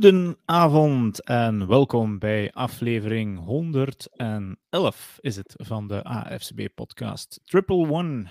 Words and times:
Goedenavond 0.00 1.24
en 1.24 1.66
welkom 1.66 2.18
bij 2.18 2.52
aflevering 2.52 3.44
111 3.44 5.18
is 5.20 5.36
het 5.36 5.54
van 5.56 5.88
de 5.88 6.04
AFCB-podcast 6.04 7.40
Triple 7.44 7.90
One. 7.90 8.26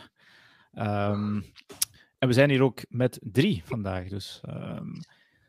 Ehm, 0.73 1.41
en 2.17 2.27
we 2.27 2.33
zijn 2.33 2.49
hier 2.49 2.61
ook 2.61 2.81
met 2.87 3.19
drie 3.21 3.61
vandaag, 3.65 4.07
dus 4.07 4.41
um, 4.49 4.93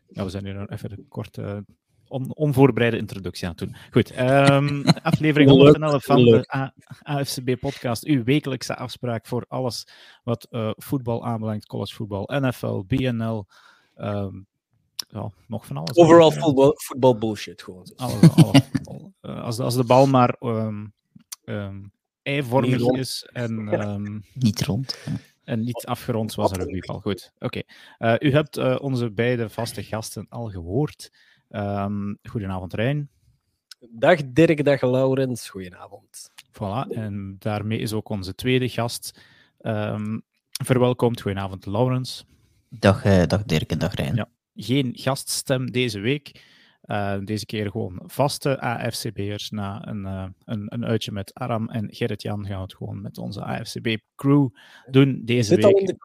ja, 0.06 0.24
we 0.24 0.30
zijn 0.30 0.45
hier 0.45 0.55
nog 0.55 0.69
even 0.69 0.93
een 0.93 1.09
korte 1.09 1.65
on 2.09 2.34
onvoorbereide 2.34 2.96
introductie 2.96 3.48
aan 3.48 3.55
het 3.57 3.60
doen. 3.60 3.77
Goed, 3.91 4.18
um, 4.18 4.84
aflevering 5.02 5.51
111 5.51 6.05
van 6.05 6.24
de 6.24 6.73
AFCB-podcast, 7.02 8.05
uw 8.05 8.24
wekelijkse 8.24 8.77
afspraak 8.77 9.27
voor 9.27 9.45
alles 9.48 9.87
wat 10.24 10.46
uh, 10.51 10.71
voetbal 10.77 11.24
aanbelangt, 11.24 11.66
collegevoetbal, 11.66 12.30
NFL, 12.32 12.82
BNL, 12.87 13.46
um, 13.96 14.48
ja, 15.10 15.30
nog 15.46 15.66
van 15.66 15.77
alles. 15.77 15.96
Overal 15.96 16.30
voetbal, 16.30 16.73
voetbal 16.77 17.18
bullshit 17.18 17.62
gewoon. 17.62 17.92
Alles, 17.96 18.34
alles 18.34 18.62
uh, 19.23 19.42
als, 19.42 19.56
de, 19.56 19.62
als 19.62 19.74
de 19.74 19.84
bal 19.84 20.06
maar 20.06 20.37
um, 20.41 20.92
um, 21.45 21.92
eivormig 22.23 22.91
is 22.98 23.28
en... 23.32 23.80
Um, 23.88 24.24
niet 24.34 24.65
rond. 24.65 24.98
En 25.45 25.60
niet 25.65 25.87
afgerond 25.87 26.32
zoals 26.32 26.51
een 26.51 26.59
rugbybal. 26.59 27.01
Goed, 27.01 27.32
oké. 27.38 27.62
Okay. 27.98 28.16
Uh, 28.18 28.28
u 28.28 28.32
hebt 28.32 28.59
uh, 28.59 28.77
onze 28.80 29.10
beide 29.10 29.48
vaste 29.48 29.82
gasten 29.82 30.27
al 30.28 30.48
gehoord. 30.48 31.13
goedenavond, 32.23 32.74
Rijn. 32.74 33.10
Dag 33.90 34.18
Dirk, 34.24 34.65
dag 34.65 34.80
Laurens. 34.80 35.48
Goedenavond. 35.48 36.30
Voilà, 36.52 36.95
en 36.95 37.37
daarmee 37.38 37.79
is 37.79 37.92
ook 37.92 38.09
onze 38.09 38.35
tweede 38.35 38.68
gast 38.68 39.20
verwelkomd. 40.65 41.20
Goedenavond, 41.20 41.66
Laurens. 41.66 42.26
Dag, 42.68 43.04
uh, 43.04 43.26
dag 43.26 43.45
Dirk 43.45 43.70
en 43.70 43.79
dag 43.79 43.95
Rijn. 43.95 44.15
Ja 44.15 44.29
geen 44.63 44.91
gaststem 44.93 45.71
deze 45.71 46.01
week. 46.01 46.45
Uh, 46.85 47.19
deze 47.25 47.47
keer 47.47 47.71
gewoon 47.71 48.03
vaste 48.05 48.61
AFCB'ers. 48.61 49.51
Na 49.51 49.89
een, 49.89 50.01
uh, 50.01 50.27
een, 50.45 50.65
een 50.69 50.85
uitje 50.85 51.13
met 51.13 51.35
Aram 51.35 51.69
en 51.69 51.95
Gerrit-Jan 51.95 52.47
gaan 52.47 52.57
we 52.57 52.63
het 52.63 52.75
gewoon 52.75 53.01
met 53.01 53.19
onze 53.19 53.45
AFCB-crew 53.45 54.49
doen 54.91 55.21
deze 55.25 55.55
zit 55.55 55.65
week. 55.65 55.87
De... 55.87 55.97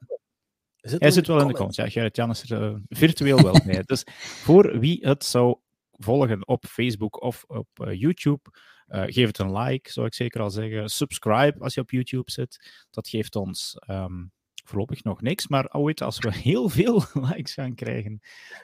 Zit 0.78 1.00
Hij 1.00 1.12
zit 1.12 1.28
wel 1.28 1.42
in 1.42 1.48
de 1.48 1.54
comments. 1.54 1.78
Ja, 1.78 1.90
Gerrit-Jan 1.90 2.30
is 2.30 2.50
er 2.50 2.62
uh, 2.62 2.76
virtueel 2.88 3.42
wel 3.42 3.60
mee. 3.66 3.84
Dus 3.84 4.04
voor 4.44 4.80
wie 4.80 5.08
het 5.08 5.24
zou 5.24 5.58
volgen 5.92 6.48
op 6.48 6.66
Facebook 6.66 7.22
of 7.22 7.44
op 7.48 7.68
YouTube, 7.92 8.42
geef 8.88 9.28
het 9.28 9.40
een 9.40 9.58
like, 9.58 9.92
zou 9.92 10.06
ik 10.06 10.14
zeker 10.14 10.42
al 10.42 10.50
zeggen. 10.50 10.90
Subscribe 10.90 11.60
als 11.60 11.74
je 11.74 11.82
op 11.82 11.92
YouTube 11.92 12.32
zit. 12.32 12.86
Dat 12.90 13.08
geeft 13.08 13.36
ons... 13.36 13.78
Um, 13.90 14.34
voorlopig 14.66 15.04
nog 15.04 15.22
niks. 15.22 15.48
Maar 15.48 15.74
ooit, 15.74 16.02
als 16.02 16.20
we 16.20 16.34
heel 16.34 16.70
veel 16.70 17.04
likes 17.30 17.54
gaan 17.54 17.76
krijgen, 17.76 18.22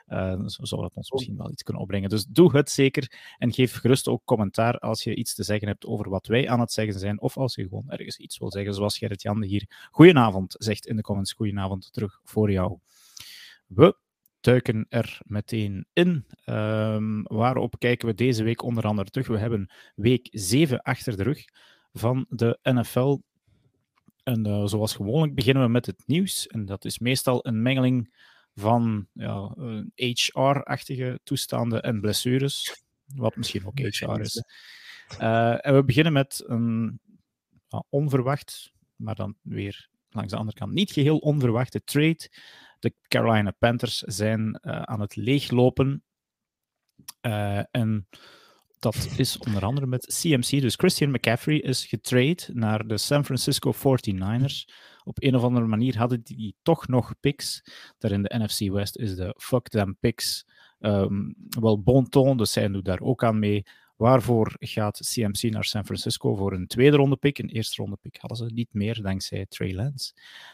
uh, 0.08 0.30
dat 0.30 0.94
ons 0.94 1.12
misschien 1.12 1.38
wel 1.38 1.52
iets 1.52 1.64
kunnen 1.64 1.82
opbrengen. 1.82 2.10
Dus 2.10 2.26
doe 2.26 2.58
het 2.58 2.70
zeker. 2.70 3.36
En 3.38 3.54
geef 3.54 3.76
gerust 3.76 4.08
ook 4.08 4.22
commentaar 4.26 4.80
als 4.80 5.04
je 5.04 5.16
iets 5.16 5.36
te 5.36 5.44
zeggen 5.44 5.68
hebt 5.68 5.86
over 5.86 6.10
wat 6.10 6.28
wij 6.28 6.50
aan 6.50 6.60
het 6.60 6.72
zeggen 6.72 7.00
zijn. 7.00 7.22
Of 7.22 7.38
als 7.38 7.56
je 7.56 7.68
gewoon 7.68 7.90
ergens 7.90 8.18
iets 8.18 8.38
wil 8.38 8.52
zeggen, 8.52 8.74
zoals 8.74 8.98
Gerrit-Jan 8.98 9.44
hier. 9.44 9.88
Goedenavond, 9.92 10.56
zegt 10.58 10.88
in 10.88 10.96
de 10.96 11.02
comments. 11.02 11.34
Goedenavond 11.34 11.94
terug 11.94 12.20
voor 12.24 12.52
jou. 12.52 12.78
We 13.68 13.98
duiken 14.42 14.86
er 14.90 15.20
meteen 15.24 15.86
in. 15.94 16.26
Um, 16.46 17.24
waarop 17.24 17.76
kijken 17.80 18.08
we 18.08 18.14
deze 18.14 18.44
week 18.44 18.64
onder 18.64 18.84
andere 18.84 19.10
terug? 19.10 19.28
We 19.28 19.38
hebben 19.38 19.72
week 19.96 20.28
7 20.32 20.82
achter 20.82 21.18
de 21.18 21.24
rug 21.24 21.46
van 21.94 22.26
de 22.30 22.60
NFL. 22.62 23.18
En 24.24 24.48
uh, 24.48 24.66
zoals 24.66 24.96
gewoonlijk 24.96 25.36
beginnen 25.36 25.64
we 25.64 25.70
met 25.70 25.86
het 25.86 26.04
nieuws. 26.06 26.48
En 26.48 26.66
dat 26.66 26.86
is 26.86 27.00
meestal 27.00 27.48
een 27.48 27.62
mengeling 27.62 28.14
van 28.56 29.08
ja, 29.14 29.56
HR-achtige 29.96 31.20
toestanden 31.24 31.84
en 31.84 32.02
blessures. 32.02 32.84
Wat 33.16 33.36
misschien 33.36 33.66
ook 33.66 33.80
HR 33.80 34.20
is. 34.20 34.44
Uh, 35.20 35.66
en 35.66 35.76
we 35.76 35.84
beginnen 35.84 36.14
met 36.14 36.44
een 36.48 37.00
onverwacht, 37.90 38.72
maar 38.96 39.16
dan 39.16 39.36
weer 39.42 39.90
langs 40.10 40.32
de 40.32 40.38
andere 40.38 40.58
kant 40.58 40.72
niet 40.74 40.92
geheel 40.92 41.18
onverwachte 41.18 41.84
trade. 41.84 42.30
De 42.80 42.94
Carolina 43.08 43.52
Panthers 43.52 43.98
zijn 43.98 44.66
aan 44.66 45.02
het 45.02 45.16
leeglopen. 45.16 46.04
en 47.72 48.08
dat 48.82 49.10
is 49.18 49.38
onder 49.38 49.66
andere 49.66 49.88
met 49.88 50.20
CMC. 50.22 50.62
Dus 50.62 50.76
Christian 50.76 51.12
McCaffrey 51.12 51.58
is 51.58 51.86
getrade 51.86 52.44
naar 52.54 52.88
de 52.88 52.98
San 52.98 53.26
Francisco 53.26 53.74
49ers. 53.74 54.74
Op 55.04 55.24
een 55.24 55.36
of 55.36 55.44
andere 55.44 55.66
manier 55.66 55.98
hadden 55.98 56.22
die 56.24 56.56
toch 56.62 56.88
nog 56.88 57.14
picks. 57.20 57.64
Daar 57.98 58.12
in 58.12 58.22
de 58.22 58.38
NFC 58.38 58.72
West 58.72 58.98
is 58.98 59.16
de 59.16 59.36
fuck 59.38 59.68
them 59.68 59.98
picks 60.00 60.46
um, 60.80 61.36
wel 61.60 61.82
bon 61.82 62.10
ton, 62.10 62.38
dus 62.38 62.52
zij 62.52 62.68
doen 62.68 62.84
daar 62.84 63.02
ook 63.02 63.24
aan 63.24 63.40
mee. 63.40 63.66
Waarvoor 64.02 64.56
gaat 64.60 65.00
CMC 65.14 65.52
naar 65.52 65.64
San 65.64 65.86
Francisco 65.86 66.36
voor 66.36 66.54
een 66.54 66.68
tweede 66.68 66.98
ronde 66.98 67.16
pick? 67.16 67.38
Een 67.38 67.50
eerste 67.50 67.82
ronde 67.82 67.98
pick 68.02 68.18
hadden 68.18 68.38
ze 68.38 68.54
niet 68.54 68.74
meer 68.74 69.02
dankzij 69.02 69.46
Trey 69.46 69.74
Lance. 69.74 70.14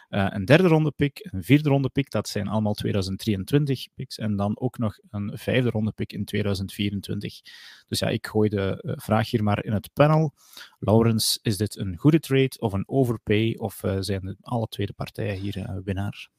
Uh, 0.09 0.27
een 0.29 0.45
derde 0.45 0.67
ronde 0.67 0.91
pick, 0.91 1.27
een 1.31 1.43
vierde 1.43 1.69
ronde 1.69 1.89
pick, 1.89 2.09
dat 2.09 2.27
zijn 2.27 2.47
allemaal 2.47 2.73
2023 2.73 3.87
picks. 3.95 4.17
En 4.17 4.35
dan 4.35 4.59
ook 4.59 4.77
nog 4.77 4.99
een 5.09 5.31
vijfde 5.37 5.69
ronde 5.69 5.91
pick 5.91 6.13
in 6.13 6.25
2024. 6.25 7.41
Dus 7.87 7.99
ja, 7.99 8.07
ik 8.07 8.27
gooi 8.27 8.49
de 8.49 8.83
uh, 8.85 8.93
vraag 8.95 9.29
hier 9.29 9.43
maar 9.43 9.65
in 9.65 9.73
het 9.73 9.89
panel. 9.93 10.33
Laurens, 10.79 11.39
is 11.41 11.57
dit 11.57 11.77
een 11.77 11.97
goede 11.97 12.19
trade 12.19 12.55
of 12.59 12.73
een 12.73 12.87
overpay? 12.87 13.55
Of 13.57 13.83
uh, 13.83 13.97
zijn 13.99 14.37
alle 14.41 14.67
twee 14.67 14.85
de 14.85 14.93
partijen 14.93 15.39
hier 15.39 15.81
winnaar? 15.83 16.29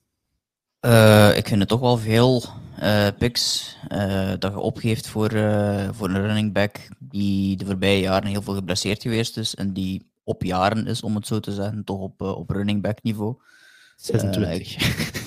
Uh, 0.80 1.36
ik 1.36 1.48
vind 1.48 1.60
het 1.60 1.68
toch 1.68 1.80
wel 1.80 1.96
veel 1.96 2.44
uh, 2.82 3.06
picks 3.18 3.76
uh, 3.92 4.32
dat 4.38 4.52
je 4.52 4.58
opgeeft 4.58 5.08
voor, 5.08 5.30
voor 5.92 6.08
een 6.08 6.26
running 6.26 6.52
back 6.52 6.88
die 6.98 7.56
de 7.56 7.64
voorbije 7.64 8.00
jaren 8.00 8.28
heel 8.28 8.42
veel 8.42 8.54
geblesseerd 8.54 9.02
geweest 9.02 9.36
is 9.36 9.54
en 9.54 9.72
die 9.72 10.06
op 10.24 10.42
jaren 10.42 10.86
is, 10.86 11.02
om 11.02 11.14
het 11.14 11.26
zo 11.26 11.40
te 11.40 11.52
zeggen, 11.52 11.84
toch 11.84 12.00
op, 12.00 12.20
op 12.20 12.50
running 12.50 12.82
back 12.82 13.02
niveau. 13.02 13.36
26. 13.96 14.76
Ik, 14.76 15.22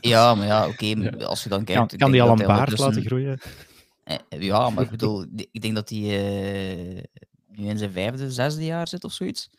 ja, 0.10 0.34
maar 0.34 0.46
ja, 0.46 0.66
oké, 0.66 0.84
okay, 0.84 1.18
ja. 1.18 1.24
als 1.24 1.42
je 1.42 1.48
dan 1.48 1.64
kijkt... 1.64 1.88
Kan, 1.88 1.98
kan 1.98 2.10
die 2.10 2.22
al 2.22 2.28
een 2.28 2.46
baard 2.46 2.78
laten 2.78 3.04
groeien? 3.04 3.40
Ja, 4.28 4.70
maar 4.70 4.84
ik 4.84 4.90
bedoel, 4.98 5.26
ik 5.50 5.62
denk 5.62 5.74
dat 5.74 5.88
hij 5.88 5.98
nu 7.48 7.68
in 7.68 7.78
zijn 7.78 7.92
vijfde, 7.92 8.32
zesde 8.32 8.64
jaar 8.64 8.88
zit 8.88 9.04
of 9.04 9.12
zoiets. 9.12 9.50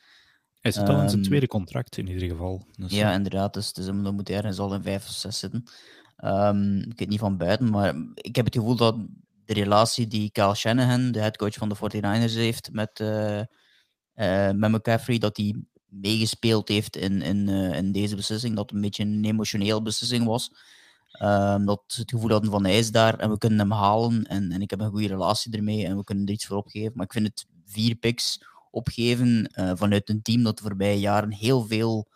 Hij 0.66 0.74
zit 0.74 0.90
al 0.90 1.02
in 1.02 1.10
zijn 1.10 1.22
tweede 1.22 1.48
contract 1.48 1.98
in 1.98 2.08
ieder 2.08 2.30
geval. 2.30 2.66
Dus, 2.78 2.92
ja, 2.92 3.14
inderdaad. 3.14 3.54
Dus, 3.54 3.74
dus 3.74 3.86
dan 3.86 4.16
moet 4.16 4.28
hij 4.28 4.38
ergens 4.38 4.60
al 4.60 4.74
in 4.74 4.84
vijf 4.84 5.04
of 5.04 5.12
zes 5.12 5.40
zitten. 5.40 5.64
Um, 6.24 6.78
ik 6.78 7.00
weet 7.00 7.10
niet 7.10 7.20
van 7.20 7.38
buiten, 7.38 7.70
maar 7.70 7.96
ik 8.14 8.36
heb 8.36 8.46
het 8.46 8.56
gevoel 8.56 8.76
dat 8.76 8.96
de 9.46 9.54
relatie 9.54 10.08
die 10.08 10.32
Kyle 10.32 10.56
Shanahan, 10.56 11.12
de 11.12 11.20
headcoach 11.20 11.54
van 11.54 11.70
de 11.70 11.76
49ers, 11.76 12.34
heeft 12.34 12.70
met, 12.72 13.00
uh, 13.00 13.40
uh, 14.16 14.52
met 14.52 14.72
McCaffrey, 14.72 15.18
dat 15.18 15.38
hij 15.38 15.64
meegespeeld 15.86 16.68
heeft 16.68 16.96
in, 16.96 17.22
in, 17.22 17.48
uh, 17.50 17.78
in 17.78 17.92
deze 17.92 18.16
beslissing. 18.16 18.56
Dat 18.56 18.66
het 18.66 18.76
een 18.76 18.82
beetje 18.82 19.04
een 19.04 19.26
emotionele 19.26 19.82
beslissing 19.82 20.26
was. 20.26 20.52
Um, 21.22 21.66
dat 21.66 21.84
ze 21.88 22.02
het 22.02 22.12
gevoel 22.12 22.30
hadden 22.30 22.52
van 22.52 22.64
hij 22.64 22.78
is 22.78 22.92
daar 22.92 23.20
en 23.20 23.30
we 23.30 23.38
kunnen 23.38 23.60
hem 23.60 23.72
halen 23.72 24.24
en, 24.24 24.52
en 24.52 24.62
ik 24.62 24.70
heb 24.70 24.80
een 24.80 24.90
goede 24.90 25.08
relatie 25.08 25.52
ermee 25.52 25.86
en 25.86 25.98
we 25.98 26.04
kunnen 26.04 26.26
er 26.26 26.34
iets 26.34 26.46
voor 26.46 26.58
opgeven. 26.58 26.92
Maar 26.96 27.06
ik 27.06 27.14
vind 27.14 27.28
het 27.28 27.46
vier 27.66 27.96
picks 27.96 28.40
opgeven 28.76 29.52
uh, 29.60 29.72
vanuit 29.76 30.10
een 30.10 30.22
team 30.22 30.44
dat 30.44 30.58
de 30.58 30.64
voorbije 30.64 31.00
jaren 31.00 31.32
heel 31.32 31.66
veel 31.66 32.12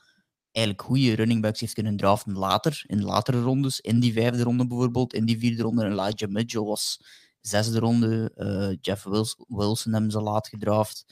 eigenlijk 0.52 0.86
goede 0.86 1.14
running 1.14 1.42
backs 1.42 1.60
heeft 1.60 1.74
kunnen 1.74 1.98
draften 1.98 2.34
later, 2.34 2.84
in 2.86 3.04
latere 3.04 3.42
rondes, 3.42 3.80
in 3.80 4.00
die 4.00 4.14
vijfde 4.14 4.44
ronde 4.44 4.68
bijvoorbeeld, 4.68 5.14
in 5.14 5.26
die 5.26 5.40
vierde 5.40 5.64
ronde. 5.64 5.86
Elijah 5.86 6.30
Mitchell 6.30 6.62
was 6.62 7.02
zesde 7.42 7.80
ronde, 7.80 8.32
uh, 8.36 8.78
Jeff 8.82 9.04
Wilson 9.48 9.94
hebben 9.94 10.12
ze 10.12 10.22
laat 10.22 10.48
gedraft, 10.48 11.06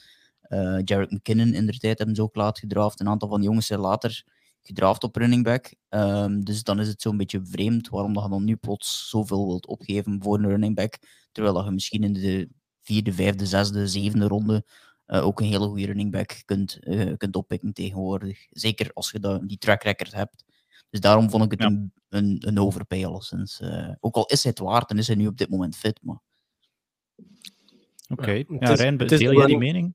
uh, 0.48 0.78
Jarek 0.84 1.10
McKinnon 1.10 1.54
in 1.54 1.66
de 1.66 1.78
tijd 1.78 1.98
hebben 1.98 2.16
ze 2.16 2.22
ook 2.22 2.36
laat 2.36 2.58
gedraft, 2.58 3.00
een 3.00 3.08
aantal 3.08 3.28
van 3.28 3.38
die 3.38 3.48
jongens 3.48 3.66
zijn 3.66 3.80
later 3.80 4.24
gedraft 4.62 5.04
op 5.04 5.16
running 5.16 5.44
back. 5.44 5.74
Um, 5.88 6.44
dus 6.44 6.62
dan 6.62 6.80
is 6.80 6.88
het 6.88 7.02
zo'n 7.02 7.16
beetje 7.16 7.40
vreemd 7.44 7.88
waarom 7.88 8.12
dat 8.12 8.22
je 8.22 8.30
dan 8.30 8.44
nu 8.44 8.56
plots 8.56 9.08
zoveel 9.08 9.46
wilt 9.46 9.66
opgeven 9.66 10.22
voor 10.22 10.38
een 10.38 10.48
running 10.48 10.74
back, 10.74 10.98
terwijl 11.32 11.54
dat 11.54 11.64
je 11.64 11.70
misschien 11.70 12.02
in 12.02 12.12
de 12.12 12.48
vierde, 12.82 13.12
vijfde, 13.12 13.46
zesde, 13.46 13.86
zevende 13.86 14.26
ronde 14.26 14.64
uh, 15.08 15.26
ook 15.26 15.40
een 15.40 15.46
hele 15.46 15.66
goede 15.66 15.86
running 15.86 16.12
back 16.12 16.42
kunt, 16.44 16.78
uh, 16.80 17.16
kunt 17.16 17.36
oppikken 17.36 17.72
tegenwoordig. 17.72 18.46
Zeker 18.50 18.90
als 18.92 19.10
je 19.10 19.20
dat, 19.20 19.48
die 19.48 19.58
track 19.58 19.82
record 19.82 20.12
hebt. 20.12 20.44
Dus 20.90 21.00
daarom 21.00 21.30
vond 21.30 21.44
ik 21.44 21.50
het 21.50 21.60
ja. 21.60 21.66
een, 21.66 21.92
een, 22.08 22.42
een 22.46 22.58
overpay 22.58 23.04
alleszins. 23.04 23.60
Uh, 23.60 23.92
ook 24.00 24.14
al 24.14 24.26
is 24.26 24.42
hij 24.42 24.52
het 24.56 24.60
waard 24.60 24.90
en 24.90 24.98
is 24.98 25.06
hij 25.06 25.16
nu 25.16 25.26
op 25.26 25.36
dit 25.36 25.50
moment 25.50 25.76
fit. 25.76 25.98
Maar... 26.02 26.20
Oké, 28.08 28.22
okay. 28.22 28.46
ja, 28.58 28.74
Rijn, 28.74 28.96
deel 28.96 29.32
jij 29.32 29.46
die 29.46 29.58
mening? 29.58 29.94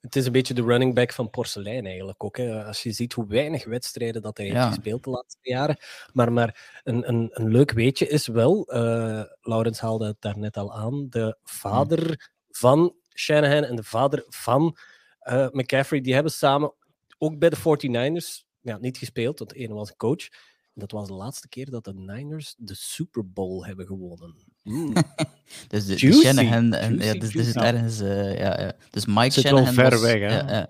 Het 0.00 0.16
is 0.16 0.26
een 0.26 0.32
beetje 0.32 0.54
de 0.54 0.62
running 0.62 0.94
back 0.94 1.12
van 1.12 1.30
porselein 1.30 1.86
eigenlijk 1.86 2.24
ook. 2.24 2.36
Hè. 2.36 2.64
Als 2.64 2.82
je 2.82 2.92
ziet 2.92 3.12
hoe 3.12 3.26
weinig 3.26 3.64
wedstrijden 3.64 4.22
dat 4.22 4.36
hij 4.36 4.46
ja. 4.46 4.52
heeft 4.52 4.74
gespeeld 4.74 5.04
de 5.04 5.10
laatste 5.10 5.50
jaren. 5.50 5.76
Maar, 6.12 6.32
maar 6.32 6.80
een, 6.84 7.08
een, 7.08 7.28
een 7.32 7.48
leuk 7.48 7.72
weetje 7.72 8.08
is 8.08 8.26
wel, 8.26 8.74
uh, 8.74 9.22
Laurens 9.40 9.80
haalde 9.80 10.06
het 10.06 10.16
daar 10.20 10.38
net 10.38 10.56
al 10.56 10.74
aan, 10.74 11.06
de 11.08 11.38
vader 11.42 12.04
hmm. 12.04 12.16
van 12.50 12.94
Shanahan 13.18 13.64
en 13.64 13.76
de 13.76 13.84
vader 13.84 14.24
van 14.28 14.76
uh, 15.22 15.46
McCaffrey, 15.50 16.00
die 16.00 16.14
hebben 16.14 16.32
samen 16.32 16.74
ook 17.18 17.38
bij 17.38 17.50
de 17.50 17.56
49ers 17.56 18.44
ja, 18.60 18.78
niet 18.78 18.98
gespeeld, 18.98 19.38
want 19.38 19.50
de 19.50 19.56
ene 19.56 19.74
was 19.74 19.96
coach. 19.96 20.28
En 20.74 20.82
dat 20.82 20.90
was 20.90 21.06
de 21.06 21.14
laatste 21.14 21.48
keer 21.48 21.70
dat 21.70 21.84
de 21.84 21.94
Niners 21.94 22.54
de 22.58 22.74
Super 22.74 23.30
Bowl 23.32 23.64
hebben 23.64 23.86
gewonnen. 23.86 24.36
Mm. 24.62 24.92
dus 25.68 25.86
de, 25.86 25.94
de 25.94 26.12
Shanahan, 26.12 26.74
en, 26.74 26.98
ja, 26.98 27.12
dus, 27.12 27.32
dus 27.32 27.46
het 27.46 27.56
ergens, 27.56 28.00
uh, 28.00 28.38
ja, 28.38 28.60
ja. 28.60 28.72
Dus 28.90 29.06
Mike 29.06 29.30
Zit 29.30 29.44
Shanahan 29.44 29.74
wel 29.74 29.84
ver 29.84 29.90
was, 29.90 30.00
weg, 30.00 30.20
hè? 30.20 30.38
Ja, 30.38 30.48
ja. 30.48 30.68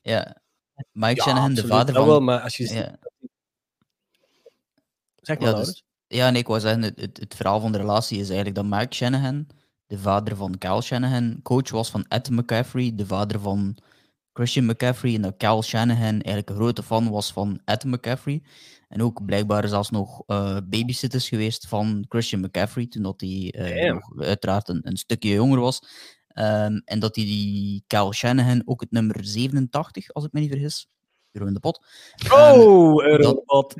ja. 0.00 0.42
Mike 0.92 1.14
Ja, 1.14 1.22
Shanahan, 1.22 1.54
de 1.54 1.66
vader 1.66 1.94
dat 1.94 1.96
van... 1.96 2.06
wel, 2.06 2.20
maar 2.20 2.40
als 2.40 2.56
je 2.56 2.74
ja. 2.74 2.98
Zeg 5.20 5.38
maar, 5.38 5.48
Ja, 5.48 5.54
dus, 5.54 5.84
ja, 6.06 6.30
nee, 6.30 6.40
ik 6.40 6.46
wou 6.46 6.60
zeggen, 6.60 6.82
het, 6.82 7.00
het, 7.00 7.16
het 7.16 7.34
verhaal 7.34 7.60
van 7.60 7.72
de 7.72 7.78
relatie 7.78 8.18
is 8.18 8.26
eigenlijk 8.26 8.56
dat 8.56 8.80
Mike 8.80 8.94
Shanahan, 8.94 9.46
de 9.92 9.98
vader 9.98 10.36
van 10.36 10.58
Cal 10.58 10.82
Shanahan, 10.82 11.40
coach 11.42 11.70
was 11.70 11.90
van 11.90 12.04
Ed 12.08 12.30
McCaffrey, 12.30 12.92
de 12.94 13.06
vader 13.06 13.40
van 13.40 13.76
Christian 14.32 14.66
McCaffrey, 14.66 15.14
en 15.14 15.22
dat 15.22 15.36
Cal 15.36 15.62
Shanahan 15.62 16.20
eigenlijk 16.20 16.48
een 16.50 16.56
grote 16.56 16.82
fan 16.82 17.10
was 17.10 17.32
van 17.32 17.60
Ed 17.64 17.84
McCaffrey. 17.84 18.42
En 18.88 19.02
ook 19.02 19.24
blijkbaar 19.24 19.68
zelfs 19.68 19.90
nog 19.90 20.22
eh 20.26 20.56
babysitters 20.64 21.28
geweest 21.28 21.66
van 21.66 22.04
Christian 22.08 22.40
McCaffrey, 22.40 22.86
toen 22.86 23.02
dat 23.02 23.20
hij 23.20 23.52
eh, 23.56 23.92
nog 23.92 24.20
uiteraard 24.20 24.68
een, 24.68 24.80
een 24.82 24.96
stukje 24.96 25.30
jonger 25.30 25.60
was. 25.60 25.82
Ehm, 26.28 26.80
en 26.84 26.98
dat 26.98 27.16
hij 27.16 27.24
die 27.24 27.84
Cal 27.86 28.12
Shanahan 28.12 28.62
ook 28.64 28.80
het 28.80 28.90
nummer 28.90 29.24
87, 29.24 30.12
als 30.12 30.24
ik 30.24 30.32
me 30.32 30.40
niet 30.40 30.50
vergis, 30.50 30.88
euro 31.32 31.46
in 31.46 31.54
de 31.54 31.60
pot. 31.60 31.84
Oh, 32.32 33.04
Europot. 33.04 33.74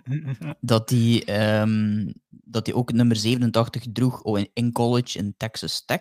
dat 0.61 0.91
hij 0.91 1.23
ehm, 1.25 2.13
dat 2.53 2.67
hij 2.67 2.75
ook 2.75 2.93
nummer 2.93 3.17
87 3.17 3.85
droeg 3.93 4.23
oh, 4.23 4.41
in, 4.53 4.73
college 4.73 5.19
in 5.19 5.35
Texas 5.37 5.85
Tech. 5.85 6.01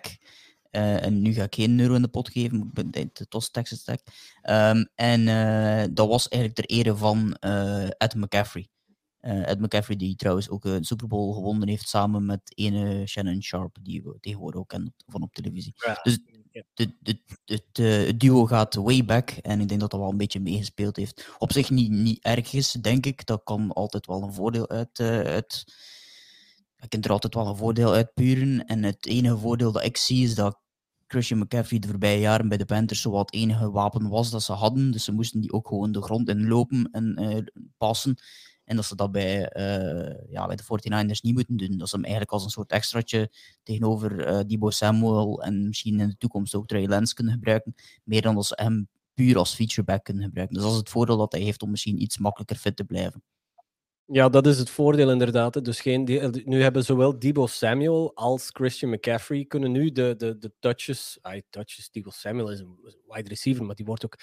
Eh, 0.71 1.05
en 1.05 1.21
nu 1.21 1.33
ga 1.33 1.43
ik 1.43 1.55
geen 1.55 1.79
euro 1.79 1.93
in 1.93 2.01
de 2.01 2.07
pot 2.07 2.29
geven, 2.29 2.57
maar 2.57 2.85
ik 2.85 2.91
ben- 2.91 3.09
het 3.13 3.33
was 3.33 3.51
Texas 3.51 3.83
Tech. 3.83 3.99
Ehm, 4.41 4.85
en 4.95 5.27
eh, 5.27 5.87
dat 5.91 6.07
was 6.07 6.27
eigenlijk 6.27 6.67
ter 6.67 6.77
ere 6.77 6.95
van 6.95 7.33
eh, 7.33 7.87
Ed 7.87 8.15
McCaffrey. 8.15 8.69
Ed 9.21 9.59
McCaffrey, 9.59 9.95
die 9.95 10.15
trouwens 10.15 10.49
ook 10.49 10.65
een 10.65 10.83
Super 10.83 11.07
Bowl 11.07 11.33
gewonnen 11.33 11.67
heeft 11.67 11.89
samen 11.89 12.25
met 12.25 12.41
ene 12.55 13.07
Shannon 13.07 13.41
Sharp, 13.41 13.77
die 13.81 14.03
we 14.03 14.17
tegenwoordig 14.19 14.59
ook 14.59 14.67
kennen 14.67 14.93
van 15.05 15.21
op 15.21 15.33
televisie. 15.33 15.73
Ja. 15.75 15.99
Dus 16.03 16.19
de, 16.73 16.95
de, 16.99 17.21
het, 17.45 17.77
het 17.77 18.19
duo 18.19 18.45
gaat 18.45 18.75
way 18.75 19.05
back 19.05 19.29
en 19.29 19.61
ik 19.61 19.67
denk 19.67 19.79
dat 19.79 19.91
dat 19.91 19.99
wel 19.99 20.09
een 20.09 20.17
beetje 20.17 20.39
meegespeeld 20.39 20.95
heeft. 20.95 21.35
Op 21.37 21.51
zich 21.51 21.69
niet, 21.69 21.91
niet 21.91 22.23
erg 22.23 22.53
is, 22.53 22.71
denk 22.71 23.05
ik. 23.05 23.25
Dat 23.25 23.41
kan 23.43 23.73
altijd 23.73 24.05
wel 24.05 24.23
een 24.23 24.33
voordeel 24.33 24.69
uit. 24.69 24.99
uit 24.99 25.63
je 26.81 26.87
kunt 26.87 27.05
er 27.05 27.11
altijd 27.11 27.33
wel 27.33 27.47
een 27.47 27.55
voordeel 27.55 27.93
uit 27.93 28.13
puren. 28.13 28.65
En 28.65 28.83
het 28.83 29.05
enige 29.05 29.37
voordeel 29.37 29.71
dat 29.71 29.83
ik 29.83 29.97
zie 29.97 30.23
is 30.23 30.35
dat 30.35 30.59
Christian 31.07 31.39
McCaffrey 31.39 31.79
de 31.79 31.87
voorbije 31.87 32.19
jaren 32.19 32.47
bij 32.49 32.57
de 32.57 32.65
Panthers 32.65 33.01
zo 33.01 33.11
wat 33.11 33.31
het 33.31 33.41
enige 33.41 33.71
wapen 33.71 34.09
was 34.09 34.29
dat 34.31 34.43
ze 34.43 34.51
hadden. 34.51 34.91
Dus 34.91 35.03
ze 35.03 35.11
moesten 35.11 35.41
die 35.41 35.53
ook 35.53 35.67
gewoon 35.67 35.91
de 35.91 36.01
grond 36.01 36.29
inlopen 36.29 36.89
en 36.91 37.15
eh, 37.15 37.37
passen. 37.77 38.15
En 38.63 38.75
dat 38.75 38.85
ze 38.85 38.95
dat 38.95 39.11
bij, 39.11 39.49
eh, 39.49 40.31
ja, 40.31 40.45
bij 40.47 40.55
de 40.55 40.63
49ers 40.63 41.21
niet 41.21 41.33
moeten 41.33 41.57
doen. 41.57 41.77
Dat 41.77 41.89
ze 41.89 41.95
hem 41.95 42.03
eigenlijk 42.03 42.33
als 42.33 42.43
een 42.43 42.49
soort 42.49 42.71
extraatje 42.71 43.31
tegenover 43.63 44.25
eh 44.25 44.39
Debo 44.47 44.69
Samuel 44.69 45.43
en 45.43 45.67
misschien 45.67 45.99
in 45.99 46.07
de 46.07 46.17
toekomst 46.17 46.55
ook 46.55 46.67
Trey 46.67 46.87
Lance 46.87 47.13
kunnen 47.13 47.33
gebruiken. 47.33 47.75
Meer 48.03 48.21
dan 48.21 48.35
dat 48.35 48.45
ze 48.45 48.59
hem 48.61 48.89
puur 49.13 49.37
als 49.37 49.53
featureback 49.53 50.03
kunnen 50.03 50.23
gebruiken. 50.23 50.55
Dus 50.55 50.65
dat 50.65 50.73
is 50.73 50.79
het 50.79 50.89
voordeel 50.89 51.17
dat 51.17 51.31
hij 51.31 51.41
heeft 51.41 51.61
om 51.61 51.69
misschien 51.69 52.01
iets 52.01 52.17
makkelijker 52.17 52.55
fit 52.55 52.75
te 52.75 52.83
blijven. 52.83 53.23
Ja, 54.13 54.29
dat 54.29 54.47
is 54.47 54.57
het 54.59 54.69
voordeel 54.69 55.11
inderdaad. 55.11 55.65
Dus 55.65 55.81
geen, 55.81 56.05
die- 56.05 56.41
nu 56.45 56.61
hebben 56.61 56.83
zowel 56.83 57.19
Debo 57.19 57.47
Samuel 57.47 58.11
als 58.15 58.49
Christian 58.53 58.91
McCaffrey 58.91 59.45
kunnen 59.45 59.71
nu 59.71 59.91
de, 59.91 60.13
de, 60.17 60.37
de 60.37 60.51
touches... 60.59 61.17
Ah, 61.21 61.39
touches, 61.49 61.89
Debo 61.91 62.09
Samuel 62.09 62.51
is 62.51 62.59
een 62.59 62.79
wide 63.07 63.29
receiver, 63.29 63.65
maar 63.65 63.75
die 63.75 63.85
wordt 63.85 64.05
ook 64.05 64.17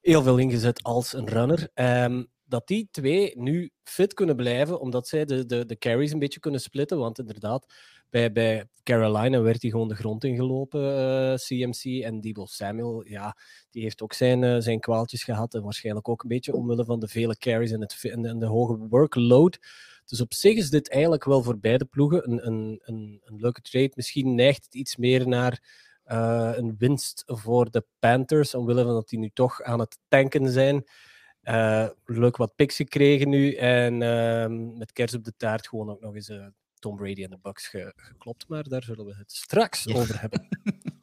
heel 0.00 0.22
veel 0.22 0.38
ingezet 0.38 0.82
als 0.82 1.12
een 1.12 1.28
runner. 1.28 1.68
Ehm, 1.74 2.24
dat 2.44 2.66
die 2.66 2.88
twee 2.90 3.32
nu 3.40 3.70
fit 3.84 4.14
kunnen 4.14 4.36
blijven, 4.36 4.80
omdat 4.80 5.08
zij 5.08 5.24
de, 5.24 5.46
de, 5.46 5.66
de 5.66 5.78
carries 5.78 6.12
een 6.12 6.18
beetje 6.18 6.40
kunnen 6.40 6.60
splitten. 6.60 6.98
Want 6.98 7.18
inderdaad, 7.18 7.72
bij, 8.10 8.32
bij 8.32 8.68
Carolina 8.82 9.40
werd 9.40 9.62
hij 9.62 9.70
gewoon 9.70 9.88
de 9.88 9.94
grond 9.94 10.24
ingelopen, 10.24 10.96
eh, 10.98 11.34
CMC. 11.34 12.02
En 12.02 12.20
Debo 12.20 12.46
Samuel, 12.46 13.06
ja, 13.06 13.36
die 13.70 13.82
heeft 13.82 14.02
ook 14.02 14.12
zijn, 14.12 14.44
eh, 14.44 14.56
zijn 14.58 14.80
kwaaltjes 14.80 15.24
gehad. 15.24 15.54
En 15.54 15.62
waarschijnlijk 15.62 16.08
ook 16.08 16.22
een 16.22 16.28
beetje 16.28 16.54
omwille 16.54 16.84
van 16.84 17.00
de 17.00 17.08
vele 17.08 17.36
carries 17.36 17.70
en, 17.70 17.80
het, 17.80 18.04
en, 18.04 18.38
de, 18.38 18.46
hoge 18.46 18.76
workload. 18.88 19.58
Dus 20.04 20.20
op 20.20 20.34
zich 20.34 20.56
is 20.56 20.70
dit 20.70 20.90
eigenlijk 20.90 21.24
wel 21.24 21.42
voor 21.42 21.58
beide 21.58 21.84
ploegen 21.84 22.30
een, 22.30 22.46
een, 22.46 22.80
een, 22.82 23.20
een 23.24 23.36
leuke 23.40 23.60
trade. 23.60 23.92
Misschien 23.94 24.34
neigt 24.34 24.64
het 24.64 24.74
iets 24.74 24.96
meer 24.96 25.28
naar 25.28 25.62
eh, 26.04 26.52
een 26.54 26.74
winst 26.78 27.22
voor 27.26 27.70
de 27.70 27.84
Panthers, 27.98 28.54
omwille 28.54 28.84
van 28.84 28.92
dat 28.92 29.08
die 29.08 29.18
nu 29.18 29.30
toch 29.34 29.62
aan 29.62 29.80
het 29.80 29.98
tanken 30.08 30.50
zijn. 30.50 30.84
Leuk 32.04 32.36
wat 32.36 32.54
picks 32.54 32.76
gekregen 32.76 33.28
nu. 33.28 33.54
En 33.54 34.02
ehm, 34.02 34.78
met 34.78 34.92
kers 34.92 35.14
op 35.14 35.24
de 35.24 35.36
taart 35.36 35.68
gewoon 35.68 35.90
ook 35.90 36.00
nog 36.00 36.14
eens 36.14 36.30
Tom 36.78 36.96
Brady 36.96 37.24
en 37.24 37.30
de 37.30 37.38
Bucks 37.42 37.66
ge- 37.66 37.92
geklopt. 37.96 38.48
Maar 38.48 38.62
daar 38.62 38.82
zullen 38.82 39.04
we 39.04 39.14
het 39.14 39.32
straks 39.32 39.84
Ja. 39.84 39.94
over 39.94 40.20
hebben. 40.20 40.48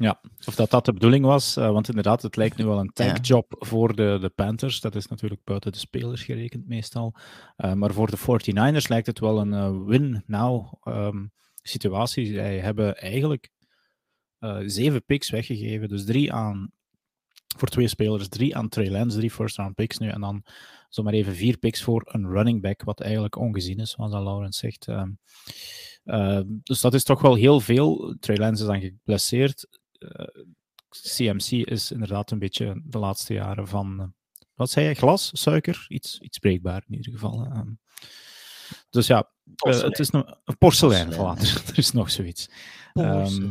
Ja, 0.00 0.20
of 0.46 0.54
dat 0.54 0.70
dat 0.70 0.84
de 0.84 0.92
bedoeling 0.92 1.24
was, 1.24 1.56
eh, 1.56 1.70
want 1.70 1.88
inderdaad, 1.88 2.22
het 2.22 2.36
lijkt 2.36 2.56
nu 2.56 2.64
wel 2.64 2.78
een 2.78 2.92
tankjob 2.92 3.54
voor 3.58 3.96
de, 3.96 4.18
de 4.20 4.28
Panthers. 4.28 4.80
Dat 4.80 4.94
is 4.94 5.06
natuurlijk 5.06 5.44
buiten 5.44 5.72
de 5.72 5.78
spelers 5.78 6.22
gerekend 6.22 6.68
meestal. 6.68 7.14
Eh, 7.56 7.72
maar 7.72 7.92
voor 7.92 8.10
de 8.10 8.16
49ers 8.16 8.88
lijkt 8.88 9.06
het 9.06 9.18
wel 9.18 9.38
een 9.40 9.52
eh, 9.52 9.84
win-now 9.86 10.72
ehm, 10.82 11.26
situatie. 11.62 12.26
Zij 12.26 12.58
hebben 12.58 12.96
eigenlijk 12.96 13.50
eh, 14.38 14.58
zeven 14.64 15.04
picks 15.04 15.30
weggegeven, 15.30 15.88
dus 15.88 16.04
drie 16.04 16.32
aan 16.32 16.72
voor 17.56 17.68
twee 17.68 17.88
spelers, 17.88 18.28
drie 18.28 18.56
aan 18.56 18.68
Trey 18.68 18.90
Lance, 18.90 19.16
drie 19.16 19.30
first-round 19.30 19.74
picks 19.74 19.98
nu, 19.98 20.08
en 20.08 20.20
dan 20.20 20.44
zomaar 20.88 21.12
even 21.12 21.34
vier 21.34 21.56
picks 21.58 21.82
voor 21.82 22.02
een 22.12 22.26
running 22.30 22.62
back, 22.62 22.82
wat 22.82 23.00
eigenlijk 23.00 23.36
ongezien 23.36 23.78
is, 23.78 23.90
zoals 23.90 24.12
Laurens 24.12 24.58
zegt. 24.58 24.86
Ehm, 24.88 25.10
eh, 26.04 26.40
dus 26.46 26.80
dat 26.80 26.94
is 26.94 27.04
toch 27.04 27.20
wel 27.20 27.34
heel 27.34 27.60
veel. 27.60 28.16
Trey 28.20 28.36
Lance 28.36 28.62
is 28.62 28.68
dan 28.68 28.80
geblesseerd. 28.80 29.66
Eh, 29.98 30.26
CMC 30.90 31.50
is 31.50 31.90
inderdaad 31.92 32.30
een 32.30 32.38
beetje 32.38 32.80
de 32.84 32.98
laatste 32.98 33.32
jaren 33.34 33.68
van, 33.68 34.00
eh, 34.00 34.06
wat 34.54 34.70
zei 34.70 34.88
je, 34.88 34.94
glas, 34.94 35.30
suiker? 35.32 35.84
Iets, 35.88 36.18
iets 36.20 36.38
breekbaar 36.38 36.84
in 36.88 36.94
ieder 36.96 37.12
geval. 37.12 37.40
hè. 37.40 37.50
Ehm, 37.50 37.70
dus 38.90 39.06
ja, 39.06 39.30
eh, 39.56 39.80
het 39.80 39.98
is 39.98 40.10
nog, 40.10 40.24
een 40.44 40.58
porselein, 40.58 41.08
Porselein. 41.08 41.36
voilà, 41.36 41.66
er 41.70 41.78
is 41.78 41.92
nog 41.92 42.10
zoiets. 42.10 42.50
Ehm, 42.92 43.50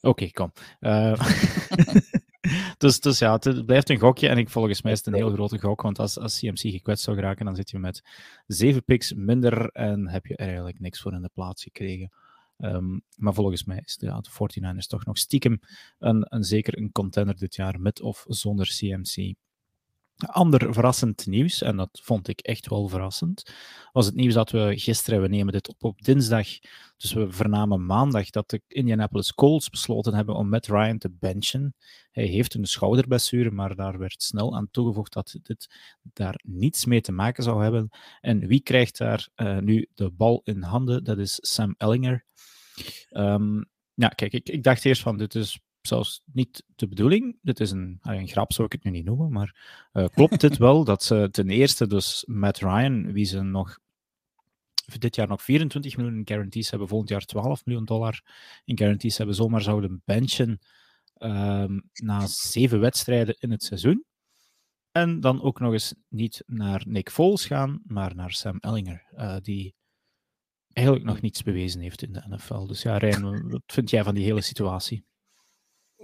Oké, 0.00 0.30
kom. 0.30 0.52
Eh, 0.80 1.12
dus, 2.82 3.00
dus 3.00 3.18
ja, 3.18 3.32
het, 3.32 3.66
blijft 3.66 3.90
een 3.90 3.98
gokje 3.98 4.28
en 4.28 4.38
ik, 4.38 4.50
volgens 4.50 4.82
mij 4.82 4.92
is 4.92 4.98
het 4.98 5.06
een 5.06 5.14
heel 5.14 5.32
grote 5.32 5.58
gok, 5.58 5.82
want 5.82 5.98
als, 5.98 6.18
als 6.18 6.38
CMC 6.38 6.58
gekwetst 6.58 7.04
zou 7.04 7.16
geraken, 7.16 7.44
dan 7.44 7.56
zit 7.56 7.70
je 7.70 7.78
met 7.78 8.02
zeven 8.46 8.84
picks 8.84 9.12
minder 9.12 9.68
en 9.68 10.08
heb 10.08 10.26
je 10.26 10.36
er 10.36 10.46
eigenlijk 10.46 10.80
niks 10.80 11.00
voor 11.00 11.12
in 11.12 11.22
de 11.22 11.30
plaats 11.32 11.62
gekregen. 11.62 12.12
Ehm, 12.56 12.98
maar 13.16 13.34
volgens 13.34 13.64
mij 13.64 13.82
is 13.84 13.96
de, 13.96 14.06
ja, 14.06 14.20
de 14.20 14.30
49ers 14.30 14.86
toch 14.86 15.04
nog 15.04 15.18
stiekem 15.18 15.60
een, 15.98 16.26
een, 16.28 16.44
zeker 16.44 16.78
een 16.78 16.92
contender 16.92 17.36
dit 17.36 17.54
jaar, 17.54 17.80
met 17.80 18.00
of 18.00 18.24
zonder 18.28 18.66
CMC. 18.66 19.34
Ander 20.26 20.72
verrassend 20.74 21.26
nieuws, 21.26 21.62
en 21.62 21.76
dat 21.76 22.00
vond 22.02 22.28
ik 22.28 22.40
echt 22.40 22.68
wel 22.68 22.88
verrassend, 22.88 23.52
was 23.92 24.06
het 24.06 24.14
nieuws 24.14 24.34
dat 24.34 24.50
we 24.50 24.72
gisteren, 24.76 25.22
we 25.22 25.28
nemen 25.28 25.52
dit 25.52 25.68
op 25.68 25.84
op 25.84 26.02
dinsdag, 26.02 26.46
dus 26.96 27.12
we 27.12 27.32
vernamen 27.32 27.86
maandag 27.86 28.30
dat 28.30 28.50
de 28.50 28.60
Indianapolis 28.68 29.34
Colts 29.34 29.70
besloten 29.70 30.14
hebben 30.14 30.34
om 30.34 30.48
Matt 30.48 30.66
Ryan 30.66 30.98
te 30.98 31.10
benchen. 31.10 31.74
Hij 32.10 32.24
heeft 32.24 32.54
een 32.54 32.66
schouderblessure, 32.66 33.50
maar 33.50 33.74
daar 33.74 33.98
werd 33.98 34.22
snel 34.22 34.56
aan 34.56 34.70
toegevoegd 34.70 35.12
dat 35.12 35.36
dit 35.42 35.74
daar 36.02 36.40
niets 36.44 36.84
mee 36.84 37.00
te 37.00 37.12
maken 37.12 37.42
zou 37.42 37.62
hebben. 37.62 37.88
En 38.20 38.46
wie 38.46 38.60
krijgt 38.60 38.98
daar 38.98 39.28
uh, 39.36 39.58
nu 39.58 39.88
de 39.94 40.10
bal 40.10 40.40
in 40.44 40.62
handen? 40.62 41.04
Dat 41.04 41.18
is 41.18 41.38
Sam 41.40 41.74
Ellinger. 41.78 42.24
Um, 43.10 43.70
ja, 43.94 44.08
kijk, 44.08 44.32
ik, 44.32 44.48
ik 44.48 44.62
dacht 44.62 44.84
eerst 44.84 45.02
van 45.02 45.16
dit 45.16 45.34
is 45.34 45.60
zelfs 45.86 46.22
niet 46.32 46.64
de 46.76 46.88
bedoeling. 46.88 47.38
Dit 47.42 47.60
is 47.60 47.70
een, 47.70 47.98
een 48.02 48.28
grap, 48.28 48.52
zou 48.52 48.66
ik 48.66 48.72
het 48.72 48.84
nu 48.84 48.90
niet 48.90 49.04
noemen, 49.04 49.32
maar 49.32 49.56
uh, 49.92 50.06
klopt 50.14 50.40
dit 50.40 50.56
wel 50.56 50.84
dat 50.84 51.02
ze 51.02 51.28
ten 51.30 51.50
eerste 51.50 51.86
dus 51.86 52.24
Matt 52.26 52.58
Ryan, 52.58 53.12
wie 53.12 53.24
ze 53.24 53.42
nog 53.42 53.78
dit 54.98 55.14
jaar 55.14 55.28
nog 55.28 55.42
24 55.42 55.96
miljoen 55.96 56.16
in 56.16 56.26
guarantees 56.26 56.70
hebben, 56.70 56.88
volgend 56.88 57.10
jaar 57.10 57.24
12 57.24 57.64
miljoen 57.64 57.84
dollar 57.84 58.22
in 58.64 58.78
guarantees 58.78 59.18
hebben, 59.18 59.36
zomaar 59.36 59.62
zouden 59.62 60.02
benchen 60.04 60.58
um, 61.18 61.82
na 61.92 62.26
zeven 62.26 62.80
wedstrijden 62.80 63.36
in 63.38 63.50
het 63.50 63.62
seizoen. 63.62 64.04
En 64.90 65.20
dan 65.20 65.42
ook 65.42 65.60
nog 65.60 65.72
eens 65.72 65.94
niet 66.08 66.42
naar 66.46 66.82
Nick 66.86 67.10
Foles 67.10 67.46
gaan, 67.46 67.80
maar 67.84 68.14
naar 68.14 68.32
Sam 68.32 68.56
Ellinger, 68.60 69.06
uh, 69.14 69.36
die 69.40 69.74
eigenlijk 70.72 71.06
nog 71.06 71.20
niets 71.20 71.42
bewezen 71.42 71.80
heeft 71.80 72.02
in 72.02 72.12
de 72.12 72.22
NFL. 72.28 72.66
Dus 72.66 72.82
ja, 72.82 72.98
Rijn, 72.98 73.50
wat 73.50 73.62
vind 73.66 73.90
jij 73.90 74.04
van 74.04 74.14
die 74.14 74.24
hele 74.24 74.40
situatie? 74.40 75.04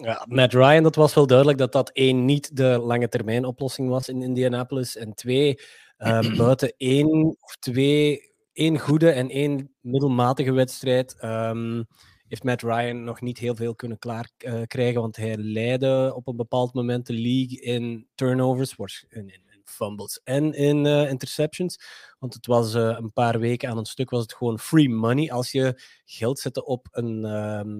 Ja, 0.01 0.25
Matt 0.29 0.53
Ryan, 0.53 0.83
dat 0.83 0.95
was 0.95 1.15
wel 1.15 1.27
duidelijk 1.27 1.59
dat 1.59 1.73
dat 1.73 1.91
één 1.91 2.25
niet 2.25 2.57
de 2.57 2.79
lange 2.83 3.09
termijn 3.09 3.45
oplossing 3.45 3.89
was 3.89 4.09
in 4.09 4.23
Indianapolis. 4.23 4.97
En 4.97 5.15
twee, 5.15 5.61
uh, 5.99 6.21
buiten 6.37 6.75
één 6.77 7.37
of 7.41 7.57
twee, 7.59 8.33
één 8.53 8.79
goede 8.79 9.11
en 9.11 9.29
één 9.29 9.75
middelmatige 9.81 10.53
wedstrijd, 10.53 11.17
um, 11.25 11.87
heeft 12.29 12.45
Matt 12.45 12.63
Ryan 12.63 13.05
nog 13.05 13.21
niet 13.21 13.39
heel 13.39 13.55
veel 13.55 13.75
kunnen 13.75 13.99
klaar 13.99 14.31
uh, 14.39 14.63
krijgen. 14.67 15.01
Want 15.01 15.17
hij 15.17 15.37
leidde 15.37 16.13
op 16.15 16.27
een 16.27 16.37
bepaald 16.37 16.75
moment 16.75 17.07
de 17.07 17.13
league 17.13 17.61
in 17.61 18.07
turnovers, 18.15 19.05
in, 19.09 19.29
in 19.29 19.43
fumbles 19.65 20.21
en 20.25 20.53
in 20.53 20.87
interceptions. 20.87 21.81
Want 22.19 22.35
het 22.35 22.47
was 22.47 22.75
een 22.75 23.13
paar 23.13 23.39
weken 23.39 23.69
aan 23.69 23.79
een 23.79 23.85
stuk 23.85 24.11
was 24.11 24.23
het 24.23 24.35
gewoon 24.35 24.59
free 24.59 24.89
money 24.89 25.31
als 25.33 25.53
je 25.53 25.83
geld 26.05 26.39
zette 26.39 26.65
op 26.65 26.89
een 26.91 27.21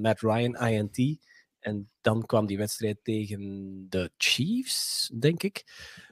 Matt 0.01 0.21
Ryan 0.21 0.57
INT. 0.57 1.27
En 1.61 1.91
dan 2.01 2.27
kwam 2.27 2.47
die 2.47 2.59
wedstrijd 2.59 2.99
tegen 3.03 3.87
de 3.89 4.11
Chiefs, 4.17 5.11
denk 5.19 5.43
ik. 5.43 5.65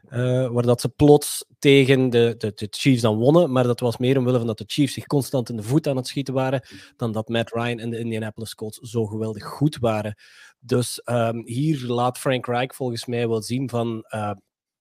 Uh, 0.09 0.49
waar 0.49 0.63
dat 0.63 0.81
ze 0.81 0.89
plots 0.89 1.47
tegen 1.59 2.11
de, 2.11 2.35
de, 2.39 2.53
de, 2.55 2.67
Chiefs 2.71 3.03
dan 3.03 3.17
wonnen. 3.17 3.53
Maar 3.53 3.65
dat 3.65 3.81
was 3.81 3.97
meer 3.97 4.19
omwille 4.19 4.39
van 4.39 4.47
dat 4.47 4.59
de 4.59 4.65
Chiefs 4.67 4.93
zich 4.93 5.07
constant 5.07 5.49
in 5.49 5.57
de 5.57 5.63
voet 5.63 5.87
aan 5.87 5.97
het 5.97 6.07
schieten 6.07 6.35
waren. 6.35 6.67
Dan 6.97 7.13
dat 7.13 7.29
Matt 7.29 7.53
Ryan 7.53 7.79
en 7.79 7.91
de 7.91 7.99
Indianapolis 7.99 8.55
Colts 8.55 8.79
zo 8.79 9.07
geweldig 9.07 9.45
goed 9.45 9.77
waren. 9.77 10.19
Dus 10.59 11.01
um, 11.05 11.47
hier 11.47 11.87
laat 11.87 12.19
Frank 12.19 12.47
Reich 12.47 12.75
volgens 12.75 13.07
mij 13.07 13.29
wel 13.29 13.43
zien 13.43 13.69
van... 13.71 14.05
Uh, 14.15 14.31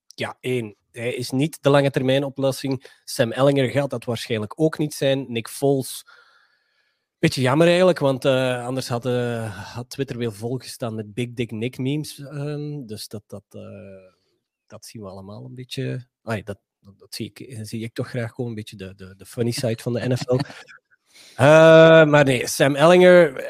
ja, 0.08 0.38
één, 0.40 0.76
hij 0.92 1.14
is 1.14 1.32
niet 1.32 1.58
de 1.62 1.70
lange 1.70 1.92
termijn 1.92 2.24
oplossing. 2.24 3.00
Sam 3.04 3.32
Ellinger 3.32 3.70
gaat 3.70 3.90
dat 3.90 4.06
waarschijnlijk 4.06 4.60
ook 4.60 4.78
niet 4.78 4.94
zijn. 4.94 5.26
Nick 5.28 5.48
Foles 5.48 6.06
Beetje 7.20 7.42
jammer 7.42 7.68
eigenlijk, 7.68 8.00
want 8.00 8.26
uh, 8.26 8.66
anders 8.66 8.88
had, 8.88 9.06
uh, 9.06 9.74
had 9.74 9.90
Twitter 9.90 10.18
weer 10.18 10.34
volgestaan 10.34 10.96
met 10.96 11.14
Big 11.14 11.34
Dick 11.34 11.52
Nick 11.52 11.78
memes. 11.78 12.20
Uh, 12.20 12.86
dus 12.86 13.08
dat, 13.08 13.24
dat, 13.28 13.44
uh, 13.52 13.62
dat 14.68 14.86
zien 14.86 15.02
we 15.02 15.08
allemaal 15.08 15.46
een 15.46 15.56
beetje. 15.56 16.08
Dat, 16.22 16.46
dat, 16.46 16.60
dat, 16.98 17.16
zie, 17.16 17.32
ik, 17.34 17.58
zie 17.62 17.84
ik 17.84 17.94
toch 17.94 18.10
graag 18.10 18.32
gewoon 18.32 18.50
een 18.50 18.56
beetje 18.56 18.76
de, 18.76 18.96
de, 18.96 19.16
de 19.16 19.26
funny 19.26 19.52
side 19.52 19.82
van 19.82 19.94
de 19.94 20.08
NFL. 20.08 20.40
maar 22.12 22.24
nee, 22.24 22.48
Sam 22.48 22.76
Ellinger. 22.76 23.44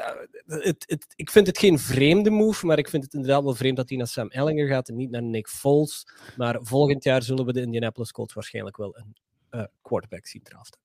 Het, 0.45 0.84
het, 0.88 1.05
ik 1.15 1.31
vind 1.31 1.48
het 1.48 1.57
geen 1.57 1.79
vreemde 1.79 2.29
move, 2.29 2.65
maar 2.65 2.77
ik 2.77 2.89
vind 2.89 3.03
het 3.03 3.13
inderdaad 3.13 3.43
wel 3.43 3.55
vreemd 3.55 3.77
dat 3.77 3.89
hij 3.89 3.98
naar 3.98 4.07
Sam 4.07 4.29
Ellinger 4.29 4.67
gaat 4.67 4.89
en 4.89 4.95
niet 4.95 5.12
naar 5.12 5.24
Nick 5.24 5.48
Foles. 5.48 6.07
Maar 6.38 6.57
volgend 6.62 7.03
jaar 7.03 7.22
zullen 7.22 7.45
we 7.45 7.53
de 7.53 7.62
Indianapolis 7.62 8.12
Colts 8.12 8.34
waarschijnlijk 8.34 8.77
wel 8.77 8.98
een 9.50 9.69
quarterback 9.81 10.27
zien 10.27 10.43
draften. 10.43 10.84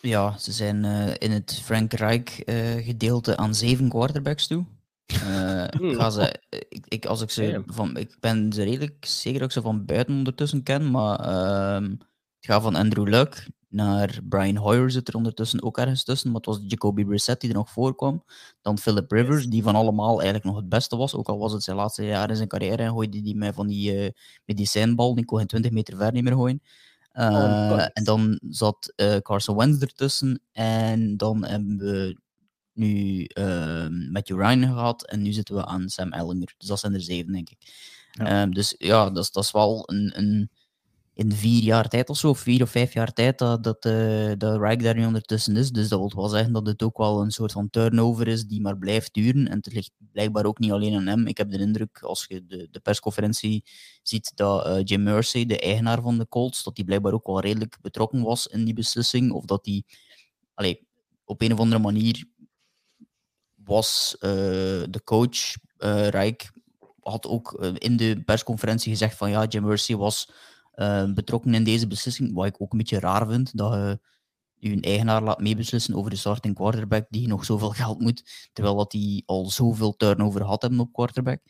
Ja, 0.00 0.38
ze 0.38 0.52
zijn 0.52 0.84
uh, 0.84 1.14
in 1.18 1.30
het 1.30 1.60
Frank 1.64 1.92
Reich 1.92 2.46
uh, 2.46 2.84
gedeelte 2.84 3.36
aan 3.36 3.54
zeven 3.54 3.88
quarterbacks 3.88 4.46
toe. 4.46 4.64
Uh, 5.28 5.64
ga 5.70 6.10
ze, 6.10 6.40
ik, 6.48 6.84
ik, 6.88 7.06
als 7.06 7.20
ik, 7.20 7.30
ze 7.30 7.62
van, 7.66 7.96
ik 7.96 8.16
ben 8.20 8.52
ze 8.52 8.62
redelijk 8.62 9.04
zeker 9.06 9.38
dat 9.38 9.48
ik 9.48 9.54
ze 9.54 9.62
van 9.62 9.84
buiten 9.84 10.14
ondertussen 10.14 10.62
ken, 10.62 10.90
maar 10.90 11.18
het 11.80 11.96
gaat 12.40 12.62
van 12.62 12.74
Andrew 12.74 13.08
Luck 13.08 13.46
naar 13.68 14.20
Brian 14.28 14.56
Hoyer 14.56 14.90
zit 14.90 15.08
er 15.08 15.14
ondertussen 15.14 15.62
ook 15.62 15.78
ergens 15.78 16.04
tussen, 16.04 16.30
maar 16.30 16.40
het 16.40 16.46
was 16.46 16.60
Jacoby 16.66 17.04
Brissett 17.04 17.40
die 17.40 17.50
er 17.50 17.56
nog 17.56 17.70
voorkwam. 17.70 18.24
Dan 18.62 18.78
Philip 18.78 19.10
Rivers, 19.12 19.46
die 19.46 19.62
van 19.62 19.74
allemaal 19.74 20.14
eigenlijk 20.14 20.44
nog 20.44 20.56
het 20.56 20.68
beste 20.68 20.96
was, 20.96 21.14
ook 21.14 21.28
al 21.28 21.38
was 21.38 21.52
het 21.52 21.62
zijn 21.62 21.76
laatste 21.76 22.04
jaren 22.04 22.30
in 22.30 22.36
zijn 22.36 22.48
carrière 22.48 22.82
en 22.82 22.90
gooide 22.90 23.22
die 23.22 23.36
mij 23.36 23.52
van 23.52 23.66
die 23.66 24.14
medicijnbal, 24.44 25.14
die 25.14 25.24
kon 25.24 25.38
geen 25.38 25.46
20 25.46 25.70
meter 25.70 25.96
ver 25.96 26.12
niet 26.12 26.24
meer 26.24 26.32
gooien. 26.34 26.62
Uh, 27.18 27.86
en 27.92 28.04
dan 28.04 28.40
zat 28.50 28.92
uh, 28.96 29.16
Carson 29.16 29.56
Wentz 29.56 29.82
ertussen. 29.82 30.40
En 30.52 31.16
dan 31.16 31.44
hebben 31.44 31.76
we 31.76 32.20
nu 32.72 33.26
uh, 33.38 33.88
Matthew 34.10 34.40
Ryan 34.40 34.62
gehad. 34.62 35.06
En 35.06 35.22
nu 35.22 35.32
zitten 35.32 35.54
we 35.54 35.64
aan 35.64 35.88
Sam 35.88 36.12
Ellinger. 36.12 36.54
Dus 36.58 36.68
dat 36.68 36.80
zijn 36.80 36.94
er 36.94 37.00
zeven, 37.00 37.32
denk 37.32 37.50
ik. 37.50 37.58
Ja. 38.10 38.42
Um, 38.42 38.54
dus 38.54 38.74
ja, 38.78 39.10
dat 39.10 39.24
is, 39.24 39.30
dat 39.30 39.44
is 39.44 39.50
wel 39.50 39.82
een, 39.86 40.12
een 40.18 40.50
in 41.18 41.32
vier 41.32 41.62
jaar 41.62 41.88
tijd 41.88 42.10
of 42.10 42.16
zo, 42.16 42.34
vier 42.34 42.62
of 42.62 42.70
vijf 42.70 42.92
jaar 42.92 43.12
tijd, 43.12 43.38
dat, 43.38 43.64
dat, 43.64 43.84
uh, 43.84 44.32
daar 44.36 44.94
nu 44.94 45.06
ondertussen 45.06 45.56
is. 45.56 45.70
Dus 45.70 45.88
dat 45.88 45.98
wil 45.98 46.12
wel 46.14 46.28
zeggen 46.28 46.52
dat 46.52 46.66
het 46.66 46.82
ook 46.82 46.96
wel 46.96 47.20
een 47.20 47.30
soort 47.30 47.52
van 47.52 47.70
turnover 47.70 48.28
is 48.28 48.44
die 48.44 48.60
maar 48.60 48.78
blijft 48.78 49.14
duren. 49.14 49.48
En 49.48 49.56
het 49.56 49.72
ligt 49.72 49.90
blijkbaar 50.12 50.44
ook 50.44 50.58
niet 50.58 50.70
alleen 50.70 50.94
aan 50.94 51.06
hem. 51.06 51.26
Ik 51.26 51.36
heb 51.36 51.50
de 51.50 51.58
indruk, 51.58 51.98
als 52.02 52.24
je 52.28 52.46
de, 52.46 52.68
de 52.70 52.80
persconferentie 52.80 53.64
ziet, 54.02 54.32
dat 54.34 54.66
uh, 54.66 54.80
Jim 54.84 55.02
Mercy, 55.02 55.46
de 55.46 55.60
eigenaar 55.60 56.02
van 56.02 56.18
de 56.18 56.28
Colts, 56.28 56.62
dat 56.62 56.76
hij 56.76 56.84
blijkbaar 56.86 57.12
ook 57.12 57.26
wel 57.26 57.40
redelijk 57.40 57.78
betrokken 57.80 58.22
was 58.22 58.46
in 58.46 58.64
die 58.64 58.74
beslissing. 58.74 59.32
Of 59.32 59.44
dat 59.44 59.66
hij 60.54 60.82
op 61.24 61.42
een 61.42 61.52
of 61.52 61.58
andere 61.58 61.82
manier 61.82 62.24
was 63.54 64.16
uh, 64.20 64.30
de 64.90 65.00
coach, 65.04 65.54
Rijk, 66.10 66.50
had 67.00 67.26
ook 67.26 67.52
in 67.78 67.96
de 67.96 68.22
persconferentie 68.24 68.90
gezegd 68.90 69.16
van 69.16 69.30
ja, 69.30 69.44
Jim 69.44 69.64
Mercy 69.64 69.96
was 69.96 70.28
uh, 70.78 71.12
betrokken 71.12 71.54
in 71.54 71.64
deze 71.64 71.86
beslissing. 71.86 72.34
Wat 72.34 72.46
ik 72.46 72.60
ook 72.62 72.72
een 72.72 72.78
beetje 72.78 73.00
raar 73.00 73.26
vind, 73.28 73.56
dat 73.56 73.72
je 73.72 74.00
je 74.70 74.80
eigenaar 74.80 75.22
laat 75.22 75.40
meebeslissen 75.40 75.94
over 75.94 76.10
de 76.10 76.16
starting 76.16 76.54
quarterback 76.54 77.06
die 77.10 77.28
nog 77.28 77.44
zoveel 77.44 77.70
geld 77.80 78.00
moet, 78.00 78.48
terwijl 78.52 78.76
dat 78.76 78.90
die 78.90 79.22
al 79.26 79.50
zoveel 79.50 79.96
turnover 79.96 80.42
had 80.42 80.62
hebben 80.62 80.80
op 80.80 80.92
quarterback. 80.92 81.40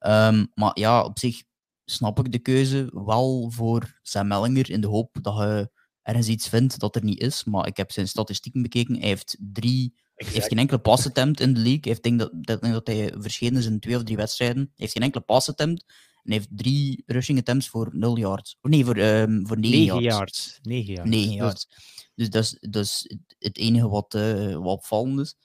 Um, 0.00 0.50
maar 0.54 0.78
ja, 0.78 1.02
op 1.02 1.18
zich 1.18 1.42
snap 1.84 2.18
ik 2.18 2.32
de 2.32 2.38
keuze 2.38 2.90
wel 3.04 3.50
voor 3.50 3.98
Sam 4.02 4.26
Mellinger 4.26 4.70
in 4.70 4.80
de 4.80 4.86
hoop 4.86 5.18
dat 5.22 5.36
je 5.36 5.70
ergens 6.02 6.28
iets 6.28 6.48
vindt 6.48 6.78
dat 6.78 6.96
er 6.96 7.04
niet 7.04 7.20
is. 7.20 7.44
Maar 7.44 7.66
ik 7.66 7.76
heb 7.76 7.92
zijn 7.92 8.08
statistieken 8.08 8.62
bekeken. 8.62 8.98
Hij 8.98 9.08
heeft 9.08 9.36
drie 9.40 9.94
Exact. 10.14 10.36
heeft 10.36 10.48
geen 10.48 10.58
enkele 10.58 10.80
pass 10.80 11.06
attempt 11.06 11.40
in 11.40 11.54
de 11.54 11.60
league. 11.60 11.80
Heeft 11.80 12.02
denk 12.02 12.18
dat, 12.18 12.30
dat, 12.32 12.62
dat 12.62 12.86
hij 12.86 13.14
verschenen 13.16 13.58
is 13.58 13.66
in 13.66 13.80
twee 13.80 13.96
of 13.96 14.02
drie 14.02 14.16
wedstrijden. 14.16 14.56
Hij 14.56 14.72
heeft 14.74 14.92
geen 14.92 15.02
enkele 15.02 15.24
pass 15.24 15.48
attempt. 15.48 15.84
En 16.24 16.32
heeft 16.32 16.48
drie 16.50 17.02
rushing 17.06 17.38
attempts 17.38 17.68
voor 17.68 17.90
0 17.92 18.18
yards. 18.18 18.56
Nee, 18.62 18.84
voor, 18.84 18.96
um, 18.96 19.46
voor 19.46 19.58
9, 19.58 19.78
9 19.78 20.02
yards. 20.02 20.16
yards. 20.16 20.58
9 20.62 20.94
yards. 20.94 21.10
9 21.10 21.34
yards. 21.34 21.68
Dus 22.14 22.30
dat 22.30 22.42
is, 22.42 22.56
dat 22.60 22.84
is 22.84 23.16
het 23.38 23.56
enige 23.58 23.88
wat, 23.88 24.14
uh, 24.14 24.54
wat 24.54 24.76
opvallend 24.76 25.20
is 25.20 25.36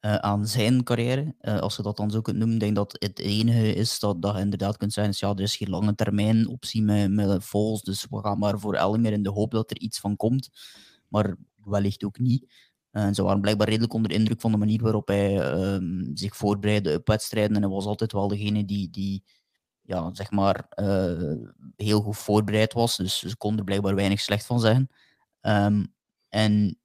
uh, 0.00 0.14
aan 0.14 0.46
zijn 0.46 0.82
carrière. 0.82 1.34
Uh, 1.40 1.58
als 1.58 1.76
je 1.76 1.82
dat 1.82 1.96
dan 1.96 2.10
zo 2.10 2.20
kunt 2.20 2.36
noemen. 2.36 2.54
Ik 2.54 2.60
denk 2.60 2.74
dat 2.74 2.96
het 2.98 3.18
enige 3.18 3.74
is 3.74 3.98
dat, 3.98 4.22
dat 4.22 4.34
je 4.34 4.40
inderdaad 4.40 4.76
kunt 4.76 4.92
zeggen: 4.92 5.14
ja, 5.16 5.34
er 5.34 5.40
is 5.40 5.56
geen 5.56 5.70
lange 5.70 5.94
termijn 5.94 6.48
optie 6.48 6.82
met, 6.82 7.10
met 7.10 7.44
Vols. 7.44 7.82
Dus 7.82 8.06
we 8.10 8.20
gaan 8.20 8.38
maar 8.38 8.58
voor 8.58 8.74
Ellinger 8.74 9.12
in 9.12 9.22
de 9.22 9.30
hoop 9.30 9.50
dat 9.50 9.70
er 9.70 9.78
iets 9.78 10.00
van 10.00 10.16
komt. 10.16 10.48
Maar 11.08 11.36
wellicht 11.64 12.04
ook 12.04 12.18
niet. 12.18 12.52
En 12.90 13.14
ze 13.14 13.22
waren 13.22 13.40
blijkbaar 13.40 13.68
redelijk 13.68 13.92
onder 13.92 14.10
indruk 14.10 14.40
van 14.40 14.50
de 14.50 14.56
manier 14.56 14.82
waarop 14.82 15.08
hij 15.08 15.56
uh, 15.56 16.08
zich 16.14 16.36
voorbereidde 16.36 16.94
op 16.94 17.06
wedstrijden. 17.06 17.56
En 17.56 17.62
hij 17.62 17.70
was 17.70 17.84
altijd 17.84 18.12
wel 18.12 18.28
degene 18.28 18.64
die, 18.64 18.90
die 18.90 19.24
ja, 19.88 20.10
zeg 20.12 20.30
maar, 20.30 20.66
uh, 20.74 21.32
heel 21.76 22.00
goed 22.00 22.16
voorbereid 22.16 22.72
was. 22.72 22.96
Dus 22.96 23.18
ze 23.18 23.36
konden 23.36 23.58
er 23.58 23.64
blijkbaar 23.64 23.94
weinig 23.94 24.20
slecht 24.20 24.46
van 24.46 24.60
zeggen. 24.60 24.88
Um, 25.40 25.94
en 26.28 26.78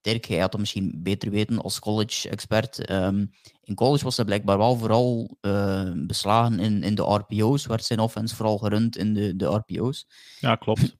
Dirk, 0.00 0.24
jij 0.24 0.40
had 0.40 0.52
het 0.52 0.60
misschien 0.60 1.00
beter 1.02 1.30
weten 1.30 1.62
als 1.62 1.78
college-expert. 1.78 2.90
Um, 2.90 3.30
in 3.62 3.74
college 3.74 4.04
was 4.04 4.16
hij 4.16 4.24
blijkbaar 4.24 4.58
wel 4.58 4.76
vooral 4.76 5.36
uh, 5.40 5.90
beslagen 5.94 6.60
in, 6.60 6.82
in 6.82 6.94
de 6.94 7.02
RPO's. 7.02 7.66
Werd 7.66 7.84
zijn 7.84 7.98
offense 7.98 8.36
vooral 8.36 8.58
gerund 8.58 8.96
in 8.96 9.14
de, 9.14 9.36
de 9.36 9.46
RPO's. 9.46 10.06
Ja, 10.40 10.56
klopt. 10.56 10.96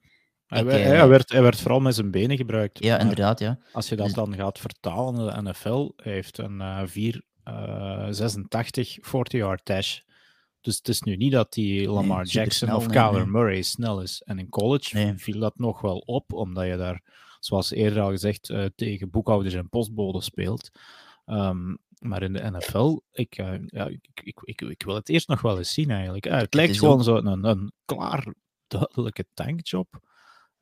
Hij, 0.46 0.62
ik, 0.62 0.70
hij, 0.70 1.08
werd, 1.08 1.32
hij 1.32 1.42
werd 1.42 1.60
vooral 1.60 1.80
met 1.80 1.94
zijn 1.94 2.10
benen 2.10 2.36
gebruikt. 2.36 2.84
Ja, 2.84 2.98
inderdaad. 2.98 3.38
Ja. 3.38 3.58
Als 3.72 3.88
je 3.88 3.96
dat 3.96 4.06
dus 4.06 4.14
dan 4.14 4.34
gaat 4.34 4.58
vertalen 4.58 5.44
de 5.44 5.50
NFL, 5.50 5.92
hij 5.96 6.12
heeft 6.12 6.38
een 6.38 6.60
uh, 6.60 6.82
4, 6.84 7.22
uh, 7.44 8.06
86 8.10 8.98
40-yard 8.98 9.60
dash 9.64 9.98
dus 10.66 10.76
het 10.76 10.88
is 10.88 11.02
nu 11.02 11.16
niet 11.16 11.32
dat 11.32 11.52
die 11.52 11.90
Lamar 11.90 12.24
Jackson 12.24 12.72
of 12.72 12.86
Kyler 12.86 13.28
Murray 13.28 13.62
snel 13.62 14.00
is. 14.00 14.22
En 14.24 14.38
in 14.38 14.48
college 14.48 15.14
viel 15.16 15.38
dat 15.38 15.58
nog 15.58 15.80
wel 15.80 15.98
op, 15.98 16.32
omdat 16.32 16.66
je 16.66 16.76
daar, 16.76 17.02
zoals 17.40 17.70
eerder 17.70 18.02
al 18.02 18.10
gezegd, 18.10 18.48
uh, 18.48 18.64
tegen 18.76 19.10
boekhouders 19.10 19.54
en 19.54 19.68
postboden 19.68 20.22
speelt. 20.22 20.70
Um, 21.26 21.78
maar 21.98 22.22
in 22.22 22.32
de 22.32 22.50
NFL, 22.50 23.00
ik, 23.12 23.38
uh, 23.38 23.54
ja, 23.66 23.86
ik, 23.86 24.08
ik, 24.22 24.40
ik, 24.42 24.60
ik, 24.60 24.82
wil 24.82 24.94
het 24.94 25.08
eerst 25.08 25.28
nog 25.28 25.40
wel 25.40 25.58
eens 25.58 25.72
zien 25.72 25.90
eigenlijk. 25.90 26.26
Uh, 26.26 26.32
het, 26.32 26.40
het 26.40 26.54
lijkt 26.54 26.78
gewoon 26.78 26.98
ook... 26.98 27.04
zo 27.04 27.16
een, 27.16 27.44
een 27.44 27.72
klaar, 27.84 28.34
duidelijke 28.66 29.26
tankjob. 29.34 30.00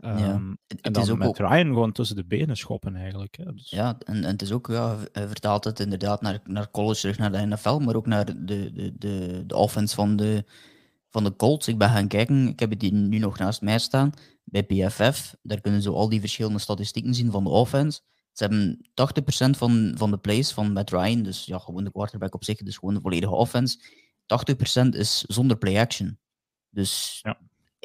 Um, 0.04 0.18
ja. 0.18 0.26
Ehm, 0.26 0.54
en 0.80 0.92
dan 0.92 1.02
is 1.02 1.14
met 1.14 1.38
Ryan 1.38 1.66
gewoon 1.66 1.92
tussen 1.92 2.16
de 2.16 2.24
benen 2.24 2.56
schoppen 2.56 2.96
eigenlijk. 2.96 3.36
Hè. 3.36 3.52
Dus... 3.54 3.70
Ja, 3.70 3.96
en, 3.98 4.14
en 4.24 4.30
het 4.30 4.42
is 4.42 4.52
ook, 4.52 4.66
ja, 4.66 4.96
vertaalt 5.12 5.64
het 5.64 5.80
inderdaad 5.80 6.20
naar, 6.20 6.40
naar 6.44 6.70
college, 6.70 7.00
terug 7.00 7.18
naar 7.18 7.32
de 7.32 7.46
NFL, 7.46 7.78
maar 7.78 7.94
ook 7.94 8.06
naar 8.06 8.24
de, 8.24 8.44
de, 8.72 8.92
de, 8.98 9.44
de 9.46 9.56
offense 9.56 9.94
van 9.94 10.16
de, 10.16 10.44
van 11.10 11.24
de 11.24 11.36
Colts. 11.36 11.68
Ik 11.68 11.78
ben 11.78 11.88
gaan 11.88 12.08
kijken, 12.08 12.48
ik 12.48 12.60
heb 12.60 12.70
het 12.70 12.92
nu 12.92 13.18
nog 13.18 13.38
naast 13.38 13.60
mij 13.60 13.78
staan, 13.78 14.12
bij 14.44 14.62
PFF. 14.62 15.34
Daar 15.42 15.60
kunnen 15.60 15.82
ze 15.82 15.90
al 15.90 16.08
die 16.08 16.20
verschillende 16.20 16.58
statistieken 16.58 17.14
zien 17.14 17.30
van 17.30 17.44
de 17.44 17.50
offense. 17.50 18.00
Ze 18.32 18.44
hebben 18.44 18.86
80% 18.86 19.50
van, 19.50 19.94
van 19.96 20.10
de 20.10 20.18
plays 20.18 20.52
van 20.52 20.72
Matt 20.72 20.90
Ryan, 20.90 21.22
dus 21.22 21.44
ja, 21.44 21.58
gewoon 21.58 21.84
de 21.84 21.92
quarterback 21.92 22.34
op 22.34 22.44
zich, 22.44 22.58
dus 22.58 22.76
gewoon 22.76 22.94
de 22.94 23.00
volledige 23.00 23.34
offense. 23.34 23.78
80% 24.86 24.88
is 24.88 25.20
zonder 25.20 25.56
play 25.56 25.80
action. 25.80 26.18
Dus 26.70 27.20
ja. 27.22 27.38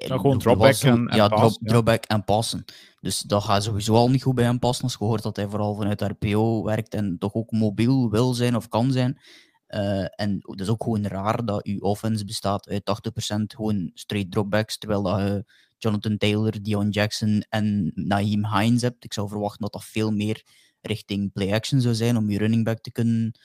Ja, 0.08 0.18
gewoon 0.18 0.40
dropback 0.40 0.76
en, 0.76 1.08
en, 1.08 1.16
ja, 1.16 1.28
drop, 1.28 1.58
dropback 1.62 2.04
en 2.04 2.24
passen. 2.24 2.66
Dus 3.00 3.22
dat 3.22 3.44
gaat 3.44 3.64
sowieso 3.64 3.94
al 3.94 4.10
niet 4.10 4.24
goed 4.24 4.36
bij 4.36 4.44
hem 4.46 4.60
passen. 4.60 4.84
Als 4.84 4.96
je 5.00 5.06
hoort 5.06 5.24
dat 5.24 5.36
hij 5.36 5.48
vooral 5.48 5.76
vanuit 5.76 6.02
RPO 6.02 6.64
werkt 6.64 6.94
en 6.94 7.18
toch 7.18 7.34
ook 7.34 7.52
mobiel 7.52 8.10
wil 8.10 8.34
zijn 8.34 8.56
of 8.56 8.68
kan 8.68 8.92
zijn. 8.92 9.20
Uh, 9.70 10.20
en 10.20 10.40
het 10.42 10.60
is 10.60 10.70
ook 10.70 10.84
gewoon 10.84 11.06
raar 11.06 11.46
dat 11.46 11.66
uw 11.66 11.80
offense 11.80 12.26
bestaat 12.26 12.70
uit 12.70 13.12
80% 13.32 13.42
gewoon 13.56 13.92
straight 13.94 14.32
dropbacks, 14.32 14.78
terwijl 14.78 15.02
dat 15.02 15.20
je 15.20 15.46
Jonathan 15.78 16.18
Taylor, 16.18 16.62
Dion 16.62 16.90
Jackson 16.90 17.46
en 17.50 17.92
Naheem 17.96 18.46
Hines 18.46 18.82
hebt. 18.82 19.04
Ik 19.04 19.14
zou 19.14 19.28
verwachten 19.28 19.62
dat 19.62 19.74
dat 19.74 19.84
veel 19.84 20.12
meer 20.12 20.44
richting 20.82 21.32
play-action 21.32 21.82
zou 21.82 21.96
zijn 21.96 22.18
om 22.18 22.30
je 22.30 22.38
running 22.38 22.64
back 22.64 22.80
te 22.80 22.92
kunnen 22.92 23.40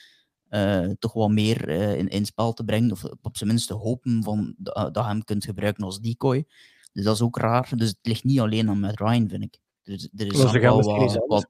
uh, 0.54 0.90
toch 0.98 1.12
wat 1.12 1.30
meer 1.30 1.68
uh, 1.68 1.98
in, 1.98 2.08
in 2.08 2.24
spel 2.24 2.52
te 2.52 2.64
brengen. 2.64 2.90
Of 2.90 3.04
op 3.22 3.36
zijn 3.36 3.50
minst 3.50 3.66
te 3.66 3.74
hopen 3.74 4.22
van, 4.22 4.54
dat 4.58 4.94
je 4.94 5.02
hem 5.02 5.24
kunt 5.24 5.44
gebruiken 5.44 5.84
als 5.84 6.00
decoy. 6.00 6.46
Dus 6.92 7.04
dat 7.04 7.14
is 7.14 7.22
ook 7.22 7.38
raar. 7.38 7.70
Dus 7.76 7.88
het 7.88 7.98
ligt 8.02 8.24
niet 8.24 8.40
alleen 8.40 8.68
aan 8.68 8.80
Matt 8.80 9.00
Ryan, 9.00 9.28
vind 9.28 9.42
ik. 9.42 9.58
Dus, 9.82 10.08
er 10.16 10.26
is 10.26 10.40
gaan 10.40 10.60
wel 10.60 10.82
wat, 11.26 11.46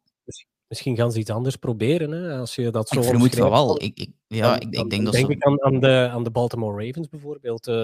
misschien 0.68 0.96
gaan 0.96 1.12
ze 1.12 1.18
iets 1.18 1.30
anders 1.30 1.56
proberen, 1.56 2.10
hè, 2.10 2.38
als 2.38 2.54
je 2.54 2.70
dat 2.70 2.88
zo 2.88 2.98
ik 2.98 3.04
vermoed 3.04 3.34
van 3.34 3.50
wel. 3.50 3.82
Ik, 3.82 3.98
ik, 3.98 4.10
ja, 4.26 4.48
Dan- 4.48 4.70
ik, 4.70 4.78
ik 4.80 4.90
denk 4.90 5.04
dat 5.04 5.12
denk 5.12 5.28
ik 5.28 5.42
aan, 5.44 5.62
aan, 5.62 5.80
de, 5.80 6.08
aan 6.12 6.24
de 6.24 6.30
Baltimore 6.30 6.86
Ravens 6.86 7.08
bijvoorbeeld. 7.08 7.66
eh, 7.66 7.74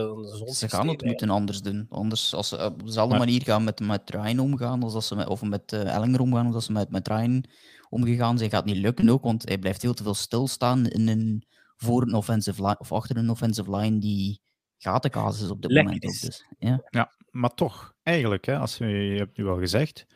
ze 0.46 0.68
gaan 0.68 0.88
het 0.88 1.04
moeten 1.04 1.30
anders 1.30 1.62
doen. 1.62 1.86
Anders, 1.88 2.34
als 2.34 2.48
ze 2.48 2.64
op 2.64 2.84
dezelfde 2.84 3.18
manier 3.18 3.42
gaan 3.42 3.64
met, 3.64 3.80
met 3.80 4.10
Ryan 4.10 4.38
omgaan, 4.38 4.82
als 4.82 4.92
dat 4.92 5.04
ze 5.04 5.14
met, 5.14 5.28
of 5.28 5.42
met 5.42 5.72
eh, 5.72 5.94
Ellinger 5.94 6.20
omgaan, 6.20 6.46
of 6.46 6.52
dat 6.52 6.62
ze 6.62 6.72
met, 6.72 6.90
met 6.90 7.08
Ryan 7.08 7.44
omgegaan 7.90 8.38
zijn, 8.38 8.50
gaat 8.50 8.64
niet 8.64 8.76
lukken 8.76 9.08
ook, 9.08 9.22
want 9.22 9.48
hij 9.48 9.58
blijft 9.58 9.80
veel 9.80 9.94
te 9.94 10.02
veel 10.02 10.14
stilstaan 10.14 10.86
in 10.86 11.08
een 11.08 11.44
voor 11.76 12.02
een 12.02 12.14
offensive 12.14 12.62
line, 12.62 12.78
of 12.78 12.92
achter 12.92 13.16
een 13.16 13.30
offensive 13.30 13.76
line 13.76 13.98
die 13.98 14.40
gatenkaas 14.78 15.42
is 15.42 15.50
op 15.50 15.62
dit 15.62 15.70
Lek 15.70 15.84
moment. 15.84 16.04
Ook, 16.04 16.20
dus, 16.20 16.46
ja. 16.58 16.82
Ja, 16.90 17.12
maar 17.30 17.54
toch, 17.54 17.94
eigenlijk, 18.02 18.44
hè, 18.46 18.58
als 18.58 18.76
je, 18.76 18.86
je 18.86 19.18
hebt 19.18 19.36
nu 19.36 19.44
wel 19.44 19.58
gezegd, 19.58 20.06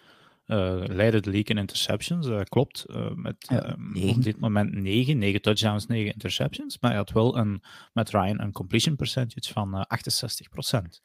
eh 0.44 0.82
leidde 0.86 1.20
de 1.20 1.30
league 1.30 1.54
in 1.54 1.58
interceptions, 1.58 2.26
dat 2.26 2.48
klopt. 2.48 2.84
eh, 2.84 3.10
met 3.14 3.36
Ja, 3.38 3.62
ehm, 3.62 4.08
op 4.08 4.22
dit 4.22 4.40
moment 4.40 4.72
9, 4.72 5.18
9 5.18 5.42
touchdowns, 5.42 5.86
9 5.86 6.12
interceptions. 6.12 6.78
Maar 6.80 6.90
hij 6.90 6.98
had 6.98 7.10
wel 7.10 7.36
een, 7.36 7.62
met 7.92 8.10
Ryan 8.10 8.40
een 8.40 8.52
completion 8.52 8.96
percentage 8.96 9.52
van 9.52 9.74
eh 9.74 9.98
68%. 9.98 11.02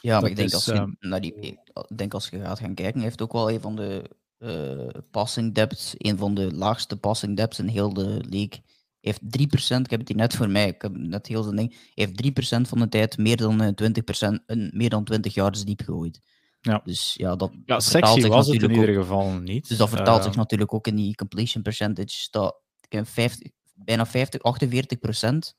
Ja, 0.00 0.20
maar 0.20 0.30
ik 0.30 0.36
denk, 0.36 0.48
is, 0.48 0.54
als 0.54 0.64
je, 0.64 0.72
ehm, 0.72 0.90
naar 0.98 1.20
die, 1.20 1.34
ik 1.34 1.58
denk 1.96 2.14
als 2.14 2.28
je 2.28 2.40
gaat 2.40 2.58
gaan 2.58 2.74
kijken, 2.74 2.94
hij 2.94 3.04
heeft 3.04 3.22
ook 3.22 3.32
wel 3.32 3.50
een 3.50 3.60
van 3.60 3.76
de 3.76 4.10
eh, 4.40 4.86
passing 5.10 5.54
depths, 5.54 5.94
een 5.96 6.18
van 6.18 6.34
de 6.34 6.54
laagste 6.54 6.96
passing 6.96 7.36
depths 7.36 7.58
in 7.58 7.66
heel 7.68 7.92
de 7.92 8.22
league. 8.28 8.62
Heeft 9.00 9.20
3%, 9.22 9.80
ik 9.84 9.90
heb 9.90 9.98
het 10.00 10.08
hier 10.08 10.16
net 10.16 10.34
voor 10.36 10.50
mij, 10.50 10.68
ik 10.68 10.82
heb 10.82 10.96
net 10.96 11.26
heel 11.26 11.42
zijn 11.42 11.56
ding, 11.56 11.90
heeft 11.94 12.16
3% 12.16 12.68
van 12.68 12.78
de 12.78 12.88
tijd 12.88 13.18
meer 13.18 13.36
dan 13.36 13.60
eh, 13.60 13.68
20%, 13.68 14.44
een, 14.46 14.70
meer 14.74 14.90
dan 14.90 15.04
20 15.04 15.34
yards 15.34 15.64
diep 15.64 15.80
gegooid. 15.80 16.20
Ja. 16.60 16.80
Dus 16.84 17.14
ja, 17.14 17.36
dat 17.36 17.50
Ja, 17.52 17.58
vertaalt 17.80 17.82
sexy 17.82 18.20
zich 18.20 18.28
was 18.30 18.46
het 18.46 18.54
in 18.54 18.60
natuurlijk 18.60 18.88
ieder 18.88 19.02
ook- 19.02 19.08
geval 19.08 19.32
niet. 19.40 19.68
Dus 19.68 19.76
dat 19.78 19.88
vertaalt 19.88 20.22
zich 20.22 20.32
Eh, 20.32 20.38
natuurlijk 20.38 20.74
ook 20.74 20.86
in 20.86 20.96
die 20.96 21.14
completion 21.14 21.62
percentage. 21.62 22.28
Dat, 22.30 22.60
ik 22.80 22.92
heb 22.92 23.08
50, 23.08 23.50
bijna 23.74 24.06
50, 24.06 24.40
48% 24.42 25.54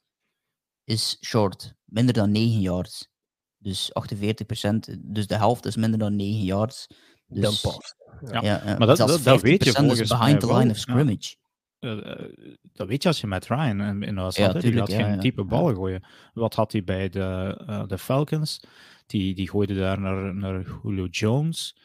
is 0.84 1.18
short. 1.26 1.74
Minder 1.86 2.14
dan 2.14 2.32
9 2.32 2.60
yards. 2.62 3.10
Dus 3.58 3.92
48%, 3.94 4.98
dus 5.02 5.28
de 5.28 5.36
helft 5.36 5.66
is 5.66 5.76
minder 5.76 6.00
dan 6.00 6.16
9 6.16 6.44
yards. 6.44 6.88
Dus, 7.34 7.62
Dan 7.62 7.72
pas. 7.72 7.96
Ja, 8.42 8.62
maar 8.78 8.88
dat- 8.88 8.98
dat- 8.98 9.24
dat 9.24 9.42
weet 9.42 9.64
je 9.64 9.72
50% 9.72 9.76
is 9.76 9.76
volgens 9.76 10.10
behind 10.10 10.40
the 10.40 10.48
wel, 10.48 10.58
line 10.58 10.70
of 10.70 10.76
ja. 10.76 10.82
scrimmage. 10.82 11.36
eh, 11.80 12.12
eh, 12.12 12.34
dat 12.74 12.88
weet 12.88 13.02
je 13.04 13.08
als 13.10 13.22
je 13.22 13.28
met 13.28 13.48
Ryan 13.48 13.82
in, 13.82 14.04
in 14.04 14.16
was. 14.16 14.36
Ja, 14.36 14.46
had, 14.46 14.54
hè. 14.54 14.60
die 14.60 14.74
ja, 14.74 14.86
geen 14.86 14.98
ja. 15.00 15.16
diepe 15.16 15.42
Ja. 15.42 15.48
ballen 15.48 15.76
gooien. 15.76 16.04
Wat 16.34 16.56
had 16.56 16.72
hij 16.72 16.84
bij 16.84 17.10
de, 17.10 17.58
eh, 17.68 17.88
de 17.88 17.98
Falcons? 17.98 18.60
Die, 19.06 19.36
die 19.36 19.50
gooide 19.50 19.76
daar 19.76 20.00
naar, 20.00 20.36
naar 20.36 20.66
Julio 20.84 21.06
Jones. 21.06 21.78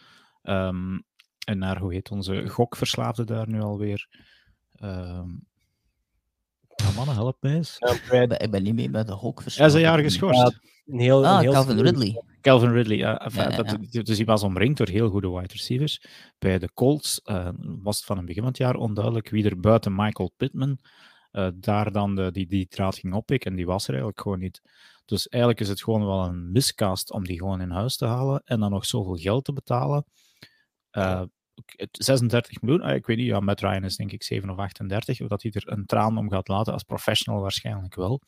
Ehm, 0.42 0.98
en 1.46 1.58
naar, 1.58 1.78
hoe 1.78 1.92
heet 1.92 2.10
onze 2.10 2.48
gokverslaafde 2.48 3.24
daar 3.24 3.48
nu 3.48 3.60
alweer? 3.60 4.08
Ehm 4.72 5.28
ja, 6.76 6.90
mannen, 6.96 7.14
help 7.14 7.36
mij 7.40 7.54
eens. 7.54 7.76
Ja, 7.78 7.92
Ik 7.92 8.02
Brad, 8.08 8.28
ben, 8.28 8.40
ik 8.40 8.50
ben 8.50 8.62
niet 8.62 8.74
mee 8.74 8.90
bij 8.90 9.04
de 9.04 9.16
Hulk 9.18 9.42
Hij 9.44 9.66
is 9.66 9.74
een 9.74 9.80
jaar 9.80 9.98
geschorst. 9.98 10.58
een 10.86 10.98
heel, 10.98 11.18
een 11.18 11.24
Ah, 11.30 11.40
heel 11.40 11.52
Calvin 11.52 11.80
Ridley. 11.80 12.22
Calvin 12.40 12.72
Ridley, 12.72 12.96
ja, 12.96 13.18
enfin, 13.18 13.42
Ja, 13.42 13.50
ja, 13.50 13.62
dat, 13.62 14.06
dus 14.06 14.16
hij 14.16 14.26
was 14.26 14.42
omringd 14.42 14.76
door 14.78 14.88
heel 14.88 15.08
goede 15.08 15.30
wide 15.30 15.52
receivers. 15.52 16.06
Bij 16.38 16.58
de 16.58 16.72
Colts 16.74 17.20
eh, 17.22 17.48
was 17.58 17.96
het 17.96 18.06
van 18.06 18.16
het 18.16 18.26
begin 18.26 18.42
van 18.42 18.50
het 18.50 18.60
jaar 18.60 18.74
onduidelijk 18.74 19.28
wie 19.28 19.44
er 19.44 19.60
buiten 19.60 19.94
Michael 19.94 20.32
Pittman 20.36 20.78
eh, 21.30 21.48
daar 21.54 21.92
dan 21.92 22.14
de, 22.14 22.30
die, 22.32 22.46
die 22.46 22.66
draad 22.68 22.98
ging 22.98 23.14
oppikken. 23.14 23.50
En 23.50 23.56
die 23.56 23.66
was 23.66 23.82
er 23.84 23.88
eigenlijk 23.90 24.20
gewoon 24.20 24.38
niet. 24.38 24.60
Dus 25.04 25.28
eigenlijk 25.28 25.62
is 25.62 25.68
het 25.68 25.82
gewoon 25.82 26.06
wel 26.06 26.24
een 26.24 26.52
miscast 26.52 27.12
om 27.12 27.24
die 27.24 27.38
gewoon 27.38 27.60
in 27.60 27.70
huis 27.70 27.96
te 27.96 28.04
halen 28.06 28.42
en 28.44 28.60
dan 28.60 28.70
nog 28.70 28.86
zoveel 28.86 29.16
geld 29.16 29.44
te 29.44 29.52
betalen. 29.52 30.04
Eh, 30.90 31.20
het 31.20 31.30
36 31.90 32.62
miljoen, 32.62 32.82
eh, 32.82 32.94
ik 32.94 33.06
weet 33.06 33.16
niet, 33.16 33.26
ja, 33.26 33.40
met 33.40 33.60
Ryan 33.60 33.84
is 33.84 33.96
denk 33.96 34.12
ik 34.12 34.22
7 34.22 34.50
of 34.50 34.56
38, 34.56 35.20
of 35.20 35.28
dat 35.28 35.42
hij 35.42 35.50
er 35.54 35.72
een 35.72 35.86
traan 35.86 36.18
om 36.18 36.30
gaat 36.30 36.48
laten, 36.48 36.72
als 36.72 36.82
professional 36.82 37.40
waarschijnlijk 37.40 37.94
wel. 37.94 38.20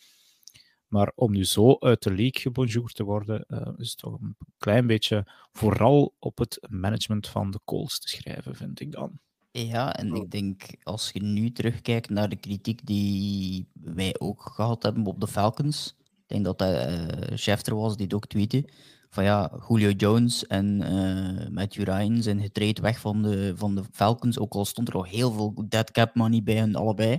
Maar 0.89 1.13
om 1.15 1.33
nu 1.33 1.45
zo 1.45 1.77
uit 1.79 2.03
de 2.03 2.11
league 2.11 2.41
gebonjourd 2.41 2.95
te 2.95 3.05
worden, 3.05 3.45
eh, 3.49 3.73
is 3.77 3.95
toch 3.95 4.21
een 4.21 4.37
klein 4.59 4.87
beetje 4.87 5.27
vooral 5.53 6.15
op 6.19 6.39
het 6.39 6.67
management 6.71 7.29
van 7.29 7.51
de 7.51 7.61
Colts 7.65 8.01
te 8.01 8.09
schrijven, 8.09 8.55
vind 8.55 8.81
ik 8.81 8.93
dan. 8.93 9.19
Ja, 9.51 9.97
en 9.97 10.15
ik 10.15 10.31
denk 10.31 10.63
als 10.83 11.11
je 11.13 11.23
nu 11.23 11.53
terugkijkt 11.53 12.11
naar 12.11 12.29
de 12.29 12.37
kritiek 12.37 12.87
die 12.87 13.69
wij 13.73 14.15
ook 14.19 14.43
gehad 14.43 14.83
hebben 14.83 15.07
op 15.07 15.21
de 15.21 15.27
Falcons. 15.27 15.97
Ik 15.99 16.35
denk 16.35 16.45
dat 16.45 16.59
dat 16.59 16.75
eh 16.75 17.37
Schefter 17.37 17.75
was 17.75 17.97
die 17.97 18.05
het 18.05 18.15
ook 18.15 18.27
tweette. 18.27 18.69
Van 19.11 19.25
ja, 19.25 19.51
Julio 19.69 19.91
Jones 19.91 20.47
en 20.47 20.83
eh 20.83 21.49
Matthew 21.49 21.83
Ryan 21.85 22.23
zijn 22.23 22.41
getraind 22.41 22.79
weg 22.79 23.01
van 23.01 23.23
de, 23.23 23.53
van 23.57 23.75
de 23.75 23.85
Falcons. 23.93 24.39
Ook 24.39 24.53
al 24.55 24.65
stond 24.65 24.89
er 24.89 24.95
al 24.95 25.05
heel 25.05 25.33
veel 25.33 25.65
dead 25.69 25.91
cap 25.91 26.15
money 26.15 26.43
bij 26.43 26.55
hen 26.55 26.75
allebei. 26.75 27.19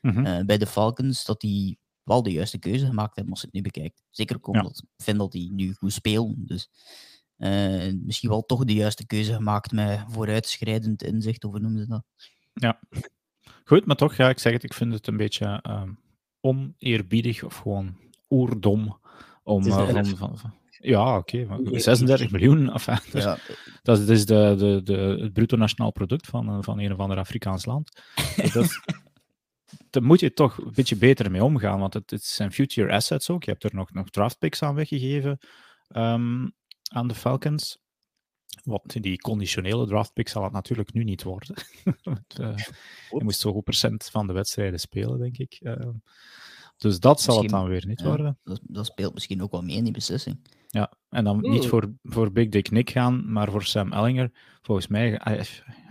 Mhm. 0.00 0.26
eh, 0.26 0.44
bij 0.44 0.58
de 0.58 0.66
Falcons, 0.66 1.24
dat 1.24 1.40
die 1.40 1.78
wel 2.02 2.22
de 2.22 2.32
juiste 2.32 2.58
keuze 2.58 2.86
gemaakt 2.86 3.14
hebben 3.14 3.32
als 3.32 3.40
je 3.40 3.46
het 3.46 3.54
nu 3.56 3.62
bekijkt. 3.62 4.02
Zeker 4.10 4.36
Ja. 4.42 4.42
omdat 4.60 4.78
ik 4.78 5.04
vind 5.04 5.18
dat 5.18 5.32
die 5.32 5.52
nu 5.52 5.72
goed 5.74 5.92
spelen. 5.92 6.34
Dus 6.46 6.70
eh, 7.36 7.92
misschien 8.02 8.28
wel 8.28 8.42
toch 8.46 8.64
de 8.64 8.74
juiste 8.74 9.06
keuze 9.06 9.34
gemaakt 9.34 9.72
met 9.72 10.00
vooruitschrijdend 10.08 11.02
inzicht, 11.02 11.44
of 11.44 11.50
hoe 11.50 11.60
noemen 11.60 11.80
ze 11.80 11.86
dat? 11.88 12.04
Goed, 13.64 13.86
maar 13.86 13.96
toch, 13.96 14.14
ja, 14.14 14.28
ik 14.28 14.38
zeg 14.38 14.52
het, 14.52 14.62
ik 14.64 14.74
vind 14.74 14.92
het 14.92 15.06
een 15.06 15.16
beetje 15.16 15.58
ehm, 15.62 15.92
oneerbiedig 16.40 17.42
of 17.44 17.56
gewoon 17.56 17.96
oerdom 18.30 18.98
om 19.42 19.62
van, 20.16 20.38
van- 20.38 20.54
Ja, 20.80 21.16
oké, 21.16 21.36
maar 21.38 21.52
Oneerbiedig. 21.58 21.82
36 21.82 22.30
miljoen, 22.30 22.72
enfin, 22.72 22.94
dat 23.04 23.14
is- 23.14 23.22
Ja, 23.22 23.38
dat 23.82 23.98
is, 23.98 24.06
dat 24.06 24.16
is 24.16 24.26
de, 24.26 24.54
de, 24.58 24.80
de, 24.84 24.96
het 25.20 25.32
bruto 25.32 25.56
nationaal 25.56 25.90
product 25.92 26.26
van, 26.26 26.48
eh, 26.48 26.58
van 26.60 26.78
een 26.78 26.92
of 26.92 26.98
ander 26.98 27.18
Afrikaans 27.18 27.64
land. 27.64 28.02
Dus 28.52 28.80
daar 29.90 30.02
moet 30.02 30.20
je 30.20 30.32
toch 30.32 30.58
een 30.58 30.72
beetje 30.74 30.96
beter 30.96 31.30
mee 31.30 31.44
omgaan, 31.44 31.80
want 31.80 31.94
het, 31.94 32.10
het 32.10 32.24
zijn 32.24 32.52
future 32.52 32.92
assets 32.92 33.30
ook. 33.30 33.44
Je 33.44 33.50
hebt 33.50 33.64
er 33.64 33.74
nog, 33.74 33.92
nog 33.92 34.10
draftpicks 34.10 34.62
aan 34.62 34.74
weggegeven 34.74 35.38
ehm, 35.88 36.48
aan 36.92 37.08
de 37.08 37.14
Falcons. 37.14 37.78
Wat 38.64 38.96
die 39.00 39.18
conditionele 39.20 39.86
draftpick 39.86 40.28
zal 40.28 40.42
het 40.42 40.52
natuurlijk 40.52 40.92
nu 40.92 41.04
niet 41.04 41.22
worden. 41.22 41.54
Want, 42.02 42.38
eh, 42.38 42.56
je 43.10 43.24
moest 43.24 43.40
zoveel 43.40 43.60
procent 43.60 44.08
van 44.10 44.26
de 44.26 44.32
wedstrijden 44.32 44.80
spelen, 44.80 45.18
denk 45.18 45.38
ik. 45.38 45.58
Ehm, 45.62 45.90
dus 46.78 47.00
dat 47.00 47.20
zal 47.20 47.40
het 47.40 47.50
dan 47.50 47.68
weer 47.68 47.86
niet 47.86 48.00
ja. 48.00 48.06
worden. 48.06 48.38
dat, 48.44 48.60
dat 48.62 48.86
speelt 48.86 49.14
misschien 49.14 49.42
ook 49.42 49.50
wel 49.50 49.62
mee 49.62 49.76
in 49.76 49.84
die 49.84 49.92
beslissing. 49.92 50.40
Ja, 50.70 50.92
en 51.08 51.24
dan 51.24 51.40
niet 51.40 51.66
voor, 51.66 51.92
voor 52.02 52.32
Big 52.32 52.48
Dick 52.48 52.70
Nick 52.70 52.90
gaan, 52.90 53.32
maar 53.32 53.50
voor 53.50 53.62
Sam 53.62 53.92
Ellinger. 53.92 54.30
Volgens 54.62 54.86
mij, 54.86 55.18
eh, 55.18 55.40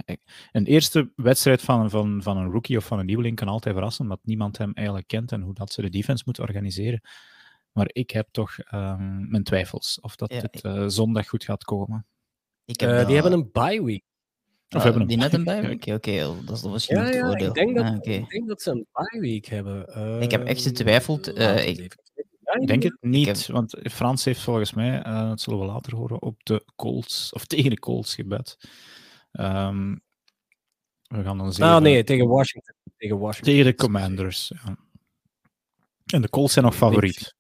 eh, 0.06 0.16
een 0.52 0.66
eerste 0.66 1.12
wedstrijd 1.16 1.62
van, 1.62 1.90
van, 1.90 2.24
van 2.24 2.38
een 2.38 2.52
rookie 2.52 2.78
of 2.78 2.86
van 2.86 3.00
een 3.00 3.06
nieuweling 3.06 3.36
kan 3.36 3.48
altijd 3.48 3.74
verrassen, 3.76 4.04
omdat 4.04 4.20
niemand 4.24 4.58
hem 4.58 4.72
eigenlijk 4.74 5.08
kent 5.08 5.32
en 5.32 5.42
hoe 5.42 5.54
dat 5.54 5.72
ze 5.72 5.82
de 5.82 5.90
defense 5.90 6.24
moeten 6.26 6.44
organiseren. 6.44 7.02
Maar 7.72 7.90
ik 7.92 8.12
heb 8.12 8.28
toch 8.32 8.58
ehm, 8.58 9.30
mijn 9.30 9.44
twijfels 9.44 10.00
of 10.02 10.16
dat 10.16 10.34
Ja, 10.34 10.40
het 10.42 10.62
eh, 10.62 10.84
zondag 10.88 11.28
goed 11.28 11.44
gaat 11.44 11.64
komen. 11.64 12.06
Ik 12.66 12.82
Eh, 12.82 12.90
dat- 12.98 13.06
die 13.06 13.16
hebben 13.16 13.34
een 13.34 13.50
bye 13.52 13.84
week. 13.84 14.04
Of 14.76 14.84
hebben 14.84 15.08
die 15.08 15.18
net 15.18 15.34
een 15.34 15.44
bye- 15.44 15.62
bij? 15.62 15.72
Oké, 15.74 15.94
oké, 15.94 16.36
dat 16.46 16.56
is 16.56 16.62
dan 16.62 16.72
misschien 16.72 16.98
Ja, 16.98 17.04
het 17.04 17.14
ja, 17.14 17.26
voordeel. 17.26 17.48
ik 17.48 17.54
denk, 17.54 17.76
dat, 17.76 17.86
Ah, 17.86 17.96
ik 18.02 18.30
denk 18.30 18.48
dat 18.48 18.62
ze 18.62 18.72
een 18.72 18.86
bye 18.94 19.20
week 19.20 19.46
hebben. 19.46 20.22
Ik 20.22 20.32
heb 20.32 20.44
echt 20.46 20.62
getwijfeld, 20.62 21.34
eh, 21.34 21.46
laat 21.46 21.60
ik- 21.60 22.68
denk 22.68 22.84
het 22.84 22.98
niet, 23.02 23.26
heb- 23.28 23.38
want 23.56 23.76
Frans 23.92 24.26
heeft 24.26 24.42
volgens 24.42 24.74
mij, 24.74 25.02
eh, 25.02 25.28
dat 25.30 25.42
zullen 25.42 25.60
we 25.60 25.66
later 25.66 25.96
horen, 25.96 26.22
op 26.22 26.44
de 26.46 26.64
Colts, 26.76 27.34
of 27.34 27.46
tegen 27.46 27.70
de 27.70 27.80
Colts 27.80 28.16
gebed. 28.16 28.58
Ehm, 29.32 29.92
we 31.08 31.24
gaan 31.24 31.38
dan 31.38 31.54
zien. 31.54 31.66
Ah, 31.66 31.82
nee, 31.82 32.04
tegen 32.04 32.28
Washington. 32.28 32.76
Tegen 32.98 33.18
Washington. 33.20 33.54
Tegen 33.54 33.66
de 33.72 33.76
Commanders. 33.76 34.52
Ja. 34.64 34.78
En 36.06 36.22
de 36.22 36.30
Colts 36.30 36.54
zijn 36.54 36.66
nog 36.66 36.76
favoriet. 36.76 37.36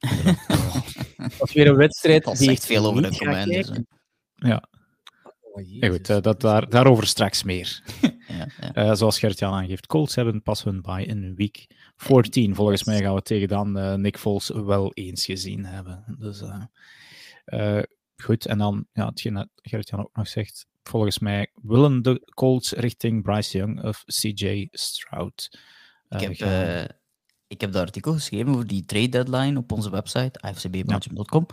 Dat 1.38 1.48
is 1.48 1.52
weer 1.52 1.66
een 1.66 1.76
wedstrijd 1.76 2.24
Dat 2.24 2.36
die 2.36 2.48
zegt 2.48 2.66
veel 2.66 2.86
over 2.86 3.02
de 3.02 3.16
Commanders. 3.16 3.70
Ja, 4.34 4.68
ja 5.54 5.88
goed, 5.88 6.10
eh, 6.10 6.20
dat, 6.20 6.40
daar, 6.40 6.68
daarover 6.68 7.06
straks 7.06 7.42
meer. 7.42 7.82
Ja, 8.30 8.46
ja. 8.60 8.74
Eh, 8.74 8.94
zoals 8.94 9.18
Gert-Jan 9.18 9.52
aangeeft, 9.52 9.86
Colts 9.86 10.14
hebben 10.14 10.42
pas 10.42 10.64
hun 10.64 10.80
bye 10.82 11.04
in 11.04 11.34
week 11.34 11.66
14. 11.96 12.54
Volgens 12.54 12.84
mij 12.84 13.00
gaan 13.02 13.14
we 13.14 13.22
tegen 13.22 13.48
dan 13.48 13.78
eh, 13.78 13.94
Nick 13.94 14.18
Foles 14.18 14.48
wel 14.48 14.92
eens 14.94 15.24
gezien 15.24 15.64
hebben. 15.64 16.16
Dus 16.18 16.40
eh, 16.40 16.62
eh, 17.44 17.82
goed, 18.16 18.46
en 18.46 18.58
dan 18.58 18.86
ja, 18.92 19.06
hetgeen 19.06 19.34
dat 19.34 19.48
Gert-Jan 19.54 20.00
ook 20.00 20.16
nog 20.16 20.28
zegt. 20.28 20.66
Volgens 20.82 21.18
mij 21.18 21.50
willen 21.62 22.02
de 22.02 22.30
Colts 22.34 22.72
richting 22.72 23.22
Bryce 23.22 23.58
Young 23.58 23.82
of 23.84 24.04
CJ 24.06 24.68
Stroud. 24.70 25.48
Ik 26.08 26.20
eh, 26.20 26.26
heb, 26.28 26.36
gaan. 26.36 26.48
eh, 26.48 26.84
ik 27.46 27.60
heb 27.60 27.72
dat 27.72 27.82
artikel 27.82 28.12
geschreven 28.12 28.52
over 28.52 28.66
die 28.66 28.84
trade 28.84 29.08
deadline 29.08 29.58
op 29.58 29.72
onze 29.72 29.90
website, 29.90 30.40
afcbmatch.com. 30.40 31.46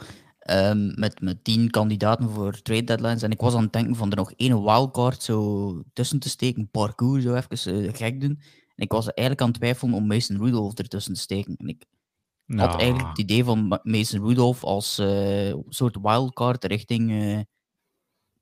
Ehm, 0.48 1.00
met, 1.00 1.22
met 1.22 1.44
tien 1.44 1.70
kandidaten 1.70 2.30
voor 2.30 2.62
trade 2.62 2.84
deadlines. 2.84 3.22
En 3.22 3.32
ik 3.32 3.42
was 3.42 3.54
aan 3.54 3.64
het 3.64 3.74
denken 3.74 3.96
van 3.96 4.10
er 4.10 4.16
nog 4.16 4.32
één 4.32 4.64
wildcard 4.64 5.24
zo 5.24 5.82
tussen 5.94 6.20
te 6.20 6.30
steken. 6.30 6.70
Parcours 6.70 7.24
zo 7.24 7.36
even 7.36 7.86
eh, 7.86 7.94
gek 7.94 8.22
doen. 8.22 8.40
En 8.76 8.84
ik 8.84 8.92
was 8.92 9.06
eigenlijk 9.06 9.42
aan 9.42 9.48
het 9.48 9.58
twijfelen 9.58 9.94
om 9.94 10.08
Mason 10.08 10.38
Rudolph 10.38 10.78
ertussen 10.78 11.14
te 11.14 11.20
steken. 11.20 11.56
En 11.58 11.68
ik, 11.68 11.86
had 12.46 12.76
eigenlijk 12.76 13.10
het 13.10 13.18
idee 13.18 13.44
van 13.44 13.80
Mason 13.84 14.28
Rudolph 14.28 14.64
als 14.64 15.00
uh, 15.00 15.54
soort 15.70 15.98
wildcard 16.02 16.64
richting 16.64 17.12
uh, 17.12 17.40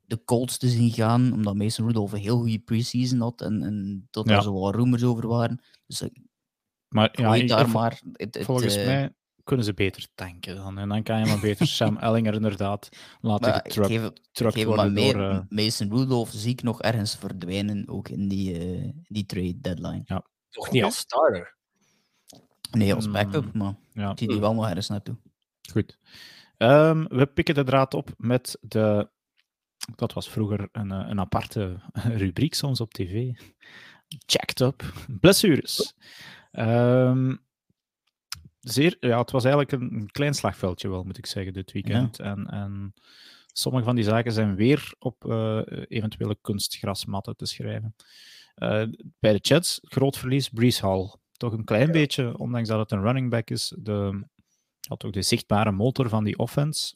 de 0.02 0.24
Colts 0.26 0.58
te 0.58 0.70
zien 0.70 0.92
gaan, 0.92 1.34
omdat 1.34 1.56
Mason 1.56 1.86
Rudolph 1.86 2.12
een 2.12 2.20
heel 2.20 2.38
goede 2.38 2.60
preseason 2.60 3.20
had 3.20 3.42
en, 3.42 3.64
en 3.64 4.08
dat 4.12 4.30
er 4.30 4.42
zo 4.42 4.60
wat 4.60 4.76
rumors 4.76 5.04
over 5.04 5.28
waren. 5.28 5.62
Dus 5.88 6.04
maar 6.88 7.22
ja, 7.22 7.46
daar 7.46 7.70
maar. 7.70 8.02
Het, 8.12 8.40
volgens 8.42 8.76
mij 8.76 9.14
kunnen 9.46 9.66
ze 9.66 9.74
beter 9.74 10.08
tanken 10.16 10.56
dan. 10.56 10.78
En 10.78 10.90
dan 10.90 11.04
kan 11.04 11.20
je 11.20 11.26
maar 11.26 11.40
beter 11.40 11.68
Sam 11.78 11.98
Ellinger 11.98 12.34
inderdaad 12.34 12.90
laten 13.22 13.54
getruckt 13.54 14.64
worden 14.64 14.76
maar 14.76 14.92
meer, 14.92 15.14
door... 15.14 15.32
Uh... 15.32 15.40
Mason 15.50 15.98
Rudolph 15.98 16.30
zie 16.30 16.52
ik 16.52 16.64
nog 16.64 16.82
ergens 16.82 17.16
verdwijnen, 17.16 17.88
ook 17.88 18.10
in 18.10 18.28
die, 18.28 18.76
uh, 18.78 18.90
die 19.08 19.26
trade 19.26 19.60
deadline. 19.62 20.02
Ja. 20.06 20.26
Toch 20.50 20.72
niet 20.72 20.84
als 20.84 20.98
starter? 20.98 21.56
Nee, 22.72 22.94
als 22.94 23.12
backup, 23.12 23.54
mm, 23.54 23.62
maar 23.62 23.76
ja. 23.92 24.12
ik 24.12 24.18
zie 24.18 24.28
die 24.28 24.40
wel 24.40 24.54
nog 24.54 24.68
ergens 24.68 24.88
naartoe. 24.88 25.18
Goed. 25.72 25.98
Um, 26.58 27.08
we 27.08 27.26
pikken 27.26 27.56
de 27.56 27.64
draad 27.64 27.94
op 27.94 28.14
met 28.18 28.58
de... 28.62 29.10
Dat 29.96 30.14
was 30.14 30.30
vroeger 30.30 30.70
een, 30.72 30.92
eh, 30.92 31.06
een 31.10 31.20
aparte 31.20 31.80
rubriek 32.24 32.54
soms 32.54 32.82
op 32.82 32.94
tv. 32.94 33.32
Checked 34.26 34.60
up. 34.60 34.84
Blessures. 35.20 35.96
Um, 36.52 37.45
zeer, 38.66 38.98
ja, 39.00 39.20
het 39.20 39.32
was 39.32 39.44
eigenlijk 39.44 39.72
een, 39.72 40.10
klein 40.12 40.34
slagveldje 40.34 40.90
wel, 40.90 41.04
moet 41.04 41.18
ik 41.18 41.26
zeggen, 41.26 41.54
dit 41.54 41.72
weekend. 41.72 42.20
En, 42.20 42.46
en 42.46 42.94
sommige 43.54 43.86
van 43.86 43.96
die 43.96 44.04
zaken 44.04 44.32
zijn 44.32 44.56
weer 44.56 44.94
op 45.00 45.26
uh, 45.26 45.62
eventuele 45.88 46.38
kunstgrasmatten 46.42 47.36
te 47.36 47.46
schrijven. 47.46 47.96
Uh, 48.56 48.84
bij 49.20 49.34
de 49.34 49.40
Jets, 49.42 49.80
groot 49.84 50.18
verlies, 50.18 50.50
Brees 50.50 50.80
Hall. 50.82 51.16
Toch 51.32 51.54
een 51.54 51.64
klein 51.64 51.92
beetje, 51.92 52.38
ondanks 52.38 52.70
dat 52.70 52.80
het 52.80 52.92
een 52.92 53.02
running 53.02 53.30
back 53.30 53.50
is, 53.50 53.74
de, 53.78 54.26
had 54.88 55.04
ook 55.04 55.14
de 55.14 55.22
zichtbare 55.22 55.72
motor 55.72 56.10
van 56.10 56.24
die 56.24 56.38
offense. 56.38 56.96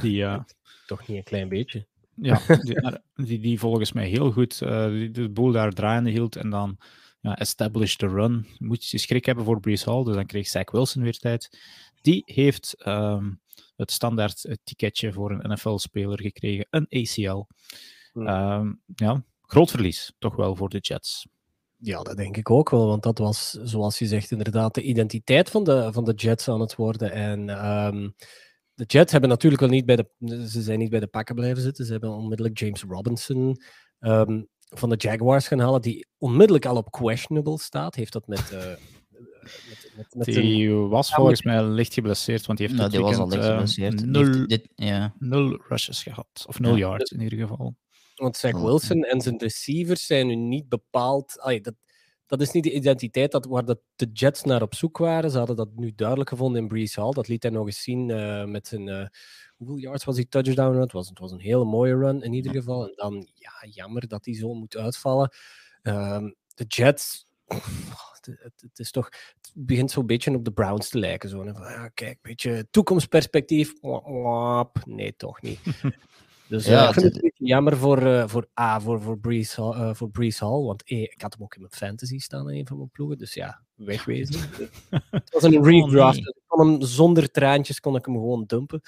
Die, 0.00 0.22
uh, 0.22 0.40
toch 0.86 1.06
niet 1.06 1.16
een 1.16 1.24
klein 1.24 1.48
beetje. 1.48 1.86
Ja, 2.14 2.40
die, 2.46 3.00
die, 3.26 3.40
die 3.40 3.58
volgens 3.58 3.92
mij 3.92 4.08
heel 4.08 4.32
goed 4.32 4.58
die, 4.58 5.10
de 5.10 5.28
boel 5.28 5.52
daar 5.52 5.72
draaiende 5.72 6.10
hield 6.10 6.36
en 6.36 6.50
dan 6.50 6.78
ja, 7.24 7.38
establish 7.38 7.96
the 7.96 8.06
run. 8.08 8.46
Moet 8.58 8.88
je 8.88 8.98
schrik 8.98 9.24
hebben 9.24 9.44
voor 9.44 9.60
Brees 9.60 9.84
Hall, 9.84 10.04
dus 10.04 10.14
dan 10.14 10.26
kreeg 10.26 10.48
Zach 10.48 10.70
Wilson 10.70 11.02
weer 11.02 11.18
tijd. 11.18 11.58
Die 12.00 12.22
heeft 12.24 12.86
um, 12.86 13.40
het 13.76 13.90
standaard 13.90 14.56
ticketje 14.64 15.12
voor 15.12 15.30
een 15.30 15.52
NFL-speler 15.52 16.20
gekregen, 16.20 16.66
een 16.70 16.86
ACL. 16.90 17.42
Hmm. 18.12 18.26
Um, 18.26 18.80
ja, 18.94 19.24
groot 19.42 19.70
verlies, 19.70 20.12
toch 20.18 20.36
wel 20.36 20.56
voor 20.56 20.68
de 20.68 20.78
Jets. 20.78 21.26
Ja, 21.76 22.02
dat 22.02 22.16
denk 22.16 22.36
ik 22.36 22.50
ook 22.50 22.70
wel, 22.70 22.86
want 22.86 23.02
dat 23.02 23.18
was, 23.18 23.50
zoals 23.50 23.98
je 23.98 24.06
zegt, 24.06 24.30
inderdaad 24.30 24.74
de 24.74 24.82
identiteit 24.82 25.50
van 25.50 25.64
de, 25.64 25.92
van 25.92 26.04
de 26.04 26.12
Jets 26.12 26.48
aan 26.48 26.60
het 26.60 26.74
worden. 26.74 27.12
En 27.12 27.66
um, 27.66 28.14
de 28.74 28.84
Jets 28.86 29.12
hebben 29.12 29.30
natuurlijk 29.30 29.62
wel 29.62 29.70
niet 29.70 29.86
bij 29.86 29.96
de, 29.96 30.48
ze 30.48 30.62
zijn 30.62 30.78
niet 30.78 30.90
bij 30.90 31.00
de 31.00 31.06
pakken 31.06 31.34
blijven 31.34 31.62
zitten. 31.62 31.84
Ze 31.84 31.92
hebben 31.92 32.10
onmiddellijk 32.10 32.58
James 32.58 32.82
Robinson 32.82 33.56
um, 34.00 34.48
van 34.78 34.88
de 34.88 34.96
Jaguars 34.96 35.46
gaan 35.46 35.58
halen, 35.58 35.82
die 35.82 36.06
onmiddellijk 36.18 36.66
al 36.66 36.76
op 36.76 36.90
questionable 36.90 37.58
staat. 37.58 37.94
Heeft 37.94 38.12
dat 38.12 38.26
met. 38.26 38.50
Uh, 38.52 38.58
met, 39.60 39.90
met, 39.96 40.14
met 40.14 40.26
die 40.26 40.70
was 40.70 41.14
volgens 41.14 41.42
mij 41.42 41.64
licht 41.64 41.94
geblesseerd, 41.94 42.46
want 42.46 42.58
die 42.58 42.66
heeft 42.66 42.78
nou, 42.78 42.90
die 42.90 43.00
was 43.00 43.16
al 43.16 43.28
licht 43.28 43.42
eh, 43.42 43.50
geblesseerd. 43.50 44.06
nul, 44.06 44.46
dit, 44.46 44.68
ja. 44.74 45.14
nul 45.18 45.62
rushes 45.68 46.02
gehad, 46.02 46.44
of 46.46 46.58
nul 46.58 46.76
yards 46.76 47.10
in 47.10 47.20
ieder 47.20 47.38
geval. 47.38 47.74
Want 48.14 48.36
Zach 48.36 48.60
Wilson 48.60 49.02
en 49.02 49.20
zijn 49.20 49.38
receivers 49.38 50.06
zijn 50.06 50.26
nu 50.26 50.34
niet 50.34 50.68
bepaald. 50.68 51.40
Allee, 51.40 51.60
dat, 51.60 51.74
dat 52.26 52.40
is 52.40 52.50
niet 52.50 52.64
de 52.64 52.72
identiteit 52.72 53.32
dat, 53.32 53.46
waar 53.46 53.64
dat 53.64 53.78
de 53.96 54.10
Jets 54.12 54.42
naar 54.42 54.62
op 54.62 54.74
zoek 54.74 54.98
waren. 54.98 55.30
Ze 55.30 55.38
hadden 55.38 55.56
dat 55.56 55.68
nu 55.74 55.92
duidelijk 55.94 56.28
gevonden 56.28 56.62
in 56.62 56.68
Brees 56.68 56.96
Hall. 56.96 57.10
Dat 57.10 57.28
liet 57.28 57.42
hij 57.42 57.52
nog 57.52 57.66
eens 57.66 57.82
zien 57.82 58.08
uh, 58.08 58.44
met 58.44 58.66
zijn 58.66 59.10
hoeveel 59.56 59.76
yards 59.78 60.04
was 60.04 60.16
die 60.16 60.28
touchdown? 60.28 60.76
Het 60.76 60.92
was, 60.92 61.08
het 61.08 61.18
was 61.18 61.32
een 61.32 61.40
hele 61.40 61.64
mooie 61.64 61.96
run 61.96 62.22
in 62.22 62.32
ieder 62.32 62.52
geval. 62.52 62.88
En 62.88 62.92
dan, 62.96 63.28
ja, 63.34 63.68
jammer 63.70 64.08
dat 64.08 64.24
hij 64.24 64.34
zo 64.34 64.54
moet 64.54 64.76
uitvallen. 64.76 65.30
Ehm, 65.82 66.30
de 66.54 66.64
Jets, 66.64 67.26
het, 67.46 68.40
het, 68.60 68.78
is 68.78 68.90
toch, 68.90 69.10
het 69.40 69.52
begint 69.54 69.90
zo'n 69.90 70.06
beetje 70.06 70.34
op 70.34 70.44
de 70.44 70.52
Browns 70.52 70.88
te 70.88 70.98
lijken. 70.98 71.28
Zo, 71.28 71.42
van, 71.42 71.54
ja, 71.54 71.88
kijk, 71.88 72.12
een 72.12 72.18
beetje 72.22 72.66
toekomstperspectief. 72.70 73.72
Nee, 74.84 75.16
toch 75.16 75.42
niet. 75.42 75.60
Dus 76.54 76.66
ja, 76.66 76.82
uh, 76.82 76.88
ik 76.88 76.92
vind 76.92 77.04
het 77.04 77.14
een 77.14 77.20
beetje 77.20 77.46
jammer 77.46 77.76
voor, 77.76 78.02
uh, 78.02 78.28
voor 78.28 78.48
A, 78.60 78.80
voor, 78.80 79.00
voor, 79.00 79.18
Breeze, 79.18 79.60
uh, 79.60 79.94
voor 79.94 80.10
Breeze 80.10 80.44
Hall. 80.44 80.62
Want 80.62 80.82
e, 80.84 81.02
ik 81.02 81.22
had 81.22 81.32
hem 81.32 81.42
ook 81.42 81.54
in 81.54 81.60
mijn 81.60 81.72
fantasy 81.72 82.18
staan 82.18 82.50
in 82.50 82.58
een 82.58 82.66
van 82.66 82.76
mijn 82.76 82.90
ploegen. 82.90 83.18
Dus 83.18 83.34
ja, 83.34 83.62
wegwezen. 83.74 84.40
het 85.10 85.30
was 85.30 85.42
een 85.42 85.64
redraft. 85.64 86.18
Oh, 86.18 86.24
nee. 86.24 86.34
ik 86.34 86.42
kon 86.46 86.66
hem 86.66 86.82
zonder 86.82 87.30
traantjes 87.30 87.80
kon 87.80 87.96
ik 87.96 88.04
hem 88.04 88.14
gewoon 88.14 88.44
dumpen. 88.46 88.80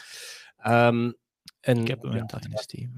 Um, 0.67 1.15
en, 1.61 1.79
ik 1.79 1.89
heb 1.89 2.03
hem 2.03 2.13
in 2.13 2.27
Dynasty. 2.41 2.89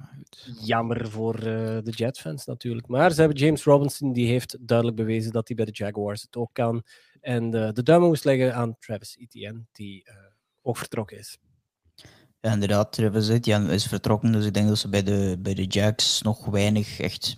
Jammer 0.60 1.10
voor 1.10 1.36
uh, 1.36 1.44
de 1.82 1.90
Jets-fans 1.90 2.44
natuurlijk. 2.44 2.86
Maar 2.86 3.12
ze 3.12 3.20
hebben 3.20 3.38
James 3.38 3.64
Robinson, 3.64 4.12
die 4.12 4.28
heeft 4.28 4.56
duidelijk 4.60 4.96
bewezen 4.96 5.32
dat 5.32 5.48
hij 5.48 5.56
bij 5.56 5.66
de 5.66 5.72
Jaguars 5.72 6.22
het 6.22 6.36
ook 6.36 6.50
kan. 6.52 6.82
En 7.20 7.44
uh, 7.44 7.70
de 7.72 7.82
duim 7.82 8.02
moest 8.02 8.24
leggen 8.24 8.54
aan 8.54 8.76
Travis 8.78 9.16
Etienne, 9.16 9.64
die 9.72 10.08
uh, 10.08 10.14
ook 10.62 10.76
vertrokken 10.76 11.18
is. 11.18 11.38
Ja, 12.40 12.52
inderdaad, 12.52 12.92
Travis 12.92 13.28
Etienne 13.28 13.74
is 13.74 13.86
vertrokken. 13.86 14.32
Dus 14.32 14.46
ik 14.46 14.54
denk 14.54 14.68
dat 14.68 14.78
ze 14.78 14.88
bij 14.88 15.02
de, 15.02 15.38
bij 15.38 15.54
de 15.54 15.64
Jags 15.64 16.22
nog 16.22 16.46
weinig 16.46 17.00
echt, 17.00 17.36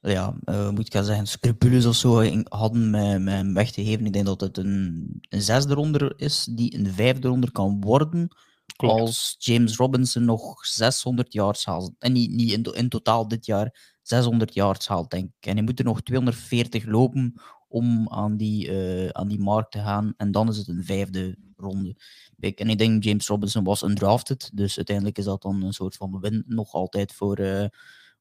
ja, 0.00 0.34
moet 0.70 0.86
ik 0.86 0.92
gaan 0.92 1.04
zeggen, 1.04 1.26
scrupules 1.26 1.86
of 1.86 1.94
zo 1.94 2.42
hadden 2.48 2.90
met, 2.90 3.22
met 3.22 3.34
hem 3.34 3.54
weg 3.54 3.70
te 3.70 3.84
geven. 3.84 4.06
Ik 4.06 4.12
denk 4.12 4.26
dat 4.26 4.40
het 4.40 4.58
een, 4.58 5.06
een 5.28 5.42
zesde 5.42 5.74
ronde 5.74 6.14
is, 6.16 6.44
die 6.50 6.78
een 6.78 6.92
vijfde 6.92 7.28
ronde 7.28 7.50
kan 7.52 7.80
worden 7.80 8.28
als 8.76 9.36
James 9.38 9.76
Robinson 9.76 10.24
nog 10.24 10.66
600 10.66 11.32
yards 11.32 11.64
haalt. 11.64 11.92
En 11.98 12.12
niet, 12.12 12.30
niet 12.30 12.52
in, 12.52 12.62
in, 12.62 12.88
totaal 12.88 13.28
dit 13.28 13.46
jaar 13.46 13.96
600 14.02 14.54
yards 14.54 14.88
haalt, 14.88 15.10
denk 15.10 15.24
ik. 15.24 15.46
En 15.46 15.54
hij 15.54 15.64
moet 15.64 15.78
er 15.78 15.84
nog 15.84 16.02
240 16.02 16.84
lopen 16.84 17.34
om 17.68 18.08
aan 18.08 18.36
die, 18.36 18.68
uh, 18.68 19.08
aan 19.08 19.28
die 19.28 19.40
markt 19.40 19.72
te 19.72 19.78
gaan. 19.78 20.14
En 20.16 20.30
dan 20.30 20.48
is 20.48 20.56
het 20.56 20.68
een 20.68 20.84
vijfde 20.84 21.36
ronde. 21.60 21.96
En 22.38 22.68
ik 22.68 22.78
denk 22.78 23.04
James 23.04 23.26
Robinson 23.26 23.64
was 23.64 23.82
undrafted. 23.82 24.50
Dus 24.54 24.76
uiteindelijk 24.76 25.18
is 25.18 25.24
dat 25.24 25.42
dan 25.42 25.62
een 25.62 25.72
soort 25.72 25.96
van 25.96 26.20
win 26.20 26.44
nog 26.46 26.72
altijd 26.72 27.12
voor, 27.12 27.40
uh, 27.40 27.64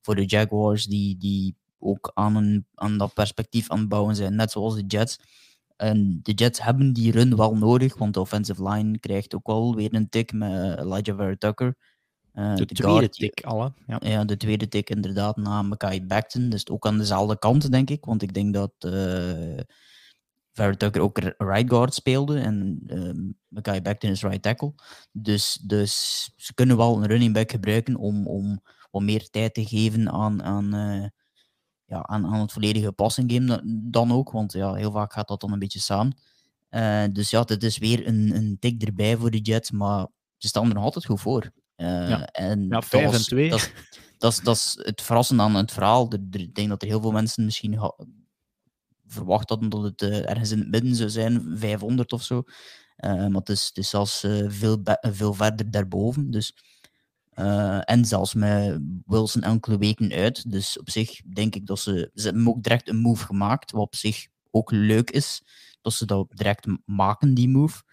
voor 0.01 0.15
de 0.15 0.25
Jaguars. 0.25 0.85
Die, 0.85 1.17
die 1.17 1.55
ook 1.79 2.11
aan, 2.13 2.35
een, 2.35 2.65
aan 2.75 2.97
dat 2.97 3.13
perspectief 3.13 3.69
aan 3.69 3.79
het 3.79 3.89
bouwen 3.89 4.15
zijn. 4.15 4.35
Net 4.35 4.51
zoals 4.51 4.75
de 4.75 4.85
Jets. 4.85 5.19
En 5.75 6.19
de 6.23 6.31
Jets 6.31 6.63
hebben 6.63 6.93
die 6.93 7.11
run 7.11 7.35
wel 7.35 7.55
nodig, 7.55 7.97
want 7.97 8.13
de 8.13 8.19
offensive 8.19 8.69
line 8.69 8.99
krijgt 8.99 9.35
ook 9.35 9.47
wel 9.47 9.75
weer 9.75 9.93
een 9.93 10.09
tik 10.09 10.33
met 10.33 10.77
Elijah 10.79 11.17
Vera 11.17 11.35
Tucker. 11.37 11.75
Uh, 12.33 12.55
de, 12.55 12.65
tweede 12.65 13.09
tik 13.09 13.41
alle. 13.41 13.73
Ja. 13.87 13.99
ja. 14.03 14.25
de 14.25 14.37
tweede 14.37 14.67
tik 14.67 14.89
inderdaad 14.89 15.37
na 15.37 15.61
Mackay 15.61 16.05
Becton. 16.05 16.49
Dus 16.49 16.69
ook 16.69 16.85
aan 16.85 16.97
dezelfde 16.97 17.39
kant, 17.39 17.71
denk 17.71 17.89
ik. 17.89 18.05
Want 18.05 18.21
ik 18.21 18.33
denk 18.33 18.53
dat 18.53 18.71
uh, 18.79 19.59
Vera 20.59 20.75
Tucker 20.75 21.01
ook 21.01 21.19
right 21.37 21.69
guard 21.69 21.93
speelde 21.93 22.39
en 22.39 22.79
uh, 22.87 23.31
Mackay 23.47 23.81
Becton 23.81 24.09
is 24.09 24.21
right 24.21 24.41
tackle. 24.41 24.73
Dus, 25.11 25.59
dus 25.63 26.23
ze 26.35 26.53
kunnen 26.53 26.77
wel 26.77 26.97
een 26.97 27.07
running 27.07 27.33
back 27.33 27.51
gebruiken 27.51 27.95
om, 27.95 28.27
om, 28.27 28.61
om 28.91 29.05
meer 29.05 29.29
tijd 29.29 29.53
te 29.53 29.65
geven 29.65 30.11
aan, 30.11 30.43
aan 30.43 30.73
ja, 31.89 32.03
aan, 32.05 32.25
aan 32.25 32.39
het 32.39 32.51
volledige 32.51 32.91
passing 32.91 33.31
game 33.31 33.61
dan 33.89 34.11
ook. 34.11 34.31
Want 34.31 34.53
ja, 34.53 34.73
heel 34.73 34.91
vaak 34.91 35.13
gaat 35.13 35.27
dat 35.27 35.41
dan 35.41 35.51
een 35.51 35.59
beetje 35.59 35.79
samen. 35.79 36.17
Uh, 36.69 37.03
dus 37.11 37.29
ja, 37.29 37.43
het 37.45 37.63
is 37.63 37.77
weer 37.77 38.07
een, 38.07 38.35
een 38.35 38.57
tik 38.59 38.83
erbij 38.83 39.17
voor 39.17 39.31
de 39.31 39.39
Jets, 39.39 39.71
maar 39.71 40.07
ze 40.37 40.47
staan 40.47 40.67
er 40.67 40.73
nog 40.73 40.83
altijd 40.83 41.05
goed 41.05 41.21
voor. 41.21 41.51
Uh, 41.77 42.09
ja. 42.09 42.25
En 42.25 42.67
ja, 42.67 42.81
5 42.81 43.13
en 43.13 43.21
2. 43.21 43.49
Dat, 43.49 43.71
dat, 44.17 44.39
dat, 44.43 44.55
is 44.55 44.79
het 44.81 45.01
verrassende 45.01 45.43
aan 45.43 45.55
het 45.55 45.71
verhaal. 45.71 46.13
Ik 46.31 46.55
denk 46.55 46.69
dat 46.69 46.81
er 46.81 46.87
heel 46.87 47.01
veel 47.01 47.11
mensen 47.11 47.45
misschien 47.45 47.93
verwacht 49.09 49.49
hadden 49.49 49.69
dat 49.69 49.83
het 49.83 50.01
uh, 50.01 50.29
ergens 50.29 50.51
in 50.51 50.59
het 50.59 50.69
midden 50.69 50.95
zou 50.95 51.09
zijn, 51.09 51.57
500 51.57 52.13
of 52.13 52.23
zo. 52.23 52.43
maar 52.97 53.31
het 53.31 53.49
is, 53.49 53.67
het 53.67 53.77
is 53.77 53.89
zelfs 53.89 54.19
veel, 54.47 54.81
veel 55.01 55.33
verder 55.33 55.71
daarboven. 55.71 56.31
Dus 56.31 56.53
en 57.83 58.05
zelfs 58.05 58.33
met 58.33 58.79
Wilson 59.05 59.41
enkele 59.41 59.77
weken 59.77 60.11
uit. 60.11 60.51
Dus 60.51 60.79
op 60.79 60.89
zich 60.89 61.21
denk 61.33 61.55
ik 61.55 61.65
dat 61.65 61.79
ze... 61.79 62.11
Ze 62.13 62.25
hebben 62.25 62.47
ook 62.47 62.63
direct 62.63 62.89
een 62.89 62.97
move 62.97 63.25
gemaakt, 63.25 63.71
wat 63.71 63.81
op 63.81 63.95
zich 63.95 64.27
ook 64.51 64.71
leuk 64.71 65.11
is. 65.11 65.41
Dat 65.81 65.93
ze 65.93 66.05
dat 66.05 66.27
direct 66.29 66.67
maken, 66.85 67.33
die 67.33 67.49
move. 67.49 67.83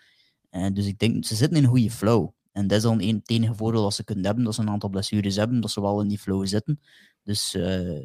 Dus 0.73 0.87
ik 0.87 0.99
denk, 0.99 1.25
ze 1.25 1.35
zitten 1.35 1.57
in 1.57 1.65
een 1.65 1.71
goede 1.71 1.91
flow. 1.91 2.29
En 2.53 2.67
dat 2.67 2.77
is 2.77 2.83
dan 2.83 3.01
het 3.01 3.31
enige 3.31 3.55
voordeel 3.55 3.83
dat 3.83 3.95
ze 3.95 4.05
kunnen 4.05 4.25
hebben, 4.25 4.45
dat 4.45 4.55
ze 4.55 4.61
een 4.61 4.71
aantal 4.71 4.89
blessures 4.89 5.37
hebben, 5.37 5.61
dat 5.61 5.71
ze 5.71 5.81
wel 5.81 6.01
in 6.01 6.09
die 6.09 6.19
flow 6.19 6.47
zitten. 6.47 6.81
Dus 7.23 7.57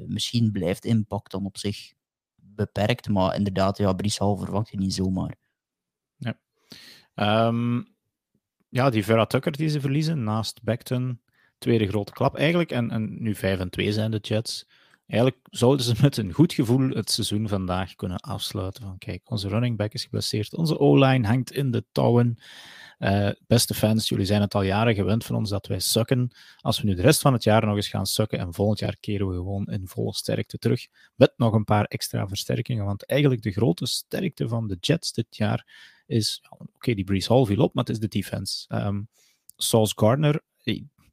misschien 0.08 0.52
blijft 0.52 0.86
impact 0.86 1.32
dan 1.32 1.46
op 1.46 1.58
zich 1.58 1.94
beperkt. 2.56 3.10
Maar 3.10 3.36
inderdaad, 3.36 3.78
ja, 3.78 3.94
Brice 3.94 4.36
verwacht 4.38 4.70
je 4.70 4.78
niet 4.78 4.94
zomaar. 4.94 5.36
Ja. 6.16 6.40
Um, 7.48 7.92
ja, 8.70 8.90
die 8.90 9.04
Vera 9.04 9.26
Tucker 9.26 9.52
die 9.52 9.70
ze 9.70 9.82
verliezen 9.82 10.24
naast 10.24 10.64
Beckton, 10.64 11.22
tweede 11.58 11.88
grote 11.88 12.12
klap 12.12 12.36
eigenlijk. 12.36 12.72
En, 12.72 12.92
en 12.92 13.22
nu 13.22 13.36
5 13.36 13.60
en 13.60 13.70
2 13.70 13.92
zijn 13.92 14.12
de 14.12 14.18
Jets. 14.18 14.68
eigenlijk 15.08 15.42
zouden 15.50 15.86
ze 15.86 15.96
met 16.02 16.18
een 16.18 16.34
goed 16.34 16.54
gevoel 16.54 16.90
het 16.90 17.12
seizoen 17.12 17.48
vandaag 17.48 17.96
kunnen 17.96 18.20
afsluiten. 18.20 18.84
Van 18.84 18.98
kijk, 18.98 19.30
onze 19.32 19.48
running 19.48 19.78
back 19.78 19.94
is 19.94 20.04
geblesseerd, 20.04 20.56
onze 20.56 20.80
O-line 20.80 21.28
hangt 21.28 21.52
in 21.52 21.72
de 21.72 21.86
touwen. 21.92 22.38
Uh, 23.02 23.30
beste 23.48 23.74
fans, 23.74 24.10
jullie 24.10 24.26
zijn 24.26 24.42
het 24.42 24.56
al 24.56 24.62
jaren 24.62 24.96
gewend 24.96 25.26
van 25.26 25.36
ons 25.36 25.50
dat 25.50 25.68
wij 25.68 25.80
sukken. 25.80 26.32
Als 26.60 26.82
we 26.82 26.88
nu 26.88 26.96
de 26.96 27.02
rest 27.02 27.22
van 27.22 27.34
het 27.34 27.44
jaar 27.44 27.66
nog 27.66 27.76
eens 27.76 27.88
gaan 27.88 28.06
sukken 28.06 28.40
en 28.40 28.54
volgend 28.54 28.80
jaar 28.80 28.98
keren 29.00 29.28
we 29.28 29.34
gewoon 29.34 29.66
in 29.66 29.88
volle 29.88 30.14
sterkte 30.14 30.58
terug 30.58 30.88
met 31.16 31.34
nog 31.38 31.54
een 31.54 31.64
paar 31.64 31.86
extra 31.86 32.28
versterkingen. 32.28 32.86
Want 32.86 33.06
eigenlijk 33.06 33.42
de 33.42 33.52
grote 33.52 33.86
sterkte 33.86 34.48
van 34.48 34.68
de 34.68 34.78
Jets 34.80 35.12
dit 35.12 35.26
jaar 35.30 35.68
is, 36.06 36.44
oké, 36.76 36.94
die 36.94 37.04
Breeze 37.04 37.34
Hall 37.34 37.46
viel 37.46 37.64
op, 37.64 37.74
maar 37.74 37.84
het 37.84 37.94
is 37.94 38.00
de 38.00 38.08
defense. 38.08 38.76
Um, 38.76 39.08
Sauce 39.56 39.94
Gardner, 39.96 40.42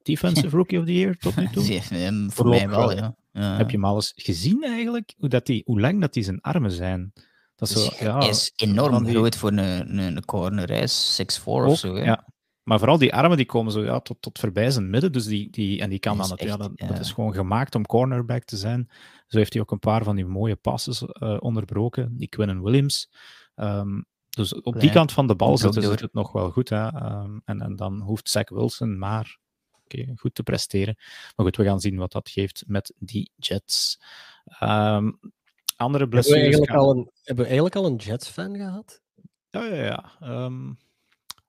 Defensive 0.03 0.57
Rookie 0.57 0.79
of 0.79 0.85
the 0.85 0.95
Year 0.95 1.17
tot 1.17 1.37
nu 1.37 1.49
toe? 1.49 1.83
voor 2.33 2.49
mij 2.49 2.69
wel, 2.69 2.97
ja. 2.97 3.17
Heb 3.33 3.71
je 3.71 3.77
hem 3.77 3.85
al 3.85 3.95
eens 3.95 4.13
gezien 4.17 4.65
eigenlijk? 4.65 5.15
Hoe, 5.19 5.29
dat 5.29 5.47
die, 5.47 5.63
hoe 5.65 5.81
lang 5.81 6.01
dat 6.01 6.13
die 6.13 6.23
zijn 6.23 6.41
armen 6.41 6.73
zijn? 6.73 7.13
Dat 7.59 7.69
is, 7.69 7.85
zo, 7.85 8.05
ja, 8.05 8.21
is 8.21 8.53
enorm 8.57 9.05
die... 9.05 9.15
groot 9.15 9.37
voor 9.37 9.49
een, 9.49 9.99
een, 9.99 10.25
corner, 10.25 10.71
is 10.71 11.23
6'4 11.41 11.45
of 11.45 11.79
zo. 11.79 11.95
Hè? 11.95 12.05
Ja. 12.05 12.27
Maar 12.63 12.79
vooral 12.79 12.99
die 12.99 13.15
armen 13.15 13.37
die 13.37 13.47
komen 13.47 13.73
zo 13.73 13.85
ja, 13.85 14.01
tot, 14.01 14.17
tot 14.21 14.39
voorbij 14.39 14.71
zijn 14.71 14.91
midden. 14.91 15.13
Dus 15.13 15.25
die, 15.25 15.51
die, 15.51 15.81
en 15.81 15.91
die 15.91 15.99
kan 15.99 16.19
dan, 16.19 16.31
het, 16.31 16.43
ja, 16.43 16.57
dat, 16.57 16.79
dat, 16.79 16.99
is 16.99 17.13
gewoon 17.13 17.35
gemaakt 17.35 17.75
om 17.75 17.87
cornerback 17.87 18.45
te 18.45 18.57
zijn. 18.57 18.91
Zo 19.27 19.39
heeft 19.39 19.53
hij 19.53 19.63
ook 19.63 19.71
een 19.71 19.79
paar 19.79 20.05
van 20.05 20.17
die 20.17 20.27
mooie 20.27 20.57
passes 20.57 21.03
uh, 21.03 21.37
onderbroken. 21.39 22.17
Die 22.17 22.29
Quinnen 22.29 22.63
Williams. 22.63 23.11
Um, 23.57 24.07
dus 24.31 24.55
op 24.55 24.81
die 24.81 24.91
kant 24.91 25.13
van 25.13 25.27
de 25.27 25.37
bal 25.37 25.59
zit 25.59 25.75
het 25.75 26.13
nog 26.13 26.33
wel 26.33 26.51
goed. 26.51 26.69
Hè? 26.69 26.87
Um, 26.87 27.43
en, 27.45 27.61
en 27.61 27.77
dan 27.77 28.01
hoeft 28.01 28.31
Zach 28.31 28.49
Wilson 28.49 28.99
maar 28.99 29.39
okay, 29.85 30.13
goed 30.17 30.35
te 30.35 30.43
presteren. 30.43 30.95
Maar 31.37 31.47
goed, 31.47 31.57
we 31.57 31.65
gaan 31.65 31.81
zien 31.81 31.97
wat 31.97 32.13
dat 32.13 32.29
geeft 32.29 32.65
met 32.67 32.95
die 32.99 33.31
Jets. 33.37 34.01
Um, 34.63 35.19
andere 35.79 36.09
blessures. 36.09 36.41
Hebben 36.41 36.61
we 36.61 36.67
eigenlijk, 36.67 36.89
al, 36.89 36.91
een, 36.91 37.11
hebben 37.23 37.45
we 37.45 37.51
eigenlijk 37.51 37.77
al 37.77 37.87
een 37.87 37.97
Jets-fan 37.97 38.57
gehad? 38.57 39.01
Ja, 39.49 39.65
ja, 39.65 39.85
ja. 39.85 40.13
Um, 40.45 40.79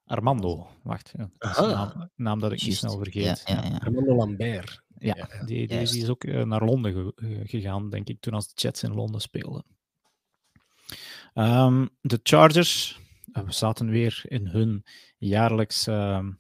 Armando, 0.06 0.68
wacht. 0.84 1.13
Ja, 1.18 1.30
dat 1.38 1.52
is 1.52 1.58
een 1.58 1.70
naam, 1.70 2.10
naam, 2.15 2.39
dat 2.39 2.52
ik 2.52 2.63
niet 2.63 2.76
snel 2.76 2.98
vergeet. 2.98 3.44
Ja, 3.46 3.63
ja, 3.63 3.78
Armando 3.78 4.15
Lambert. 4.15 4.84
Ja, 4.98 5.13
die, 5.13 5.68
die, 5.68 5.68
die, 5.68 6.02
is 6.02 6.10
ook 6.10 6.24
uh, 6.24 6.44
naar 6.44 6.65
Londen 6.65 6.94
ge 6.94 7.44
gegaan, 7.44 7.89
denk 7.89 8.08
ik, 8.08 8.20
toen 8.20 8.34
als 8.34 8.48
de 8.48 8.62
Jets 8.62 8.84
in 8.84 8.94
Londen 8.94 9.22
speelden. 9.22 9.65
Um, 11.34 11.89
de 12.02 12.20
Chargers, 12.24 13.00
uh, 13.34 13.44
we 13.44 13.52
zaten 13.52 13.89
weer 13.89 14.22
in 14.24 14.48
hun 14.48 14.86
jaarlijks 15.18 15.84
Chargers 15.84 16.38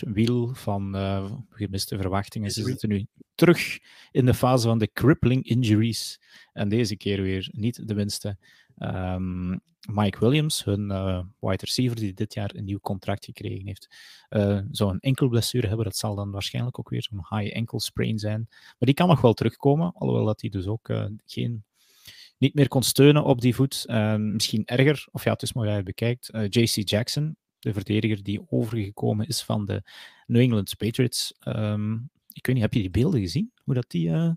wiel 0.00 0.54
van 0.54 0.96
uh, 0.96 1.32
gemiste 1.50 1.96
verwachtingen. 1.96 2.50
Ze 2.50 2.62
zitten 2.62 2.88
nu 2.88 3.06
terug 3.34 3.78
in 4.10 4.26
de 4.26 4.34
fase 4.34 4.68
van 4.68 4.78
de 4.78 4.90
crippling 4.92 5.44
injuries. 5.44 6.20
En 6.52 6.68
deze 6.68 6.96
keer 6.96 7.22
weer 7.22 7.48
niet 7.52 7.88
de 7.88 7.94
minste. 7.94 8.36
Um, 8.78 9.60
Mike 9.88 10.18
Williams, 10.18 10.64
hun 10.64 10.90
uh, 10.90 11.20
wide 11.40 11.64
receiver, 11.64 11.96
die 11.96 12.14
dit 12.14 12.34
jaar 12.34 12.50
een 12.54 12.64
nieuw 12.64 12.78
contract 12.78 13.24
gekregen 13.24 13.66
heeft, 13.66 13.88
uh, 14.30 14.60
zou 14.70 14.90
een 14.90 15.00
enkel 15.00 15.28
blessure 15.28 15.66
hebben. 15.66 15.84
Dat 15.84 15.96
zal 15.96 16.14
dan 16.14 16.30
waarschijnlijk 16.30 16.78
ook 16.78 16.88
weer 16.88 17.02
zo'n 17.02 17.38
high 17.38 17.56
ankle 17.56 17.80
sprain 17.80 18.18
zijn. 18.18 18.46
Maar 18.48 18.76
die 18.78 18.94
kan 18.94 19.08
nog 19.08 19.20
wel 19.20 19.32
terugkomen, 19.32 19.92
alhoewel 19.94 20.24
dat 20.24 20.40
hij 20.40 20.50
dus 20.50 20.66
ook 20.66 20.90
geen, 21.26 21.64
niet 22.38 22.54
meer 22.54 22.68
kon 22.68 22.82
steunen 22.82 23.24
op 23.24 23.40
die 23.40 23.54
voet. 23.54 23.84
Ehm, 23.86 24.32
misschien 24.32 24.64
erger, 24.64 25.06
of 25.10 25.24
ja, 25.24 25.32
het 25.32 25.42
is 25.42 25.52
mooi 25.52 25.68
dat 25.68 25.76
je 25.76 25.82
bekijkt. 25.82 26.30
JC 26.48 26.88
Jackson, 26.88 27.36
de 27.60 27.72
verdediger 27.72 28.22
die 28.22 28.40
overgekomen 28.48 29.26
is 29.26 29.42
van 29.42 29.66
de 29.66 29.82
New 30.26 30.40
England 30.40 30.76
Patriots. 30.76 31.34
Um, 31.44 32.10
ik 32.32 32.46
weet 32.46 32.54
niet, 32.54 32.64
heb 32.64 32.74
je 32.74 32.80
die 32.80 32.90
beelden 32.90 33.20
gezien? 33.20 33.52
Hoe 33.64 33.74
dat 33.74 33.90
die... 33.90 34.08
Uh... 34.08 34.30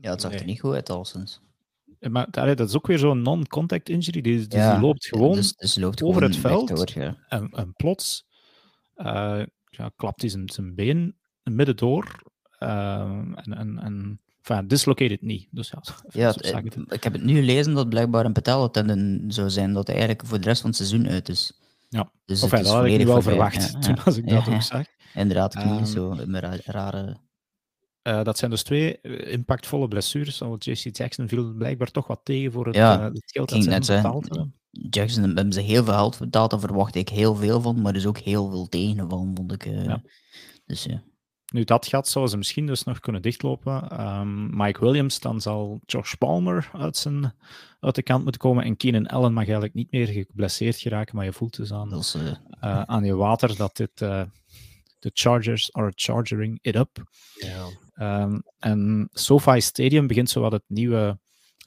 Ja, 0.00 0.10
het 0.10 0.20
zag 0.20 0.32
er 0.32 0.44
niet 0.44 0.60
goed 0.60 0.74
uit, 0.74 0.90
al 0.90 1.04
sinds. 1.04 1.40
Eh, 1.98 2.10
maar 2.10 2.30
dat 2.30 2.68
is 2.68 2.76
ook 2.76 2.86
weer 2.86 2.98
zo'n 2.98 3.22
non-contact 3.22 3.88
injury. 3.88 4.20
Dus, 4.20 4.48
dus 4.48 4.60
ja, 4.60 4.72
die 4.72 4.80
loopt 4.80 5.06
gewoon 5.06 5.34
dus, 5.34 5.52
dus 5.52 5.76
loopt 5.76 6.02
over 6.02 6.22
het 6.22 6.36
veld 6.36 6.68
door, 6.68 6.90
ja. 6.94 7.16
en, 7.28 7.50
en, 7.50 7.72
plots 7.76 8.26
uh, 8.96 9.42
ja, 9.68 9.90
klapt 9.96 10.20
hij 10.20 10.30
zijn, 10.30 10.50
zijn 10.50 10.74
been 10.74 11.16
midden 11.42 11.76
door 11.76 12.22
uh, 12.58 13.00
en, 13.34 13.54
en, 13.56 13.78
en 13.78 14.20
enfin, 14.42 14.68
dislocated 14.68 15.22
niet. 15.22 15.48
Dus 15.50 15.70
ja, 15.70 15.82
ja 16.20 16.32
het, 16.32 16.76
ik 16.88 17.04
heb 17.04 17.12
het 17.12 17.24
nu 17.24 17.34
gelezen 17.34 17.74
dat 17.74 17.88
blijkbaar 17.88 18.24
een 18.24 18.32
pateltendon 18.32 19.24
zou 19.28 19.50
zijn, 19.50 19.72
dat 19.72 19.86
hij 19.86 19.96
eigenlijk 19.96 20.28
voor 20.28 20.40
de 20.40 20.44
rest 20.44 20.60
van 20.60 20.70
het 20.70 20.78
seizoen 20.78 21.08
uit 21.08 21.28
is. 21.28 21.52
Ja, 21.88 22.12
dus 22.24 22.42
of 22.42 22.50
dat 22.50 22.66
had 22.66 22.84
ik 22.84 23.06
wel 23.06 23.22
verwacht 23.22 23.70
ja, 23.72 23.78
toen 23.78 24.04
als 24.04 24.16
ik 24.16 24.28
dat 24.28 24.48
ook 24.48 24.62
zag. 24.62 24.86
Inderdaad, 25.14 25.54
knie, 25.54 25.78
um, 25.78 25.84
zo 25.84 26.10
een 26.10 26.40
rare... 26.64 27.16
Uh, 28.02 28.22
dat 28.24 28.38
zijn 28.38 28.50
dus 28.50 28.62
twee 28.62 29.00
eh, 29.00 29.32
impactvolle 29.32 29.88
blessures. 29.88 30.42
JC 30.58 30.96
Jackson 30.96 31.28
viel 31.28 31.52
blijkbaar 31.54 31.90
toch 31.90 32.06
wat 32.06 32.20
tegen 32.22 32.52
voor 32.52 32.66
het, 32.66 32.74
ja, 32.74 32.98
uh, 32.98 33.04
het 33.04 33.30
geld 33.32 33.48
dat 33.48 33.62
ze 33.62 33.68
net 33.68 33.86
betaald 33.86 34.46
Jackson 34.70 35.22
hebben 35.22 35.52
ze 35.52 35.60
heel 35.60 35.84
veel 35.84 35.94
geld 35.94 36.18
betaald, 36.18 36.50
daar 36.50 36.60
verwacht 36.60 36.94
ik 36.94 37.08
heel 37.08 37.34
veel 37.34 37.60
van, 37.60 37.80
maar 37.80 37.92
er 37.92 37.98
is 37.98 38.06
ook 38.06 38.18
heel 38.18 38.50
veel 38.50 38.68
tegen 38.68 39.08
van, 39.08 39.32
vond 39.34 39.52
ik. 39.52 39.66
Uh, 39.66 39.84
ja. 39.84 40.02
Dus 40.66 40.84
ja. 40.84 41.02
Nu, 41.52 41.64
dat 41.64 41.86
gat 41.86 42.08
zou 42.08 42.26
ze 42.26 42.36
misschien 42.36 42.66
dus 42.66 42.84
nog 42.84 43.00
kunnen 43.00 43.22
dichtlopen. 43.22 44.00
Um, 44.00 44.56
Mike 44.56 44.80
Williams, 44.80 45.20
dan 45.20 45.40
zal 45.40 45.80
Josh 45.86 46.14
Palmer 46.14 46.70
uit, 46.72 46.96
zijn, 46.96 47.34
uit 47.80 47.94
de 47.94 48.02
kant 48.02 48.22
moeten 48.22 48.40
komen. 48.40 48.64
En 48.64 48.76
Keenan 48.76 49.06
Allen 49.06 49.32
mag 49.32 49.42
eigenlijk 49.42 49.74
niet 49.74 49.90
meer 49.90 50.06
geblesseerd 50.06 50.76
geraken, 50.76 51.16
maar 51.16 51.24
je 51.24 51.32
voelt 51.32 51.56
dus 51.56 51.72
aan, 51.72 51.94
is, 51.94 52.14
uh... 52.14 52.22
Uh, 52.22 52.82
aan 52.82 53.04
je 53.04 53.14
water 53.14 53.56
dat 53.56 53.76
dit 53.76 54.00
uh, 54.00 54.22
de 54.98 55.10
Chargers 55.14 55.72
are 55.72 55.92
chargering 55.94 56.58
it 56.62 56.76
up. 56.76 57.02
Um, 58.00 58.42
en 58.58 59.08
SoFi 59.12 59.60
Stadium 59.60 60.06
begint 60.06 60.30
zowat 60.30 60.52
het 60.52 60.64
nieuwe 60.66 61.18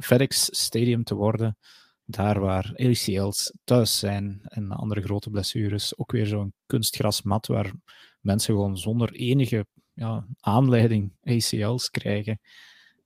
FedEx 0.03 0.49
Stadium 0.51 1.03
te 1.03 1.15
worden. 1.15 1.57
Daar 2.05 2.39
waar 2.39 2.71
ACL's 2.75 3.53
thuis 3.63 3.99
zijn 3.99 4.41
en 4.43 4.71
andere 4.71 5.01
grote 5.01 5.29
blessures. 5.29 5.97
Ook 5.97 6.11
weer 6.11 6.25
zo'n 6.25 6.53
kunstgrasmat 6.65 7.47
waar 7.47 7.71
mensen 8.21 8.53
gewoon 8.53 8.77
zonder 8.77 9.11
enige 9.13 9.65
ja, 9.93 10.25
aanleiding 10.39 11.11
ACL's 11.23 11.89
krijgen. 11.89 12.39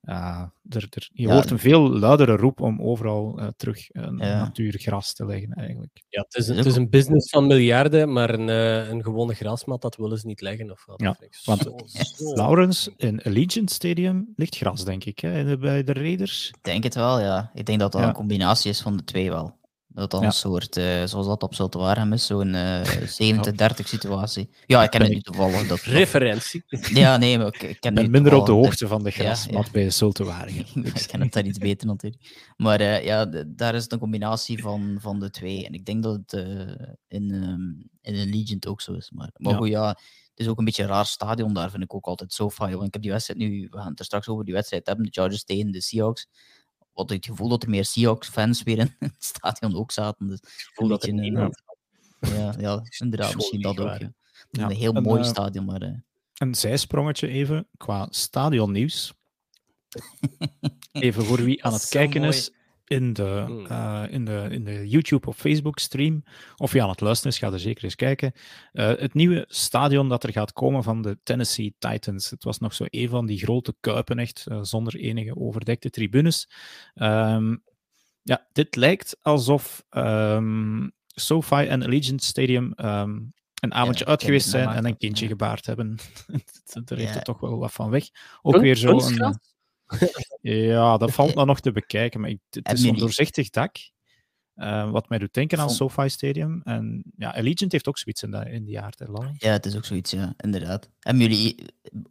Uh, 0.08 0.42
er, 0.68 0.86
er, 0.90 1.08
je 1.12 1.32
hoort 1.32 1.50
een 1.50 1.58
veel 1.58 1.90
luidere 1.90 2.36
roep 2.36 2.60
om 2.60 2.82
overal 2.82 3.40
uh, 3.40 3.46
terug 3.56 3.86
een 3.92 4.16
ja. 4.18 4.38
natuurgras 4.38 5.14
te 5.14 5.26
leggen, 5.26 5.52
eigenlijk. 5.52 6.02
Ja, 6.08 6.20
het 6.28 6.34
is, 6.34 6.48
het 6.48 6.66
is 6.66 6.76
een 6.76 6.90
business 6.90 7.30
van 7.30 7.46
miljarden, 7.46 8.12
maar 8.12 8.30
een, 8.30 8.48
uh, 8.48 8.88
een 8.88 9.02
gewone 9.02 9.34
grasmat, 9.34 9.82
dat 9.82 9.96
willen 9.96 10.18
ze 10.18 10.26
niet 10.26 10.40
leggen. 10.40 10.70
Of 10.70 10.84
wat. 10.86 11.00
Ja, 11.00 11.16
want 11.44 11.60
zo, 11.60 11.76
zo. 12.16 12.34
Laurens, 12.34 12.90
in 12.96 13.22
Allegiant 13.22 13.70
Stadium 13.70 14.32
ligt 14.36 14.56
gras, 14.56 14.84
denk 14.84 15.04
ik, 15.04 15.18
hè, 15.18 15.58
bij 15.58 15.84
de 15.84 15.92
Raiders. 15.92 16.48
Ik 16.48 16.62
denk 16.62 16.82
het 16.82 16.94
wel, 16.94 17.20
ja. 17.20 17.50
Ik 17.54 17.66
denk 17.66 17.80
dat 17.80 17.92
dat 17.92 18.00
ja. 18.00 18.08
een 18.08 18.14
combinatie 18.14 18.70
is 18.70 18.80
van 18.80 18.96
de 18.96 19.04
twee 19.04 19.30
wel. 19.30 19.55
Dat 19.96 20.10
dan 20.10 20.20
ja. 20.20 20.26
een 20.26 20.32
soort, 20.32 20.76
uh, 20.76 21.04
zoals 21.04 21.26
dat 21.26 21.42
op 21.42 21.54
Zultuarem 21.54 22.12
is, 22.12 22.26
zo'n 22.26 22.54
uh, 22.54 22.82
70-30 22.82 22.88
situatie. 23.84 24.50
Ja, 24.66 24.82
ik 24.82 24.90
ken 24.90 25.00
het 25.00 25.10
niet 25.10 25.24
toevallig. 25.24 25.66
Dat, 25.66 25.80
Referentie. 25.80 26.64
Ja, 27.02 27.16
nee, 27.16 27.38
maar 27.38 27.46
ik, 27.46 27.62
ik 27.62 27.80
ken 27.80 27.94
ben 27.94 28.10
minder 28.10 28.34
op 28.34 28.46
de 28.46 28.52
hoogte 28.52 28.88
van 28.88 29.02
de 29.02 29.10
grasmat 29.10 29.64
ja, 29.64 29.70
bij 29.72 29.90
Zultuarem. 29.90 30.54
ik 30.94 31.04
ken 31.06 31.20
het 31.20 31.32
daar 31.32 31.44
iets 31.44 31.58
beter 31.58 31.86
natuurlijk. 31.86 32.52
Maar 32.56 32.80
uh, 32.80 33.04
ja, 33.04 33.24
daar 33.46 33.74
is 33.74 33.82
het 33.82 33.92
een 33.92 33.98
combinatie 33.98 34.62
van, 34.62 34.98
van 35.00 35.20
de 35.20 35.30
twee. 35.30 35.66
En 35.66 35.72
ik 35.72 35.84
denk 35.84 36.02
dat 36.02 36.14
het 36.14 36.32
uh, 36.32 36.60
in, 37.08 37.32
um, 37.34 37.90
in 38.00 38.14
een 38.14 38.28
Legion 38.28 38.64
ook 38.66 38.80
zo 38.80 38.92
is. 38.92 39.10
Maar, 39.10 39.30
maar 39.36 39.52
ja. 39.52 39.58
goed, 39.58 39.68
ja, 39.68 39.88
het 39.88 39.98
is 40.34 40.48
ook 40.48 40.58
een 40.58 40.64
beetje 40.64 40.82
een 40.82 40.88
raar 40.88 41.06
stadion 41.06 41.54
daar, 41.54 41.70
vind 41.70 41.82
ik 41.82 41.94
ook 41.94 42.06
altijd 42.06 42.32
zo 42.32 42.50
fijn. 42.50 42.72
Want 42.72 42.86
ik 42.86 42.92
heb 42.92 43.02
die 43.02 43.10
wedstrijd 43.10 43.40
nu, 43.40 43.68
we 43.70 43.78
gaan 43.78 43.90
het 43.90 43.98
er 43.98 44.04
straks 44.04 44.28
over 44.28 44.44
die 44.44 44.54
wedstrijd 44.54 44.86
hebben, 44.86 45.04
de 45.04 45.12
Chargers 45.12 45.44
tegen 45.44 45.70
de 45.70 45.80
Seahawks 45.80 46.28
had 46.96 47.10
ik 47.10 47.16
het 47.16 47.26
gevoel 47.26 47.48
dat 47.48 47.62
er 47.62 47.70
meer 47.70 47.84
Seahawks-fans 47.84 48.62
weer 48.62 48.78
in 48.78 48.94
het 48.98 49.14
stadion 49.18 49.76
ook 49.76 49.92
zaten. 49.92 50.28
Dus 50.28 50.40
ik 50.40 50.70
voel 50.74 50.88
dat 50.88 51.06
een 51.06 51.16
beetje, 51.16 51.54
uh, 52.20 52.38
ja, 52.38 52.54
ja, 52.58 52.82
inderdaad, 52.98 53.34
misschien 53.34 53.60
dat 53.60 53.80
ook. 53.80 53.98
Ja. 53.98 54.12
Ja. 54.50 54.64
Een 54.64 54.76
heel 54.76 54.94
en, 54.94 55.02
mooi 55.02 55.20
uh, 55.20 55.26
stadion, 55.26 55.64
maar... 55.64 55.82
Uh... 55.82 55.94
Een 56.34 56.54
zijsprongetje 56.54 57.28
even, 57.28 57.68
qua 57.76 58.06
stadionnieuws. 58.10 59.12
even 60.92 61.24
voor 61.24 61.42
wie 61.42 61.64
aan 61.64 61.72
het 61.72 61.88
kijken 61.88 62.20
mooi. 62.20 62.32
is 62.32 62.52
in 62.86 63.12
de, 63.12 63.64
uh, 63.70 64.04
in 64.08 64.24
de, 64.24 64.46
in 64.50 64.64
de 64.64 64.88
YouTube 64.88 65.26
of 65.26 65.36
Facebook 65.36 65.78
stream, 65.78 66.22
of 66.56 66.72
je 66.72 66.82
aan 66.82 66.88
het 66.88 67.00
luisteren 67.00 67.32
is, 67.32 67.38
ga 67.38 67.52
er 67.52 67.60
zeker 67.60 67.84
eens 67.84 67.94
kijken. 67.94 68.32
Uh, 68.72 68.86
het 68.86 69.14
nieuwe 69.14 69.44
stadion 69.48 70.08
dat 70.08 70.22
er 70.22 70.32
gaat 70.32 70.52
komen 70.52 70.82
van 70.82 71.02
de 71.02 71.18
Tennessee 71.22 71.74
Titans. 71.78 72.30
Het 72.30 72.44
was 72.44 72.58
nog 72.58 72.74
zo 72.74 72.84
een 72.88 73.08
van 73.08 73.26
die 73.26 73.38
grote 73.38 73.74
kuipen, 73.80 74.18
echt, 74.18 74.46
uh, 74.48 74.58
zonder 74.62 74.96
enige 74.96 75.36
overdekte 75.36 75.90
tribunes. 75.90 76.50
Um, 76.94 77.62
ja, 78.22 78.46
dit 78.52 78.76
lijkt 78.76 79.16
alsof 79.22 79.84
um, 79.90 80.92
SoFi 81.06 81.66
en 81.66 81.82
Allegiant 81.82 82.22
Stadium 82.22 82.72
um, 82.76 83.34
een 83.60 83.74
avondje 83.74 84.04
ja, 84.04 84.10
uit 84.10 84.22
geweest 84.22 84.48
zijn 84.48 84.68
en 84.68 84.84
een 84.84 84.96
kindje 84.96 85.24
ja. 85.24 85.30
gebaard 85.30 85.66
hebben. 85.66 85.96
Daar 86.84 86.98
heeft 86.98 87.12
ja. 87.12 87.16
er 87.16 87.22
toch 87.22 87.40
wel 87.40 87.58
wat 87.58 87.72
van 87.72 87.90
weg. 87.90 88.08
Ook 88.42 88.52
Kun, 88.52 88.62
weer 88.62 88.76
zo 88.76 88.98
een... 88.98 89.38
Ja, 90.40 90.96
dat 90.96 91.12
valt 91.12 91.34
nou 91.34 91.46
nog 91.46 91.60
te 91.60 91.72
bekijken, 91.72 92.20
maar 92.20 92.30
het 92.50 92.72
is 92.72 92.80
zo'n 92.80 92.96
doorzichtig 92.96 93.50
dak. 93.50 93.76
Uh, 94.56 94.90
wat 94.90 95.08
mij 95.08 95.18
doet 95.18 95.32
denken 95.32 95.58
aan 95.58 95.70
SoFi 95.70 96.08
Stadium. 96.08 96.60
En 96.64 97.02
ja, 97.16 97.30
Allegiant 97.30 97.72
heeft 97.72 97.88
ook 97.88 97.98
zoiets 97.98 98.22
in, 98.22 98.30
de, 98.30 98.50
in 98.50 98.64
die 98.64 98.80
aard. 98.80 99.04
Ja, 99.38 99.52
het 99.52 99.66
is 99.66 99.76
ook 99.76 99.84
zoiets, 99.84 100.10
ja, 100.10 100.34
inderdaad. 100.36 100.90
En 101.00 101.18
jullie, 101.18 101.64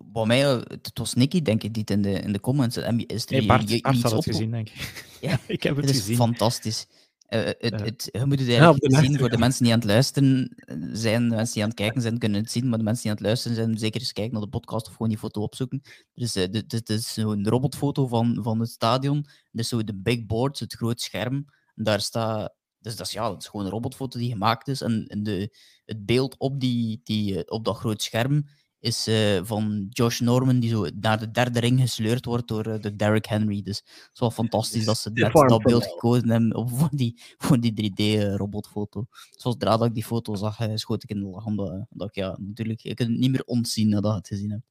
bij 0.05 0.25
mij, 0.25 0.39
het 0.41 0.91
was 0.93 1.13
Nicky, 1.13 1.41
denk 1.41 1.63
ik, 1.63 1.73
die 1.73 1.81
het 1.81 1.91
in 1.91 2.01
de, 2.01 2.19
in 2.19 2.33
de 2.33 2.39
comments. 2.39 2.77
En 2.77 3.05
is 3.05 3.25
er 3.25 3.31
nee, 3.31 3.45
Bart, 3.45 3.69
je, 3.69 3.81
Bart 3.81 4.01
had 4.01 4.11
het 4.11 4.23
gezien, 4.23 4.51
denk 4.51 4.69
ik. 4.69 5.17
Ja, 5.21 5.39
ik 5.47 5.63
heb 5.63 5.75
het, 5.75 5.85
het 5.85 5.95
gezien. 5.95 6.15
fantastisch. 6.15 6.87
Uh, 7.29 7.45
het, 7.45 7.81
het, 7.81 8.09
je 8.11 8.25
moet 8.25 8.39
het 8.39 8.47
eigenlijk 8.47 8.95
zien 8.95 9.19
voor 9.19 9.29
de 9.29 9.37
mensen 9.37 9.63
die 9.63 9.73
aan 9.73 9.79
het 9.79 9.87
luisteren 9.87 10.55
zijn, 10.91 11.29
de 11.29 11.35
mensen 11.35 11.53
die 11.53 11.63
aan 11.63 11.69
het 11.69 11.77
kijken 11.77 12.01
zijn, 12.01 12.17
kunnen 12.17 12.41
het 12.41 12.51
zien, 12.51 12.69
maar 12.69 12.77
de 12.77 12.83
mensen 12.83 13.01
die 13.01 13.11
aan 13.11 13.17
het 13.17 13.25
luisteren 13.25 13.57
zijn, 13.57 13.77
zeker 13.77 13.99
eens 13.99 14.13
kijken 14.13 14.33
naar 14.33 14.41
de 14.41 14.47
podcast 14.47 14.87
of 14.87 14.91
gewoon 14.91 15.09
die 15.09 15.17
foto 15.17 15.41
opzoeken. 15.41 15.81
Dus 16.13 16.35
uh, 16.35 16.45
dit 16.67 16.89
is 16.89 17.13
zo'n 17.13 17.47
robotfoto 17.47 18.07
van, 18.07 18.39
van 18.41 18.59
het 18.59 18.69
stadion. 18.69 19.25
Dus 19.51 19.67
zo 19.67 19.83
de 19.83 19.95
big 19.95 20.25
boards, 20.25 20.59
het 20.59 20.73
groot 20.73 21.01
scherm. 21.01 21.45
Daar 21.75 22.01
staat 22.01 22.53
dus 22.85 22.95
dat 22.95 23.07
is, 23.07 23.13
ja, 23.13 23.29
dat 23.29 23.41
is 23.41 23.47
gewoon 23.47 23.65
een 23.65 23.71
robotfoto 23.71 24.19
die 24.19 24.31
gemaakt 24.31 24.67
is. 24.67 24.81
En, 24.81 25.05
en 25.07 25.23
de, 25.23 25.57
het 25.85 26.05
beeld 26.05 26.35
op, 26.37 26.59
die, 26.59 27.01
die, 27.03 27.51
op 27.51 27.65
dat 27.65 27.77
groot 27.77 28.01
scherm 28.01 28.47
is 28.85 29.07
uh, 29.07 29.39
van 29.43 29.87
Josh 29.89 30.19
Norman, 30.19 30.59
die 30.59 30.69
zo 30.69 30.87
naar 30.99 31.19
de 31.19 31.31
derde 31.31 31.59
ring 31.59 31.79
gesleurd 31.79 32.25
wordt 32.25 32.47
door 32.47 32.67
uh, 32.67 32.79
de 32.79 32.95
Derrick 32.95 33.25
Henry. 33.25 33.61
Dus 33.61 33.77
het 33.77 34.09
is 34.13 34.19
wel 34.19 34.31
fantastisch 34.31 34.85
dat 34.85 34.97
ze 34.97 35.11
dat 35.13 35.63
beeld 35.63 35.85
gekozen 35.85 36.29
hebben 36.29 36.69
voor 36.69 36.89
die, 36.91 37.21
voor 37.37 37.59
die 37.59 37.91
3D-robotfoto. 37.91 39.05
Zoals 39.09 39.41
zodra 39.57 39.77
dat 39.77 39.87
ik 39.87 39.93
die 39.93 40.05
foto 40.05 40.35
zag, 40.35 40.57
schoot 40.73 41.03
ik 41.03 41.09
in 41.09 41.19
de 41.19 41.25
lach. 41.25 41.45
Omdat, 41.45 41.85
dat 41.89 42.07
ik, 42.07 42.15
ja, 42.15 42.37
natuurlijk, 42.39 42.83
ik 42.83 42.95
kan 42.95 43.07
het 43.07 43.17
niet 43.17 43.31
meer 43.31 43.43
ontzien 43.45 43.89
nadat 43.89 44.11
ik 44.11 44.17
het 44.17 44.27
gezien 44.27 44.51
heb. 44.51 44.61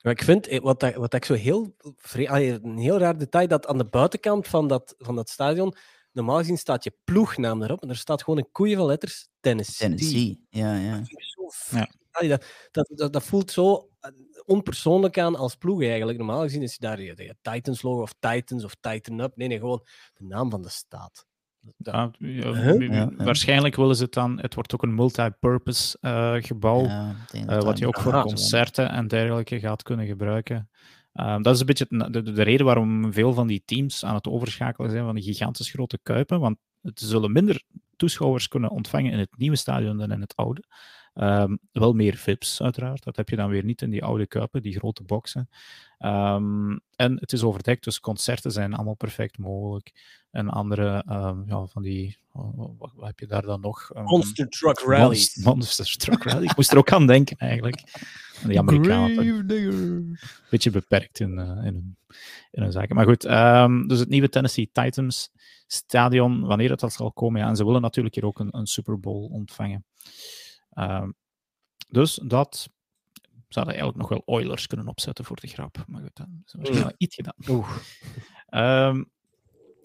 Maar 0.00 0.12
ik 0.12 0.22
vind, 0.22 0.58
wat, 0.58 0.80
dat, 0.80 0.94
wat 0.94 1.14
ik 1.14 1.24
zo 1.24 1.34
heel... 1.34 1.74
Een 2.12 2.78
heel 2.78 2.98
raar 2.98 3.18
detail, 3.18 3.48
dat 3.48 3.66
aan 3.66 3.78
de 3.78 3.86
buitenkant 3.86 4.46
van 4.46 4.68
dat, 4.68 4.94
van 4.98 5.16
dat 5.16 5.28
stadion 5.28 5.74
normaal 6.14 6.38
gezien 6.38 6.58
staat 6.58 6.84
je 6.84 6.92
ploegnaam 7.04 7.62
erop 7.62 7.82
en 7.82 7.88
er 7.88 7.96
staat 7.96 8.22
gewoon 8.22 8.38
een 8.38 8.50
koeien 8.52 8.76
van 8.76 8.86
letters 8.86 9.28
Tennessee. 9.40 9.88
Tennessee, 9.88 10.46
ja, 10.48 10.76
ja. 10.76 11.02
ja. 11.70 12.38
Dat, 12.70 12.90
dat, 12.94 13.12
dat, 13.12 13.22
voelt 13.22 13.50
zo 13.50 13.88
eh, 14.00 14.10
onpersoonlijk 14.44 15.18
aan 15.18 15.36
als 15.36 15.54
ploeg 15.54 15.82
eigenlijk. 15.82 16.18
Normaal 16.18 16.42
gezien 16.42 16.62
is 16.62 16.72
je 16.72 16.80
daar 16.80 17.00
je, 17.00 17.36
Titans 17.42 17.82
logo 17.82 18.02
of 18.02 18.14
Titans 18.18 18.64
of 18.64 18.74
Titan 18.80 19.20
Up. 19.20 19.36
Nee, 19.36 19.48
nee, 19.48 19.58
gewoon 19.58 19.86
de 20.14 20.24
naam 20.24 20.50
van 20.50 20.62
de 20.62 20.68
staat. 20.68 21.26
Ja, 21.76 22.10
ja, 22.18 23.10
waarschijnlijk 23.16 23.76
willen 23.76 23.96
ze 23.96 24.02
het 24.02 24.12
dan. 24.12 24.40
Het 24.40 24.54
wordt 24.54 24.74
ook 24.74 24.82
een 24.82 24.94
multi-purpose 24.94 25.98
uh, 26.00 26.34
gebouw, 26.38 26.84
uh, 26.84 27.62
wat 27.62 27.78
je 27.78 27.86
ook 27.86 28.00
voor 28.00 28.22
concerten 28.22 28.90
en 28.90 29.08
dergelijke 29.08 29.60
gaat 29.60 29.82
kunnen 29.82 30.06
gebruiken. 30.06 30.70
Um, 31.20 31.42
dat 31.42 31.54
is 31.54 31.60
een 31.60 31.66
beetje 31.66 31.86
de, 31.88 32.10
de, 32.10 32.32
de, 32.32 32.42
reden 32.42 32.66
waarom 32.66 33.12
veel 33.12 33.32
van 33.32 33.46
die 33.46 33.62
teams 33.64 34.04
aan 34.04 34.14
het 34.14 34.26
overschakelen 34.26 34.90
zijn 34.90 35.04
van 35.04 35.14
die 35.14 35.24
gigantisch 35.24 35.70
grote 35.70 35.98
kuipen. 36.02 36.40
Want 36.40 36.58
het 36.82 37.00
zullen 37.00 37.32
minder 37.32 37.62
toeschouwers 37.96 38.48
kunnen 38.48 38.70
ontvangen 38.70 39.12
in 39.12 39.18
het 39.18 39.38
nieuwe 39.38 39.56
stadion 39.56 39.96
dan 39.96 40.12
in 40.12 40.20
het 40.20 40.36
oude. 40.36 40.64
Um, 41.14 41.58
wel 41.72 41.92
meer 41.92 42.16
VIP's, 42.16 42.62
uiteraard. 42.62 43.04
Dat 43.04 43.16
heb 43.16 43.28
je 43.28 43.36
dan 43.36 43.48
weer 43.48 43.64
niet 43.64 43.82
in 43.82 43.90
die 43.90 44.04
oude 44.04 44.26
kuipen, 44.26 44.62
die 44.62 44.78
grote 44.78 45.02
boxen. 45.02 45.48
Um, 45.98 46.80
en 46.96 47.16
het 47.20 47.32
is 47.32 47.42
overdekt, 47.42 47.84
dus 47.84 48.00
concerten 48.00 48.52
zijn 48.52 48.74
allemaal 48.74 48.94
perfect 48.94 49.38
mogelijk. 49.38 49.92
En 50.30 50.48
andere, 50.48 51.02
ja, 51.46 51.66
van 51.66 51.82
die, 51.82 52.18
wat, 52.32 52.92
wat, 52.94 53.06
heb 53.06 53.20
je 53.20 53.26
daar 53.26 53.42
dan 53.42 53.60
nog? 53.60 53.90
Monster 53.94 54.48
Truck 54.48 54.78
Rally. 54.78 55.28
Monster 55.34 55.96
Truck 55.96 56.22
Rally. 56.22 56.44
Ik 56.44 56.56
moest 56.56 56.72
er 56.72 56.78
ook 56.78 56.92
aan 56.92 57.06
denken, 57.06 57.36
eigenlijk. 57.36 57.82
Die 58.46 58.58
Amerikanen. 58.58 59.18
Een 59.48 60.18
beetje 60.50 60.70
beperkt 60.70 61.20
in, 61.20 61.38
uh, 61.38 61.44
in, 61.44 61.74
hun, 61.74 61.96
in 62.50 62.62
hun 62.62 62.72
zaken. 62.72 62.96
Maar 62.96 63.04
goed, 63.04 63.24
um, 63.24 63.88
dus 63.88 63.98
het 63.98 64.08
nieuwe 64.08 64.28
Tennessee 64.28 64.70
Titans 64.72 65.30
stadion, 65.66 66.40
wanneer 66.40 66.70
het 66.70 66.80
dat 66.80 66.92
zal 66.92 67.12
komen. 67.12 67.40
Ja, 67.40 67.48
en 67.48 67.56
ze 67.56 67.64
willen 67.64 67.80
natuurlijk 67.80 68.14
hier 68.14 68.26
ook 68.26 68.38
een, 68.38 68.56
een 68.56 68.66
Super 68.66 69.00
Bowl 69.00 69.28
ontvangen. 69.28 69.84
Um, 70.78 71.14
dus 71.88 72.20
dat 72.24 72.68
zouden 73.48 73.74
eigenlijk 73.74 73.96
nog 73.96 74.08
wel 74.08 74.36
Oilers 74.36 74.66
kunnen 74.66 74.88
opzetten 74.88 75.24
voor 75.24 75.36
de 75.40 75.46
grap. 75.46 75.84
Maar 75.86 76.02
goed, 76.02 76.16
dan 76.16 76.42
is 76.44 76.54
waarschijnlijk 76.54 76.96
iets 76.98 77.14
gedaan. 77.14 77.34
Oeh. 77.48 77.76
Um, 78.88 79.12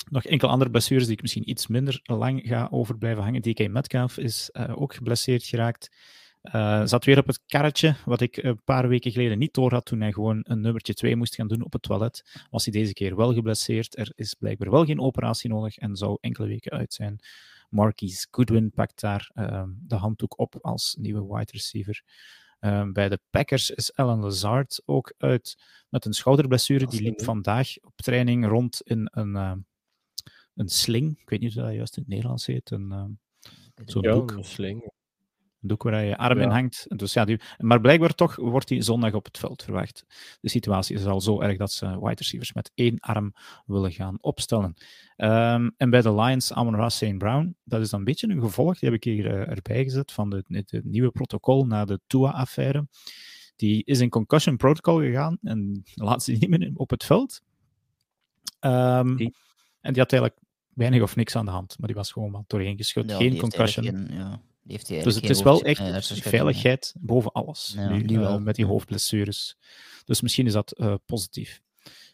nog 0.10 0.26
enkele 0.26 0.52
andere 0.52 0.69
blessures 0.69 1.04
die 1.04 1.13
ik 1.13 1.22
misschien 1.22 1.50
iets 1.50 1.67
minder 1.67 2.02
lang 2.04 2.41
ga 2.43 2.67
over 2.72 2.98
blijven 2.98 3.24
hangen. 3.24 3.41
DK 3.41 3.69
Metcalf 3.69 4.17
is 4.17 4.50
uh, 4.54 4.82
ook 4.82 4.93
geblesseerd 4.93 5.43
geraakt. 5.43 5.95
Uh, 6.43 6.86
zat 6.86 7.06
weer 7.06 7.17
op 7.17 7.28
het 7.28 7.41
karretje, 7.45 7.95
wat 8.06 8.21
ik 8.21 8.38
een 8.38 8.63
paar 8.63 8.88
weken 8.88 9.12
geleden 9.12 9.38
niet 9.38 9.54
door 9.54 9.71
had 9.71 9.86
toen 9.86 10.02
hij 10.02 10.12
gewoon 10.12 10.39
een 10.43 10.62
nummertje 10.62 10.93
2 10.93 11.15
moest 11.15 11.36
gaan 11.36 11.47
doen 11.47 11.63
op 11.63 11.73
het 11.73 11.82
toilet. 11.82 12.45
Was 12.49 12.63
hij 12.65 12.73
deze 12.73 12.93
keer 12.93 13.15
wel 13.15 13.34
geblesseerd. 13.34 13.97
Er 13.97 14.12
is 14.15 14.34
blijkbaar 14.34 14.71
wel 14.71 14.86
geen 14.86 14.99
operatie 14.99 15.49
nodig 15.49 15.78
en 15.78 15.95
zou 15.95 16.17
enkele 16.21 16.47
weken 16.47 16.71
uit 16.71 16.93
zijn. 16.93 17.19
Marquise 17.69 18.28
Goodwin 18.32 18.71
pakt 18.71 19.02
daar 19.02 19.32
uh, 19.36 19.63
de 19.80 19.95
handdoek 19.95 20.39
op 20.39 20.58
als 20.62 20.95
nieuwe 20.99 21.36
wide 21.36 21.52
receiver. 21.52 22.04
Uh, 22.60 22.91
bij 22.91 23.10
de 23.10 23.19
Packers 23.30 23.69
is 23.69 23.95
Alan 23.95 24.19
Lazard 24.19 24.82
ook 24.86 25.13
uit 25.17 25.58
met 25.89 26.06
een 26.06 26.13
schouderblessure. 26.13 26.88
Die 26.88 27.02
liep 27.02 27.21
vandaag 27.21 27.78
op 27.82 27.95
training 27.95 28.47
rond 28.47 28.82
in 28.82 29.08
een, 29.12 29.36
uh, 29.36 29.54
een 30.56 30.69
sling. 30.69 31.19
Ik 31.19 31.30
weet 31.30 31.39
niet 31.39 31.54
hoe 31.54 31.63
dat 31.63 31.73
juist 31.73 31.95
in 31.95 32.02
het 32.02 32.12
Nederlands 32.12 32.45
heet. 32.45 32.71
Een, 32.71 33.19
Zo'n 33.86 34.02
ja. 34.02 34.12
Een 34.12 34.43
sling 34.43 34.91
doek 35.62 35.84
waar 35.84 36.04
je 36.04 36.17
arm 36.17 36.39
in 36.39 36.50
hangt. 36.50 36.86
Dus 36.88 37.13
ja, 37.13 37.26
die, 37.26 37.39
maar 37.58 37.82
blijkbaar 37.82 38.15
toch 38.15 38.36
wordt 38.36 38.69
hij 38.69 38.82
zondag 38.82 39.13
op 39.13 39.26
het 39.26 39.38
veld 39.38 39.63
verwacht. 39.63 40.06
De 40.41 40.50
situatie 40.50 40.95
is 40.95 41.06
al 41.06 41.22
zo 41.22 41.41
erg 41.41 41.58
dat 41.58 41.72
ze 41.72 41.86
wide 41.86 42.15
receivers 42.15 42.54
met 42.54 42.72
één 42.74 43.00
arm 43.00 43.34
willen 43.65 43.91
gaan 43.91 44.17
opstellen. 44.22 44.74
Um, 45.17 45.74
en 45.78 45.89
bij 45.89 46.02
de 46.02 46.13
Lions, 46.13 46.54
Amon 46.54 46.76
Ross 46.76 46.98
St. 46.98 47.17
Brown, 47.17 47.56
dat 47.63 47.82
is 47.82 47.89
dan 47.89 48.00
een 48.00 48.06
beetje 48.06 48.28
een 48.28 48.41
gevolg, 48.41 48.80
die 48.80 48.89
heb 48.89 48.98
ik 48.98 49.04
hier 49.04 49.26
uh, 49.26 49.50
erbij 49.50 49.84
gezet, 49.84 50.12
van 50.12 50.43
het 50.48 50.80
nieuwe 50.84 51.12
protocol 51.12 51.65
na 51.65 51.86
de 51.86 52.00
Tua-affaire. 52.08 52.88
Die 53.56 53.84
is 53.86 54.00
in 54.00 54.10
concussion 54.10 54.58
protocol 54.58 55.00
gegaan 55.00 55.38
en 55.41 55.84
laat 55.93 56.24
ze 56.24 56.32
niet 56.32 56.50
meer 56.50 56.72
op 56.74 56.89
het 56.89 57.04
veld. 57.04 57.41
Um, 58.60 59.15
die. 59.15 59.36
En 59.82 59.93
die 59.93 60.02
had 60.02 60.12
eigenlijk 60.12 60.41
weinig 60.74 61.02
of 61.02 61.15
niks 61.15 61.36
aan 61.36 61.45
de 61.45 61.52
hand, 61.52 61.76
maar 61.78 61.88
die 61.88 61.95
was 61.95 62.12
gewoon 62.12 62.32
maar 62.32 62.43
doorheen 62.48 62.78
geschud. 62.78 63.12
geen 63.12 63.38
concussion. 63.38 63.86
Geen, 63.86 64.08
ja 64.12 64.41
dus 64.77 65.15
het 65.15 65.29
is 65.29 65.41
wel 65.41 65.62
echt 65.62 65.79
uh, 66.12 66.17
veiligheid 66.21 66.95
boven 66.99 67.32
alles. 67.32 67.73
Ja, 67.75 67.89
nu, 67.89 68.19
uh, 68.19 68.38
met 68.38 68.55
die 68.55 68.65
hoofdblessures. 68.65 69.58
Dus 70.05 70.21
misschien 70.21 70.45
is 70.45 70.53
dat 70.53 70.79
uh, 70.79 70.93
positief. 71.05 71.62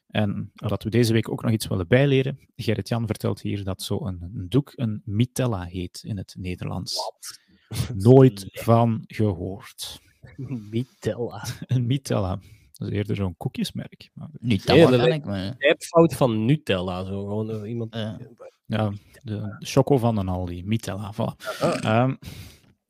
En 0.08 0.52
dat 0.54 0.84
we 0.84 0.90
deze 0.90 1.14
week 1.14 1.30
ook 1.30 1.42
nog 1.44 1.52
iets 1.52 1.68
willen 1.68 1.88
bijleren. 1.88 2.40
Gerrit-Jan 2.56 3.08
vertelt 3.08 3.42
hier 3.42 3.64
dat 3.64 3.82
zo 3.82 4.06
een, 4.06 4.22
een, 4.22 4.50
doek 4.50 4.72
een 4.76 5.02
mitella 5.06 5.64
heet 5.64 6.02
in 6.04 6.18
het 6.18 6.36
Nederlands. 6.38 6.96
Wat? 6.96 7.40
Nooit 8.12 8.46
van 8.52 9.04
gehoord. 9.08 10.00
Mitella. 10.72 11.46
een 11.68 11.86
mitella. 11.86 12.40
Dat 12.74 12.88
is 12.88 12.94
eerder 12.94 13.16
zo'n 13.16 13.38
koekjesmerk. 13.38 14.10
Nutella 14.40 15.06
ik, 15.06 15.26
maar... 15.26 15.56
fout 15.78 16.14
van 16.14 16.46
Nutella. 16.46 17.04
Zo. 17.04 17.26
Gewoon 17.26 17.66
iemand... 17.66 17.96
Ja, 17.96 18.18
de 18.66 19.56
choco 19.60 19.98
van 19.98 20.18
een 20.18 20.28
Aldi, 20.28 20.64
Mitella. 20.64 21.14
Voilà. 21.14 21.86
Um, 21.86 22.18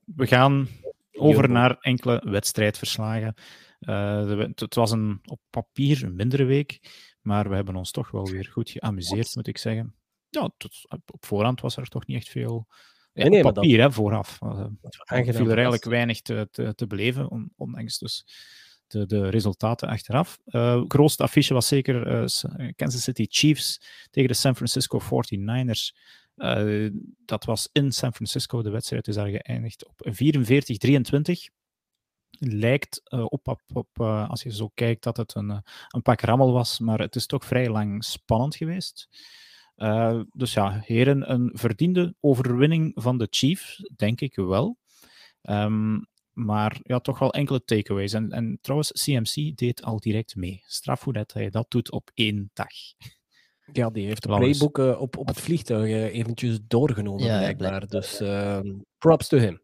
we 0.06 0.28
gaan 0.28 0.68
over 1.12 1.50
naar 1.50 1.78
enkele 1.80 2.22
wedstrijdverslagen. 2.30 3.34
Uh, 3.80 4.40
het 4.56 4.76
was 4.76 4.92
een, 4.92 5.20
op 5.26 5.40
papier 5.50 6.04
een 6.04 6.16
mindere 6.16 6.44
week, 6.44 6.80
maar 7.22 7.50
we 7.50 7.56
hebben 7.56 7.76
ons 7.76 7.92
toch 7.92 8.12
wel 8.12 8.26
weer 8.26 8.50
goed 8.52 8.70
geamuseerd, 8.70 9.36
moet 9.36 9.48
ik 9.48 9.58
zeggen. 9.58 9.96
Ja, 10.30 10.52
tot, 10.58 10.74
op 11.06 11.26
voorhand 11.26 11.62
was 11.62 11.78
er 11.78 11.88
toch 11.88 12.06
niet 12.06 12.18
echt 12.18 12.30
veel. 12.30 12.68
Ja, 13.14 13.28
nee, 13.28 13.44
op 13.44 13.54
papier, 13.54 13.78
dat... 13.78 13.88
hè, 13.88 13.94
vooraf. 13.94 14.40
Uh, 14.42 14.60
er 15.06 15.34
viel 15.34 15.50
er 15.50 15.54
eigenlijk 15.54 15.86
weinig 15.86 16.22
te, 16.22 16.48
te, 16.52 16.76
te 16.76 16.88
beleven, 16.88 17.50
ondanks 17.56 17.98
dus 17.98 18.26
de, 18.88 19.06
de 19.06 19.30
resultaten 19.30 19.88
achteraf. 19.88 20.40
Uh, 20.46 20.84
grootste 20.88 21.24
affiche 21.24 21.54
was 21.54 21.68
zeker 21.68 22.08
uh, 22.08 22.72
Kansas 22.76 23.04
City 23.04 23.26
Chiefs 23.30 23.82
tegen 24.10 24.30
de 24.30 24.36
San 24.36 24.56
Francisco 24.56 25.02
49ers. 25.02 25.98
Uh, 26.36 26.92
dat 27.26 27.46
was 27.46 27.70
in 27.72 27.92
San 27.92 28.14
Francisco. 28.14 28.62
De 28.62 28.70
wedstrijd 28.70 29.08
is 29.08 29.16
daar 29.16 29.30
geëindigd 29.30 29.88
op 29.88 30.08
44-23. 30.10 30.12
Lijkt 32.40 33.02
op, 33.10 33.62
op, 33.74 34.00
als 34.02 34.44
je 34.44 34.54
zo 34.54 34.72
kijkt, 34.74 35.04
dat 35.04 35.18
het 35.18 35.36
een, 35.36 35.64
een 35.88 36.02
pak 36.02 36.22
rammel 36.22 36.52
was, 36.52 36.80
maar 36.80 37.00
het 37.00 37.16
is 37.16 37.26
toch 37.26 37.46
vrij 37.46 37.70
lang 37.70 38.04
spannend 38.04 38.56
geweest. 38.56 39.10
dus 40.32 40.54
ja, 40.54 40.80
heren, 40.84 41.32
een 41.32 41.52
verdiende 41.54 42.16
overwinning 42.20 42.92
van 42.96 43.18
de 43.18 43.28
Chiefs, 43.30 43.90
denk 43.96 44.22
ik 44.22 44.36
wel. 44.36 44.78
Um, 45.42 46.08
maar 46.36 46.80
ja, 46.84 47.00
toch 47.00 47.20
wel 47.20 47.34
enkele 47.34 47.64
takeaways. 47.64 48.14
En, 48.14 48.32
en 48.32 48.58
trouwens, 48.62 48.92
CMC 48.92 49.58
deed 49.58 49.84
al 49.84 50.00
direct 50.00 50.36
mee. 50.36 50.64
Straf 50.66 51.04
hoe 51.04 51.14
dat 51.14 51.34
hij 51.34 51.50
dat 51.50 51.66
doet 51.72 51.92
op 51.92 52.12
één 52.14 52.50
dag. 52.54 52.72
Ja, 53.74 53.90
die 53.90 54.06
heeft 54.06 54.22
de 54.22 54.28
playbook 54.28 54.78
uh, 54.78 55.02
op, 55.02 55.18
op 55.18 55.28
het 55.28 55.42
vliegtuig 55.42 55.90
uh, 55.90 56.04
eventjes 56.04 56.60
doorgenomen, 56.68 57.24
ja, 57.24 57.38
blijkbaar. 57.38 57.88
Dus 57.88 58.22
uh, 58.22 58.60
props 58.98 59.28
to 59.28 59.38
him. 59.38 59.64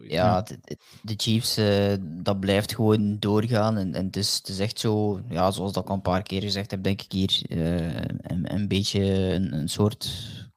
Ja, 0.00 0.42
de, 0.42 0.78
de 1.02 1.14
Chiefs, 1.16 1.58
uh, 1.58 1.94
dat 2.00 2.40
blijft 2.40 2.74
gewoon 2.74 3.18
doorgaan. 3.18 3.76
En, 3.76 3.94
en 3.94 4.06
het, 4.06 4.16
is, 4.16 4.34
het 4.36 4.48
is 4.48 4.58
echt 4.58 4.78
zo, 4.78 5.20
ja, 5.28 5.50
zoals 5.50 5.72
dat 5.72 5.82
ik 5.82 5.88
al 5.88 5.94
een 5.94 6.02
paar 6.02 6.22
keer 6.22 6.42
gezegd 6.42 6.70
heb, 6.70 6.82
denk 6.82 7.02
ik 7.02 7.12
hier, 7.12 7.42
een, 7.48 8.54
een 8.54 8.68
beetje 8.68 9.02
een, 9.04 9.52
een 9.52 9.68
soort 9.68 10.10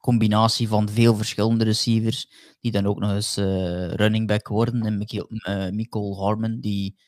combinatie 0.06 0.68
van 0.68 0.88
veel 0.88 1.14
verschillende 1.16 1.64
receivers, 1.64 2.30
die 2.60 2.72
dan 2.72 2.86
ook 2.86 2.98
nog 2.98 3.10
eens 3.12 3.38
uh, 3.38 3.88
running 3.88 4.26
back 4.26 4.48
worden. 4.48 4.82
En 4.82 4.98
Michael, 5.74 6.12
uh, 6.12 6.18
Harmon, 6.18 6.60
die 6.60 6.98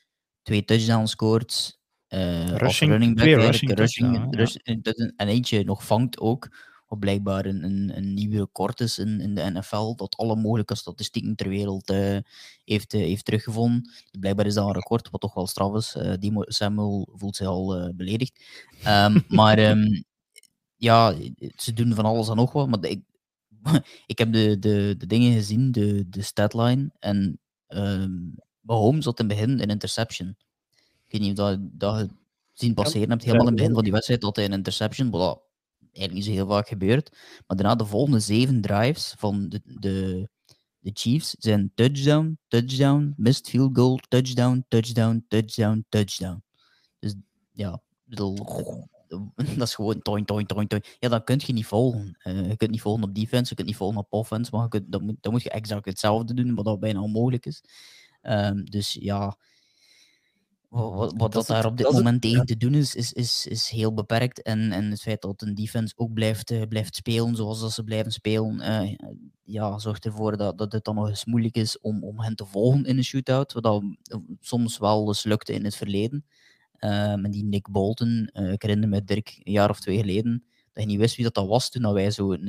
twee 0.41 0.65
touchdowns 0.65 1.11
scoort. 1.11 1.79
Uh, 2.09 2.47
rushing, 2.47 2.91
running 2.91 3.15
back, 3.15 3.25
rushing, 3.25 3.77
rushing, 3.77 4.35
rushing 4.35 5.13
en 5.15 5.27
eentje 5.27 5.63
nog 5.63 5.85
vangt 5.85 6.19
ook. 6.19 6.67
Wat 6.87 6.99
blijkbaar 6.99 7.45
een, 7.45 7.63
een, 7.63 7.97
een 7.97 8.13
nieuwe 8.13 8.37
record 8.37 8.79
is 8.79 8.99
in, 8.99 9.21
in 9.21 9.35
de 9.35 9.51
NFL, 9.53 9.95
dat 9.95 10.17
alle 10.17 10.35
mogelijke 10.35 10.75
statistieken 10.75 11.35
ter 11.35 11.49
wereld 11.49 11.93
heeft, 12.63 12.91
heeft 12.91 13.25
teruggevonden. 13.25 13.91
Blijkbaar 14.19 14.45
is 14.45 14.53
dat 14.53 14.65
een 14.65 14.73
record, 14.73 15.09
wat 15.09 15.21
toch 15.21 15.33
wel 15.33 15.47
straf 15.47 15.75
is. 15.75 15.97
Die 16.19 16.33
Samuel 16.35 17.09
voelt 17.13 17.35
zich 17.35 17.47
al 17.47 17.93
beledigd. 17.95 18.43
Um, 18.87 19.23
maar 19.27 19.59
um, 19.59 20.03
ja, 20.79 21.15
ze 21.55 21.73
doen 21.73 21.93
van 21.93 22.05
alles 22.05 22.29
en 22.29 22.35
nog 22.35 22.51
wat. 22.51 22.67
Maar 22.67 22.83
ik, 22.85 23.03
ik 24.05 24.17
heb 24.17 24.33
de, 24.33 24.59
de, 24.59 24.95
de 24.97 25.05
dingen 25.05 25.33
gezien, 25.33 25.71
de, 25.71 26.09
de 26.09 26.21
statline. 26.21 26.91
En 26.99 27.39
um, 27.67 28.35
Mahomes 28.59 29.03
zat 29.03 29.19
in 29.19 29.25
het 29.25 29.37
begin 29.37 29.59
een 29.59 29.69
interception. 29.69 30.35
Ik 31.05 31.19
weet 31.19 31.21
niet 31.21 31.39
of 31.39 31.45
dat, 31.45 31.59
dat 31.61 31.99
je 31.99 32.07
zien 32.53 32.73
passeren 32.73 33.09
hebt, 33.09 33.23
helemaal 33.23 33.45
in 33.45 33.51
het 33.51 33.61
begin 33.61 33.73
van 33.73 33.83
die 33.83 33.91
wedstrijd, 33.91 34.21
dat 34.21 34.35
hij 34.35 34.45
een 34.45 34.53
interception, 34.53 35.09
wat 35.09 35.41
eigenlijk 35.93 36.13
niet 36.13 36.25
zo 36.25 36.31
heel 36.31 36.47
vaak 36.47 36.67
gebeurt. 36.67 37.11
Maar 37.47 37.57
daarna 37.57 37.75
de 37.75 37.85
volgende 37.85 38.19
zeven 38.19 38.61
drives 38.61 39.13
van 39.17 39.49
de, 39.49 39.61
de, 39.63 40.29
de 40.79 40.91
Chiefs 40.93 41.35
zijn 41.39 41.71
touchdown, 41.75 42.37
touchdown, 42.47 43.13
missed 43.17 43.49
field 43.49 43.77
goal, 43.77 43.99
touchdown, 44.07 44.65
touchdown, 44.67 45.25
touchdown, 45.27 45.85
touchdown. 45.89 46.43
Dus 46.99 47.15
ja, 47.51 47.81
bedoel, 48.03 48.37
dat 49.57 49.67
is 49.67 49.75
gewoon 49.75 50.01
toin, 50.01 50.25
toin, 50.25 50.45
toin, 50.45 50.67
toin. 50.67 50.83
Ja, 50.99 51.09
dan 51.09 51.23
kun 51.23 51.41
je 51.45 51.53
niet 51.53 51.65
volgen. 51.65 52.17
Uh, 52.23 52.49
je 52.49 52.57
kunt 52.57 52.71
niet 52.71 52.81
volgen 52.81 53.03
op 53.03 53.15
defense, 53.15 53.49
je 53.49 53.55
kunt 53.55 53.67
niet 53.67 53.77
volgen 53.77 53.97
op 53.97 54.13
offense, 54.13 54.51
maar 54.51 54.63
je 54.63 54.69
kunt, 54.69 54.91
dan, 54.91 55.05
moet, 55.05 55.15
dan 55.19 55.31
moet 55.31 55.43
je 55.43 55.49
exact 55.49 55.85
hetzelfde 55.85 56.33
doen, 56.33 56.55
wat 56.55 56.65
dat 56.65 56.79
bijna 56.79 57.01
onmogelijk 57.01 57.45
is. 57.45 57.63
Um, 58.21 58.65
dus 58.65 58.97
ja, 58.99 59.37
wat, 60.69 61.13
wat 61.17 61.31
dat, 61.31 61.47
daar 61.47 61.65
op 61.65 61.77
dit 61.77 61.91
moment 61.91 62.21
tegen 62.21 62.45
te 62.45 62.57
doen 62.57 62.73
is, 62.73 62.95
is, 62.95 63.13
is, 63.13 63.45
is 63.45 63.69
heel 63.69 63.93
beperkt. 63.93 64.41
En, 64.41 64.71
en 64.71 64.89
het 64.89 65.01
feit 65.01 65.21
dat 65.21 65.41
een 65.41 65.55
defense 65.55 65.93
ook 65.97 66.13
blijft, 66.13 66.51
uh, 66.51 66.61
blijft 66.67 66.95
spelen 66.95 67.35
zoals 67.35 67.59
dat 67.59 67.71
ze 67.71 67.83
blijven 67.83 68.11
spelen, 68.11 68.55
uh, 68.55 68.95
ja, 69.43 69.79
zorgt 69.79 70.05
ervoor 70.05 70.37
dat, 70.37 70.57
dat 70.57 70.71
het 70.71 70.83
dan 70.83 70.95
nog 70.95 71.07
eens 71.07 71.25
moeilijk 71.25 71.55
is 71.55 71.79
om, 71.79 72.03
om 72.03 72.19
hen 72.19 72.35
te 72.35 72.45
volgen 72.45 72.85
in 72.85 72.97
een 72.97 73.03
shootout. 73.03 73.53
Wat 73.53 73.63
dat 73.63 73.83
soms 74.39 74.77
wel 74.77 75.07
eens 75.07 75.23
lukte 75.23 75.53
in 75.53 75.63
het 75.63 75.75
verleden. 75.75 76.25
Um, 76.79 77.25
en 77.25 77.31
die 77.31 77.43
Nick 77.43 77.69
Bolton, 77.69 78.29
uh, 78.33 78.51
ik 78.51 78.61
herinner 78.61 78.89
me 78.89 79.03
Dirk 79.03 79.39
een 79.43 79.51
jaar 79.51 79.69
of 79.69 79.79
twee 79.79 79.99
geleden, 79.99 80.43
dat 80.73 80.83
je 80.83 80.89
niet 80.89 80.99
wist 80.99 81.15
wie 81.15 81.25
dat, 81.25 81.33
dat 81.33 81.47
was 81.47 81.69
toen 81.69 81.81
dat 81.81 81.93
wij 81.93 82.11
zo 82.11 82.31
een, 82.31 82.47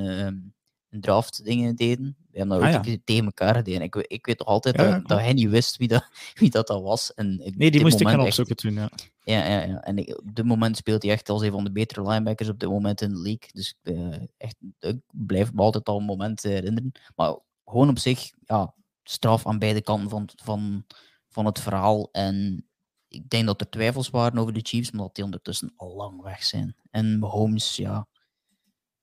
een 0.91 1.01
draft 1.01 1.45
dingen 1.45 1.77
deden. 1.77 2.17
We 2.31 2.39
hebben 2.39 2.59
dat 2.59 2.69
ah, 2.69 2.77
ook 2.77 2.97
tegen 3.05 3.25
elkaar 3.25 3.55
gedaan. 3.55 3.83
Ik, 3.83 3.95
ik 3.97 4.27
weet 4.27 4.39
toch 4.39 4.47
altijd 4.47 4.77
dat, 4.77 5.09
dat, 5.09 5.19
hij 5.19 5.33
niet 5.33 5.51
wist 5.51 5.77
wie 5.77 5.89
dat, 5.89 6.09
wie 6.41 6.51
dat, 6.51 6.67
dat 6.67 6.83
was. 6.83 7.15
En 7.15 7.53
nee, 7.57 7.71
die 7.71 7.81
moest 7.81 8.01
ik 8.01 8.09
gaan 8.09 8.21
opzoeken 8.21 8.57
toen, 8.57 8.75
ja. 8.75 8.91
Ja, 9.25 9.47
ja, 9.47 9.63
ja. 9.63 9.81
en 9.83 9.99
ik, 9.99 10.19
op 10.19 10.35
dit 10.35 10.45
moment 10.45 10.77
speelt 10.77 11.03
hij 11.03 11.13
echt 11.13 11.29
als 11.29 11.43
een 11.43 11.53
van 11.53 11.65
de 11.65 11.73
betere 11.73 12.09
linebackers 12.09 12.49
op 12.49 12.59
dit 12.59 12.69
moment 12.69 13.01
in 13.01 13.09
de 13.09 13.21
league. 13.21 13.49
Dus 13.53 13.75
uh, 13.83 14.15
echt, 14.37 14.57
ik 14.79 15.01
blijf 15.11 15.53
me 15.53 15.63
altijd 15.63 15.89
al 15.89 15.99
een 15.99 16.05
moment 16.05 16.43
herinneren. 16.43 16.93
Maar 17.17 17.37
gewoon 17.65 17.89
op 17.89 17.99
zich, 17.99 18.31
ja, 18.45 18.75
straf 19.03 19.47
aan 19.47 19.59
beide 19.59 19.83
kanten 19.83 20.11
van, 20.11 20.29
van, 20.43 20.85
van 21.29 21.47
het 21.47 21.61
verhaal. 21.61 22.09
En 22.13 22.67
ik 23.11 23.31
denk 23.31 23.47
dat 23.47 23.61
er 23.61 23.69
twijfels 23.69 24.11
waren 24.11 24.39
over 24.39 24.53
de 24.53 24.61
Chiefs, 24.63 24.91
maar 24.91 25.03
dat 25.03 25.15
die 25.15 25.25
ondertussen 25.25 25.73
al 25.77 25.95
lang 25.95 26.23
weg 26.23 26.45
zijn. 26.45 26.77
En 26.91 27.19
Mahomes, 27.19 27.77
ja, 27.77 28.07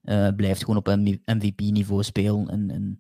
uh, 0.04 0.30
blijft 0.36 0.60
gewoon 0.60 0.78
op 0.78 0.88
MVP-niveau 1.26 2.04
spelen. 2.04 2.50
En, 2.50 2.70
en, 2.70 2.96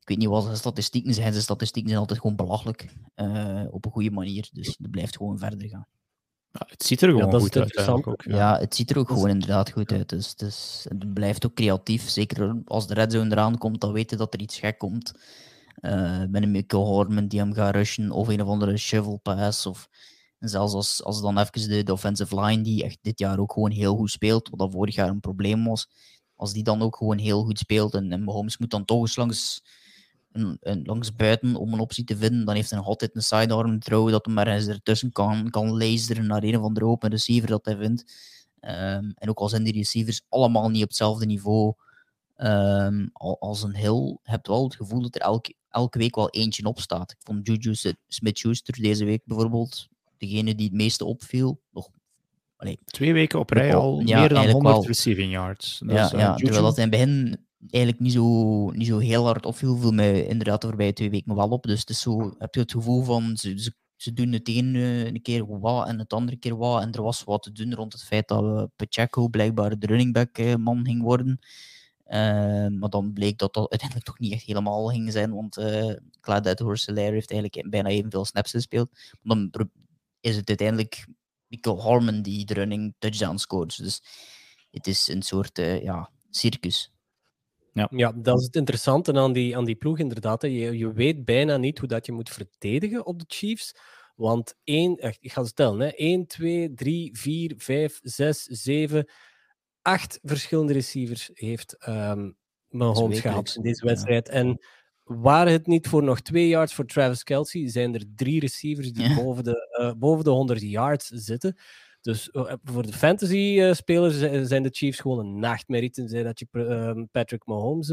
ik 0.00 0.08
weet 0.08 0.18
niet 0.18 0.28
wat 0.28 0.44
zijn 0.44 0.56
statistieken 0.56 1.14
zijn. 1.14 1.30
Zijn 1.30 1.42
statistieken 1.42 1.90
zijn 1.90 2.02
altijd 2.02 2.20
gewoon 2.20 2.36
belachelijk. 2.36 2.94
Uh, 3.16 3.64
op 3.70 3.84
een 3.84 3.90
goede 3.90 4.10
manier. 4.10 4.48
Dus 4.52 4.66
het 4.66 4.90
blijft 4.90 5.16
gewoon 5.16 5.38
verder 5.38 5.68
gaan. 5.68 5.86
Ja, 6.52 6.66
het 6.66 6.82
ziet 6.82 7.00
er 7.00 7.08
gewoon 7.08 7.30
ja, 7.30 7.38
goed 7.38 7.56
uit. 7.56 7.88
Ook, 7.88 8.22
ja. 8.24 8.36
ja. 8.36 8.58
het 8.58 8.74
ziet 8.74 8.90
er 8.90 8.98
ook 8.98 9.08
gewoon 9.08 9.28
inderdaad 9.28 9.70
goed 9.70 9.92
uit. 9.92 10.08
Dus, 10.08 10.34
dus, 10.34 10.86
het 10.88 11.14
blijft 11.14 11.46
ook 11.46 11.54
creatief. 11.54 12.08
Zeker 12.08 12.62
als 12.64 12.86
de 12.86 12.94
red 12.94 13.12
zone 13.12 13.30
eraan 13.30 13.58
komt, 13.58 13.80
dan 13.80 13.92
weten 13.92 14.18
dat 14.18 14.34
er 14.34 14.40
iets 14.40 14.58
gek 14.58 14.78
komt. 14.78 15.12
Uh, 15.80 16.24
met 16.28 16.42
een 16.42 16.50
Michael 16.50 16.86
Horman 16.86 17.28
die 17.28 17.38
hem 17.38 17.52
gaat 17.52 17.74
rushen. 17.74 18.10
Of 18.10 18.28
een 18.28 18.42
of 18.42 18.48
andere 18.48 18.76
shovel 18.76 19.16
pass. 19.16 19.66
Of 19.66 19.88
zelfs 20.48 20.74
als, 20.74 21.04
als 21.04 21.20
dan 21.20 21.38
even 21.38 21.68
de, 21.68 21.82
de 21.82 21.92
offensive 21.92 22.40
line, 22.40 22.62
die 22.62 22.84
echt 22.84 22.98
dit 23.02 23.18
jaar 23.18 23.38
ook 23.38 23.52
gewoon 23.52 23.70
heel 23.70 23.96
goed 23.96 24.10
speelt. 24.10 24.48
Wat 24.48 24.58
dat 24.58 24.72
vorig 24.72 24.94
jaar 24.94 25.08
een 25.08 25.20
probleem 25.20 25.64
was 25.64 25.88
als 26.40 26.52
die 26.52 26.62
dan 26.62 26.82
ook 26.82 26.96
gewoon 26.96 27.18
heel 27.18 27.44
goed 27.44 27.58
speelt 27.58 27.94
en, 27.94 28.12
en 28.12 28.24
Mahomes 28.24 28.58
moet 28.58 28.70
dan 28.70 28.84
toch 28.84 29.00
eens 29.00 29.16
langs, 29.16 29.62
een, 30.32 30.82
langs 30.84 31.14
buiten 31.14 31.54
om 31.54 31.72
een 31.72 31.80
optie 31.80 32.04
te 32.04 32.16
vinden, 32.16 32.44
dan 32.44 32.54
heeft 32.54 32.70
hij 32.70 32.78
nog 32.78 32.88
altijd 32.88 33.16
een 33.16 33.22
sidearm 33.22 33.78
throw 33.78 34.10
dat 34.10 34.24
hij 34.24 34.34
maar 34.34 34.46
eens 34.46 34.66
ertussen 34.66 35.12
kan, 35.12 35.50
kan 35.50 35.76
laseren 35.76 36.26
naar 36.26 36.42
een 36.42 36.56
of 36.56 36.64
andere 36.64 36.86
open 36.86 37.10
receiver 37.10 37.48
dat 37.48 37.64
hij 37.64 37.76
vindt. 37.76 38.12
Um, 38.60 39.12
en 39.14 39.28
ook 39.28 39.38
al 39.38 39.48
zijn 39.48 39.62
die 39.62 39.72
receivers 39.72 40.22
allemaal 40.28 40.68
niet 40.68 40.82
op 40.82 40.88
hetzelfde 40.88 41.26
niveau 41.26 41.74
um, 42.36 43.10
als 43.38 43.62
een 43.62 43.76
Hill, 43.76 44.18
heb 44.22 44.46
je 44.46 44.52
wel 44.52 44.64
het 44.64 44.76
gevoel 44.76 45.02
dat 45.02 45.14
er 45.14 45.20
elke, 45.20 45.54
elke 45.68 45.98
week 45.98 46.14
wel 46.14 46.30
eentje 46.30 46.64
op 46.64 46.80
staat. 46.80 47.10
Ik 47.10 47.18
vond 47.20 47.46
Juju 47.46 47.94
Smith-Schuster 48.08 48.82
deze 48.82 49.04
week 49.04 49.22
bijvoorbeeld 49.24 49.88
degene 50.20 50.54
die 50.54 50.66
het 50.66 50.76
meeste 50.76 51.04
opviel. 51.04 51.60
Nog 51.72 51.88
Twee 52.84 53.12
weken 53.12 53.38
op 53.38 53.50
rij 53.50 53.74
al 53.74 54.00
meer 54.00 54.28
dan 54.28 54.50
100 54.50 54.86
receiving 54.86 55.32
yards. 55.32 55.80
Dat 55.84 55.96
ja, 55.96 56.04
is, 56.04 56.12
uh, 56.12 56.18
ja 56.18 56.34
terwijl 56.34 56.62
dat 56.62 56.76
in 56.76 56.82
het 56.82 56.90
begin 56.90 57.46
eigenlijk 57.70 58.02
niet 58.02 58.12
zo, 58.12 58.70
niet 58.70 58.86
zo 58.86 58.98
heel 58.98 59.24
hard 59.24 59.46
opviel, 59.46 59.76
viel 59.76 59.92
mij 59.92 60.26
inderdaad 60.26 60.60
de 60.60 60.66
voorbije 60.66 60.92
twee 60.92 61.10
weken 61.10 61.34
wel 61.34 61.48
op. 61.48 61.62
Dus 61.62 61.80
het 61.80 61.90
is 61.90 62.00
zo, 62.00 62.34
heb 62.38 62.54
je 62.54 62.60
het 62.60 62.72
gevoel 62.72 63.02
van 63.02 63.36
ze, 63.36 63.72
ze, 63.96 64.12
doen 64.12 64.32
het 64.32 64.48
een, 64.48 64.74
uh, 64.74 65.04
een 65.04 65.22
keer 65.22 65.60
wat 65.60 65.88
en 65.88 65.98
het 65.98 66.12
andere 66.12 66.36
keer 66.36 66.56
wat. 66.56 66.82
En 66.82 66.92
er 66.92 67.02
was 67.02 67.24
wat 67.24 67.42
te 67.42 67.52
doen 67.52 67.74
rond 67.74 67.92
het 67.92 68.04
feit 68.04 68.28
dat 68.28 68.42
uh, 68.42 68.62
Pacheco 68.76 69.28
blijkbaar 69.28 69.78
de 69.78 69.86
running 69.86 70.12
back 70.12 70.58
man 70.58 70.84
ging 70.84 71.02
worden. 71.02 71.38
Uh, 72.06 72.66
maar 72.78 72.88
dan 72.88 73.12
bleek 73.12 73.38
dat 73.38 73.54
dat 73.54 73.70
uiteindelijk 73.70 74.08
toch 74.08 74.18
niet 74.18 74.32
echt 74.32 74.44
helemaal 74.44 74.86
ging 74.86 75.12
zijn, 75.12 75.34
want 75.34 75.58
uh, 75.58 75.92
Clyde 76.20 76.48
edwards 76.48 76.86
heeft 76.86 77.30
eigenlijk 77.30 77.70
bijna 77.70 77.88
evenveel 77.88 78.24
snaps 78.24 78.50
gespeeld. 78.50 78.88
Dan 79.22 79.50
is 80.20 80.36
het 80.36 80.48
uiteindelijk 80.48 81.06
Michael 81.46 81.82
Harmon 81.82 82.22
die 82.22 82.44
de 82.44 82.54
running 82.54 82.94
touchdown 82.98 83.36
scoort. 83.36 83.82
Dus 83.82 84.02
het 84.70 84.86
is 84.86 85.08
een 85.08 85.22
soort 85.22 85.58
uh, 85.58 85.82
ja, 85.82 86.10
circus. 86.30 86.92
Ja. 87.72 87.88
ja, 87.90 88.12
dat 88.12 88.38
is 88.38 88.44
het 88.44 88.56
interessante 88.56 89.12
aan 89.12 89.32
die, 89.32 89.56
aan 89.56 89.64
die 89.64 89.74
ploeg 89.74 89.98
inderdaad. 89.98 90.42
Je, 90.42 90.78
je 90.78 90.92
weet 90.92 91.24
bijna 91.24 91.56
niet 91.56 91.78
hoe 91.78 91.88
dat 91.88 92.06
je 92.06 92.12
moet 92.12 92.30
verdedigen 92.30 93.06
op 93.06 93.18
de 93.18 93.24
Chiefs. 93.28 93.74
Want 94.16 94.54
één, 94.64 95.16
ik 95.20 95.32
ga 95.32 95.40
het 95.40 95.50
stellen, 95.50 95.80
hè. 95.80 95.86
1, 95.86 96.26
2, 96.26 96.74
3, 96.74 97.16
4, 97.18 97.54
5, 97.56 97.98
6, 98.02 98.42
7, 98.42 99.10
8 99.82 100.18
verschillende 100.22 100.72
receivers 100.72 101.30
heeft 101.32 101.88
um, 101.88 102.36
Mahomes 102.68 103.20
gehad 103.20 103.54
in 103.56 103.62
deze 103.62 103.86
wedstrijd. 103.86 104.26
Ja. 104.26 104.32
En 104.32 104.60
Waren 105.18 105.52
het 105.52 105.66
niet 105.66 105.88
voor 105.88 106.02
nog 106.02 106.20
twee 106.20 106.48
yards 106.48 106.74
voor 106.74 106.86
Travis 106.86 107.22
Kelsey, 107.22 107.68
zijn 107.68 107.94
er 107.94 108.04
drie 108.16 108.40
receivers 108.40 108.92
die 108.92 109.14
boven, 109.14 109.44
de, 109.44 109.76
uh, 109.80 109.92
boven 109.98 110.24
de 110.24 110.30
100 110.30 110.60
yards 110.60 111.06
zitten. 111.08 111.56
Dus 112.00 112.28
uh, 112.32 112.52
voor 112.62 112.86
de 112.86 112.92
fantasy-spelers 112.92 114.18
zijn 114.48 114.62
de 114.62 114.68
Chiefs 114.72 114.98
gewoon 114.98 115.18
een 115.18 115.38
nachtmerrie, 115.38 115.90
tenzij 115.90 116.22
dat 116.22 116.38
je 116.38 116.46
uh, 116.52 117.04
Patrick 117.10 117.46
Mahomes 117.46 117.88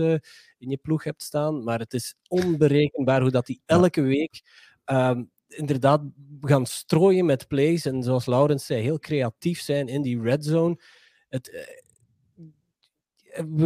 in 0.58 0.70
je 0.70 0.78
ploeg 0.78 1.04
hebt 1.04 1.24
staan. 1.24 1.64
Maar 1.64 1.80
het 1.80 1.94
is 1.94 2.16
onberekenbaar 2.28 3.22
hoe 3.22 3.32
dat 3.32 3.46
die 3.46 3.62
elke 3.66 4.02
week 4.02 4.42
um, 4.86 5.32
inderdaad 5.48 6.02
gaan 6.42 6.66
strooien 6.66 7.26
met 7.26 7.48
plays. 7.48 7.86
En 7.86 8.04
zoals 8.04 8.26
Laurens 8.26 8.66
zei, 8.66 8.82
heel 8.82 9.00
creatief 9.00 9.62
zijn 9.62 9.88
in 9.88 10.02
die 10.02 10.22
red 10.22 10.46
zone. 10.46 10.82
Het, 11.30 11.78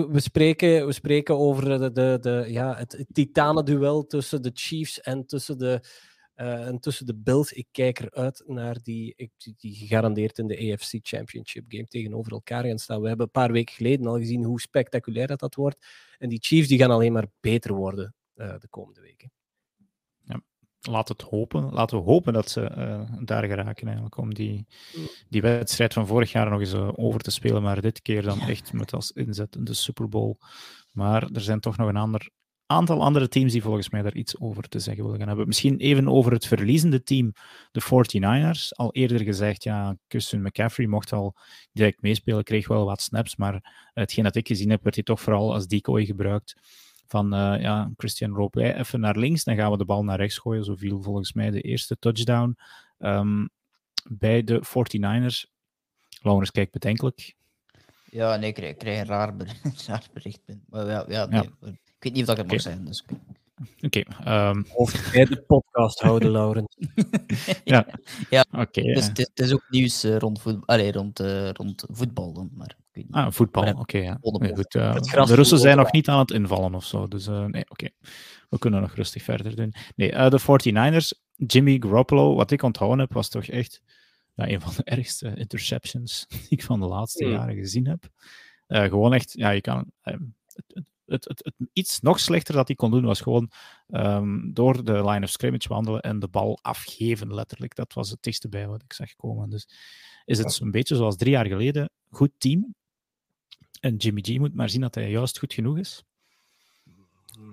we, 0.09 0.19
spreken, 0.19 0.86
we 0.86 0.91
spreken 0.91 1.38
over 1.38 1.80
de, 1.80 1.91
de, 1.91 2.17
de, 2.22 2.45
ja, 2.47 2.76
het, 2.76 2.91
het 2.91 3.07
titanenduel 3.13 4.05
tussen 4.05 4.41
de 4.41 4.51
Chiefs 4.53 5.01
en 5.01 5.26
tussen 5.26 5.57
de, 5.57 5.84
uh, 6.36 6.67
en 6.67 6.80
tussen 6.80 7.05
de 7.05 7.15
Bills. 7.15 7.51
Ik 7.51 7.67
kijk 7.72 7.99
eruit 7.99 8.43
naar 8.45 8.78
die, 8.84 9.32
die 9.57 9.76
gegarandeerd 9.76 10.38
in 10.38 10.47
de 10.47 10.72
AFC 10.72 10.99
Championship 11.01 11.65
game 11.67 11.88
tegenover 11.88 12.32
elkaar 12.32 12.63
gaan 12.63 12.80
staan. 12.80 13.01
We 13.01 13.07
hebben 13.07 13.26
een 13.26 13.32
paar 13.41 13.51
weken 13.51 13.76
geleden 13.76 14.07
al 14.07 14.17
gezien 14.17 14.43
hoe 14.43 14.61
spectaculair 14.61 15.28
dat, 15.28 15.39
dat 15.39 15.55
wordt. 15.55 15.86
En 16.17 16.30
die 16.30 16.39
Chiefs 16.41 16.67
die 16.67 16.78
gaan 16.78 16.91
alleen 16.91 17.13
maar 17.13 17.28
beter 17.39 17.74
worden 17.74 18.15
uh, 18.36 18.59
de 18.59 18.67
komende 18.69 19.01
weken 19.01 19.32
laat 20.82 21.07
het 21.07 21.21
hopen. 21.21 21.73
Laten 21.73 21.97
we 21.97 22.03
hopen 22.03 22.34
dat 22.34 22.49
ze 22.49 22.71
uh, 22.77 23.01
daar 23.25 23.43
geraken 23.43 23.86
eigenlijk, 23.86 24.17
om 24.17 24.34
die, 24.34 24.67
die 25.29 25.41
wedstrijd 25.41 25.93
van 25.93 26.07
vorig 26.07 26.32
jaar 26.32 26.49
nog 26.49 26.59
eens 26.59 26.73
uh, 26.73 26.89
over 26.95 27.19
te 27.19 27.32
spelen, 27.32 27.61
maar 27.61 27.82
dit 27.82 28.01
keer 28.01 28.21
dan 28.21 28.39
echt 28.39 28.73
met 28.73 28.93
als 28.93 29.11
inzet 29.11 29.57
de 29.59 29.73
Super 29.73 30.09
Bowl. 30.09 30.38
Maar 30.91 31.29
er 31.34 31.41
zijn 31.41 31.59
toch 31.59 31.77
nog 31.77 31.88
een 31.88 31.97
ander, 31.97 32.29
aantal 32.65 33.01
andere 33.01 33.27
teams 33.27 33.51
die 33.51 33.61
volgens 33.61 33.89
mij 33.89 34.01
daar 34.01 34.15
iets 34.15 34.39
over 34.39 34.63
te 34.69 34.79
zeggen 34.79 35.03
willen 35.03 35.19
gaan 35.19 35.27
hebben. 35.27 35.47
Misschien 35.47 35.77
even 35.77 36.07
over 36.07 36.32
het 36.32 36.47
verliezende 36.47 37.03
team, 37.03 37.34
de 37.71 37.82
49ers. 37.82 38.67
Al 38.69 38.93
eerder 38.93 39.19
gezegd, 39.19 39.63
ja, 39.63 39.97
Christian 40.07 40.41
McCaffrey 40.41 40.88
mocht 40.88 41.13
al 41.13 41.36
direct 41.71 42.01
meespelen, 42.01 42.43
kreeg 42.43 42.67
wel 42.67 42.86
wat 42.86 43.01
snaps, 43.01 43.36
maar 43.36 43.89
hetgeen 43.93 44.23
dat 44.23 44.36
ik 44.36 44.47
gezien 44.47 44.69
heb, 44.69 44.84
werd 44.84 44.95
hij 44.95 45.03
toch 45.03 45.21
vooral 45.21 45.53
als 45.53 45.67
decoy 45.67 46.05
gebruikt. 46.05 46.55
Van 47.12 47.34
uh, 47.34 47.62
ja, 47.62 47.91
Christian 47.97 48.34
roep 48.34 48.55
even 48.55 48.99
naar 48.99 49.18
links, 49.18 49.43
dan 49.43 49.55
gaan 49.55 49.72
we 49.72 49.78
de 49.78 49.86
bal 49.86 50.03
naar 50.03 50.18
rechts 50.18 50.38
gooien. 50.38 50.64
Zo 50.64 50.76
viel 50.76 51.01
volgens 51.01 51.34
mij 51.34 51.49
de 51.49 51.62
eerste 51.62 51.99
touchdown 51.99 52.57
um, 52.99 53.49
bij 54.09 54.43
de 54.43 54.64
49ers. 54.66 55.51
Laurens 56.22 56.51
kijkt 56.51 56.72
bedenkelijk. 56.72 57.36
Ja, 58.12 58.36
nee, 58.36 58.53
ik 58.53 58.78
krijg, 58.78 58.99
een 58.99 59.05
raar, 59.05 59.34
raar 59.88 60.07
bericht. 60.14 60.41
Maar 60.70 60.86
ja, 60.86 61.05
ja, 61.07 61.26
nee, 61.26 61.41
ja. 61.41 61.68
Ik 61.72 62.03
weet 62.03 62.14
niet 62.14 62.22
of 62.22 62.36
dat 62.36 62.38
ik 62.38 62.43
het 62.43 62.51
mag 62.51 62.62
zeggen. 62.62 62.86
Dus... 62.86 63.03
Oké. 63.82 64.03
Okay, 64.03 64.05
um... 64.20 64.26
Ehm, 64.26 64.64
of 64.74 65.12
bij 65.12 65.26
de 65.26 65.41
podcast 65.41 65.99
houden, 65.99 66.30
Lauren. 66.38 66.68
ja, 67.64 67.88
ja. 68.30 68.45
oké. 68.51 68.62
Okay, 68.62 68.93
dus, 68.93 69.07
het, 69.07 69.32
is 69.34 69.53
ook 69.53 69.66
nieuws 69.70 70.03
rond, 70.03 70.41
voetbal, 70.41 70.68
Allee, 70.68 70.91
rond, 70.91 71.20
uh, 71.20 71.49
rond 71.49 71.86
voetbal 71.88 72.34
dan. 72.34 72.49
Maar, 72.53 72.76
niet. 72.94 73.08
Ah, 73.12 73.32
voetbal, 73.32 73.64
oké. 73.68 73.80
Okay, 73.80 74.02
ja. 74.02 74.18
nee, 74.22 74.56
goed, 74.56 74.76
uh, 74.76 74.94
de 74.94 75.36
Russen 75.36 75.60
zijn 75.60 75.78
nog 75.78 75.92
niet 75.92 76.08
aan 76.08 76.20
het 76.20 76.32
invallen 76.32 76.76
of 76.76 76.86
zo. 76.86 77.08
Dus 77.08 77.28
nee, 77.28 77.46
oké. 77.48 77.72
Okay. 77.72 77.92
We 78.50 78.58
kunnen 78.60 78.82
nog 78.82 78.94
rustig 78.94 79.24
verder 79.24 79.56
doen. 79.56 79.74
Nee, 79.96 80.12
de 80.12 80.42
49ers, 80.42 81.20
Jimmy 81.36 81.78
Garoppolo, 81.80 82.36
wat 82.36 82.52
ik 82.52 82.64
onthouden 82.64 83.00
heb, 83.00 83.14
was 83.14 83.30
toch 83.30 83.46
echt 83.46 83.82
ja, 84.34 84.50
een 84.50 84.62
van 84.62 84.74
de 84.76 84.84
ergste 84.98 85.34
interceptions 85.36 86.26
die 86.28 86.46
ik 86.50 86.64
van 86.64 86.80
de 86.80 86.86
laatste 86.86 87.26
mm. 87.26 87.32
jaren 87.32 87.56
gezien 87.56 87.88
heb. 87.88 88.10
gewoon 88.68 89.14
echt, 89.14 89.34
ja, 89.34 89.50
je 89.50 89.62
kan. 89.62 89.92
Het, 90.02 90.86
het, 91.12 91.26
het, 91.28 91.42
het, 91.44 91.70
iets 91.74 92.00
nog 92.00 92.20
slechter 92.20 92.56
dat 92.56 92.68
hij 92.68 92.76
kon 92.76 92.92
doen 92.92 93.06
was 93.06 93.22
gewoon 93.22 93.52
um, 93.88 94.54
door 94.54 94.84
de 94.84 95.06
line 95.06 95.24
of 95.24 95.30
scrimmage 95.30 95.68
wandelen 95.68 96.02
en 96.02 96.20
de 96.20 96.28
bal 96.28 96.60
afgeven, 96.62 97.34
letterlijk. 97.34 97.76
Dat 97.76 97.94
was 97.94 98.10
het 98.10 98.24
dichtste 98.24 98.50
bij 98.50 98.68
wat 98.68 98.84
ik 98.84 98.94
zag 98.94 99.16
komen. 99.16 99.50
Dus 99.50 99.68
is 100.26 100.38
het 100.38 100.60
een 100.60 100.72
beetje 100.72 100.96
zoals 100.96 101.16
drie 101.16 101.32
jaar 101.32 101.46
geleden. 101.46 101.89
Goed 102.10 102.32
team. 102.38 102.76
En 103.82 103.95
Jimmy 103.95 104.21
G 104.21 104.38
moet 104.38 104.55
maar 104.55 104.69
zien 104.69 104.82
dat 104.82 104.95
hij 104.95 105.09
juist 105.09 105.39
goed 105.39 105.53
genoeg 105.53 105.77
is. 105.77 106.03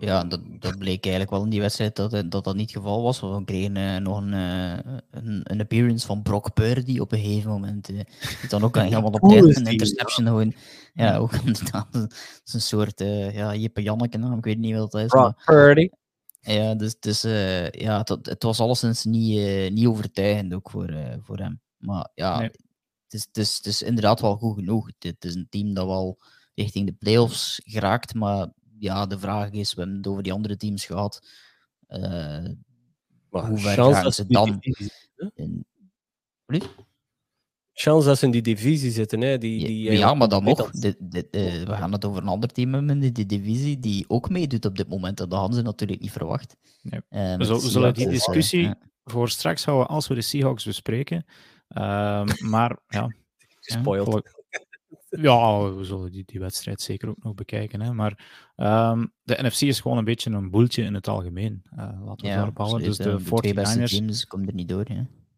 Ja, 0.01 0.25
dat, 0.25 0.41
dat 0.59 0.79
bleek 0.79 1.03
eigenlijk 1.03 1.31
wel 1.31 1.43
in 1.45 1.51
die 1.51 1.61
wedstrijd 1.61 1.97
dat 1.97 2.11
dat, 2.11 2.45
dat 2.45 2.55
niet 2.55 2.71
het 2.71 2.83
geval 2.83 3.03
was. 3.03 3.21
We 3.21 3.43
kregen 3.45 3.77
uh, 3.77 3.97
nog 3.97 4.21
een, 4.21 4.33
uh, 4.33 4.79
een, 5.11 5.41
een, 5.43 5.61
appearance 5.61 6.07
van 6.07 6.23
Brock 6.23 6.55
Purdy 6.55 6.99
op 6.99 7.13
een 7.13 7.19
gegeven 7.19 7.51
moment. 7.51 7.91
Uh, 7.91 8.01
die 8.41 8.49
dan 8.49 8.63
ook 8.63 8.77
helemaal 8.77 9.11
op 9.11 9.29
tijd 9.29 9.57
een 9.57 9.67
interception 9.67 10.27
gewoon. 10.27 10.55
Ja, 10.95 11.17
ook 11.17 11.33
inderdaad. 11.45 11.93
Dat 11.93 12.13
is 12.45 12.53
een 12.53 12.61
soort 12.61 13.01
ja, 13.33 13.55
Jippe 13.55 13.83
Janneke 13.83 14.19
naam, 14.19 14.39
ik 14.39 14.45
weet 14.45 14.59
niet 14.59 14.77
wat 14.77 14.91
dat 14.91 15.01
is. 15.01 15.07
Brock 15.07 15.45
Purdy. 15.45 15.89
Ja, 16.41 16.75
dus, 16.75 16.99
dus 17.01 17.23
ja, 17.71 17.99
het, 17.99 18.09
het 18.09 18.43
was 18.43 18.61
alleszins 18.61 19.05
niet, 19.05 19.73
niet 19.73 19.87
overtuigend 19.87 20.55
ook 20.55 20.71
voor, 20.71 20.95
voor 21.23 21.39
hem. 21.39 21.61
Maar 21.77 22.11
ja, 22.15 22.39
nee. 22.39 22.51
Het, 23.09 23.21
is, 23.21 23.27
het, 23.27 23.37
is, 23.37 23.57
het 23.57 23.67
is 23.67 23.83
inderdaad 23.83 24.21
wel 24.21 24.37
goed 24.37 24.55
genoeg. 24.55 24.91
Het 24.99 25.25
is 25.25 25.35
een 25.35 25.47
team 25.51 25.75
dat 25.75 25.87
wel 25.87 26.19
richting 26.55 26.87
de 26.87 26.93
playoffs 26.93 27.61
geraakt, 27.65 28.15
maar 28.15 28.49
ja, 28.79 29.07
de 29.07 29.19
vraag 29.19 29.51
is, 29.51 29.75
we 29.75 29.81
hebben 29.81 29.99
het 29.99 30.07
over 30.07 30.23
die 30.23 30.33
andere 30.33 30.57
teams 30.57 30.87
gehad. 30.87 31.29
Uh, 31.89 32.45
hoe 33.29 33.59
ver 33.59 33.95
gaan 33.95 34.13
ze 34.13 34.27
dan? 34.27 34.59
In... 35.35 35.67
Chance 37.73 38.07
dat 38.07 38.19
ze 38.19 38.25
in 38.25 38.31
die 38.31 38.43
divisie 38.43 38.91
zitten. 38.91 39.21
Hè? 39.21 39.39
Die, 39.39 39.67
die, 39.67 39.83
ja, 39.83 39.93
ja, 39.93 40.15
maar 40.15 40.29
dan 40.29 40.45
nog. 40.45 40.71
De, 40.71 40.97
de, 40.99 41.29
we 41.67 41.73
gaan 41.75 41.93
het 41.93 42.05
over 42.05 42.23
een 42.23 42.29
ander 42.29 42.49
team 42.49 42.75
hebben 42.75 43.03
in 43.03 43.13
die 43.13 43.27
divisie 43.27 43.79
die 43.79 44.05
ook 44.09 44.31
meedoet 44.31 44.65
op 44.65 44.77
dit 44.77 44.89
moment. 44.89 45.17
Dat 45.17 45.33
hadden 45.33 45.57
ze 45.57 45.63
natuurlijk 45.63 46.01
niet 46.01 46.11
verwacht. 46.11 46.57
Nee. 46.83 47.01
Uh, 47.11 47.37
we, 47.37 47.59
zullen, 47.59 47.95
die 47.95 48.09
discussie 48.09 48.75
voor 49.05 49.29
straks 49.29 49.65
houden 49.65 49.89
als 49.89 50.09
we 50.09 50.15
de 50.15 50.21
Seahawks 50.21 50.65
bespreken. 50.65 51.25
Uh, 51.69 52.25
maar 52.25 52.79
ja. 52.89 53.15
Gespoild. 53.61 54.37
Ja, 55.11 55.75
we 55.75 55.85
zullen 55.85 56.13
die, 56.13 56.23
die 56.27 56.41
wedstrijd 56.41 56.81
zeker 56.81 57.09
ook 57.09 57.23
nog 57.23 57.35
bekijken. 57.35 57.81
Hè. 57.81 57.93
Maar 57.93 58.11
um, 58.57 59.13
de 59.23 59.39
NFC 59.43 59.61
is 59.61 59.81
gewoon 59.81 59.99
een 59.99 60.05
beetje 60.05 60.31
een 60.31 60.51
boeltje 60.51 60.83
in 60.83 60.95
het 60.95 61.09
algemeen. 61.09 61.63
Uh, 61.73 61.79
laten 61.79 62.25
we 62.25 62.27
ja, 62.27 62.35
daarop 62.35 62.57
houden. 62.57 62.83
Dus 62.83 62.97
de, 62.97 63.17
de 63.17 63.55
49ers. 63.55 63.85
Teams 63.85 64.27
komt 64.27 64.49
er 64.49 64.55
niet 64.55 64.69
door. 64.69 64.85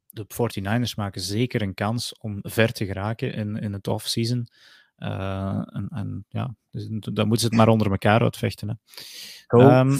De 0.08 0.24
49ers 0.24 0.94
maken 0.96 1.20
zeker 1.20 1.62
een 1.62 1.74
kans 1.74 2.18
om 2.18 2.38
ver 2.42 2.72
te 2.72 2.86
geraken 2.86 3.32
in, 3.32 3.56
in 3.56 3.72
het 3.72 3.88
off-season. 3.88 4.46
Uh, 4.98 5.62
en, 5.72 5.88
en, 5.90 6.24
ja, 6.28 6.54
dus 6.70 6.86
dan 6.88 7.28
moeten 7.28 7.38
ze 7.38 7.46
het 7.46 7.54
maar 7.54 7.68
onder 7.68 7.90
elkaar 7.90 8.20
uitvechten. 8.20 8.68
Hè. 8.68 9.78
Um, 9.78 9.98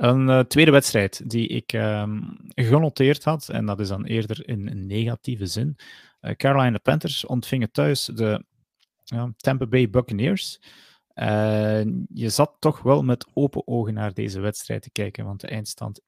een 0.00 0.28
uh, 0.28 0.40
tweede 0.40 0.70
wedstrijd 0.70 1.30
die 1.30 1.48
ik 1.48 1.72
um, 1.72 2.36
genoteerd 2.54 3.24
had, 3.24 3.48
en 3.48 3.66
dat 3.66 3.80
is 3.80 3.88
dan 3.88 4.04
eerder 4.04 4.48
in 4.48 4.68
een 4.68 4.86
negatieve 4.86 5.46
zin. 5.46 5.76
Uh, 6.20 6.30
Carolina 6.30 6.78
Panthers 6.78 7.26
ontvingen 7.26 7.72
thuis 7.72 8.04
de 8.04 8.44
Tampa 9.36 9.66
Bay 9.66 9.90
Buccaneers. 9.90 10.60
Je 12.14 12.28
zat 12.28 12.56
toch 12.58 12.82
wel 12.82 13.02
met 13.02 13.26
open 13.34 13.66
ogen 13.66 13.94
naar 13.94 14.14
deze 14.14 14.40
wedstrijd 14.40 14.82
te 14.82 14.90
kijken, 14.90 15.24
want 15.24 15.40
de 15.40 15.46
eindstand 15.46 16.00
21-3 16.00 16.06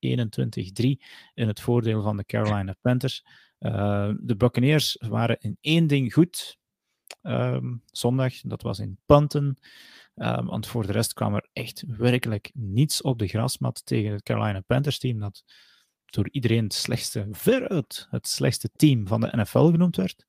in 1.34 1.46
het 1.46 1.60
voordeel 1.60 2.02
van 2.02 2.16
de 2.16 2.24
Carolina 2.24 2.74
Panthers. 2.80 3.24
Uh, 3.60 4.10
de 4.20 4.36
Buccaneers 4.36 4.96
waren 5.08 5.36
in 5.40 5.56
één 5.60 5.86
ding 5.86 6.12
goed 6.12 6.58
um, 7.22 7.82
zondag, 7.86 8.40
dat 8.40 8.62
was 8.62 8.78
in 8.78 8.98
punten. 9.06 9.58
Um, 10.14 10.46
want 10.46 10.66
voor 10.66 10.86
de 10.86 10.92
rest 10.92 11.12
kwam 11.12 11.34
er 11.34 11.48
echt 11.52 11.84
werkelijk 11.86 12.50
niets 12.54 13.02
op 13.02 13.18
de 13.18 13.26
grasmat 13.26 13.86
tegen 13.86 14.12
het 14.12 14.22
Carolina 14.22 14.60
Panthers 14.60 14.98
team, 14.98 15.18
dat 15.18 15.44
door 16.04 16.28
iedereen 16.30 16.64
het 16.64 16.74
slechtste, 16.74 17.28
veruit 17.30 18.06
het 18.10 18.28
slechtste 18.28 18.70
team 18.76 19.06
van 19.06 19.20
de 19.20 19.36
NFL 19.36 19.70
genoemd 19.70 19.96
werd. 19.96 20.26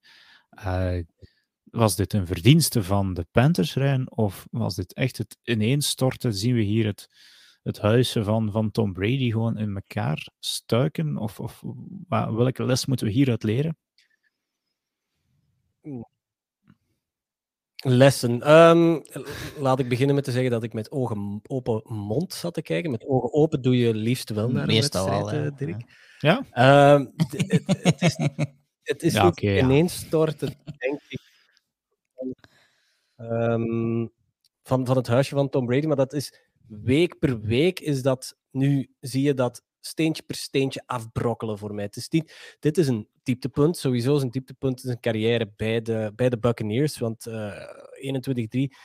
Uh, 0.65 0.99
was 1.63 1.95
dit 1.95 2.13
een 2.13 2.27
verdienste 2.27 2.84
van 2.84 3.13
de 3.13 3.27
Panthers, 3.31 3.73
Rijn? 3.73 4.11
Of 4.11 4.47
was 4.51 4.75
dit 4.75 4.93
echt 4.93 5.17
het 5.17 5.38
ineenstorten? 5.43 6.34
Zien 6.34 6.55
we 6.55 6.61
hier 6.61 6.86
het, 6.86 7.07
het 7.63 7.79
huisje 7.79 8.23
van, 8.23 8.51
van 8.51 8.71
Tom 8.71 8.93
Brady 8.93 9.31
gewoon 9.31 9.57
in 9.57 9.75
elkaar 9.75 10.29
stuiken? 10.39 11.17
Of, 11.17 11.39
of 11.39 11.63
welke 12.07 12.63
les 12.65 12.86
moeten 12.86 13.07
we 13.07 13.13
hieruit 13.13 13.43
leren? 13.43 13.77
Lessen. 17.84 18.51
Um, 18.51 19.01
laat 19.57 19.79
ik 19.79 19.89
beginnen 19.89 20.15
met 20.15 20.23
te 20.23 20.31
zeggen 20.31 20.51
dat 20.51 20.63
ik 20.63 20.73
met 20.73 20.91
ogen 20.91 21.41
open 21.47 21.81
mond 21.84 22.34
zat 22.34 22.53
te 22.53 22.61
kijken. 22.61 22.91
Met 22.91 23.05
ogen 23.05 23.34
open 23.34 23.61
doe 23.61 23.77
je 23.77 23.93
liefst 23.93 24.29
wel 24.29 24.49
naar 24.49 24.65
Meestal 24.65 25.07
een 25.07 25.13
wedstrijd, 25.13 25.41
wel, 25.41 25.55
Dirk. 25.55 25.81
Ja? 26.19 26.93
Um, 26.93 27.13
het, 27.15 27.31
het, 27.84 28.01
is, 28.01 28.17
het 28.93 29.03
is 29.03 29.13
ja, 29.13 29.23
ook 29.23 29.31
okay, 29.31 29.67
denk 30.77 31.01
ik, 31.07 31.19
um, 33.17 34.11
van, 34.63 34.86
van 34.86 34.97
het 34.97 35.07
huisje 35.07 35.36
van 35.36 35.49
Tom 35.49 35.65
Brady. 35.65 35.86
Maar 35.86 35.95
dat 35.95 36.13
is 36.13 36.34
week 36.67 37.19
per 37.19 37.41
week 37.41 37.79
is 37.79 38.01
dat... 38.01 38.38
Nu 38.51 38.93
zie 38.99 39.23
je 39.23 39.34
dat 39.34 39.63
steentje 39.86 40.23
per 40.23 40.36
steentje 40.36 40.84
afbrokkelen 40.86 41.57
voor 41.57 41.73
mij. 41.73 41.89
Is 41.91 42.09
niet, 42.09 42.57
dit 42.59 42.77
is 42.77 42.88
een 42.88 43.07
dieptepunt, 43.23 43.77
sowieso 43.77 44.15
is 44.15 44.21
een 44.21 44.31
dieptepunt 44.31 44.79
in 44.79 44.86
zijn 44.86 44.99
carrière 44.99 45.51
bij 45.55 45.81
de, 45.81 46.11
bij 46.15 46.29
de 46.29 46.38
Buccaneers, 46.38 46.97
want 46.97 47.27
uh, 47.27 47.61
eh, 47.99 48.69
21-3 48.69 48.75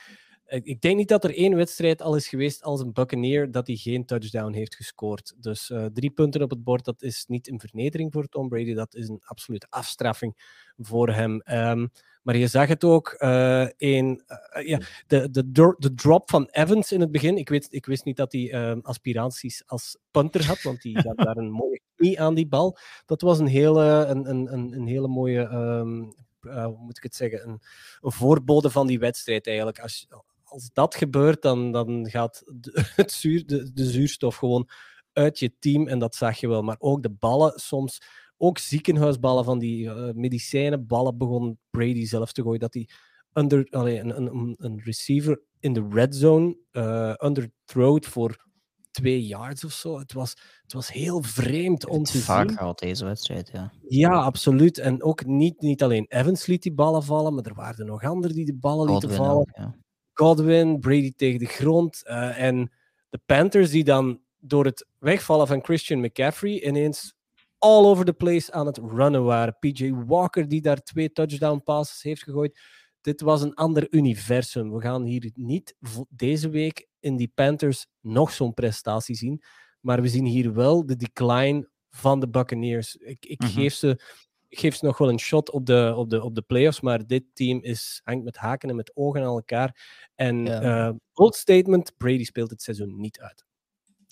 ik 0.49 0.81
denk 0.81 0.97
niet 0.97 1.07
dat 1.07 1.23
er 1.23 1.35
één 1.35 1.55
wedstrijd 1.55 2.01
al 2.01 2.15
is 2.15 2.27
geweest 2.27 2.63
als 2.63 2.81
een 2.81 2.93
Buccaneer 2.93 3.51
dat 3.51 3.67
hij 3.67 3.75
geen 3.75 4.05
touchdown 4.05 4.53
heeft 4.53 4.75
gescoord. 4.75 5.33
Dus 5.37 5.69
uh, 5.69 5.85
drie 5.85 6.09
punten 6.09 6.41
op 6.41 6.49
het 6.49 6.63
bord, 6.63 6.85
dat 6.85 7.01
is 7.01 7.25
niet 7.27 7.49
een 7.49 7.59
vernedering 7.59 8.13
voor 8.13 8.27
Tom 8.27 8.49
Brady, 8.49 8.73
dat 8.73 8.95
is 8.95 9.07
een 9.07 9.21
absolute 9.23 9.67
afstraffing 9.69 10.33
voor 10.77 11.09
hem. 11.09 11.41
Um, 11.45 11.91
maar 12.23 12.37
je 12.37 12.47
zag 12.47 12.67
het 12.67 12.83
ook 12.83 13.15
uh, 13.19 13.67
in 13.77 14.23
uh, 14.57 14.67
ja, 14.67 14.79
de, 15.07 15.29
de, 15.31 15.75
de 15.77 15.93
drop 15.93 16.29
van 16.29 16.47
Evans 16.51 16.91
in 16.91 16.99
het 16.99 17.11
begin. 17.11 17.37
Ik, 17.37 17.49
weet, 17.49 17.67
ik 17.69 17.85
wist 17.85 18.05
niet 18.05 18.17
dat 18.17 18.31
hij 18.31 18.41
uh, 18.41 18.81
aspiraties 18.81 19.63
als 19.65 19.97
punter 20.11 20.45
had, 20.45 20.61
want 20.61 20.83
hij 20.83 20.91
had 21.05 21.17
daar 21.17 21.37
een 21.37 21.51
mooie 21.51 21.81
knie 21.95 22.21
aan 22.21 22.33
die 22.33 22.47
bal. 22.47 22.77
Dat 23.05 23.21
was 23.21 23.39
een 23.39 23.47
hele, 23.47 24.05
een, 24.07 24.29
een, 24.29 24.73
een, 24.73 24.87
hele 24.87 25.07
mooie, 25.07 25.41
um, 25.41 26.13
hoe 26.41 26.77
moet 26.77 26.97
ik 26.97 27.03
het 27.03 27.15
zeggen, 27.15 27.47
een, 27.47 27.61
een 28.01 28.11
voorbode 28.11 28.69
van 28.69 28.87
die 28.87 28.99
wedstrijd 28.99 29.47
eigenlijk. 29.47 29.79
Als, 29.79 30.07
als 30.49 30.69
dat 30.73 30.95
gebeurt, 30.95 31.41
dan, 31.41 31.71
dan 31.71 32.09
gaat 32.09 32.43
de, 32.45 32.71
het 32.95 33.11
zuur, 33.11 33.45
de, 33.45 33.73
de 33.73 33.85
zuurstof 33.85 34.35
gewoon 34.35 34.69
uit 35.13 35.39
je 35.39 35.53
team 35.59 35.87
en 35.87 35.99
dat 35.99 36.15
zag 36.15 36.39
je 36.39 36.47
wel. 36.47 36.61
Maar 36.61 36.77
ook 36.79 37.03
de 37.03 37.09
ballen 37.09 37.59
soms 37.59 38.01
ook 38.37 38.57
ziekenhuisballen 38.57 39.43
van 39.43 39.59
die 39.59 39.85
uh, 39.85 40.11
medicijnenballen 40.13 41.17
begon 41.17 41.59
Brady 41.69 42.05
zelf 42.05 42.31
te 42.31 42.41
gooien. 42.41 42.59
Dat 42.59 42.73
hij 42.73 42.89
under, 43.33 43.67
allee, 43.69 43.99
een, 43.99 44.17
een, 44.17 44.55
een 44.57 44.81
receiver 44.83 45.41
in 45.59 45.73
de 45.73 45.87
red 45.89 46.15
zone 46.15 46.57
uh, 46.71 47.95
voor 47.99 48.47
twee 48.91 49.25
yards 49.25 49.63
of 49.63 49.71
zo. 49.71 49.99
Het 49.99 50.13
was, 50.13 50.29
het 50.61 50.73
was 50.73 50.91
heel 50.91 51.21
vreemd 51.21 51.87
om 51.87 52.03
te 52.03 52.17
vaak 52.17 52.47
zien. 52.47 52.57
gehad 52.57 52.79
deze 52.79 53.05
wedstrijd, 53.05 53.49
ja. 53.53 53.71
Ja, 53.87 54.11
absoluut. 54.11 54.77
En 54.77 55.03
ook 55.03 55.25
niet, 55.25 55.61
niet 55.61 55.83
alleen 55.83 56.05
Evans 56.07 56.45
liet 56.45 56.63
die 56.63 56.73
ballen 56.73 57.03
vallen, 57.03 57.33
maar 57.33 57.45
er 57.45 57.53
waren 57.53 57.85
nog 57.85 58.03
anderen 58.03 58.35
die 58.35 58.45
de 58.45 58.55
ballen 58.55 58.91
lieten 58.91 59.11
vallen. 59.11 59.51
ja. 59.57 59.75
Godwin, 60.19 60.79
Brady 60.79 61.13
tegen 61.15 61.39
de 61.39 61.45
grond. 61.45 62.01
Uh, 62.05 62.41
en 62.41 62.71
de 63.09 63.19
Panthers 63.25 63.69
die 63.69 63.83
dan 63.83 64.21
door 64.39 64.65
het 64.65 64.87
wegvallen 64.97 65.47
van 65.47 65.63
Christian 65.63 65.99
McCaffrey 65.99 66.63
ineens 66.63 67.13
all 67.57 67.85
over 67.85 68.05
the 68.05 68.13
place 68.13 68.51
aan 68.51 68.65
het 68.65 68.77
runnen 68.77 69.23
waren. 69.23 69.57
PJ 69.59 69.93
Walker 69.93 70.47
die 70.47 70.61
daar 70.61 70.81
twee 70.83 71.11
touchdown 71.11 71.61
passes 71.63 72.01
heeft 72.01 72.23
gegooid. 72.23 72.59
Dit 73.01 73.21
was 73.21 73.41
een 73.41 73.53
ander 73.53 73.87
universum. 73.93 74.71
We 74.71 74.81
gaan 74.81 75.03
hier 75.03 75.31
niet 75.35 75.75
deze 76.09 76.49
week 76.49 76.87
in 76.99 77.15
die 77.15 77.31
Panthers 77.35 77.85
nog 78.01 78.31
zo'n 78.31 78.53
prestatie 78.53 79.15
zien. 79.15 79.43
Maar 79.79 80.01
we 80.01 80.07
zien 80.07 80.25
hier 80.25 80.53
wel 80.53 80.85
de 80.85 80.95
decline 80.95 81.69
van 81.89 82.19
de 82.19 82.29
Buccaneers. 82.29 82.95
Ik, 82.95 83.25
ik 83.25 83.41
mhm. 83.41 83.51
geef, 83.51 83.73
ze, 83.73 84.01
geef 84.49 84.75
ze 84.75 84.85
nog 84.85 84.97
wel 84.97 85.09
een 85.09 85.19
shot 85.19 85.51
op 85.51 85.65
de, 85.65 85.93
op, 85.95 86.09
de, 86.09 86.23
op 86.23 86.35
de 86.35 86.41
playoffs, 86.41 86.81
maar 86.81 87.07
dit 87.07 87.23
team 87.33 87.63
is, 87.63 88.01
hangt 88.03 88.23
met 88.23 88.37
haken 88.37 88.69
en 88.69 88.75
met 88.75 88.91
ogen 88.93 89.21
aan 89.21 89.27
elkaar. 89.27 89.99
En 90.15 90.45
ja. 90.45 90.87
uh, 91.15 91.29
statement, 91.29 91.93
Brady 91.97 92.23
speelt 92.23 92.49
het 92.49 92.61
seizoen 92.61 92.99
niet 92.99 93.19
uit. 93.19 93.45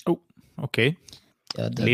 Oh, 0.04 0.22
oké. 0.56 0.96
Ja, 1.48 1.70
dat, 1.70 1.88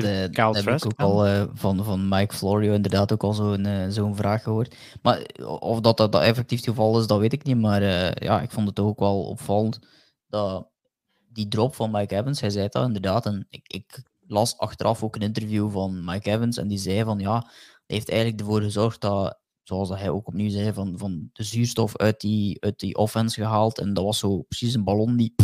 heb 0.56 0.68
ik 0.68 0.86
ook 0.86 1.00
al 1.00 1.28
uh, 1.28 1.44
van, 1.54 1.84
van 1.84 2.08
Mike 2.08 2.36
Florio 2.36 2.74
inderdaad 2.74 3.14
ook 3.14 3.24
al 3.24 3.34
zo'n 3.34 3.66
uh, 3.66 3.86
zo'n 3.90 4.16
vraag 4.16 4.44
gehoord. 4.44 4.76
Maar 5.02 5.26
of 5.60 5.80
dat, 5.80 5.98
dat, 5.98 6.12
dat 6.12 6.22
effectief 6.22 6.58
het 6.60 6.68
geval 6.68 7.00
is, 7.00 7.08
dat 7.08 7.20
weet 7.20 7.34
ik 7.34 7.44
niet. 7.44 7.58
Maar 7.58 7.82
uh, 7.82 8.12
ja, 8.12 8.42
ik 8.42 8.52
vond 8.52 8.68
het 8.68 8.80
ook 8.80 9.00
wel 9.00 9.24
opvallend 9.24 9.80
dat 10.28 10.70
die 11.30 11.48
drop 11.48 11.76
van 11.76 11.92
Mike 11.92 12.16
Evans, 12.16 12.42
hij 12.42 12.50
zei 12.50 12.68
dat 12.70 12.86
inderdaad. 12.86 13.26
En 13.26 13.48
ik, 13.50 13.68
ik 13.68 14.04
las 14.28 14.58
achteraf 14.58 15.04
ook 15.04 15.16
een 15.16 15.22
interview 15.22 15.72
van 15.72 16.04
Mike 16.06 16.30
Evans 16.30 16.58
en 16.58 16.68
die 16.68 16.78
zei 16.78 17.04
van 17.04 17.20
ja, 17.20 17.50
heeft 17.86 18.10
eigenlijk 18.10 18.40
ervoor 18.40 18.62
gezorgd 18.62 19.02
dat, 19.02 19.40
zoals 19.64 19.90
hij 19.90 20.10
ook 20.10 20.28
opnieuw 20.28 20.50
zei, 20.50 20.74
van, 20.74 20.98
van 20.98 21.30
de 21.34 21.44
zuurstof 21.44 21.98
uit 21.98 22.22
die, 22.22 22.62
uit 22.62 22.80
die 22.80 22.96
offense 22.96 23.42
gehaald. 23.42 23.80
En 23.80 23.94
dat 23.94 24.04
was 24.04 24.20
zo 24.20 24.42
precies 24.42 24.74
een 24.74 24.84
ballon 24.84 25.18
die. 25.18 25.36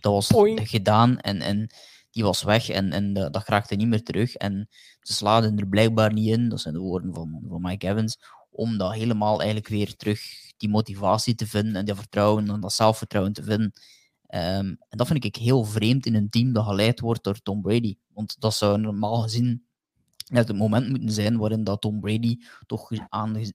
dat 0.00 0.12
was 0.12 0.30
gedaan 0.54 1.18
en, 1.18 1.40
en 1.40 1.70
die 2.10 2.24
was 2.24 2.42
weg 2.42 2.68
en, 2.68 2.92
en 2.92 3.12
dat, 3.12 3.32
dat 3.32 3.48
raakte 3.48 3.74
niet 3.74 3.88
meer 3.88 4.02
terug. 4.02 4.34
En 4.34 4.68
ze 5.00 5.12
slaagden 5.12 5.58
er 5.58 5.68
blijkbaar 5.68 6.12
niet 6.12 6.28
in, 6.28 6.48
dat 6.48 6.60
zijn 6.60 6.74
de 6.74 6.80
woorden 6.80 7.14
van, 7.14 7.42
van 7.48 7.62
Mike 7.62 7.88
Evans, 7.88 8.18
om 8.50 8.78
dat 8.78 8.92
helemaal 8.92 9.36
eigenlijk 9.38 9.68
weer 9.68 9.96
terug 9.96 10.20
die 10.56 10.68
motivatie 10.68 11.34
te 11.34 11.46
vinden 11.46 11.76
en 11.76 11.84
dat 11.84 11.96
vertrouwen 11.96 12.50
en 12.50 12.60
dat 12.60 12.72
zelfvertrouwen 12.72 13.32
te 13.32 13.42
vinden. 13.42 13.72
Ehm, 14.26 14.66
en 14.66 14.98
dat 14.98 15.06
vind 15.06 15.24
ik 15.24 15.36
heel 15.36 15.64
vreemd 15.64 16.06
in 16.06 16.14
een 16.14 16.30
team 16.30 16.52
dat 16.52 16.64
geleid 16.64 17.00
wordt 17.00 17.24
door 17.24 17.40
Tom 17.42 17.62
Brady. 17.62 17.96
Want 18.12 18.40
dat 18.40 18.54
zou 18.54 18.80
normaal 18.80 19.22
gezien 19.22 19.67
het 20.36 20.56
moment 20.56 20.88
moeten 20.88 21.10
zijn 21.10 21.38
waarin 21.38 21.64
dat 21.64 21.80
Tom 21.80 22.00
Brady 22.00 22.36
toch 22.66 22.90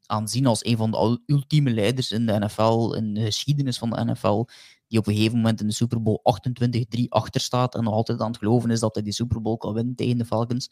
aanzien 0.05 0.45
als 0.45 0.65
een 0.65 0.77
van 0.77 0.91
de 0.91 1.21
ultieme 1.25 1.71
leiders 1.71 2.11
in 2.11 2.25
de 2.25 2.39
NFL, 2.39 2.93
in 2.93 3.13
de 3.13 3.21
geschiedenis 3.21 3.77
van 3.77 3.89
de 3.89 4.05
NFL, 4.05 4.45
die 4.87 4.99
op 4.99 5.07
een 5.07 5.15
gegeven 5.15 5.37
moment 5.37 5.61
in 5.61 5.67
de 5.67 5.73
Super 5.73 6.01
Bowl 6.01 6.21
28-3 6.99 7.03
achter 7.09 7.41
staat 7.41 7.75
en 7.75 7.83
nog 7.83 7.93
altijd 7.93 8.21
aan 8.21 8.27
het 8.27 8.37
geloven 8.37 8.71
is 8.71 8.79
dat 8.79 8.93
hij 8.93 9.03
die 9.03 9.13
Super 9.13 9.41
Bowl 9.41 9.57
kan 9.57 9.73
winnen 9.73 9.95
tegen 9.95 10.17
de 10.17 10.25
Falcons. 10.25 10.69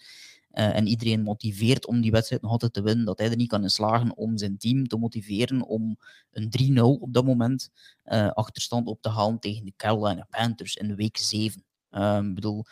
Uh, 0.53 0.75
en 0.75 0.87
iedereen 0.87 1.21
motiveert 1.21 1.87
om 1.87 2.01
die 2.01 2.11
wedstrijd 2.11 2.41
nog 2.41 2.51
altijd 2.51 2.73
te 2.73 2.81
winnen, 2.81 3.05
dat 3.05 3.19
hij 3.19 3.29
er 3.29 3.35
niet 3.35 3.47
kan 3.47 3.63
in 3.63 3.69
slagen 3.69 4.17
om 4.17 4.37
zijn 4.37 4.57
team 4.57 4.87
te 4.87 4.97
motiveren 4.97 5.67
om 5.67 5.97
een 6.31 6.77
3-0 6.77 6.81
op 6.81 7.13
dat 7.13 7.25
moment 7.25 7.69
uh, 8.05 8.29
achterstand 8.29 8.87
op 8.87 9.01
te 9.01 9.09
halen 9.09 9.39
tegen 9.39 9.65
de 9.65 9.73
Carolina 9.75 10.27
Panthers 10.29 10.75
in 10.75 10.95
week 10.95 11.17
7. 11.17 11.63
Uh, 11.91 12.19
ik 12.23 12.35
bedoel, 12.35 12.65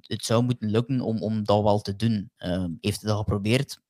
het 0.00 0.24
zou 0.24 0.42
moeten 0.42 0.70
lukken 0.70 1.00
om, 1.00 1.22
om 1.22 1.44
dat 1.44 1.62
wel 1.62 1.80
te 1.80 1.96
doen. 1.96 2.30
Ehm, 2.36 2.70
heeft 2.80 3.00
hij 3.00 3.10
dat 3.10 3.18
geprobeerd? 3.18 3.80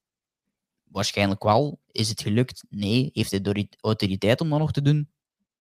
Waarschijnlijk 0.84 1.42
wel. 1.42 1.80
Is 1.92 2.08
het 2.08 2.20
gelukt? 2.20 2.64
Nee. 2.68 3.10
Heeft 3.12 3.30
hij 3.30 3.40
de 3.40 3.68
autoriteit 3.80 4.40
om 4.40 4.50
dat 4.50 4.58
nog 4.58 4.72
te 4.72 4.82
doen? 4.82 5.08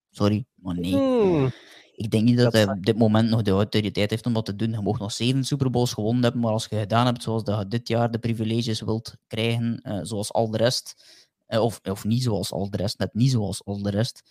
Sorry, 0.09 0.45
maar 0.55 0.79
nee. 0.79 0.93
Hmm. 0.93 1.51
Ik 1.99 2.11
denk 2.11 2.23
niet 2.23 2.37
dat, 2.37 2.53
hij 2.53 2.67
op 2.67 2.85
dit 2.85 2.97
moment 2.97 3.29
nog 3.29 3.41
de 3.41 3.51
autoriteit 3.51 4.09
heeft 4.09 4.25
om 4.25 4.33
dat 4.33 4.45
te 4.45 4.55
doen. 4.55 4.71
Je 4.71 4.81
mocht 4.81 4.99
nog 4.99 5.11
zeven 5.11 5.43
Super 5.43 5.69
Bowls 5.69 5.93
gewonnen 5.93 6.23
hebben, 6.23 6.41
maar 6.41 6.51
als 6.51 6.67
je 6.69 6.79
gedaan 6.79 7.05
hebt 7.05 7.23
zoals 7.23 7.43
dat 7.43 7.59
je 7.59 7.67
dit 7.67 7.87
jaar 7.87 8.11
de 8.11 8.19
privileges 8.19 8.81
wilt 8.81 9.15
krijgen, 9.27 9.79
uh, 9.83 9.99
zoals 10.01 10.33
al 10.33 10.49
de 10.49 10.57
rest, 10.57 11.05
uh, 11.47 11.63
of, 11.63 11.79
of 11.83 12.03
niet 12.03 12.23
zoals 12.23 12.51
al 12.51 12.69
de 12.69 12.77
rest, 12.77 12.97
net 12.97 13.13
niet 13.13 13.31
zoals 13.31 13.65
al 13.65 13.81
de 13.81 13.89
rest, 13.89 14.21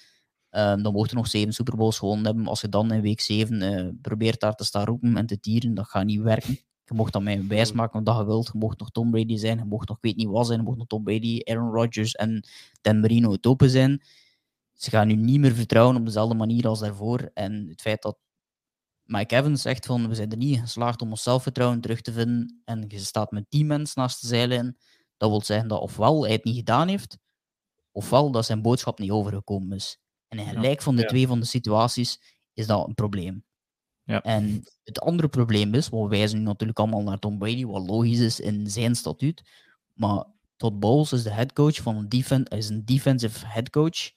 uh, 0.50 0.82
dan 0.82 0.92
mocht 0.92 1.10
je 1.10 1.16
nog 1.16 1.26
zeven 1.26 1.52
Super 1.52 1.76
Bowls 1.76 1.98
gewonnen 1.98 2.24
hebben. 2.24 2.46
Als 2.46 2.60
je 2.60 2.68
dan 2.68 2.92
in 2.92 3.00
week 3.00 3.20
zeven 3.20 3.62
uh, 3.62 3.88
probeert 4.02 4.40
daar 4.40 4.54
te 4.54 4.64
staan 4.64 4.84
roepen 4.84 5.16
en 5.16 5.26
te 5.26 5.40
tieren, 5.40 5.74
dat 5.74 5.86
gaat 5.86 6.04
niet 6.04 6.20
werken. 6.20 6.58
Je 6.84 6.94
mocht 6.94 7.12
dan 7.12 7.22
mij 7.22 7.46
wijs 7.46 7.72
maken 7.72 8.04
wat 8.04 8.16
je 8.16 8.24
wilt. 8.24 8.50
Je 8.52 8.58
mocht 8.58 8.78
nog 8.78 8.90
Tom 8.90 9.10
Brady 9.10 9.36
zijn, 9.36 9.58
je 9.58 9.64
mocht 9.64 9.88
nog 9.88 9.98
weet 10.00 10.16
niet 10.16 10.28
wat 10.28 10.46
zijn, 10.46 10.58
je 10.58 10.64
mocht 10.64 10.78
nog 10.78 10.86
Tom 10.86 11.04
Brady, 11.04 11.40
Aaron 11.44 11.72
Rodgers 11.72 12.12
en 12.12 12.44
Dan 12.80 13.00
Marino 13.00 13.32
het 13.32 13.46
open 13.46 13.70
zijn 13.70 14.02
ze 14.78 14.90
gaan 14.90 15.06
nu 15.06 15.14
niet 15.14 15.40
meer 15.40 15.54
vertrouwen 15.54 15.96
op 15.96 16.04
dezelfde 16.04 16.34
manier 16.34 16.66
als 16.66 16.80
daarvoor. 16.80 17.30
En 17.34 17.66
het 17.68 17.80
feit 17.80 18.02
dat 18.02 18.18
Mike 19.04 19.36
Evans 19.36 19.62
zegt 19.62 19.86
van 19.86 20.08
we 20.08 20.14
zijn 20.14 20.30
er 20.30 20.36
niet 20.36 20.60
geslaagd 20.60 21.02
om 21.02 21.10
ons 21.10 21.22
zelfvertrouwen 21.22 21.80
terug 21.80 22.00
te 22.00 22.12
vinden 22.12 22.62
en 22.64 22.84
je 22.88 22.98
staat 22.98 23.30
met 23.30 23.50
tien 23.50 23.66
mensen 23.66 24.00
naast 24.00 24.20
de 24.20 24.26
zijlijn, 24.26 24.76
dat 25.16 25.30
wil 25.30 25.42
zeggen 25.42 25.68
dat 25.68 25.80
ofwel 25.80 26.22
hij 26.22 26.32
het 26.32 26.44
niet 26.44 26.56
gedaan 26.56 26.88
heeft, 26.88 27.18
ofwel 27.92 28.30
dat 28.30 28.44
zijn 28.44 28.62
boodschap 28.62 28.98
niet 28.98 29.10
overgekomen 29.10 29.76
is. 29.76 30.00
En 30.28 30.38
in 30.38 30.46
gelijk 30.46 30.82
van 30.82 30.96
de 30.96 31.04
twee 31.04 31.26
van 31.26 31.40
de 31.40 31.46
situaties 31.46 32.20
is 32.52 32.66
dat 32.66 32.86
een 32.86 32.94
probleem. 32.94 33.44
Ja. 34.04 34.22
En 34.22 34.62
het 34.84 35.00
andere 35.00 35.28
probleem 35.28 35.74
is, 35.74 35.88
we 35.88 36.08
wijzen 36.08 36.38
nu 36.38 36.44
natuurlijk 36.44 36.78
allemaal 36.78 37.02
naar 37.02 37.18
Tom 37.18 37.38
Brady, 37.38 37.64
wat 37.64 37.86
logisch 37.86 38.18
is 38.18 38.40
in 38.40 38.70
zijn 38.70 38.94
statuut, 38.94 39.42
maar 39.94 40.24
Todd 40.56 40.78
Bowles 40.78 41.12
is 41.12 41.22
de 41.22 41.30
headcoach 41.30 41.76
van 41.76 41.96
een, 41.96 42.08
defen 42.08 42.44
is 42.44 42.68
een 42.68 42.84
defensive 42.84 43.46
headcoach 43.46 44.10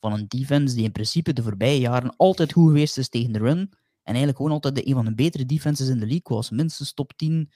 van 0.00 0.12
een 0.12 0.28
defense 0.28 0.74
die 0.74 0.84
in 0.84 0.92
principe 0.92 1.32
de 1.32 1.42
voorbije 1.42 1.80
jaren 1.80 2.16
altijd 2.16 2.52
goed 2.52 2.66
geweest 2.66 2.98
is 2.98 3.08
tegen 3.08 3.32
de 3.32 3.38
run. 3.38 3.58
En 4.02 4.14
eigenlijk 4.14 4.36
gewoon 4.36 4.52
altijd 4.52 4.74
de, 4.74 4.88
een 4.88 4.94
van 4.94 5.04
de 5.04 5.14
betere 5.14 5.46
defenses 5.46 5.88
in 5.88 5.98
de 5.98 6.06
league 6.06 6.36
was. 6.36 6.50
Minstens 6.50 6.92
top 6.92 7.12
10. 7.16 7.52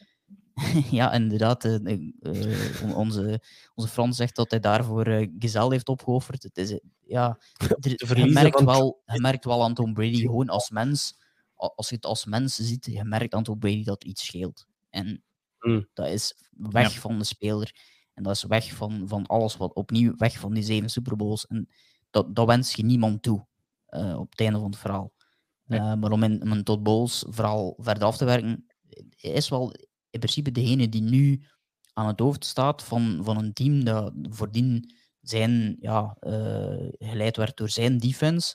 ja, 0.91 1.13
inderdaad. 1.13 1.65
Uh, 1.65 1.75
uh, 2.21 2.97
onze, 2.97 3.43
onze 3.75 3.89
Frans 3.89 4.17
zegt 4.17 4.37
dat 4.37 4.51
hij 4.51 4.61
daarvoor 4.61 5.09
uh, 5.09 5.29
Gezel 5.39 5.71
heeft 5.71 5.89
opgeofferd. 5.89 6.43
Het 6.43 6.59
is, 6.59 6.79
ja, 7.11 7.39
je, 8.17 8.31
merkt 8.33 8.63
wel, 8.63 9.03
je 9.05 9.21
merkt 9.21 9.45
wel 9.45 9.63
aan 9.63 9.75
Tom 9.75 9.95
Brady 9.95 10.21
gewoon 10.21 10.49
als 10.49 10.71
mens. 10.71 11.19
Als 11.55 11.89
je 11.89 11.95
het 11.95 12.07
als 12.07 12.25
mens 12.25 12.55
ziet, 12.55 12.87
je 12.87 13.05
merkt 13.05 13.35
aan 13.35 13.43
Tom 13.43 13.59
Brady 13.59 13.85
dat 13.85 14.05
iets 14.05 14.25
scheelt. 14.25 14.67
En 14.91 15.23
mm. 15.59 15.89
dat 15.93 16.07
is 16.07 16.35
weg 16.51 16.99
van 16.99 17.19
de 17.19 17.25
speler. 17.25 17.75
En 18.15 18.23
dat 18.23 18.35
is 18.35 18.45
weg 18.45 18.73
van, 18.75 19.09
van 19.09 19.27
alles 19.27 19.57
wat 19.57 19.75
opnieuw 19.75 20.15
weg 20.17 20.39
van 20.39 20.55
die 20.55 20.63
zeven 20.63 20.91
Super 20.91 21.17
Bowls. 21.17 21.47
En 21.47 21.69
dat, 22.11 22.35
dat 22.35 22.47
wens 22.47 22.73
je 22.73 22.85
niemand 22.85 23.23
toe 23.23 23.47
uh, 23.89 24.19
op 24.19 24.31
het 24.31 24.41
einde 24.41 24.59
van 24.59 24.71
het 24.71 24.79
verhaal. 24.79 25.13
Uh, 25.67 25.95
maar 25.95 26.11
om 26.11 26.23
in, 26.23 26.43
om 26.43 26.65
tot 26.65 26.83
Bowles 26.83 27.25
vooral 27.29 27.77
verder 27.79 28.05
af 28.05 28.17
te 28.17 28.25
werken, 28.25 28.67
is 29.17 29.49
wel 29.49 29.73
in 30.11 30.19
principe 30.19 30.51
degene 30.51 30.89
die 30.89 31.03
nu 31.03 31.43
aan 31.93 32.07
het 32.07 32.21
hoofd 32.21 32.45
staat 32.45 32.83
van, 32.83 33.21
van 33.23 33.39
een 33.39 33.53
team 33.53 33.85
dat 33.85 34.13
voordien 34.23 34.95
zijn, 35.23 35.77
ja, 35.81 36.17
uh, 36.21 36.89
geleid 36.99 37.37
werd 37.37 37.57
door 37.57 37.69
zijn 37.69 37.99
defense. 37.99 38.55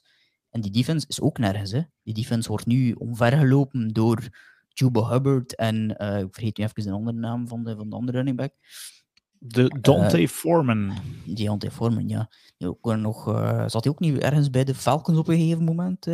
En 0.49 0.61
die 0.61 0.71
defense 0.71 1.05
is 1.07 1.21
ook 1.21 1.37
nergens. 1.37 1.71
Hè. 1.71 1.81
Die 2.03 2.13
defense 2.13 2.49
wordt 2.49 2.65
nu 2.65 2.91
omvergelopen 2.91 3.93
door 3.93 4.27
Juba 4.69 5.09
Hubbard 5.09 5.55
en 5.55 5.89
ik 5.89 6.33
vergeet 6.33 6.57
nu 6.57 6.63
even 6.63 6.83
de 6.83 6.91
andere 6.91 7.17
naam 7.17 7.47
van 7.47 7.63
de, 7.63 7.75
van 7.75 7.89
de 7.89 7.95
andere 7.95 8.17
running 8.17 8.37
back. 8.37 8.53
De 9.47 9.77
Dante 9.81 10.21
uh, 10.21 10.27
Foreman. 10.27 10.93
Dante 11.25 11.71
Foreman, 11.71 12.07
ja. 12.07 12.29
Ook 12.57 12.95
nog, 12.95 13.27
uh, 13.27 13.67
zat 13.67 13.83
hij 13.83 13.93
ook 13.93 13.99
niet 13.99 14.17
ergens 14.17 14.49
bij 14.49 14.63
de 14.63 14.75
Falcons 14.75 15.17
op 15.17 15.27
een 15.27 15.39
gegeven 15.39 15.63
moment 15.63 16.07
uh, 16.07 16.13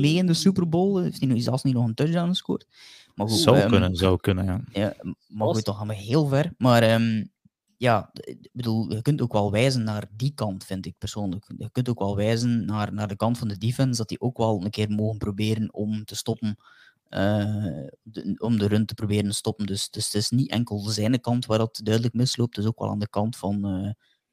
mee 0.00 0.14
in 0.14 0.26
de 0.26 0.34
Super 0.34 0.68
Bowl? 0.68 0.96
Heeft 0.96 1.18
hij 1.20 1.28
nu 1.28 1.38
zelfs 1.40 1.62
niet 1.62 1.74
nog 1.74 1.86
een 1.86 1.94
touchdown 1.94 2.28
gescoord? 2.28 2.66
Maar 3.14 3.28
goed, 3.28 3.38
zou 3.38 3.60
um, 3.60 3.68
kunnen, 3.68 3.96
zou 3.96 4.20
kunnen, 4.20 4.44
ja. 4.44 4.60
ja 4.72 4.94
maar 5.26 5.48
goed, 5.48 5.64
toch 5.64 5.78
gaan 5.78 5.88
we 5.88 5.94
heel 5.94 6.26
ver. 6.26 6.52
Maar 6.58 6.94
um, 6.94 7.30
ja, 7.82 8.10
ik 8.12 8.48
bedoel, 8.52 8.92
je 8.92 9.02
kunt 9.02 9.20
ook 9.20 9.32
wel 9.32 9.50
wijzen 9.50 9.84
naar 9.84 10.08
die 10.16 10.32
kant, 10.34 10.64
vind 10.64 10.86
ik 10.86 10.98
persoonlijk. 10.98 11.52
Je 11.56 11.70
kunt 11.70 11.88
ook 11.88 11.98
wel 11.98 12.16
wijzen 12.16 12.64
naar, 12.64 12.92
naar 12.92 13.08
de 13.08 13.16
kant 13.16 13.38
van 13.38 13.48
de 13.48 13.58
defense, 13.58 13.98
dat 13.98 14.08
die 14.08 14.20
ook 14.20 14.36
wel 14.36 14.64
een 14.64 14.70
keer 14.70 14.90
mogen 14.90 15.18
proberen 15.18 15.74
om 15.74 16.04
te 16.04 16.16
stoppen 16.16 16.56
uh, 17.10 17.86
de, 18.02 18.34
om 18.38 18.58
de 18.58 18.66
run 18.66 18.86
te 18.86 18.94
proberen 18.94 19.28
te 19.28 19.36
stoppen. 19.36 19.66
Dus, 19.66 19.90
dus 19.90 20.04
het 20.04 20.14
is 20.14 20.30
niet 20.30 20.50
enkel 20.50 20.78
zijn 20.78 21.20
kant 21.20 21.46
waar 21.46 21.58
dat 21.58 21.80
duidelijk 21.82 22.14
misloopt, 22.14 22.56
het 22.56 22.64
is 22.64 22.70
ook 22.70 22.78
wel 22.78 22.90
aan 22.90 22.98
de 22.98 23.08
kant 23.08 23.36
van, 23.36 23.84
uh, 23.84 23.90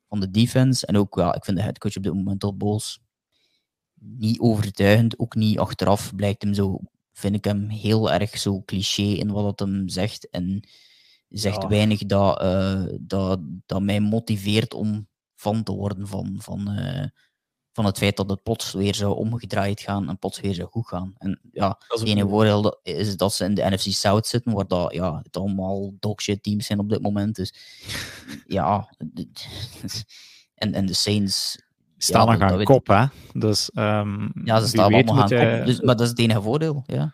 van 0.08 0.20
de 0.20 0.30
defense. 0.30 0.86
En 0.86 0.98
ook, 0.98 1.16
ja, 1.16 1.36
ik 1.36 1.46
vind 1.46 1.58
de 1.58 1.64
headcoach 1.64 1.96
op 1.98 2.04
dit 2.04 2.14
moment 2.14 2.44
op 2.44 2.60
Bols 2.60 3.00
niet 4.00 4.40
overtuigend, 4.40 5.20
ook 5.20 5.36
niet 5.36 5.60
achteraf 5.60 6.16
blijkt 6.16 6.42
hem 6.42 6.54
zo, 6.54 6.80
vind 7.14 7.36
ik 7.36 7.44
hem 7.44 7.70
heel 7.70 8.12
erg 8.12 8.38
zo 8.38 8.62
cliché 8.66 9.02
in 9.02 9.32
wat 9.32 9.46
het 9.46 9.60
hem 9.60 9.90
zegt. 9.90 10.30
En 10.30 10.64
zegt 11.30 11.68
weinig 11.68 12.06
dat, 12.06 12.44
uh, 12.44 12.84
dat, 13.00 13.40
dat 13.66 13.82
mij 13.82 14.00
motiveert 14.00 14.74
om 14.74 15.08
van 15.36 15.64
te 15.64 15.72
worden 15.72 16.08
van, 16.08 16.36
van, 16.38 16.70
van 17.72 17.86
het 17.86 17.98
feit 17.98 18.18
dat 18.18 18.30
het 18.30 18.44
plots 18.44 18.72
weer 18.72 18.96
zou 18.96 19.16
omgedraaid 19.16 19.82
gaan 19.82 20.10
en 20.10 20.20
plots 20.20 20.40
weer 20.40 20.54
zou 20.54 20.68
goed 20.70 20.88
gaan. 20.88 21.14
En 21.18 21.40
ja, 21.52 21.80
het 21.88 22.04
ene 22.04 22.28
voordeel 22.28 22.80
is 22.84 23.18
dat 23.18 23.34
ze 23.34 23.46
in 23.46 23.54
de 23.54 23.70
NFC 23.70 23.92
South 23.92 24.28
zitten, 24.28 24.54
waar 24.54 24.68
dat, 24.68 24.94
ja, 24.94 25.20
het 25.24 25.38
allemaal 25.38 25.94
dogshit 26.00 26.44
teams 26.44 26.66
zijn 26.66 26.80
op 26.80 26.90
dit 26.90 27.02
moment. 27.02 27.36
Dus 27.36 27.54
ja, 28.58 28.96
en, 30.56 30.74
en 30.74 30.86
de 30.86 30.94
Saints, 30.94 31.62
staan 31.98 32.28
nog 32.28 32.52
aan 32.52 32.64
kop, 32.64 32.88
hè. 32.88 33.06
Dus, 33.34 33.72
um, 33.74 34.32
ja, 34.44 34.60
ze 34.60 34.68
staan 34.68 34.94
allemaal 34.94 35.22
aan 35.22 35.30
kop, 35.30 35.66
dus, 35.66 35.82
maar 35.82 35.96
dat 35.96 36.06
is 36.06 36.10
het 36.10 36.20
enige 36.20 36.42
voordeel, 36.42 36.84
ja. 36.86 37.14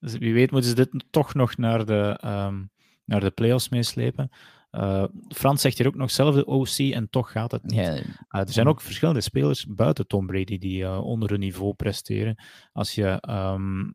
Dus 0.00 0.12
wie 0.18 0.34
weet 0.34 0.50
moeten 0.50 0.70
ze 0.70 0.76
dit 0.76 1.04
toch 1.10 1.34
nog 1.34 1.56
naar 1.56 1.86
de, 1.86 2.20
um, 2.24 2.70
naar 3.08 3.20
de 3.20 3.30
playoffs 3.30 3.68
meeslepen. 3.68 4.30
Uh, 4.70 5.04
Frans 5.28 5.60
zegt 5.60 5.78
hier 5.78 5.86
ook 5.86 5.94
nog 5.94 6.10
zelf 6.10 6.34
de 6.34 6.46
OC 6.46 6.78
en 6.78 7.10
toch 7.10 7.30
gaat 7.30 7.50
het 7.50 7.62
niet. 7.62 7.74
Ja, 7.74 7.94
uh, 7.94 8.02
er 8.30 8.52
zijn 8.52 8.68
ook 8.68 8.80
verschillende 8.80 9.20
spelers 9.20 9.66
buiten 9.66 10.06
Tom 10.06 10.26
Brady 10.26 10.58
die 10.58 10.82
uh, 10.82 11.04
onder 11.04 11.30
hun 11.30 11.40
niveau 11.40 11.74
presteren. 11.74 12.44
Als 12.72 12.94
je 12.94 13.22
um, 13.28 13.94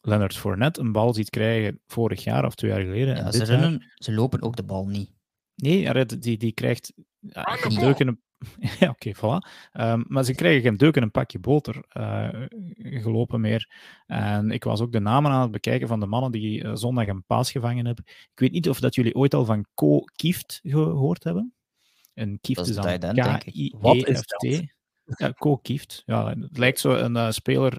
Leonard 0.00 0.36
Fournette 0.36 0.80
een 0.80 0.92
bal 0.92 1.14
ziet 1.14 1.30
krijgen 1.30 1.80
vorig 1.86 2.24
jaar 2.24 2.44
of 2.44 2.54
twee 2.54 2.70
jaar 2.70 2.80
geleden. 2.80 3.16
Ja, 3.16 3.32
ze, 3.32 3.52
jaar... 3.52 3.92
ze 3.94 4.12
lopen 4.12 4.42
ook 4.42 4.56
de 4.56 4.64
bal 4.64 4.86
niet. 4.86 5.12
Nee, 5.54 6.06
die, 6.06 6.36
die 6.36 6.52
krijgt 6.52 6.92
een 7.20 7.74
deuk 7.74 7.98
in 7.98 8.08
een... 8.08 8.22
Ja, 8.80 8.88
oké, 8.88 9.08
okay, 9.08 9.14
voilà. 9.14 9.48
Um, 9.72 10.04
maar 10.08 10.24
ze 10.24 10.34
krijgen 10.34 10.62
geen 10.62 10.76
deuk 10.76 10.96
in 10.96 11.02
een 11.02 11.10
pakje 11.10 11.38
boter 11.38 11.84
uh, 11.92 12.28
gelopen 12.78 13.40
meer. 13.40 13.70
En 14.06 14.50
ik 14.50 14.64
was 14.64 14.80
ook 14.80 14.92
de 14.92 15.00
namen 15.00 15.30
aan 15.30 15.42
het 15.42 15.50
bekijken 15.50 15.88
van 15.88 16.00
de 16.00 16.06
mannen 16.06 16.30
die 16.30 16.64
uh, 16.64 16.74
zondag 16.74 17.06
een 17.06 17.24
paas 17.24 17.50
gevangen 17.50 17.86
hebben. 17.86 18.04
Ik 18.06 18.38
weet 18.38 18.52
niet 18.52 18.68
of 18.68 18.80
dat 18.80 18.94
jullie 18.94 19.14
ooit 19.14 19.34
al 19.34 19.44
van 19.44 19.66
Co 19.74 20.00
Kieft 20.16 20.60
gehoord 20.62 21.24
hebben. 21.24 21.54
En 22.14 22.38
Kieft 22.40 22.60
is, 22.60 22.68
is 22.68 22.74
dan 22.74 23.14
K-I-E-F-T. 23.14 24.72
Ja, 25.16 25.32
Co 25.32 25.56
Kieft. 25.56 26.02
Ja, 26.06 26.28
het 26.28 26.58
lijkt 26.58 26.80
zo 26.80 26.94
een 26.94 27.16
uh, 27.16 27.30
speler 27.30 27.78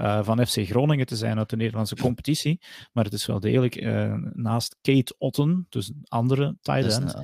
uh, 0.00 0.24
van 0.24 0.46
FC 0.46 0.66
Groningen 0.66 1.06
te 1.06 1.16
zijn 1.16 1.38
uit 1.38 1.50
de 1.50 1.56
Nederlandse 1.56 1.96
competitie. 1.96 2.60
Maar 2.92 3.04
het 3.04 3.12
is 3.12 3.26
wel 3.26 3.40
degelijk 3.40 3.76
uh, 3.76 4.14
naast 4.32 4.76
Kate 4.82 5.14
Otten, 5.18 5.66
dus 5.68 5.88
een 5.88 6.04
andere 6.08 6.56
tight 6.60 6.98
end, 6.98 7.14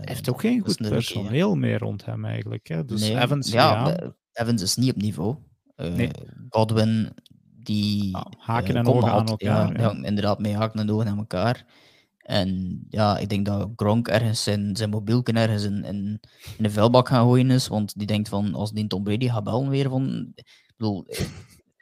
heeft 0.00 0.30
ook 0.30 0.40
geen 0.40 0.60
goed 0.60 0.76
personeel 0.76 1.54
meer 1.54 1.78
rond 1.78 2.04
hem 2.04 2.24
eigenlijk. 2.24 2.68
Hè. 2.68 2.84
Dus 2.84 3.00
nee, 3.00 3.20
Evans, 3.20 3.50
ja, 3.50 3.88
ja, 3.88 4.14
Evans 4.32 4.62
is 4.62 4.76
niet 4.76 4.94
op 4.94 5.00
niveau. 5.00 5.36
Uh, 5.76 5.94
nee. 5.94 6.10
Godwin, 6.48 7.12
die 7.62 8.16
ah, 8.16 8.24
haken 8.38 8.76
en 8.76 8.86
ogen 8.86 9.12
aan 9.12 9.26
elkaar. 9.26 9.80
Ja, 9.80 9.92
inderdaad, 9.92 10.38
mee 10.38 10.54
haken 10.54 10.80
en 10.80 10.90
ogen 10.90 11.06
aan 11.06 11.18
elkaar. 11.18 11.64
En 12.18 12.80
ja, 12.88 13.18
ik 13.18 13.28
denk 13.28 13.46
dat 13.46 13.70
Gronk 13.76 14.08
ergens 14.08 14.42
zijn, 14.42 14.76
zijn 14.76 14.90
mobielje 14.90 15.32
ergens 15.32 15.64
in, 15.64 15.84
in, 15.84 16.20
in 16.56 16.62
de 16.62 16.70
vuilbak 16.70 17.08
gaan 17.08 17.24
gooien 17.24 17.50
is. 17.50 17.68
Want 17.68 17.98
die 17.98 18.06
denkt 18.06 18.28
van, 18.28 18.54
als 18.54 18.72
die 18.72 18.86
Tom 18.86 19.02
Brady 19.02 19.28
gaat 19.28 19.44
bellen 19.44 19.68
weer 19.68 19.88
van... 19.88 20.32
Ik 20.36 20.74
bedoel, 20.76 21.06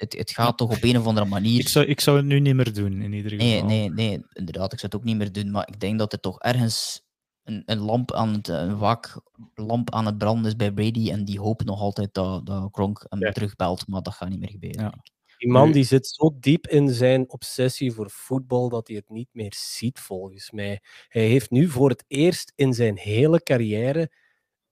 het, 0.02 0.16
het 0.18 0.30
gaat 0.30 0.58
toch 0.58 0.70
op 0.70 0.82
een 0.82 0.98
of 0.98 1.06
andere 1.06 1.26
manier. 1.26 1.60
Ik 1.60 1.68
zou, 1.68 1.86
ik 1.86 2.00
zou 2.00 2.16
het 2.16 2.26
nu 2.26 2.40
niet 2.40 2.54
meer 2.54 2.72
doen, 2.72 3.02
in 3.02 3.12
ieder 3.12 3.30
geval. 3.30 3.46
Nee, 3.46 3.62
nee, 3.62 3.90
nee, 3.90 4.24
inderdaad, 4.32 4.72
ik 4.72 4.78
zou 4.78 4.92
het 4.92 5.00
ook 5.00 5.04
niet 5.04 5.16
meer 5.16 5.32
doen. 5.32 5.50
Maar 5.50 5.68
ik 5.68 5.80
denk 5.80 5.98
dat 5.98 6.12
er 6.12 6.20
toch 6.20 6.40
ergens 6.40 7.02
een, 7.42 7.62
een 7.66 7.78
lamp 7.78 8.12
aan 8.12 8.32
het, 8.32 8.48
een 8.48 8.78
waak 8.78 9.20
lamp 9.54 9.94
aan 9.94 10.06
het 10.06 10.18
branden 10.18 10.46
is 10.46 10.56
bij 10.56 10.72
Brady. 10.72 11.10
En 11.10 11.24
die 11.24 11.40
hoopt 11.40 11.64
nog 11.64 11.80
altijd 11.80 12.14
dat, 12.14 12.46
dat 12.46 12.68
Gronk 12.72 13.06
hem 13.08 13.20
ja. 13.20 13.32
terugbelt, 13.32 13.86
maar 13.86 14.02
dat 14.02 14.14
gaat 14.14 14.28
niet 14.28 14.40
meer 14.40 14.50
gebeuren. 14.50 14.82
Ja. 14.82 14.94
Die 15.38 15.50
man 15.50 15.72
die 15.72 15.84
zit 15.84 16.06
zo 16.06 16.36
diep 16.40 16.66
in 16.66 16.88
zijn 16.88 17.30
obsessie 17.30 17.92
voor 17.92 18.10
voetbal 18.10 18.68
dat 18.68 18.86
hij 18.86 18.96
het 18.96 19.08
niet 19.08 19.28
meer 19.32 19.52
ziet, 19.56 19.98
volgens 19.98 20.50
mij. 20.50 20.80
Hij 21.08 21.26
heeft 21.26 21.50
nu 21.50 21.68
voor 21.68 21.88
het 21.88 22.04
eerst 22.06 22.52
in 22.54 22.72
zijn 22.72 22.96
hele 22.96 23.42
carrière 23.42 24.12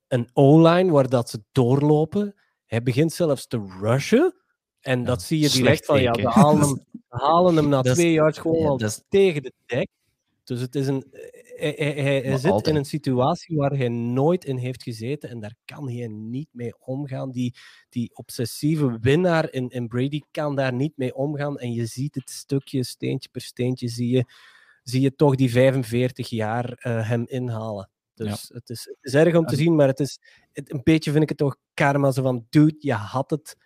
een 0.09 0.31
O-line 0.33 0.91
waar 0.91 1.09
dat 1.09 1.31
ze 1.31 1.43
doorlopen. 1.53 2.35
Hij 2.66 2.83
begint 2.83 3.12
zelfs 3.12 3.47
te 3.47 3.76
rushen. 3.81 4.39
En 4.81 5.05
dat 5.05 5.22
zie 5.22 5.39
je 5.41 5.49
direct 5.49 5.85
van, 5.85 6.03
ja, 6.03 6.12
we 6.12 6.28
halen 6.28 6.61
hem, 6.61 6.85
halen 7.09 7.57
hem 7.57 7.68
na 7.68 7.83
twee 7.93 8.12
jaar 8.12 8.35
gewoon 8.35 8.66
al 8.66 8.91
tegen 9.09 9.43
de 9.43 9.53
dek. 9.66 9.89
Dus 10.45 10.61
het 10.61 10.74
is 10.74 10.87
een, 10.87 11.05
hij, 11.61 11.74
hij, 11.76 12.20
hij 12.20 12.39
zit 12.39 12.66
in 12.66 12.76
een 12.76 12.85
situatie 12.85 13.57
waar 13.57 13.70
hij 13.70 13.89
nooit 13.89 14.45
in 14.45 14.57
heeft 14.57 14.83
gezeten 14.83 15.31
en 15.31 15.41
daar 15.41 15.55
kan 15.64 15.91
hij 15.91 16.07
niet 16.09 16.49
mee 16.53 16.72
omgaan. 16.78 17.31
Die, 17.31 17.55
die 17.89 18.11
obsessieve 18.14 18.99
winnaar 19.01 19.53
in, 19.53 19.68
in 19.68 19.89
Brady 19.89 20.20
kan 20.31 20.57
daar 20.57 20.72
niet 20.72 20.97
mee 20.97 21.14
omgaan. 21.14 21.59
En 21.59 21.72
je 21.72 21.87
ziet 21.87 22.14
het 22.14 22.31
stukje, 22.31 22.85
steentje 22.85 23.28
per 23.28 23.41
steentje, 23.41 23.89
zie 23.89 24.11
je, 24.11 24.24
zie 24.83 25.01
je 25.01 25.14
toch 25.14 25.35
die 25.35 25.51
45 25.51 26.28
jaar 26.28 26.87
uh, 26.87 27.09
hem 27.09 27.24
inhalen. 27.26 27.91
Dus 28.14 28.49
ja. 28.49 28.55
het, 28.55 28.70
is, 28.70 28.85
het 28.85 28.99
is 29.01 29.14
erg 29.14 29.35
om 29.37 29.47
te 29.47 29.57
zien, 29.57 29.74
maar 29.74 29.87
het 29.87 30.01
is 30.01 30.18
het, 30.53 30.72
een 30.72 30.81
beetje, 30.83 31.11
vind 31.11 31.22
ik 31.22 31.28
het 31.28 31.39
toch, 31.39 31.57
karma. 31.74 32.11
Zo 32.11 32.22
van, 32.22 32.47
dude, 32.51 32.76
je 32.78 32.93
had 32.93 33.31
het 33.31 33.57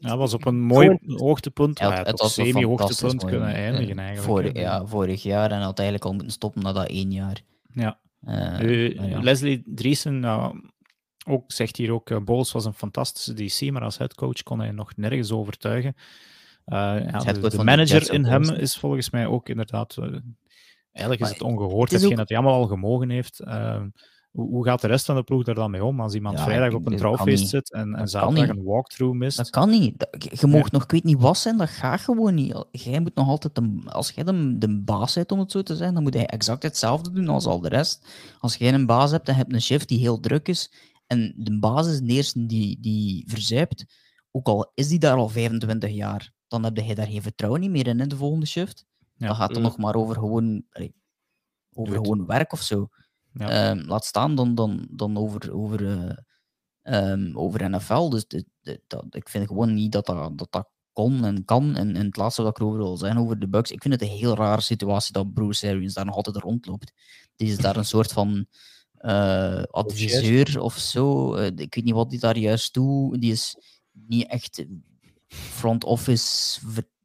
ja, 0.00 0.16
was 0.16 0.34
op 0.34 0.46
een 0.46 0.60
mooi 0.60 0.98
hoogtepunt, 1.06 1.78
ja, 1.78 1.92
het, 1.92 2.20
het 2.20 2.30
semi-hoogtepunt 2.30 3.24
kunnen 3.24 3.54
eindigen 3.54 3.98
eigenlijk. 3.98 4.26
Vorig, 4.26 4.52
ja, 4.52 4.86
vorig 4.86 5.22
jaar 5.22 5.50
en 5.50 5.60
had 5.60 5.78
eigenlijk 5.78 6.08
al 6.08 6.14
moeten 6.14 6.32
stoppen 6.32 6.62
na 6.62 6.72
dat 6.72 6.88
één 6.88 7.12
jaar. 7.12 7.40
Ja. 7.72 7.98
Uh, 8.28 8.94
ja. 8.94 9.20
Leslie 9.22 9.62
Driesen 9.66 10.20
nou, 10.20 10.60
ook, 11.26 11.52
zegt 11.52 11.76
hier 11.76 11.92
ook, 11.92 12.10
uh, 12.10 12.18
Bols 12.18 12.52
was 12.52 12.64
een 12.64 12.74
fantastische 12.74 13.34
DC, 13.34 13.72
maar 13.72 13.82
als 13.82 13.98
headcoach 13.98 14.42
kon 14.42 14.58
hij 14.58 14.70
nog 14.70 14.96
nergens 14.96 15.32
overtuigen. 15.32 15.94
Uh, 16.66 16.76
ja, 17.10 17.32
de, 17.32 17.50
de 17.50 17.64
manager 17.64 18.12
in 18.12 18.24
hem 18.24 18.42
is 18.42 18.76
volgens 18.76 19.10
mij 19.10 19.26
ook 19.26 19.48
inderdaad... 19.48 19.96
eigenlijk 20.92 21.20
is 21.20 21.28
het 21.28 21.42
ongehoord, 21.42 21.90
hetgeen 21.90 22.16
dat 22.16 22.28
hij 22.28 22.38
allemaal 22.38 22.60
al 22.60 22.66
gemogen 22.66 23.10
heeft. 23.10 23.40
Hoe, 24.30 24.64
gaat 24.64 24.80
de 24.80 24.86
rest 24.86 25.06
van 25.06 25.14
de 25.14 25.22
ploeg 25.22 25.44
daar 25.44 25.54
dan 25.54 25.70
mee 25.70 25.84
om? 25.84 26.00
Als 26.00 26.14
iemand 26.14 26.40
vrijdag 26.40 26.72
op 26.72 26.86
een 26.86 26.96
trouwfeest 26.96 27.48
zit 27.48 27.72
en, 27.72 27.94
en 27.94 28.08
zaterdag 28.08 28.48
een 28.48 28.64
walkthrough 28.64 29.16
mist? 29.16 29.36
Dat 29.36 29.50
kan 29.50 29.70
niet. 29.70 30.06
Je 30.40 30.46
mag 30.46 30.70
nog, 30.70 30.82
ik 30.82 30.90
weet 30.90 31.04
niet 31.04 31.20
wat 31.20 31.38
zijn, 31.38 31.56
dat 31.56 31.68
gaat 31.68 32.00
gewoon 32.00 32.34
niet. 32.34 32.64
Jij 32.70 33.00
moet 33.00 33.14
nog 33.14 33.28
altijd, 33.28 33.54
de, 33.54 33.80
als 33.86 34.10
jij 34.10 34.24
de, 34.24 34.58
de 34.58 34.80
baas 34.82 35.14
bent, 35.14 35.32
om 35.32 35.38
het 35.38 35.50
zo 35.50 35.62
te 35.62 35.76
zijn, 35.76 35.94
dan 35.94 36.02
moet 36.02 36.14
hij 36.14 36.26
exact 36.26 36.62
hetzelfde 36.62 37.12
doen 37.12 37.28
als 37.28 37.46
al 37.46 37.60
de 37.60 37.68
rest. 37.68 38.06
Als 38.38 38.56
jij 38.56 38.74
een 38.74 38.86
baas 38.86 39.10
hebt 39.10 39.28
en 39.28 39.34
je 39.34 39.40
hebt 39.40 39.52
een 39.52 39.60
chef 39.60 39.84
die 39.84 39.98
heel 39.98 40.20
druk 40.20 40.48
is, 40.48 40.72
en 41.06 41.34
de 41.36 41.58
baas 41.58 41.86
is 41.86 42.00
de 42.00 42.12
eerste 42.12 42.46
die, 42.46 42.80
die 42.80 43.24
verzuipt, 43.26 43.84
ook 44.30 44.46
al 44.46 44.72
is 44.74 44.88
die 44.88 44.98
daar 44.98 45.16
al 45.16 45.28
25 45.28 45.90
jaar, 45.90 46.32
dan 46.48 46.64
heb 46.64 46.76
je 46.76 46.94
daar 46.94 47.06
geen 47.06 47.22
vertrouwen 47.22 47.60
niet 47.60 47.70
meer 47.70 47.86
in, 47.86 48.00
in 48.00 48.08
de 48.08 48.16
volgende 48.16 48.46
shift. 48.46 48.86
Ja. 49.16 49.26
Dan 49.26 49.36
gaat 49.36 49.48
het 49.48 49.58
mm. 49.58 49.64
nog 49.64 49.78
maar 49.78 49.94
over 49.94 50.14
gewoon, 50.14 50.64
over 51.72 51.94
gewoon 51.94 52.26
werk 52.26 52.52
of 52.52 52.60
zo. 52.60 52.88
Ja. 53.32 53.70
Um, 53.70 53.80
laat 53.86 54.04
staan 54.04 54.34
dan, 54.34 54.54
dan, 54.54 54.86
dan 54.90 55.16
over, 55.16 55.52
over, 55.52 55.80
uh, 55.80 57.10
um, 57.10 57.38
over 57.38 57.70
NFL. 57.70 58.08
Dus 58.08 58.26
dit, 58.26 58.44
dit, 58.60 58.80
dat, 58.86 59.04
ik 59.10 59.28
vind 59.28 59.46
gewoon 59.46 59.74
niet 59.74 59.92
dat 59.92 60.06
dat, 60.06 60.38
dat, 60.38 60.46
dat 60.50 60.68
kon 60.92 61.24
en 61.24 61.44
kan. 61.44 61.76
En, 61.76 61.96
en 61.96 62.06
het 62.06 62.16
laatste 62.16 62.42
wat 62.42 62.50
ik 62.50 62.58
erover 62.58 62.78
wil 62.78 62.96
zijn 62.96 63.18
over 63.18 63.38
de 63.38 63.48
Bucks. 63.48 63.70
Ik 63.70 63.82
vind 63.82 63.94
het 63.94 64.02
een 64.02 64.16
heel 64.16 64.34
rare 64.34 64.60
situatie 64.60 65.12
dat 65.12 65.34
Bruce 65.34 65.68
Arians 65.68 65.94
daar 65.94 66.04
nog 66.04 66.14
altijd 66.14 66.36
rondloopt. 66.36 66.92
Die 67.36 67.48
is 67.48 67.56
daar 67.56 67.76
een 67.76 67.84
soort 67.84 68.12
van 68.12 68.46
uh, 69.00 69.62
adviseur 69.62 70.60
of 70.60 70.78
zo. 70.78 71.36
Uh, 71.36 71.46
ik 71.46 71.74
weet 71.74 71.84
niet 71.84 71.94
wat 71.94 72.10
die 72.10 72.18
daar 72.18 72.38
juist 72.38 72.74
doet. 72.74 73.20
Die 73.20 73.32
is 73.32 73.56
niet 73.92 74.26
echt 74.26 74.64
front 75.26 75.84
office 75.84 76.60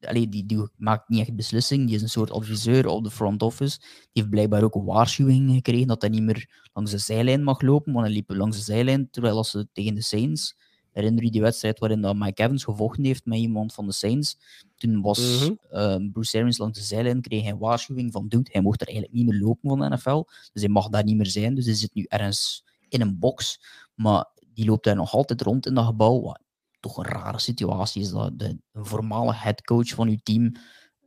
allee, 0.07 0.29
die, 0.29 0.45
die 0.45 0.69
maakt 0.77 1.09
niet 1.09 1.19
echt 1.19 1.35
beslissing. 1.35 1.85
Die 1.85 1.95
is 1.95 2.01
een 2.01 2.09
soort 2.09 2.31
adviseur 2.31 2.87
op 2.87 3.03
de 3.03 3.11
front 3.11 3.41
office. 3.41 3.79
Die 3.79 3.89
heeft 4.11 4.29
blijkbaar 4.29 4.63
ook 4.63 4.75
een 4.75 4.85
waarschuwing 4.85 5.51
gekregen 5.51 5.87
dat 5.87 6.01
hij 6.01 6.09
niet 6.09 6.21
meer 6.21 6.67
langs 6.73 6.91
de 6.91 6.97
zijlijn 6.97 7.43
mag 7.43 7.61
lopen. 7.61 7.93
Want 7.93 8.05
hij 8.05 8.15
liep 8.15 8.29
langs 8.29 8.57
de 8.57 8.63
zijlijn 8.63 9.09
terwijl 9.09 9.37
als 9.37 9.49
ze 9.49 9.67
tegen 9.73 9.95
de 9.95 10.01
Saints. 10.01 10.55
Herinner 10.91 11.23
je 11.23 11.31
die 11.31 11.41
wedstrijd 11.41 11.79
waarin 11.79 12.01
dat 12.01 12.15
Mike 12.15 12.43
Evans 12.43 12.63
gevochten 12.63 13.03
heeft 13.03 13.25
met 13.25 13.37
iemand 13.37 13.73
van 13.73 13.85
de 13.85 13.93
Saints? 13.93 14.37
Toen 14.75 15.01
was 15.01 15.19
mm 15.19 15.47
-hmm. 15.47 15.59
uh, 15.71 16.11
Bruce 16.11 16.37
Arians 16.37 16.57
langs 16.57 16.79
de 16.79 16.85
zijlijn, 16.85 17.21
kreeg 17.21 17.41
hij 17.41 17.51
een 17.51 17.57
waarschuwing 17.57 18.11
van 18.11 18.27
dude, 18.27 18.49
hij 18.51 18.61
mocht 18.61 18.81
er 18.81 18.87
eigenlijk 18.87 19.17
niet 19.17 19.27
meer 19.27 19.39
lopen 19.39 19.69
van 19.69 19.79
de 19.79 19.89
NFL. 19.89 20.23
Dus 20.53 20.61
hij 20.61 20.71
mag 20.71 20.89
daar 20.89 21.03
niet 21.03 21.15
meer 21.17 21.27
zijn. 21.27 21.55
Dus 21.55 21.65
hij 21.65 21.73
zit 21.73 21.93
nu 21.93 22.05
ergens 22.07 22.63
in 22.89 23.01
een 23.01 23.19
box. 23.19 23.59
Maar 23.95 24.25
die 24.53 24.65
loopt 24.65 24.83
daar 24.83 24.95
nog 24.95 25.13
altijd 25.13 25.41
rond 25.41 25.65
in 25.65 25.73
dat 25.73 25.85
gebouw 25.85 26.35
toch 26.85 26.97
een 26.97 27.05
rare 27.05 27.39
situatie 27.39 28.01
is 28.01 28.09
dat 28.09 28.39
de, 28.39 28.57
voormalige 28.73 29.43
headcoach 29.43 29.87
van 29.87 30.07
uw 30.07 30.17
team 30.23 30.43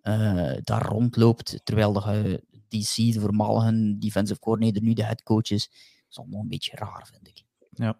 uh, 0.03 0.57
daar 0.63 0.83
rondloopt, 0.83 1.61
terwijl 1.65 1.93
de 1.93 2.43
DC, 2.69 2.95
de 2.97 3.21
voormalige 3.21 3.97
defensive 3.99 4.41
coordinator, 4.41 4.83
nu 4.83 4.93
de 4.93 5.05
headcoach 5.05 5.51
is. 5.51 5.69
Dat 5.69 6.11
is 6.11 6.19
allemaal 6.19 6.41
een 6.41 6.49
beetje 6.49 6.77
raar, 6.77 7.09
vind 7.13 7.29
ik. 7.29 7.43
Ja. 7.71 7.99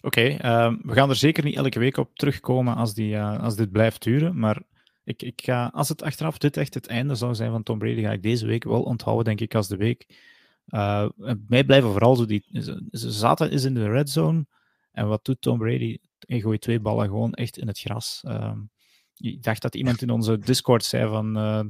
Oké, 0.00 0.20
ehm, 0.20 0.76
we 0.82 0.92
gaan 0.92 1.08
er 1.08 1.16
zeker 1.16 1.44
niet 1.44 1.56
elke 1.56 1.78
week 1.78 1.96
op 1.96 2.16
terugkomen 2.16 2.76
als, 2.76 2.94
die, 2.94 3.14
uh, 3.14 3.42
als 3.42 3.56
dit 3.56 3.70
blijft 3.70 4.02
duren, 4.02 4.38
maar 4.38 4.62
ik, 5.04 5.22
ik 5.22 5.40
ga, 5.44 5.70
als 5.74 5.88
het 5.88 6.02
achteraf 6.02 6.38
dit 6.38 6.56
echt 6.56 6.74
het 6.74 6.86
einde 6.86 7.14
zou 7.14 7.34
zijn 7.34 7.50
van 7.50 7.62
Tom 7.62 7.78
Brady, 7.78 8.00
ga 8.00 8.12
ik 8.12 8.22
deze 8.22 8.46
week 8.46 8.64
wel 8.64 8.82
onthouden, 8.82 9.24
denk 9.24 9.40
ik, 9.40 9.54
als 9.54 9.68
de 9.68 9.76
week. 9.76 10.30
Uh, 10.68 11.08
mij 11.48 11.64
blijven 11.64 11.90
vooral 11.90 12.16
zo 12.16 12.24
die... 12.24 12.44
Zaten 12.90 13.50
is 13.50 13.64
in 13.64 13.74
de 13.74 13.88
red 13.88 14.10
zone, 14.10 14.46
en 14.92 15.08
wat 15.08 15.24
doet 15.24 15.40
Tom 15.40 15.58
Brady? 15.58 15.98
Hij 16.26 16.40
gooit 16.40 16.60
twee 16.60 16.80
ballen 16.80 17.06
gewoon 17.06 17.32
echt 17.32 17.58
in 17.58 17.66
het 17.66 17.78
gras. 17.78 18.22
Uh, 18.26 18.56
ik 19.16 19.42
dacht 19.42 19.62
dat 19.62 19.74
iemand 19.74 20.02
in 20.02 20.10
onze 20.10 20.38
Discord 20.38 20.84
zei 20.84 21.08
van... 21.08 21.38
Uh, 21.38 21.64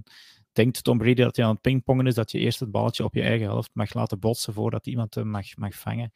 denkt 0.52 0.84
Tom 0.84 0.98
Brady 0.98 1.22
dat 1.22 1.36
hij 1.36 1.44
aan 1.44 1.52
het 1.52 1.60
pingpongen 1.60 2.06
is, 2.06 2.14
dat 2.14 2.30
je 2.30 2.38
eerst 2.38 2.60
het 2.60 2.70
balletje 2.70 3.04
op 3.04 3.14
je 3.14 3.22
eigen 3.22 3.46
helft 3.46 3.70
mag 3.72 3.94
laten 3.94 4.18
botsen 4.18 4.52
voordat 4.52 4.86
iemand 4.86 5.14
hem 5.14 5.28
mag, 5.28 5.56
mag 5.56 5.74
vangen. 5.74 6.12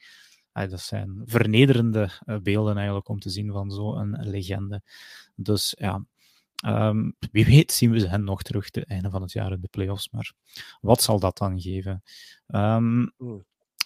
Dat 0.52 0.80
zijn 0.80 1.22
vernederende 1.24 2.10
uh, 2.26 2.36
beelden 2.38 2.76
eigenlijk 2.76 3.08
om 3.08 3.18
te 3.18 3.30
zien 3.30 3.52
van 3.52 3.70
zo'n 3.70 4.16
legende. 4.20 4.82
Dus 5.34 5.74
ja, 5.78 6.04
um, 6.66 7.16
wie 7.30 7.44
weet 7.44 7.72
zien 7.72 7.90
we 7.90 7.98
ze 7.98 8.08
hen 8.08 8.24
nog 8.24 8.42
terug 8.42 8.64
het 8.64 8.86
einde 8.86 9.10
van 9.10 9.22
het 9.22 9.32
jaar 9.32 9.52
in 9.52 9.60
de 9.60 9.68
playoffs. 9.68 10.10
Maar 10.10 10.32
wat 10.80 11.02
zal 11.02 11.20
dat 11.20 11.38
dan 11.38 11.60
geven? 11.60 12.02
Um, 12.46 13.12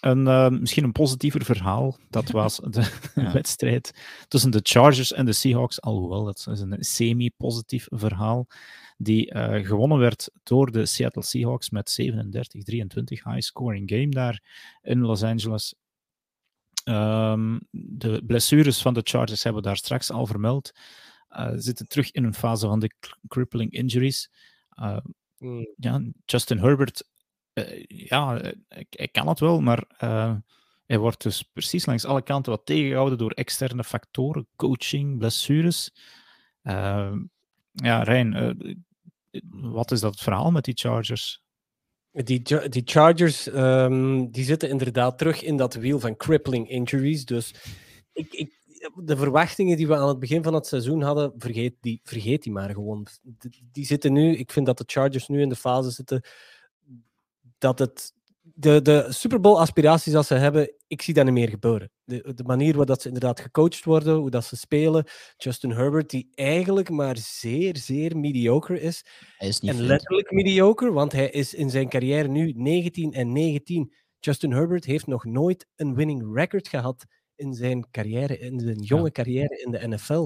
een, 0.01 0.27
uh, 0.27 0.49
misschien 0.49 0.83
een 0.83 0.91
positiever 0.91 1.45
verhaal. 1.45 1.97
Dat 2.09 2.29
was 2.29 2.57
de 2.69 2.91
ja. 3.15 3.31
wedstrijd 3.41 3.93
tussen 4.27 4.51
de 4.51 4.59
Chargers 4.63 5.13
en 5.13 5.25
de 5.25 5.33
Seahawks. 5.33 5.81
Alhoewel, 5.81 6.23
dat 6.23 6.47
is 6.51 6.59
een 6.59 6.75
semi-positief 6.79 7.87
verhaal. 7.89 8.47
Die 8.97 9.33
uh, 9.33 9.65
gewonnen 9.65 9.97
werd 9.97 10.31
door 10.43 10.71
de 10.71 10.85
Seattle 10.85 11.23
Seahawks 11.23 11.69
met 11.69 12.01
37-23. 12.01 12.13
High-scoring 13.05 13.89
game 13.89 14.09
daar 14.09 14.43
in 14.81 14.99
Los 14.99 15.23
Angeles. 15.23 15.75
Um, 16.85 17.59
de 17.71 18.23
blessures 18.25 18.81
van 18.81 18.93
de 18.93 19.01
Chargers 19.03 19.43
hebben 19.43 19.61
we 19.61 19.67
daar 19.67 19.77
straks 19.77 20.11
al 20.11 20.25
vermeld. 20.25 20.71
Uh, 21.29 21.51
zitten 21.55 21.87
terug 21.87 22.11
in 22.11 22.23
een 22.23 22.33
fase 22.33 22.67
van 22.67 22.79
de 22.79 22.91
crippling 23.27 23.71
injuries. 23.71 24.29
Mm. 25.37 25.73
Ja, 25.75 26.01
Justin 26.25 26.57
Herbert 26.57 27.09
uh, 27.53 27.83
ja, 27.87 28.53
ik, 28.89 29.11
kan 29.11 29.27
het 29.27 29.39
wel, 29.39 29.61
maar 29.61 29.83
uh, 30.03 30.35
hij 30.85 30.97
wordt 30.97 31.21
dus 31.21 31.41
precies 31.41 31.85
langs 31.85 32.05
alle 32.05 32.21
kanten 32.21 32.51
wat 32.51 32.65
tegengehouden 32.65 33.17
door 33.17 33.31
externe 33.31 33.83
factoren, 33.83 34.47
coaching, 34.55 35.17
blessures. 35.17 35.95
Uh, 36.63 37.13
ja, 37.71 38.03
Rijn, 38.03 38.57
wat 39.49 39.91
is 39.91 39.99
dat 39.99 40.19
verhaal 40.19 40.51
met 40.51 40.63
die 40.63 40.77
Chargers? 40.77 41.43
Die, 42.11 42.41
die 42.69 42.81
Chargers 42.85 43.47
um, 43.47 44.31
die 44.31 44.43
zitten 44.43 44.69
inderdaad 44.69 45.17
terug 45.17 45.41
in 45.41 45.57
dat 45.57 45.73
wiel 45.73 45.99
van 45.99 46.15
crippling 46.15 46.69
injuries. 46.69 47.25
Dus 47.25 47.53
ik, 48.13 48.33
ik, 48.33 48.61
de 48.95 49.17
verwachtingen 49.17 49.77
die 49.77 49.87
we 49.87 49.95
aan 49.95 50.07
het 50.07 50.19
begin 50.19 50.43
van 50.43 50.53
het 50.53 50.67
seizoen 50.67 51.01
hadden, 51.01 51.33
vergeet 51.37 51.75
die, 51.79 51.99
vergeet 52.03 52.43
die 52.43 52.51
maar 52.51 52.69
gewoon. 52.69 53.07
Die 53.71 53.85
zitten 53.85 54.13
nu, 54.13 54.35
ik 54.35 54.51
vind 54.51 54.65
dat 54.65 54.77
de 54.77 54.83
Chargers 54.87 55.27
nu 55.27 55.41
in 55.41 55.49
de 55.49 55.55
fase 55.55 55.91
zitten 55.91 56.21
dat 57.61 57.79
het. 57.79 58.13
De, 58.53 58.81
de 58.81 59.05
Super 59.09 59.39
Bowl 59.39 59.59
aspiraties 59.59 60.15
als 60.15 60.27
ze 60.27 60.33
hebben, 60.33 60.73
ik 60.87 61.01
zie 61.01 61.13
dat 61.13 61.25
niet 61.25 61.33
meer 61.33 61.49
gebeuren. 61.49 61.91
De, 62.03 62.33
de 62.33 62.43
manier 62.43 62.67
waarop 62.67 62.87
dat 62.87 63.01
ze 63.01 63.07
inderdaad 63.07 63.39
gecoacht 63.39 63.83
worden, 63.83 64.15
hoe 64.15 64.29
dat 64.29 64.45
ze 64.45 64.55
spelen. 64.57 65.05
Justin 65.37 65.71
Herbert, 65.71 66.09
die 66.09 66.29
eigenlijk 66.33 66.89
maar 66.89 67.17
zeer, 67.17 67.77
zeer 67.77 68.17
mediocre 68.17 68.81
is. 68.81 69.05
Hij 69.37 69.47
is 69.47 69.59
niet 69.59 69.71
en 69.71 69.81
letterlijk 69.81 70.31
mediocre, 70.31 70.91
want 70.91 71.11
hij 71.11 71.29
is 71.29 71.53
in 71.53 71.69
zijn 71.69 71.89
carrière 71.89 72.27
nu 72.27 72.51
19 72.55 73.13
en 73.13 73.31
19. 73.31 73.93
Justin 74.19 74.51
Herbert 74.51 74.85
heeft 74.85 75.07
nog 75.07 75.25
nooit 75.25 75.67
een 75.75 75.95
winning 75.95 76.35
record 76.35 76.67
gehad 76.67 77.05
in 77.35 77.53
zijn 77.53 77.89
carrière, 77.91 78.39
in 78.39 78.59
zijn 78.59 78.79
jonge 78.81 79.11
carrière 79.11 79.61
in 79.65 79.71
de 79.71 79.87
NFL. 79.87 80.23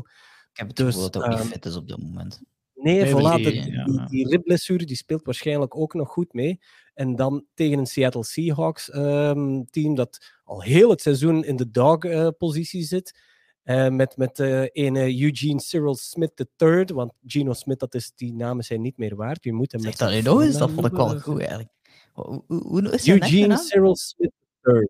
Ik 0.51 0.57
heb 0.57 0.67
het 0.67 0.75
dus, 0.75 0.93
gevoel 0.93 1.11
dat 1.11 1.21
hij 1.23 1.31
niet 1.31 1.39
ehm, 1.39 1.49
fit 1.49 1.65
is 1.65 1.75
op 1.75 1.87
dit 1.87 1.97
moment. 1.97 2.41
Nee, 2.75 3.01
nee 3.01 3.11
voilà, 3.11 3.35
die, 3.35 4.05
die, 4.09 4.27
ribblessure 4.27 4.85
die 4.85 4.95
speelt 4.95 5.25
waarschijnlijk 5.25 5.75
ook 5.77 5.93
nog 5.93 6.09
goed 6.09 6.33
mee. 6.33 6.59
En 6.95 7.15
dan 7.15 7.45
tegen 7.53 7.77
een 7.77 7.85
Seattle 7.85 8.23
Seahawks 8.23 8.93
um, 8.95 9.65
team 9.69 9.95
dat 9.95 10.33
al 10.43 10.61
heel 10.61 10.89
het 10.89 11.01
seizoen 11.01 11.43
in 11.43 11.55
de 11.55 11.71
dog-positie 11.71 12.81
uh, 12.81 12.87
zit. 12.87 13.19
Uh, 13.63 13.89
met 13.89 14.17
met 14.17 14.39
uh, 14.39 14.65
ene 14.71 15.21
Eugene 15.21 15.61
Cyril 15.61 15.95
Smith 15.95 16.45
III. 16.57 16.85
Want 16.85 17.13
Geno 17.25 17.53
Smith, 17.53 17.79
dat 17.79 17.93
is, 17.93 18.11
die 18.15 18.33
namen 18.33 18.63
zijn 18.63 18.81
niet 18.81 18.97
meer 18.97 19.15
waard. 19.15 19.43
Je 19.43 19.53
moet 19.53 19.71
hem 19.71 19.81
zeg 19.81 19.95
dat 19.95 20.23
nog 20.23 20.41
eens, 20.41 20.57
dat 20.57 20.71
vond 20.71 20.85
ik 20.85 20.91
wel 20.91 21.19
goed 21.19 21.39
eigenlijk. 21.39 21.69
Hoe, 22.13 22.43
hoe 22.47 22.91
is 22.91 23.07
Eugene 23.07 23.57
Cyril 23.57 23.95
Smith 23.95 24.31
III. 24.63 24.89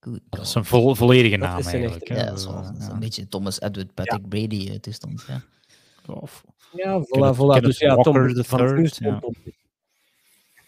Goed. 0.00 0.20
Dat 0.30 0.40
is 0.40 0.54
een 0.54 0.64
vo 0.64 0.94
volledige 0.94 1.36
naam 1.36 1.62
eigenlijk. 1.62 2.08
Ja, 2.08 2.24
dat 2.24 2.38
is, 2.38 2.46
wel, 2.46 2.62
dat 2.62 2.76
is 2.78 2.86
een 2.86 2.98
beetje 2.98 3.28
Thomas 3.28 3.60
Edward 3.60 3.94
Patrick 3.94 4.22
ja. 4.22 4.28
Brady 4.28 4.78
toestand. 4.78 5.24
Ja. 5.26 5.42
Of, 6.14 6.44
ja, 6.72 7.00
voilà, 7.00 7.36
voilà. 7.36 7.60
Dus 7.60 7.78
ja, 7.78 7.96
Tom 7.96 8.34
de 8.34 8.44
third, 8.44 8.96
ja. 8.96 9.20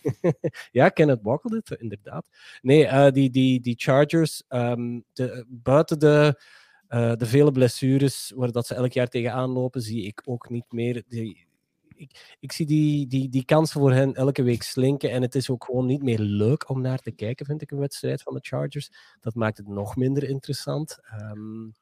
ja, 0.70 0.88
Kenneth 0.88 1.22
Walker, 1.22 1.50
dit, 1.50 1.80
inderdaad. 1.80 2.26
Nee, 2.62 2.84
uh, 2.84 3.11
die, 3.11 3.30
die, 3.30 3.61
die 3.61 3.74
Chargers, 3.78 4.42
um, 4.48 5.05
de, 5.12 5.44
buiten 5.48 5.98
de, 5.98 6.40
uh, 6.88 7.14
de 7.14 7.26
vele 7.26 7.53
blessures 7.53 8.32
waar 8.36 8.53
dat 8.53 8.66
ze 8.66 8.74
elk 8.74 8.92
jaar 8.92 9.09
tegenaan 9.09 9.50
lopen, 9.50 9.80
zie 9.80 10.05
ik 10.05 10.22
ook 10.24 10.50
niet 10.50 10.72
meer. 10.72 11.03
Die, 11.09 11.46
ik, 11.94 12.36
ik 12.40 12.53
zie 12.53 12.66
die, 12.66 13.07
die, 13.07 13.28
die 13.28 13.44
kansen 13.44 13.80
voor 13.80 13.92
hen 13.92 14.14
elke 14.14 14.42
week 14.42 14.62
slinken. 14.62 15.11
En 15.11 15.22
het 15.22 15.34
is 15.34 15.50
ook 15.50 15.64
gewoon 15.64 15.86
niet 15.86 16.03
meer 16.03 16.18
leuk 16.18 16.68
om 16.68 16.80
naar 16.80 16.98
te 16.98 17.11
kijken, 17.11 17.46
vind 17.46 17.62
ik, 17.62 17.70
een 17.70 17.78
wedstrijd 17.78 18.22
van 18.22 18.34
de 18.34 18.40
Chargers. 18.42 18.90
Dat 19.20 19.34
maakt 19.34 19.57
het 19.57 19.68
nog 19.68 19.96
minder 19.96 20.28
interessant. 20.28 20.98
Um, 21.20 21.74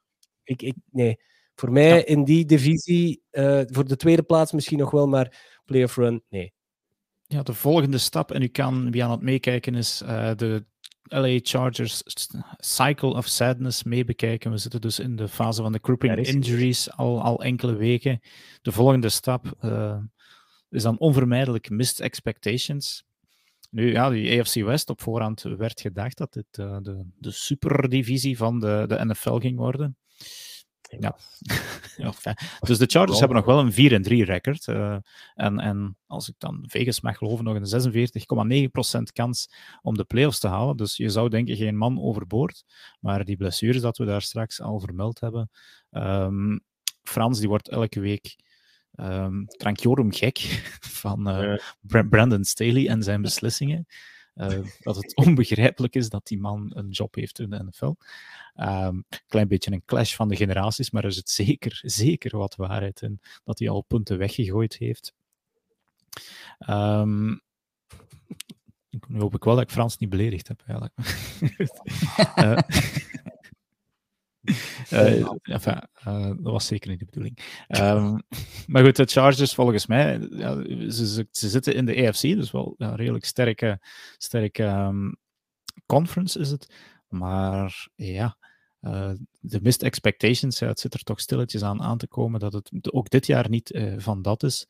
ik, 0.43 0.61
ik, 0.61 0.75
nee, 0.91 1.19
voor 1.55 1.71
mij 1.71 2.03
in 2.03 2.23
die 2.23 2.45
divisie, 2.45 3.23
uh, 3.31 3.61
voor 3.65 3.87
de 3.87 3.95
tweede 3.95 4.23
plaats 4.23 4.51
misschien 4.51 4.77
nog 4.77 4.91
wel, 4.91 5.07
maar 5.07 5.59
playoff 5.65 5.95
run, 5.95 6.23
nee. 6.29 6.53
Ja, 7.31 7.43
de 7.43 7.53
volgende 7.53 7.97
stap, 7.97 8.31
en 8.31 8.41
u 8.41 8.47
kan 8.47 8.91
wie 8.91 9.03
aan 9.03 9.11
het 9.11 9.21
meekijken 9.21 9.75
is, 9.75 10.01
uh, 10.01 10.31
de 10.35 10.65
LA 11.03 11.39
Chargers 11.41 12.01
Cycle 12.57 13.13
of 13.13 13.27
Sadness 13.27 13.83
meebekijken. 13.83 14.51
We 14.51 14.57
zitten 14.57 14.81
dus 14.81 14.99
in 14.99 15.15
de 15.15 15.27
fase 15.27 15.61
van 15.61 15.71
de 15.71 15.79
crippling 15.79 16.17
injuries 16.17 16.91
al, 16.91 17.21
al 17.21 17.43
enkele 17.43 17.75
weken. 17.75 18.19
De 18.61 18.71
volgende 18.71 19.09
stap 19.09 19.53
uh, 19.61 19.97
is 20.69 20.83
dan 20.83 20.97
onvermijdelijk 20.97 21.69
missed 21.69 21.99
expectations. 21.99 23.03
Nu, 23.69 23.91
ja, 23.91 24.09
die 24.09 24.39
AFC 24.39 24.55
West 24.55 24.89
op 24.89 25.01
voorhand 25.01 25.41
werd 25.41 25.81
gedacht 25.81 26.17
dat 26.17 26.33
dit 26.33 26.57
uh, 26.59 26.77
de, 26.81 27.05
de 27.17 27.31
superdivisie 27.31 28.37
van 28.37 28.59
de, 28.59 28.85
de 28.87 29.05
NFL 29.05 29.35
ging 29.35 29.57
worden. 29.57 29.97
Ja. 30.99 31.17
dus 32.59 32.77
de 32.77 32.85
Chargers 32.85 33.19
hebben 33.19 33.37
nog 33.37 33.45
wel 33.45 33.59
een 33.59 33.73
4 33.73 34.01
3 34.01 34.25
record. 34.25 34.67
Uh, 34.67 34.97
en, 35.35 35.59
en 35.59 35.97
als 36.07 36.29
ik 36.29 36.35
dan 36.37 36.63
Vegas 36.67 37.01
mag 37.01 37.17
geloven, 37.17 37.45
nog 37.45 37.55
een 37.55 38.69
46,9% 38.97 39.01
kans 39.13 39.53
om 39.81 39.97
de 39.97 40.03
playoffs 40.03 40.39
te 40.39 40.47
halen. 40.47 40.77
Dus 40.77 40.97
je 40.97 41.09
zou 41.09 41.29
denken 41.29 41.55
geen 41.55 41.77
man 41.77 42.01
overboord. 42.01 42.63
Maar 42.99 43.25
die 43.25 43.37
blessures 43.37 43.81
dat 43.81 43.97
we 43.97 44.05
daar 44.05 44.21
straks 44.21 44.61
al 44.61 44.79
vermeld 44.79 45.19
hebben. 45.19 45.49
Um, 45.91 46.61
Frans 47.03 47.39
die 47.39 47.47
wordt 47.47 47.69
elke 47.69 47.99
week 47.99 48.35
um, 48.95 49.45
krankjorum 49.45 50.11
gek 50.11 50.37
van 51.01 51.41
uh, 51.41 51.57
Brandon 52.09 52.43
Staley 52.43 52.87
en 52.87 53.03
zijn 53.03 53.21
beslissingen. 53.21 53.87
Uh, 54.35 54.59
dat 54.79 54.95
het 54.95 55.15
onbegrijpelijk 55.25 55.95
is 55.95 56.09
dat 56.09 56.27
die 56.27 56.39
man 56.39 56.71
een 56.75 56.89
job 56.89 57.15
heeft 57.15 57.39
in 57.39 57.49
de 57.49 57.63
NFL. 57.63 57.93
Um, 58.55 59.05
klein 59.27 59.47
beetje 59.47 59.71
een 59.71 59.85
clash 59.85 60.15
van 60.15 60.27
de 60.27 60.35
generaties, 60.35 60.91
maar 60.91 61.03
er 61.03 61.11
zit 61.11 61.29
zeker, 61.29 61.79
zeker 61.83 62.37
wat 62.37 62.55
waarheid 62.55 63.01
in 63.01 63.19
dat 63.43 63.59
hij 63.59 63.69
al 63.69 63.81
punten 63.81 64.17
weggegooid 64.17 64.77
heeft. 64.77 65.13
Um, 66.69 67.41
nu 69.07 69.19
hoop 69.19 69.35
ik 69.35 69.43
wel 69.43 69.55
dat 69.55 69.63
ik 69.63 69.71
Frans 69.71 69.97
niet 69.97 70.09
beledigd 70.09 70.47
heb, 70.47 70.63
eigenlijk. 70.65 70.93
uh, 72.35 72.57
Uh, 74.91 75.29
enfin, 75.41 75.81
uh, 76.07 76.27
dat 76.27 76.51
was 76.51 76.65
zeker 76.65 76.89
niet 76.89 76.99
de 76.99 77.05
bedoeling. 77.05 77.39
Um, 77.67 78.21
maar 78.67 78.83
goed, 78.83 78.95
de 78.95 79.05
Chargers 79.05 79.53
volgens 79.53 79.87
mij, 79.87 80.27
ja, 80.31 80.63
ze, 80.91 81.07
ze, 81.07 81.27
ze, 81.31 81.49
zitten 81.49 81.75
in 81.75 81.85
de 81.85 82.07
AFC, 82.07 82.21
dus 82.21 82.51
wel 82.51 82.73
ja, 82.77 82.95
redelijk 82.95 83.25
sterke, 83.25 83.79
sterke 84.17 84.63
um, 84.63 85.15
conference 85.85 86.39
is 86.39 86.51
het. 86.51 86.73
Maar 87.07 87.87
ja, 87.95 88.37
uh, 88.81 89.11
de 89.39 89.61
missed 89.61 89.83
expectations, 89.83 90.59
ja, 90.59 90.67
het 90.67 90.79
zit 90.79 90.93
er 90.93 91.03
toch 91.03 91.19
stilletjes 91.19 91.63
aan 91.63 91.81
aan 91.81 91.97
te 91.97 92.07
komen 92.07 92.39
dat 92.39 92.53
het 92.53 92.93
ook 92.93 93.09
dit 93.09 93.25
jaar 93.25 93.49
niet 93.49 93.79
van 93.97 94.21
dat 94.21 94.43
is. 94.43 94.67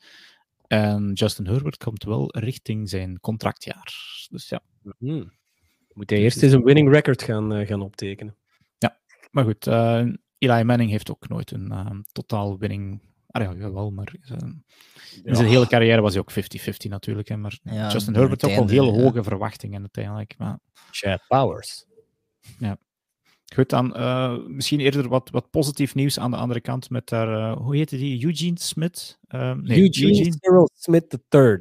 En 0.68 1.12
Justin 1.14 1.48
Herbert 1.48 1.78
komt 1.78 2.04
wel 2.04 2.38
richting 2.38 2.90
zijn 2.90 3.20
contractjaar. 3.20 3.94
Dus 4.30 4.50
ja. 4.50 4.62
Mm. 4.98 5.32
Moet 5.94 6.10
hij 6.10 6.20
eerst 6.20 6.44
eens 6.44 6.54
een 6.54 6.64
winning 6.64 6.92
record 6.92 7.24
gaan, 7.24 7.66
gaan 7.66 7.82
optekenen. 7.82 8.36
Maar 9.32 9.44
goed, 9.44 9.68
uh, 9.68 10.06
Eli 10.38 10.64
Manning 10.64 10.90
heeft 10.90 11.12
ook 11.12 11.28
nooit 11.28 11.52
een 11.52 11.72
uh, 11.72 11.90
totaal 12.12 12.58
winning. 12.58 13.02
Ah 13.28 13.44
ja, 13.44 13.54
jawel, 13.54 13.92
maar 13.92 14.14
uh, 14.32 14.38
in 15.24 15.36
zijn 15.36 15.48
hele 15.48 15.68
carrière 15.68 16.02
was 16.02 16.14
hij 16.14 16.22
ook 16.22 16.32
50-50 16.32 16.90
natuurlijk. 16.90 17.28
Hè, 17.28 17.38
maar 17.38 17.60
ja, 17.64 17.92
Justin 17.92 18.16
Herbert 18.16 18.44
ook 18.46 18.56
wel 18.56 18.68
heel 18.68 18.96
ja. 18.96 19.02
hoge 19.02 19.24
verwachtingen 19.24 19.80
uiteindelijk. 19.80 20.36
Maar... 20.38 20.60
Chad 20.92 21.22
Powers. 21.28 21.86
Ja. 22.60 22.78
Goed, 23.56 23.70
dan 23.70 23.96
misschien 24.56 24.80
eerder 24.80 25.08
wat, 25.08 25.30
wat 25.30 25.50
positief 25.50 25.96
nieuws 25.96 26.20
aan 26.20 26.32
de 26.32 26.38
andere 26.38 26.62
kant 26.62 26.90
met 26.90 27.08
daar, 27.08 27.58
hoe 27.58 27.76
heette 27.76 27.98
die? 27.98 28.26
Eugene 28.26 28.60
Smith? 28.60 29.20
nee, 29.30 29.82
Eugene, 29.82 30.08
Eugene. 30.08 30.36
Cyril 30.40 30.70
Smith 30.74 31.18
III. 31.30 31.58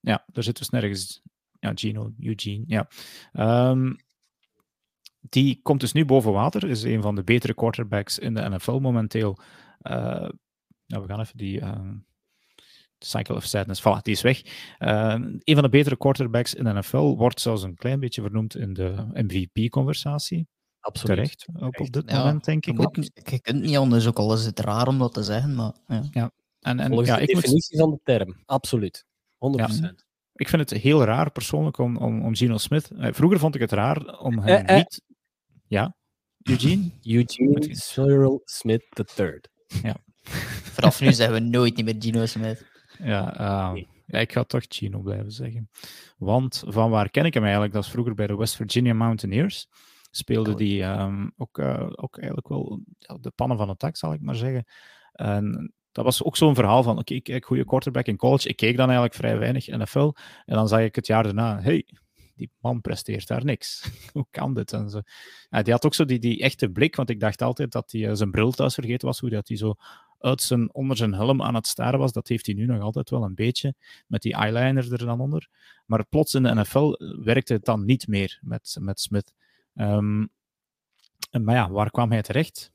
Ja, 0.00 0.24
daar 0.32 0.44
zit 0.44 0.58
dus 0.58 0.68
nergens. 0.68 1.22
Ja, 1.60 1.72
Gino, 1.74 2.12
Eugene, 2.20 2.64
ja. 2.66 2.88
Um, 3.70 3.96
die 5.28 5.60
komt 5.62 5.80
dus 5.80 5.92
nu 5.92 6.04
boven 6.04 6.32
water. 6.32 6.68
Is 6.68 6.82
een 6.82 7.02
van 7.02 7.14
de 7.14 7.24
betere 7.24 7.54
quarterbacks 7.54 8.18
in 8.18 8.34
de 8.34 8.48
NFL 8.48 8.78
momenteel. 8.78 9.38
Uh, 9.82 10.28
nou, 10.86 11.02
we 11.02 11.06
gaan 11.06 11.20
even 11.20 11.36
die. 11.36 11.60
Uh, 11.60 11.90
Cycle 12.98 13.34
of 13.34 13.44
Sadness, 13.44 13.80
voilà, 13.80 14.02
die 14.02 14.14
is 14.14 14.22
weg. 14.22 14.42
Uh, 14.78 15.14
een 15.38 15.54
van 15.54 15.62
de 15.62 15.68
betere 15.68 15.96
quarterbacks 15.96 16.54
in 16.54 16.64
de 16.64 16.72
NFL 16.72 17.16
wordt 17.16 17.40
zelfs 17.40 17.62
een 17.62 17.76
klein 17.76 18.00
beetje 18.00 18.22
vernoemd 18.22 18.56
in 18.56 18.72
de 18.72 19.06
MVP-conversatie. 19.12 20.48
Absoluut. 20.80 21.16
Terecht, 21.16 21.46
op, 21.54 21.80
op 21.80 21.92
dit 21.92 22.10
ja, 22.10 22.18
moment, 22.18 22.44
denk 22.44 22.66
ik. 22.66 22.74
Moet, 22.74 23.10
je 23.14 23.40
kunt 23.40 23.62
niet 23.62 23.76
anders, 23.76 24.06
ook 24.06 24.18
al 24.18 24.34
is 24.34 24.44
het 24.44 24.60
raar 24.60 24.88
om 24.88 24.98
dat 24.98 25.14
te 25.14 25.22
zeggen, 25.22 25.54
maar... 25.54 25.72
Ja. 25.88 26.02
ja. 26.10 26.30
En, 26.60 26.80
en, 26.80 26.86
Volgens 26.86 27.08
ja, 27.08 27.16
de 27.16 27.26
definitie 27.26 27.78
moet... 27.78 27.80
van 27.80 27.90
de 27.90 28.00
term, 28.02 28.42
absoluut. 28.44 29.04
100%. 29.04 29.06
Ja. 29.36 29.94
ik 30.32 30.48
vind 30.48 30.70
het 30.70 30.80
heel 30.80 31.04
raar 31.04 31.30
persoonlijk 31.30 31.78
om, 31.78 31.96
om, 31.96 32.24
om 32.24 32.34
Geno 32.34 32.56
Smith. 32.56 32.90
Eh, 32.90 33.12
vroeger 33.12 33.38
vond 33.38 33.54
ik 33.54 33.60
het 33.60 33.72
raar 33.72 34.18
om 34.18 34.38
hem 34.38 34.76
niet. 34.76 35.02
Ja, 35.66 35.96
Eugene? 36.42 36.90
Eugene 37.02 37.74
Cyril 37.74 38.42
Smith 38.44 38.84
III. 39.16 39.40
Ja. 39.82 39.96
Vanaf 40.76 41.00
nu 41.00 41.12
zeggen 41.12 41.34
we 41.34 41.40
nooit 41.40 41.76
niet 41.76 41.84
meer 41.84 41.96
Gino 41.98 42.26
Smith. 42.26 42.66
Ja, 42.98 43.40
uh, 43.40 43.82
ja, 44.06 44.18
ik 44.18 44.32
ga 44.32 44.44
toch 44.44 44.64
Gino 44.68 45.00
blijven 45.00 45.32
zeggen. 45.32 45.70
Want 46.18 46.62
van 46.66 46.90
waar 46.90 47.10
ken 47.10 47.24
ik 47.24 47.34
hem 47.34 47.42
eigenlijk? 47.42 47.72
Dat 47.72 47.84
is 47.84 47.90
vroeger 47.90 48.14
bij 48.14 48.26
de 48.26 48.36
West 48.36 48.56
Virginia 48.56 48.94
Mountaineers. 48.94 49.66
Speelde 50.10 50.54
die 50.54 50.82
um, 50.82 51.32
ook, 51.36 51.58
uh, 51.58 51.86
ook 51.90 52.18
eigenlijk 52.18 52.48
wel 52.48 52.80
de 53.20 53.30
pannen 53.30 53.56
van 53.56 53.68
het 53.68 53.78
tak, 53.78 53.96
zal 53.96 54.12
ik 54.12 54.20
maar 54.20 54.34
zeggen. 54.34 54.64
En 55.12 55.74
dat 55.92 56.04
was 56.04 56.24
ook 56.24 56.36
zo'n 56.36 56.54
verhaal 56.54 56.82
van, 56.82 56.98
oké, 56.98 57.14
okay, 57.14 57.36
ik 57.36 57.44
goede 57.44 57.64
quarterback 57.64 58.06
in 58.06 58.16
college. 58.16 58.48
Ik 58.48 58.56
keek 58.56 58.76
dan 58.76 58.86
eigenlijk 58.86 59.14
vrij 59.14 59.38
weinig 59.38 59.66
NFL. 59.66 60.12
En 60.44 60.54
dan 60.54 60.68
zag 60.68 60.80
ik 60.80 60.94
het 60.94 61.06
jaar 61.06 61.22
daarna, 61.22 61.60
hey, 61.60 61.86
die 62.34 62.50
man 62.60 62.80
presteert 62.80 63.26
daar 63.26 63.44
niks. 63.44 63.90
Hoe 64.12 64.26
kan 64.30 64.54
dit? 64.54 64.72
En 64.72 64.90
zo. 64.90 65.00
Ja, 65.50 65.62
die 65.62 65.72
had 65.72 65.84
ook 65.84 65.94
zo 65.94 66.04
die, 66.04 66.18
die 66.18 66.40
echte 66.40 66.68
blik, 66.68 66.96
want 66.96 67.10
ik 67.10 67.20
dacht 67.20 67.42
altijd 67.42 67.72
dat 67.72 67.92
hij 67.92 68.00
uh, 68.00 68.14
zijn 68.14 68.30
bril 68.30 68.50
thuis 68.50 68.74
vergeten 68.74 69.06
was, 69.06 69.20
hoe 69.20 69.30
dat 69.30 69.48
hij 69.48 69.56
zo 69.56 69.74
uit 70.18 70.42
zijn, 70.42 70.74
onder 70.74 70.96
zijn 70.96 71.14
helm 71.14 71.42
aan 71.42 71.54
het 71.54 71.66
staren 71.66 71.98
was. 71.98 72.12
Dat 72.12 72.28
heeft 72.28 72.46
hij 72.46 72.54
nu 72.54 72.66
nog 72.66 72.80
altijd 72.80 73.10
wel 73.10 73.22
een 73.22 73.34
beetje, 73.34 73.74
met 74.06 74.22
die 74.22 74.34
eyeliner 74.34 74.92
er 74.92 75.06
dan 75.06 75.20
onder. 75.20 75.48
Maar 75.86 76.06
plots 76.06 76.34
in 76.34 76.42
de 76.42 76.54
NFL 76.54 76.94
werkte 77.22 77.52
het 77.52 77.64
dan 77.64 77.84
niet 77.84 78.08
meer 78.08 78.38
met, 78.42 78.76
met 78.80 79.00
Smith. 79.00 79.34
Um, 79.74 80.28
maar 81.30 81.54
ja, 81.54 81.70
waar 81.70 81.90
kwam 81.90 82.10
hij 82.10 82.22
terecht? 82.22 82.72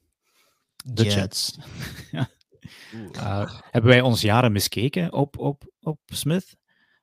De 0.86 1.03
Jets. 1.03 1.60
ja. 2.12 2.30
Uh, 3.14 3.60
hebben 3.72 3.91
wij 3.91 4.01
ons 4.01 4.22
jaren 4.22 4.51
miskeken 4.51 5.14
op, 5.14 5.38
op, 5.38 5.72
op 5.82 5.99
Smith? 6.05 6.57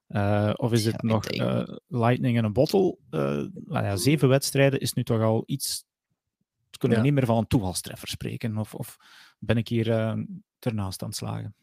Uh, 0.08 0.52
of 0.56 0.72
is 0.72 0.84
het 0.84 1.02
nog 1.02 1.32
uh, 1.32 1.62
lightning 1.86 2.36
in 2.36 2.44
een 2.44 2.52
bottle? 2.52 2.98
nou 3.10 3.84
ja, 3.84 3.96
zeven 3.96 4.28
wedstrijden 4.28 4.80
is 4.80 4.92
nu 4.92 5.02
toch 5.02 5.22
al 5.22 5.42
iets. 5.46 5.84
Kunnen 6.78 6.98
we 6.98 7.04
niet 7.04 7.14
meer 7.14 7.26
van 7.26 7.36
een 7.36 7.46
toevalstreffer 7.46 8.08
spreken? 8.08 8.58
Of, 8.58 8.74
of 8.74 8.96
ben 9.38 9.56
ik 9.56 9.68
hier 9.68 9.88
ernaast 10.58 11.02
aan 11.02 11.08
het 11.08 11.16
slagen? 11.16 11.54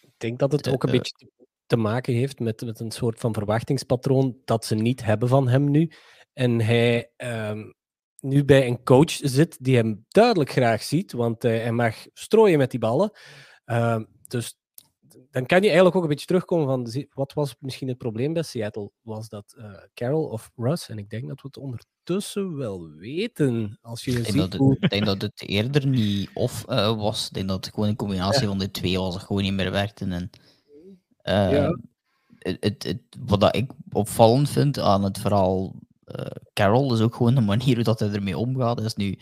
Ik 0.00 0.14
denk 0.16 0.38
dat 0.38 0.52
het 0.52 0.68
ook 0.68 0.82
een 0.82 0.90
beetje 0.90 1.30
te 1.66 1.76
maken 1.76 2.14
heeft 2.14 2.38
met, 2.38 2.60
met 2.60 2.80
een 2.80 2.90
soort 2.90 3.20
van 3.20 3.34
verwachtingspatroon 3.34 4.36
dat 4.44 4.64
ze 4.64 4.74
niet 4.74 5.04
hebben 5.04 5.28
van 5.28 5.48
hem 5.48 5.70
nu. 5.70 5.90
En 6.32 6.60
hij 6.60 7.10
um, 7.16 7.74
nu 8.20 8.44
bij 8.44 8.66
een 8.66 8.82
coach 8.82 9.10
zit 9.10 9.56
die 9.60 9.76
hem 9.76 10.04
duidelijk 10.08 10.50
graag 10.50 10.82
ziet, 10.82 11.12
want 11.12 11.42
hij 11.42 11.72
mag 11.72 12.06
strooien 12.12 12.58
met 12.58 12.70
die 12.70 12.80
ballen. 12.80 13.10
Uh, 13.66 14.00
dus 14.26 14.58
dan 15.36 15.46
kan 15.46 15.58
je 15.58 15.66
eigenlijk 15.66 15.96
ook 15.96 16.02
een 16.02 16.08
beetje 16.08 16.26
terugkomen 16.26 16.66
van 16.66 17.06
wat 17.14 17.32
was 17.32 17.54
misschien 17.58 17.88
het 17.88 17.98
probleem 17.98 18.32
bij 18.32 18.42
Seattle? 18.42 18.90
Was 19.02 19.28
dat 19.28 19.54
uh, 19.58 19.64
Carroll 19.94 20.30
of 20.30 20.50
Russ? 20.56 20.88
En 20.88 20.98
ik 20.98 21.10
denk 21.10 21.28
dat 21.28 21.40
we 21.40 21.46
het 21.46 21.56
ondertussen 21.56 22.56
wel 22.56 22.88
weten. 22.88 23.78
Als 23.82 24.04
je 24.04 24.10
ik, 24.10 24.16
denk 24.16 24.26
ziet 24.26 24.36
dat 24.36 24.52
het, 24.52 24.60
hoe... 24.60 24.76
ik 24.80 24.90
denk 24.90 25.04
dat 25.04 25.22
het 25.22 25.42
eerder 25.42 25.86
niet 25.86 26.30
of 26.34 26.64
uh, 26.68 26.96
was. 26.96 27.26
Ik 27.26 27.34
denk 27.34 27.48
dat 27.48 27.64
het 27.64 27.74
gewoon 27.74 27.88
een 27.88 27.96
combinatie 27.96 28.40
ja. 28.40 28.46
van 28.48 28.58
de 28.58 28.70
twee 28.70 28.98
was. 28.98 29.14
Dat 29.14 29.22
gewoon 29.22 29.42
niet 29.42 29.52
meer 29.52 29.70
werkte. 29.70 30.04
En, 30.04 30.30
uh, 31.22 31.52
ja. 31.52 31.78
het, 32.38 32.56
het, 32.60 32.82
het, 32.82 33.00
wat 33.18 33.56
ik 33.56 33.70
opvallend 33.92 34.50
vind 34.50 34.78
aan 34.78 35.02
het 35.02 35.18
verhaal 35.18 35.74
Carroll 36.52 36.92
is 36.92 37.00
ook 37.00 37.14
gewoon 37.14 37.34
de 37.34 37.40
manier 37.40 37.74
hoe 37.74 37.84
dat 37.84 38.00
hij 38.00 38.10
ermee 38.10 38.38
omgaat. 38.38 38.76
Hij 38.76 38.86
is 38.86 38.94
nu 38.94 39.18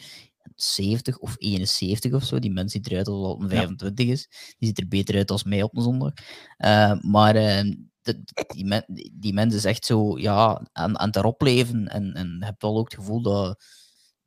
70 0.54 1.18
of 1.18 1.34
71 1.38 2.12
of 2.12 2.24
zo. 2.24 2.38
Die 2.38 2.52
mens 2.52 2.72
ziet 2.72 2.90
eruit 2.90 3.08
alsof 3.08 3.40
hij 3.40 3.48
25 3.48 4.06
is. 4.06 4.28
Die 4.58 4.68
ziet 4.68 4.78
er 4.78 4.88
beter 4.88 5.16
uit 5.16 5.30
als 5.30 5.44
mij 5.44 5.62
op 5.62 5.76
een 5.76 5.82
zondag. 5.82 6.12
Uh, 6.58 7.00
maar 7.00 7.36
uh, 7.36 7.74
de, 8.02 8.22
die, 8.46 8.64
men, 8.64 8.84
die 9.12 9.32
mens 9.32 9.54
is 9.54 9.64
echt 9.64 9.84
zo 9.84 10.18
ja, 10.18 10.66
aan, 10.72 10.98
aan 10.98 11.06
het 11.06 11.16
erop 11.16 11.42
leven. 11.42 11.88
En, 11.88 12.12
en 12.12 12.36
je 12.38 12.44
hebt 12.44 12.62
wel 12.62 12.76
ook 12.76 12.90
het 12.90 13.00
gevoel 13.00 13.22
dat 13.22 13.64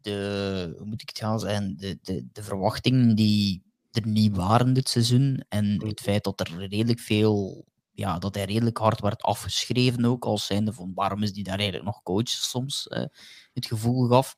de, 0.02 0.74
hoe 0.78 0.88
moet 0.88 1.02
ik 1.02 1.10
het 1.10 1.18
gaan 1.18 1.40
zeggen, 1.40 1.78
de, 1.78 2.00
de, 2.02 2.28
de 2.32 2.44
verwachtingen 2.44 3.16
die 3.16 3.66
er 3.92 4.08
niet 4.08 4.36
waren 4.36 4.74
dit 4.74 4.90
seizoen 4.90 5.46
en 5.50 5.86
het 5.86 6.02
feit 6.02 6.24
dat 6.24 6.40
er 6.40 6.68
redelijk 6.68 7.00
veel 7.00 7.66
ja, 7.98 8.20
dat 8.20 8.36
hij 8.36 8.44
redelijk 8.44 8.78
hard 8.78 9.02
werd 9.02 9.22
afgeschreven 9.22 10.06
ook, 10.06 10.26
als 10.26 10.46
zijnde 10.46 10.74
van 10.74 10.92
waarom 10.94 11.24
is 11.24 11.34
die 11.34 11.44
daar 11.44 11.58
eigenlijk 11.58 11.86
nog 11.86 12.04
coach 12.04 12.28
soms 12.28 12.88
uh, 12.90 13.04
het 13.54 13.66
gevoel 13.66 14.08
gaf. 14.08 14.36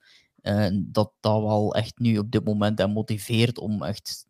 Dat 0.74 1.12
dat 1.20 1.42
wel 1.42 1.76
echt 1.76 2.00
nu 2.00 2.18
op 2.18 2.32
dit 2.32 2.46
moment 2.46 2.94
motiveert 2.94 3.58
om 3.58 3.84
echt 3.84 4.26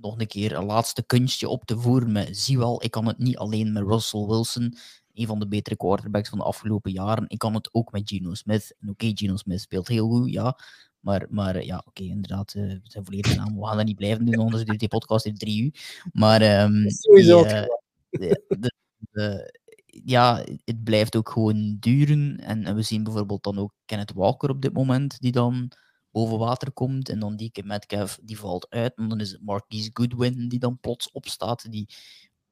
nog 0.00 0.20
een 0.20 0.26
keer 0.26 0.52
een 0.52 0.64
laatste 0.64 1.06
kunstje 1.06 1.48
op 1.48 1.64
te 1.64 1.78
voeren 1.78 2.12
met 2.12 2.38
zie 2.38 2.58
wel, 2.58 2.84
ik 2.84 2.90
kan 2.90 3.06
het 3.06 3.18
niet 3.18 3.36
alleen 3.36 3.72
met 3.72 3.82
Russell 3.82 4.26
Wilson, 4.26 4.76
een 5.14 5.26
van 5.26 5.38
de 5.38 5.48
betere 5.48 5.76
quarterbacks 5.76 6.28
van 6.28 6.38
de 6.38 6.44
afgelopen 6.44 6.92
jaren, 6.92 7.24
ik 7.28 7.38
kan 7.38 7.54
het 7.54 7.68
ook 7.72 7.92
met 7.92 8.08
Geno 8.08 8.34
Smith. 8.34 8.74
En 8.78 8.88
oké, 8.88 9.04
okay, 9.04 9.16
Geno 9.16 9.36
Smith 9.36 9.60
speelt 9.60 9.88
heel 9.88 10.08
goed, 10.08 10.32
ja, 10.32 10.58
maar, 11.06 11.26
maar 11.28 11.64
ja, 11.64 11.76
oké, 11.76 11.88
okay, 11.88 12.06
inderdaad, 12.06 12.54
uh, 12.54 12.62
we 12.62 12.80
zijn 12.82 13.04
volledig 13.04 13.36
naam. 13.36 13.58
We 13.58 13.66
gaan 13.66 13.76
dat 13.76 13.86
niet 13.86 13.96
blijven 13.96 14.24
doen, 14.24 14.34
anders 14.38 14.64
duurt 14.64 14.78
die 14.78 14.88
podcast 14.88 15.26
in 15.26 15.36
drie 15.36 15.62
uur. 15.62 16.00
Maar 16.12 16.62
um. 16.62 16.82
Die, 16.82 17.24
uh, 17.24 17.64
de, 18.10 18.42
de, 18.48 18.72
de, 19.10 19.60
ja, 20.04 20.44
het 20.64 20.84
blijft 20.84 21.16
ook 21.16 21.28
gewoon 21.28 21.76
duren. 21.80 22.38
En, 22.38 22.74
we 22.74 22.82
zien 22.82 23.02
bijvoorbeeld 23.02 23.42
dan 23.42 23.58
ook 23.58 23.72
Kenneth 23.84 24.12
Walker 24.12 24.50
op 24.50 24.62
dit 24.62 24.72
moment, 24.72 25.20
die 25.20 25.32
dan 25.32 25.70
boven 26.10 26.38
water 26.38 26.72
komt. 26.72 27.08
En 27.08 27.18
dan 27.18 27.36
die 27.36 27.52
Metcalf, 27.64 28.18
die 28.22 28.38
valt 28.38 28.70
uit. 28.70 28.94
En 28.96 29.08
dan 29.08 29.20
is 29.20 29.30
het 29.30 29.42
Marquise 29.42 29.90
Goodwin 29.92 30.48
die 30.48 30.58
dan 30.58 30.78
plots 30.80 31.10
opstaat, 31.10 31.70
die 31.70 31.88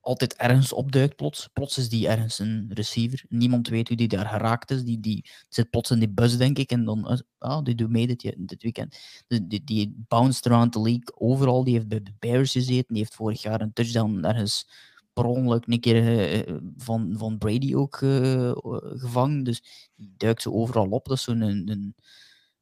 altijd 0.05 0.35
ergens 0.37 0.73
opduikt 0.73 1.17
plots. 1.17 1.49
Plots 1.53 1.79
is 1.79 1.89
die 1.89 2.09
ergens 2.09 2.39
een 2.39 2.71
receiver. 2.75 3.25
Niemand 3.29 3.69
weet 3.69 3.89
hoe 3.89 3.97
die 3.97 4.09
daar 4.09 4.27
geraakt 4.27 4.71
is. 4.71 4.83
Die, 4.85 5.01
die 5.01 5.31
zit 5.49 5.71
plots 5.71 5.91
in 5.91 5.99
die 5.99 6.09
bus, 6.09 6.37
denk 6.37 6.59
ik. 6.59 6.71
En 6.71 6.85
dan, 6.85 7.23
ah, 7.39 7.65
die 7.65 7.75
doet 7.75 7.91
mee 7.91 8.07
dit, 8.07 8.35
dit 8.37 8.63
weekend. 8.63 8.97
Dus 9.27 9.41
die, 9.43 9.65
die 9.65 10.05
bounced 10.09 10.47
around 10.47 10.73
the 10.73 10.81
league 10.81 11.15
overal. 11.15 11.65
Die 11.65 11.75
heeft 11.75 11.89
bij 11.89 12.03
de 12.03 12.13
Bears 12.19 12.53
gezeten. 12.53 12.95
Die 12.95 12.99
heeft 12.99 13.15
vorig 13.15 13.43
jaar 13.43 13.61
een 13.61 13.73
touchdown 13.73 14.25
ergens 14.25 14.69
per 15.15 15.25
ongeluk 15.25 15.67
een 15.67 15.81
keer 15.81 16.49
uh, 16.49 16.57
van, 16.77 17.15
van 17.19 17.39
Brady 17.39 17.75
ook 17.75 18.01
uh, 18.01 18.53
gevangen. 18.95 19.45
Dus 19.45 19.91
die 19.95 20.15
duikt 20.17 20.43
ze 20.43 20.53
overal 20.53 20.89
op. 20.89 21.07
Dat 21.07 21.17
is 21.17 21.23
zo'n 21.23 21.41
een, 21.41 21.71
een, 21.71 21.95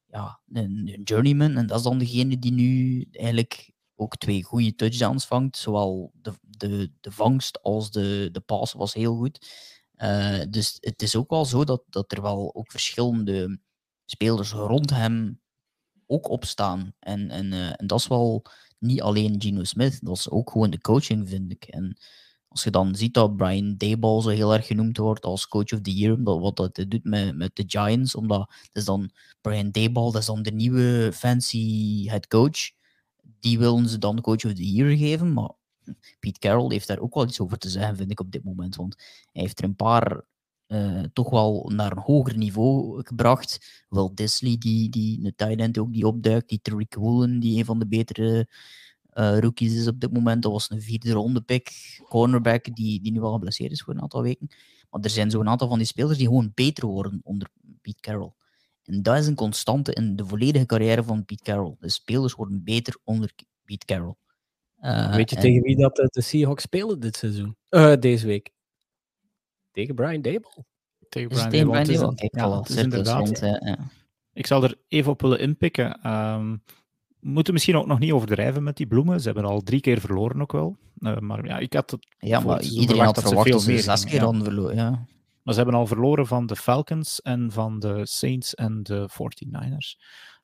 ja, 0.07 0.40
een, 0.53 1.00
journeyman. 1.05 1.57
En 1.57 1.66
dat 1.66 1.78
is 1.78 1.84
dan 1.84 1.98
degene 1.98 2.38
die 2.38 2.53
nu 2.53 3.05
eigenlijk 3.12 3.70
ook 3.94 4.16
twee 4.16 4.42
goede 4.42 4.74
touchdowns 4.74 5.26
vangt. 5.26 5.57
Zowel 5.57 6.12
de, 6.14 6.32
de, 6.40 6.92
de 7.00 7.11
vangst 7.11 7.62
als 7.62 7.90
de, 7.90 8.28
de 8.32 8.40
pass 8.40 8.72
was 8.72 8.94
heel 8.94 9.16
goed. 9.16 9.50
Dus 10.50 10.76
het 10.80 11.03
is 11.03 11.16
ook 11.16 11.30
wel 11.30 11.44
zo 11.44 11.64
dat, 11.64 11.82
dat 11.88 12.12
er 12.12 12.22
wel 12.22 12.55
ook 12.55 12.70
verschillende 12.70 13.59
spelers 14.05 14.53
rond 14.53 14.90
hem 14.90 15.40
ook 16.07 16.28
opstaan. 16.28 16.94
En, 16.98 17.30
en, 17.30 17.53
en 17.53 17.86
dat 17.86 17.98
is 17.98 18.07
wel 18.07 18.44
niet 18.78 19.03
alleen 19.03 19.42
Geno 19.42 19.64
Smith, 19.64 20.05
dat 20.05 20.16
is 20.16 20.30
ook 20.30 20.50
gewoon 20.50 20.70
de 20.70 20.80
coaching, 20.80 21.28
vind 21.28 21.53
ik. 21.53 21.64
En 21.64 21.96
als 22.53 22.64
je 22.64 22.70
dan 22.70 22.94
ziet 22.94 23.14
dat 23.14 23.36
Brian 23.36 23.76
Dayball 23.76 24.22
zo 24.22 24.28
heel 24.28 24.53
erg 24.53 24.66
genoemd 24.66 24.96
wordt 24.96 25.24
als 25.24 25.48
coach 25.48 25.72
of 25.72 25.80
the 25.80 25.94
year, 25.94 26.22
wat 26.22 26.57
dat 26.57 26.74
doet 26.74 27.05
met, 27.05 27.36
met 27.36 27.57
de 27.57 27.64
Giants, 27.66 28.14
omdat 28.14 28.53
het 28.62 28.70
is 28.72 28.84
dan 28.84 29.11
Brian 29.40 29.70
Dayball, 29.70 30.11
dat 30.12 30.20
is 30.20 30.26
dan 30.26 30.42
de 30.42 30.53
nieuwe 30.53 31.11
fancy 31.14 32.09
head 32.09 32.26
coach. 32.26 32.70
Die 33.40 33.59
willen 33.59 33.88
ze 33.88 33.98
dan 33.98 34.20
coach 34.20 34.44
of 34.44 34.53
the 34.53 34.72
year 34.72 34.96
geven, 34.96 35.32
maar 35.32 35.50
Pete 36.20 36.38
Carroll 36.38 36.70
heeft 36.70 36.86
daar 36.86 37.00
ook 37.00 37.14
wel 37.14 37.26
iets 37.26 37.40
over 37.40 37.59
te 37.59 37.68
zeggen, 37.68 37.96
vind 37.96 38.11
ik 38.11 38.20
op 38.20 38.32
dit 38.32 38.44
moment. 38.44 38.76
Want 38.76 38.96
hij 39.32 39.42
heeft 39.42 39.59
er 39.59 39.64
een 39.64 39.76
paar 39.76 40.24
uh, 40.68 41.03
toch 41.12 41.30
wel 41.30 41.70
naar 41.74 41.92
een 41.92 42.03
hoger 42.03 42.36
niveau 42.36 43.03
gebracht. 43.05 43.84
Wel 43.88 44.14
Disley, 44.14 44.57
die, 44.59 44.88
die 44.88 45.24
een 45.24 45.32
tight 45.36 45.61
end 45.61 45.78
ook 45.78 45.92
die 45.92 46.07
opduikt, 46.07 46.48
die 46.48 46.61
Tariq 46.70 46.98
Woolen, 46.98 47.40
die 47.40 47.59
een 47.59 47.64
van 47.64 47.78
de 47.78 47.86
betere 47.86 48.48
uh, 49.14 49.38
rookies 49.38 49.74
is 49.74 49.86
op 49.86 50.00
dit 50.00 50.12
moment. 50.12 50.42
Dat 50.42 50.52
was 50.52 50.70
een 50.70 50.82
vierde 50.82 51.12
ronde 51.12 51.40
pick, 51.40 51.70
cornerback, 52.08 52.74
die, 52.74 53.00
die 53.00 53.12
nu 53.12 53.20
wel 53.20 53.32
geblesseerd 53.32 53.72
is 53.72 53.82
voor 53.82 53.94
een 53.94 54.02
aantal 54.02 54.22
weken. 54.22 54.48
Maar 54.90 55.00
er 55.00 55.10
zijn 55.10 55.30
zo'n 55.30 55.48
aantal 55.48 55.68
van 55.68 55.78
die 55.78 55.86
spelers 55.86 56.18
die 56.18 56.26
gewoon 56.26 56.52
beter 56.54 56.86
worden 56.86 57.20
onder 57.22 57.48
Pete 57.80 58.00
Carroll. 58.00 58.32
En 58.84 59.02
dat 59.02 59.18
is 59.18 59.26
een 59.26 59.34
constante 59.34 59.92
in 59.92 60.16
de 60.16 60.26
volledige 60.26 60.66
carrière 60.66 61.04
van 61.04 61.24
Pete 61.24 61.42
Carroll. 61.42 61.76
De 61.80 61.88
spelers 61.88 62.34
worden 62.34 62.64
beter 62.64 62.96
onder 63.04 63.32
Pete 63.64 63.86
Carroll. 63.86 64.14
Uh, 64.80 65.14
Weet 65.14 65.30
je 65.30 65.36
en... 65.36 65.42
tegen 65.42 65.62
wie 65.62 65.76
dat 65.76 65.96
de 65.96 66.22
Seahawks 66.22 66.62
spelen 66.62 67.00
dit 67.00 67.16
seizoen? 67.16 67.56
Uh, 67.70 67.94
deze 67.96 68.26
week. 68.26 68.50
Tegen 69.70 69.94
Brian 69.94 70.22
Dable. 70.22 70.64
Tegen 71.08 71.28
Brian 71.28 71.50
Dable. 71.50 71.70
Brian 71.70 71.84
Dable? 71.84 72.14
Kijk, 72.14 72.36
ja, 72.36 72.58
het 72.58 72.68
is 72.68 72.76
inderdaad. 72.76 73.18
Rond, 73.18 73.38
ja. 73.38 73.78
Ik 74.32 74.46
zal 74.46 74.62
er 74.62 74.78
even 74.88 75.12
op 75.12 75.20
willen 75.20 75.38
inpikken. 75.38 76.12
Um, 76.12 76.62
moeten 77.23 77.53
misschien 77.53 77.77
ook 77.77 77.87
nog 77.87 77.99
niet 77.99 78.12
overdrijven 78.12 78.62
met 78.62 78.77
die 78.77 78.87
bloemen. 78.87 79.20
Ze 79.20 79.25
hebben 79.27 79.45
al 79.45 79.61
drie 79.61 79.81
keer 79.81 80.01
verloren 80.01 80.41
ook 80.41 80.53
wel. 80.53 80.77
Uh, 80.99 81.18
maar 81.18 81.47
ja, 81.47 81.59
ik 81.59 81.73
had 81.73 81.91
het 81.91 82.07
Ja, 82.18 82.41
maar 82.41 82.62
iedereen 82.62 83.05
had 83.05 83.20
verwacht 83.20 83.49
dat 83.51 83.61
ze 83.61 83.66
veel 83.66 83.75
meer 83.75 83.83
zes 83.83 84.05
keer 84.05 84.20
hadden 84.20 84.45
verloren. 84.45 84.77
Ja. 84.77 85.07
Maar 85.43 85.55
ze 85.55 85.61
hebben 85.61 85.79
al 85.79 85.87
verloren 85.87 86.27
van 86.27 86.47
de 86.47 86.57
Falcons 86.57 87.23
en 87.23 87.53
van 87.53 87.79
de 87.79 88.07
Saints 88.07 88.55
en 88.55 88.83
de 88.83 89.09
49ers. 89.11 89.97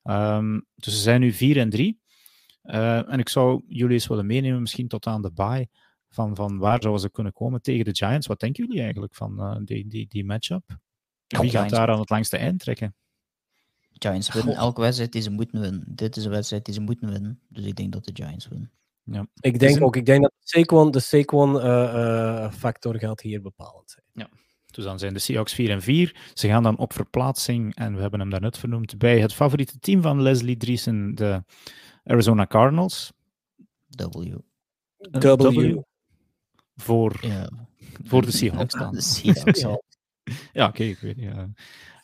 Um, 0.02 0.14
ehm, 0.14 0.60
dus 0.74 0.94
ze 0.94 1.00
zijn 1.00 1.20
nu 1.20 1.32
4 1.32 1.56
en 1.56 1.70
3. 1.70 2.00
Uh, 2.64 3.12
en 3.12 3.18
ik 3.18 3.28
zou 3.28 3.62
jullie 3.66 3.92
eens 3.92 4.06
willen 4.06 4.26
meenemen, 4.26 4.60
misschien 4.60 4.88
tot 4.88 5.06
aan 5.06 5.22
de 5.22 5.32
bye. 5.32 5.68
van, 6.08 6.36
van 6.36 6.58
waar 6.58 6.80
zouden 6.80 7.02
ze 7.02 7.10
kunnen 7.10 7.32
komen 7.32 7.62
tegen 7.62 7.84
de 7.84 7.94
Giants. 7.94 8.26
Wat 8.26 8.40
denken 8.40 8.66
jullie 8.66 8.82
eigenlijk 8.82 9.14
van 9.14 9.34
uh, 9.38 9.56
die, 9.64 9.88
die, 9.88 10.06
die 10.08 10.24
matchup? 10.24 10.78
Wie 11.26 11.50
gaat 11.50 11.70
daar 11.70 11.88
aan 11.88 11.98
het 11.98 12.10
langste 12.10 12.36
eind 12.36 12.60
trekken? 12.60 12.94
Giants 13.98 14.32
winnen 14.32 14.54
elke 14.54 14.80
wedstrijd 14.80 15.12
die 15.12 15.22
ze 15.22 15.30
moeten 15.30 15.60
winnen. 15.60 15.84
Dit 15.86 16.16
is 16.16 16.24
een 16.24 16.30
wedstrijd 16.30 16.64
die 16.64 16.74
ze 16.74 16.80
moeten 16.80 17.10
winnen. 17.10 17.40
Dus 17.48 17.64
ik 17.64 17.76
denk 17.76 17.92
dat 17.92 18.04
de 18.04 18.10
Giants 18.14 18.48
winnen. 18.48 18.70
Ja. 19.04 19.26
Ik 19.40 19.58
denk 19.58 19.82
ook, 19.82 19.96
ik 19.96 20.06
denk 20.06 20.22
dat 20.22 20.32
de 20.38 20.48
Saquon, 20.48 20.90
de 20.90 21.00
Saquon 21.00 21.54
uh, 21.54 21.62
uh, 21.64 22.52
factor 22.52 22.98
gaat 22.98 23.20
hier 23.20 23.42
bepalend 23.42 23.90
zijn. 23.90 24.04
Ja. 24.12 24.28
Dus 24.70 24.84
dan 24.84 24.98
zijn 24.98 25.12
de 25.12 25.18
Seahawks 25.18 25.52
4 25.52 25.70
en 25.70 25.82
4. 25.82 26.30
Ze 26.34 26.48
gaan 26.48 26.62
dan 26.62 26.78
op 26.78 26.92
verplaatsing, 26.92 27.74
en 27.74 27.94
we 27.94 28.00
hebben 28.00 28.20
hem 28.20 28.30
daarnet 28.30 28.58
vernoemd, 28.58 28.98
bij 28.98 29.20
het 29.20 29.34
favoriete 29.34 29.78
team 29.78 30.02
van 30.02 30.22
Leslie 30.22 30.56
Driesen, 30.56 31.14
de 31.14 31.44
Arizona 32.04 32.46
Cardinals. 32.46 33.12
W. 33.86 34.36
W. 34.96 35.78
Voor, 36.76 37.18
ja. 37.20 37.50
voor 38.04 38.22
de 38.22 38.30
Seahawks 38.32 38.74
dan. 38.74 38.92
De 38.94 39.00
Seahawks, 39.00 39.60
ja. 39.60 39.80
ja 40.52 40.66
oké, 40.66 40.82
ik 40.82 40.98
weet 40.98 41.16
niet. 41.16 41.32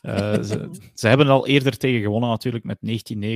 Uh, 0.06 0.42
ze, 0.42 0.70
ze, 0.94 1.08
hebben 1.08 1.28
al 1.28 1.46
eerder 1.46 1.76
tegen 1.76 2.00
gewonnen 2.00 2.28
natuurlijk 2.28 2.64
met 2.64 2.78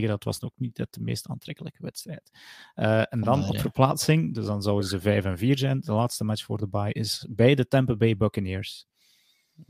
19-9. 0.02 0.06
Dat 0.06 0.24
was 0.24 0.40
nog 0.40 0.50
niet 0.56 0.76
de 0.76 0.86
meest 1.00 1.28
aantrekkelijke 1.28 1.82
wedstrijd. 1.82 2.30
Uh, 2.76 3.12
en 3.12 3.20
dan 3.20 3.48
op 3.48 3.58
verplaatsing, 3.58 4.34
dus 4.34 4.46
dan 4.46 4.62
zouden 4.62 4.88
ze 4.88 5.00
5 5.00 5.24
en 5.24 5.38
4 5.38 5.58
zijn. 5.58 5.80
De 5.80 5.92
laatste 5.92 6.24
match 6.24 6.44
voor 6.44 6.58
de 6.58 6.68
bye 6.68 6.92
is 6.92 7.26
bij 7.30 7.54
de 7.54 7.68
Tampa 7.68 7.96
Bay 7.96 8.16
Buccaneers. 8.16 8.86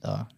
Ja. 0.00 0.30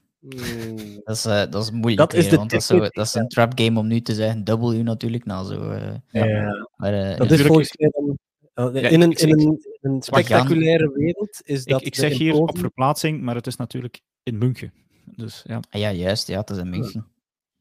Dat, 1.04 1.16
is, 1.16 1.26
uh, 1.26 1.44
dat 1.50 1.62
is 1.62 1.70
moeilijk. 1.70 2.10
Dat 2.10 2.14
is, 2.14 2.28
de 2.28 2.36
want 2.36 2.50
dat 2.50 2.60
is, 2.60 2.66
zo, 2.66 2.78
dat 2.78 3.06
is 3.06 3.14
een 3.14 3.28
trap 3.28 3.52
game 3.54 3.78
om 3.78 3.86
nu 3.86 4.00
te 4.00 4.14
zeggen. 4.14 4.44
W 4.44 4.82
natuurlijk. 4.82 5.24
Nou, 5.24 5.46
zo, 5.46 5.74
ja. 5.74 6.02
ja. 6.10 6.68
Maar, 6.76 7.16
dat 7.16 7.30
is 7.30 7.42
volgens 7.42 7.76
mij 7.76 7.90
dan 7.92 8.18
in, 8.74 9.00
een, 9.00 9.12
in 9.12 9.30
een, 9.30 9.66
een 9.80 10.02
spectaculaire 10.02 10.92
wereld 10.92 11.40
is 11.44 11.64
dat. 11.64 11.80
Ik, 11.80 11.86
ik 11.86 11.94
zeg 11.94 12.18
hier 12.18 12.34
op 12.34 12.58
verplaatsing, 12.58 13.20
maar 13.20 13.34
het 13.34 13.46
is 13.46 13.56
natuurlijk 13.56 14.00
in 14.22 14.38
München. 14.38 14.72
Dus, 15.16 15.42
ja. 15.46 15.60
Ah, 15.70 15.80
ja, 15.80 15.92
juist. 15.92 16.26
Ja, 16.26 16.40
het 16.40 16.50
is 16.50 16.56
in 16.56 16.70
München. 16.70 17.06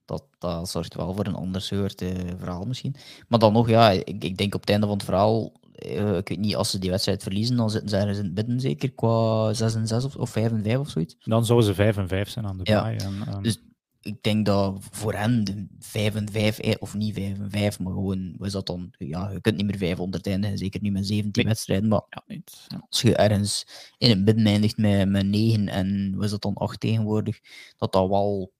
Dat, 0.05 0.23
dat 0.37 0.69
zorgt 0.69 0.95
wel 0.95 1.13
voor 1.13 1.25
een 1.25 1.35
ander 1.35 1.61
soort 1.61 2.01
uh, 2.01 2.09
verhaal 2.37 2.65
misschien. 2.65 2.95
Maar 3.27 3.39
dan 3.39 3.53
nog, 3.53 3.69
ja, 3.69 3.89
ik, 3.89 4.23
ik 4.23 4.37
denk 4.37 4.55
op 4.55 4.61
het 4.61 4.69
einde 4.69 4.85
van 4.85 4.95
het 4.95 5.05
verhaal, 5.05 5.51
uh, 5.85 6.17
ik 6.17 6.29
weet 6.29 6.39
niet, 6.39 6.55
als 6.55 6.69
ze 6.69 6.79
die 6.79 6.89
wedstrijd 6.89 7.23
verliezen, 7.23 7.55
dan 7.55 7.69
zitten 7.69 7.89
ze 7.89 7.97
ergens 7.97 8.17
in 8.17 8.23
het 8.23 8.35
midden 8.35 8.59
zeker, 8.59 8.91
qua 8.91 9.53
6 9.53 9.75
en 9.75 9.87
6 9.87 10.03
of, 10.03 10.15
of 10.15 10.29
5 10.29 10.51
en 10.51 10.63
5 10.63 10.77
of 10.77 10.89
zoiets. 10.89 11.15
Dan 11.19 11.45
zouden 11.45 11.67
ze 11.67 11.73
5 11.73 11.97
en 11.97 12.07
5 12.07 12.29
zijn 12.29 12.47
aan 12.47 12.57
de 12.57 12.63
ja. 12.63 12.91
En, 12.91 13.33
um... 13.35 13.43
Dus 13.43 13.59
ik 14.01 14.23
denk 14.23 14.45
dat 14.45 14.77
voor 14.91 15.13
hen 15.13 15.43
de 15.43 15.67
5 15.79 16.15
en 16.15 16.31
5, 16.31 16.59
of 16.79 16.93
niet 16.93 17.13
5 17.13 17.39
en 17.39 17.49
5, 17.49 17.79
maar 17.79 17.93
gewoon, 17.93 18.35
wat 18.37 18.47
is 18.47 18.53
dat 18.53 18.65
dan? 18.65 18.93
Ja, 18.97 19.29
je 19.29 19.41
kunt 19.41 19.57
niet 19.57 19.65
meer 19.65 19.77
500 19.77 20.27
eindigen, 20.27 20.57
zeker 20.57 20.81
niet 20.81 20.91
met 20.91 21.07
17 21.07 21.31
nee. 21.43 21.53
wedstrijden. 21.53 21.89
Maar 21.89 22.01
ja, 22.09 22.23
niet, 22.27 22.67
als 22.89 23.01
je 23.01 23.15
ergens 23.15 23.65
in 23.97 24.09
het 24.09 24.19
midden 24.19 24.45
eindigt 24.45 24.77
met, 24.77 25.09
met 25.09 25.25
9 25.25 25.67
en 25.67 26.13
wat 26.15 26.23
is 26.23 26.31
dat 26.31 26.41
dan 26.41 26.53
8 26.53 26.79
tegenwoordig, 26.79 27.39
dat 27.77 27.93
dat 27.93 28.09
wel 28.09 28.51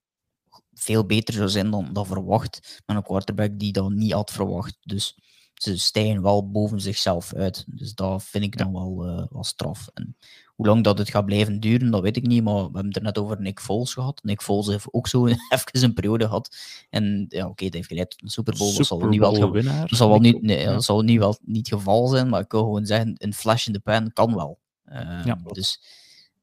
veel 0.74 1.06
beter 1.06 1.34
zou 1.34 1.50
zijn 1.50 1.72
dan, 1.72 1.94
dan 1.94 2.06
verwacht. 2.06 2.82
Met 2.86 2.98
een 2.98 3.04
quarterback 3.04 3.60
die 3.60 3.72
dat 3.72 3.92
niet 3.92 4.12
had 4.12 4.32
verwacht. 4.32 4.78
Dus 4.82 5.18
ze 5.54 5.78
stijgen 5.78 6.22
wel 6.22 6.50
boven 6.52 6.82
zichzelf 6.82 7.34
uit. 7.34 7.66
Dus 7.68 7.94
dat 7.94 8.24
vind 8.24 8.44
ik 8.44 8.58
dan 8.58 8.74
wel, 8.74 9.08
uh, 9.08 9.26
wel 9.30 9.44
straf. 9.44 9.90
En 9.94 10.18
hoe 10.60 10.68
lang 10.68 10.84
dat 10.84 10.98
het 10.98 11.10
gaat 11.10 11.26
blijven 11.26 11.60
duren, 11.60 11.92
dat 11.92 12.02
weet 12.02 12.18
ik 12.18 12.28
niet. 12.28 12.44
Maar 12.44 12.56
we 12.56 12.62
hebben 12.62 12.86
het 12.86 12.96
er 12.96 13.02
net 13.02 13.18
over 13.18 13.42
Nick 13.42 13.60
Foles 13.60 13.94
gehad. 13.94 14.24
Nick 14.24 14.42
Foles 14.42 14.68
heeft 14.68 14.88
ook 14.92 15.08
zo 15.08 15.26
even 15.28 15.84
een 15.84 15.94
periode 15.94 16.26
gehad. 16.26 16.56
En 16.90 17.26
ja, 17.30 17.48
oké, 17.48 17.64
dat 17.64 17.74
heeft 17.74 17.88
geleid 17.88 18.10
tot 18.10 18.22
een 18.22 18.30
Super 18.30 18.56
Bowl. 18.58 18.76
dat 18.76 18.86
zal 18.86 19.00
niet 19.00 19.20
wel, 19.20 19.52
dat 19.52 19.88
zal 19.90 20.10
wel 20.10 20.20
niet, 20.20 20.42
nee, 20.42 20.66
dat 20.66 20.84
zal 20.84 21.02
niet 21.02 21.20
wel 21.20 21.38
niet 21.42 21.70
het 21.70 21.80
geval 21.80 22.08
zijn. 22.08 22.30
Maar 22.30 22.42
ik 22.42 22.52
wil 22.52 22.64
gewoon 22.64 22.86
zeggen, 22.86 23.14
een 23.18 23.34
flash 23.34 23.68
in 23.68 23.74
de 23.74 23.80
pan 23.80 24.14
kan 24.14 24.36
wel. 24.36 24.60
Uh, 24.92 25.26
ja. 25.26 25.40
Dus, 25.52 25.82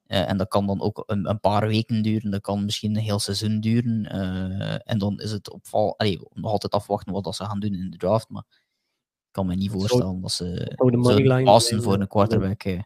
uh, 0.06 0.30
en 0.30 0.36
dat 0.36 0.48
kan 0.48 0.66
dan 0.66 0.80
ook 0.80 1.02
een, 1.06 1.28
een, 1.28 1.40
paar 1.40 1.66
weken 1.66 2.02
duren. 2.02 2.30
Dat 2.30 2.40
kan 2.40 2.64
misschien 2.64 2.96
een 2.96 3.02
heel 3.02 3.18
seizoen 3.18 3.60
duren. 3.60 4.08
Uh, 4.14 4.90
en 4.90 4.98
dan 4.98 5.20
is 5.20 5.30
het 5.30 5.50
opval. 5.50 5.98
Allee, 5.98 6.20
nog 6.32 6.50
altijd 6.50 6.72
afwachten 6.72 7.12
wat 7.12 7.24
dat 7.24 7.36
ze 7.36 7.44
gaan 7.44 7.60
doen 7.60 7.74
in 7.74 7.90
de 7.90 7.96
draft. 7.96 8.28
Maar 8.28 8.44
ik 9.26 9.32
kan 9.32 9.46
me 9.46 9.54
niet 9.54 9.70
voorstellen 9.70 10.20
dat 10.20 10.32
ze, 10.32 10.74
ze 11.02 11.42
passen 11.44 11.82
voor 11.82 12.00
een 12.00 12.08
quarterback. 12.08 12.64
Uh, 12.64 12.80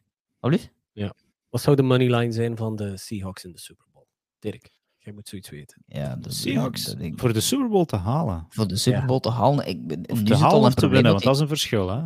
ja. 0.92 1.14
Wat 1.48 1.60
zou 1.60 1.76
de 1.76 1.82
moneyline 1.82 2.32
zijn 2.32 2.56
van 2.56 2.76
de 2.76 2.96
Seahawks 2.96 3.44
in 3.44 3.52
de 3.52 3.58
Super 3.58 3.86
Bowl? 3.92 4.06
Dirk, 4.38 4.70
jij 4.98 5.12
moet 5.12 5.28
zoiets 5.28 5.50
weten. 5.50 5.82
Ja, 5.86 6.16
de 6.16 6.32
Seahawks 6.32 6.94
voor 7.10 7.32
de 7.32 7.40
Super 7.40 7.68
Bowl 7.68 7.84
te 7.84 7.96
halen. 7.96 8.46
Voor 8.48 8.68
de 8.68 8.76
Super 8.76 9.04
Bowl 9.04 9.20
te 9.20 9.30
halen. 9.30 9.66
Ik 9.66 9.86
ben, 9.86 10.10
of 10.10 10.22
te 10.22 10.36
halen 10.36 10.60
of 10.60 10.74
te 10.74 10.88
winnen, 10.88 11.12
want 11.12 11.24
dat 11.24 11.34
is 11.34 11.40
een 11.40 11.48
verschil. 11.48 11.88
Hè? 11.88 12.02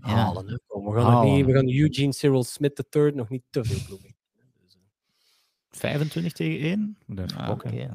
Halen, 0.00 0.48
hè? 0.48 0.58
Kom, 0.66 0.84
we, 0.84 1.00
gaan 1.00 1.10
halen. 1.10 1.34
Niet, 1.34 1.46
we 1.46 1.52
gaan 1.52 1.68
Eugene 1.68 2.12
Cyril 2.12 2.44
Smith 2.44 2.84
III 2.90 3.12
nog 3.12 3.28
niet 3.28 3.42
te 3.50 3.64
veel 3.64 3.84
bloemen. 3.86 4.16
25 5.70 6.32
tegen 6.32 6.68
1? 6.68 6.98
Ah, 7.36 7.50
Oké. 7.50 7.66
Okay. 7.66 7.90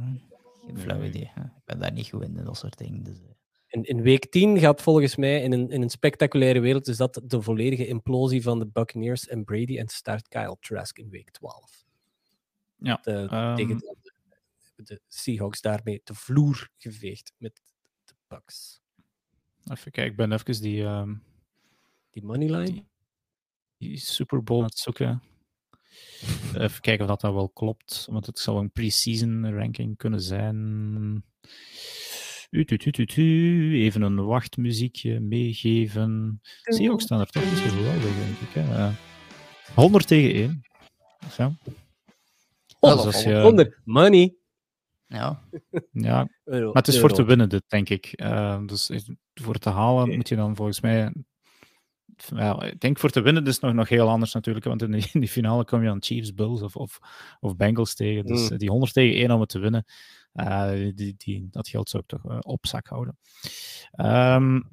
Geen 0.65 0.77
flauw 0.77 1.03
idee. 1.03 1.31
Ik 1.35 1.65
ben 1.65 1.79
daar 1.79 1.91
niet 1.91 2.09
goed 2.09 2.23
in, 2.23 2.33
dat 2.43 2.57
soort 2.57 2.77
dingen. 2.77 3.03
Dus, 3.03 3.17
uh 3.19 3.38
in, 3.69 3.83
in 3.83 4.01
week 4.01 4.31
10 4.31 4.59
gaat 4.59 4.81
volgens 4.81 5.15
mij 5.15 5.41
in 5.41 5.51
een, 5.51 5.69
in 5.69 5.81
een 5.81 5.89
spectaculaire 5.89 6.59
wereld 6.59 6.87
is 6.87 6.97
dat 6.97 7.21
de 7.23 7.41
volledige 7.41 7.87
implosie 7.87 8.41
van 8.41 8.59
de 8.59 8.67
Buccaneers 8.67 9.27
en 9.27 9.43
Brady 9.43 9.77
en 9.77 9.87
start 9.87 10.27
Kyle 10.27 10.57
Trask 10.59 10.97
in 10.97 11.09
week 11.09 11.31
12. 11.31 11.85
Ja, 12.77 12.99
de, 13.03 13.11
um... 13.11 13.55
Tegen 13.55 13.77
de, 13.77 14.83
de, 14.83 15.01
Seahawks 15.07 15.61
daarmee 15.61 16.01
de 16.03 16.13
vloer 16.13 16.69
geveegd 16.77 17.33
met 17.37 17.61
de 18.05 18.13
Bucks. 18.27 18.81
Even 19.63 19.91
kijken, 19.91 20.11
ik 20.11 20.15
ben 20.15 20.31
even 20.31 20.61
die... 20.61 20.81
Um... 20.81 21.23
Die 22.11 22.23
moneyline? 22.23 22.65
Die, 22.71 22.85
die 23.77 23.97
Super 23.97 24.43
Bowl 24.43 24.59
aan 24.59 24.65
het 24.65 24.77
zoeken. 24.77 25.21
Even 26.53 26.81
kijken 26.81 27.05
of 27.05 27.11
dat, 27.11 27.21
dat 27.21 27.33
wel 27.33 27.49
klopt, 27.49 28.07
want 28.09 28.25
het 28.25 28.39
zou 28.39 28.59
een 28.59 28.71
pre-season 28.71 29.53
ranking 29.53 29.97
kunnen 29.97 30.21
zijn. 30.21 31.23
Even 33.73 34.01
een 34.01 34.25
wachtmuziekje 34.25 35.19
meegeven. 35.19 36.39
Zie 36.63 36.83
je 36.83 36.91
ook 36.91 37.01
staan 37.01 37.19
er 37.19 37.29
toch 37.29 37.43
niet 37.43 37.57
zo 37.57 37.67
geweldig, 37.67 38.01
denk 38.01 38.37
ik. 38.39 38.49
Hè? 38.53 38.91
100 39.73 40.07
tegen 40.07 40.33
1. 40.33 40.61
Zo. 41.31 41.53
Oh, 42.79 43.03
dus 43.03 43.23
je... 43.23 43.41
100. 43.41 43.79
Money. 43.83 44.35
Ja. 45.07 45.43
ja. 45.91 46.27
Maar 46.43 46.69
het 46.71 46.87
is 46.87 46.99
voor 46.99 47.11
te 47.11 47.23
winnen, 47.23 47.49
dit, 47.49 47.63
denk 47.67 47.89
ik. 47.89 48.21
Uh, 48.21 48.65
dus 48.65 48.91
voor 49.33 49.57
te 49.57 49.69
halen 49.69 50.03
okay. 50.03 50.15
moet 50.15 50.29
je 50.29 50.35
dan 50.35 50.55
volgens 50.55 50.81
mij. 50.81 51.13
Ja, 52.35 52.61
ik 52.61 52.79
denk 52.79 52.99
voor 52.99 53.09
te 53.09 53.21
winnen 53.21 53.45
is 53.45 53.59
nog, 53.59 53.73
nog 53.73 53.89
heel 53.89 54.09
anders 54.09 54.33
natuurlijk. 54.33 54.65
Want 54.65 54.81
in 54.81 54.91
die, 54.91 55.09
in 55.13 55.19
die 55.19 55.29
finale 55.29 55.65
kom 55.65 55.83
je 55.83 55.89
aan 55.89 56.03
Chiefs, 56.03 56.33
Bills 56.33 56.61
of, 56.61 56.75
of, 56.75 56.99
of 57.39 57.55
Bengals 57.55 57.95
tegen. 57.95 58.25
Dus 58.25 58.49
mm. 58.49 58.57
die 58.57 58.69
100 58.69 58.93
tegen 58.93 59.19
1 59.19 59.31
om 59.31 59.39
het 59.39 59.49
te 59.49 59.59
winnen. 59.59 59.85
Uh, 60.33 60.71
die, 60.95 61.15
die, 61.17 61.47
dat 61.51 61.67
geld 61.67 61.89
zou 61.89 62.03
ik 62.03 62.09
toch 62.09 62.31
uh, 62.31 62.37
op 62.41 62.65
zak 62.67 62.87
houden. 62.87 63.17
Um, 63.97 64.67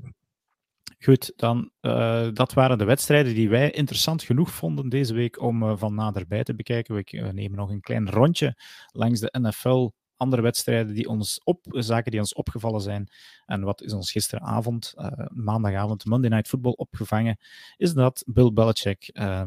goed, 0.99 1.32
dan, 1.36 1.70
uh, 1.80 2.28
dat 2.32 2.53
waren 2.53 2.78
de 2.78 2.84
wedstrijden 2.84 3.34
die 3.34 3.49
wij 3.49 3.70
interessant 3.70 4.22
genoeg 4.22 4.51
vonden 4.51 4.88
deze 4.88 5.14
week 5.14 5.40
om 5.40 5.78
van 5.78 5.94
naderbij 5.94 6.42
te 6.42 6.55
bekijken. 6.55 6.94
We 6.94 7.32
nemen 7.32 7.59
nog 7.59 7.70
een 7.70 7.80
klein 7.80 8.11
rondje 8.11 8.55
langs 8.92 9.20
de 9.20 9.34
NFL 9.40 9.90
andere 10.17 10.43
wedstrijden 10.43 10.95
die 10.95 11.09
ons 11.09 11.41
op, 11.45 11.64
zaken 11.71 12.11
die 12.11 12.21
ons 12.21 12.35
opgevallen 12.35 12.81
zijn. 12.81 13.09
En 13.47 13.62
wat 13.62 13.83
is 13.83 13.93
ons 13.93 14.12
gisteravond, 14.12 14.95
uh, 14.99 15.07
maandagavond, 15.28 16.05
Monday 16.05 16.31
Night 16.31 16.49
Football 16.49 16.74
opgevangen, 16.77 17.39
is 17.77 17.95
dat 17.95 18.24
Bill 18.27 18.53
Belichick 18.53 19.11
uh, 19.12 19.43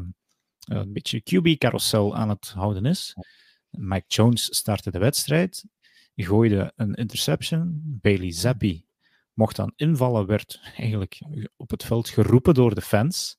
een 0.64 0.92
beetje 0.92 1.20
QB-carousel 1.20 2.16
aan 2.16 2.28
het 2.28 2.48
houden 2.48 2.86
is. 2.86 3.14
Mike 3.70 4.06
Jones 4.08 4.56
startte 4.56 4.90
de 4.90 4.98
wedstrijd 4.98 5.64
gooide 6.24 6.72
een 6.76 6.94
interception. 6.94 7.80
Bailey 7.84 8.32
Zappi 8.32 8.84
mocht 9.34 9.56
dan 9.56 9.72
invallen, 9.76 10.26
werd 10.26 10.60
eigenlijk 10.76 11.22
op 11.56 11.70
het 11.70 11.84
veld 11.84 12.08
geroepen 12.08 12.54
door 12.54 12.74
de 12.74 12.82
fans. 12.82 13.38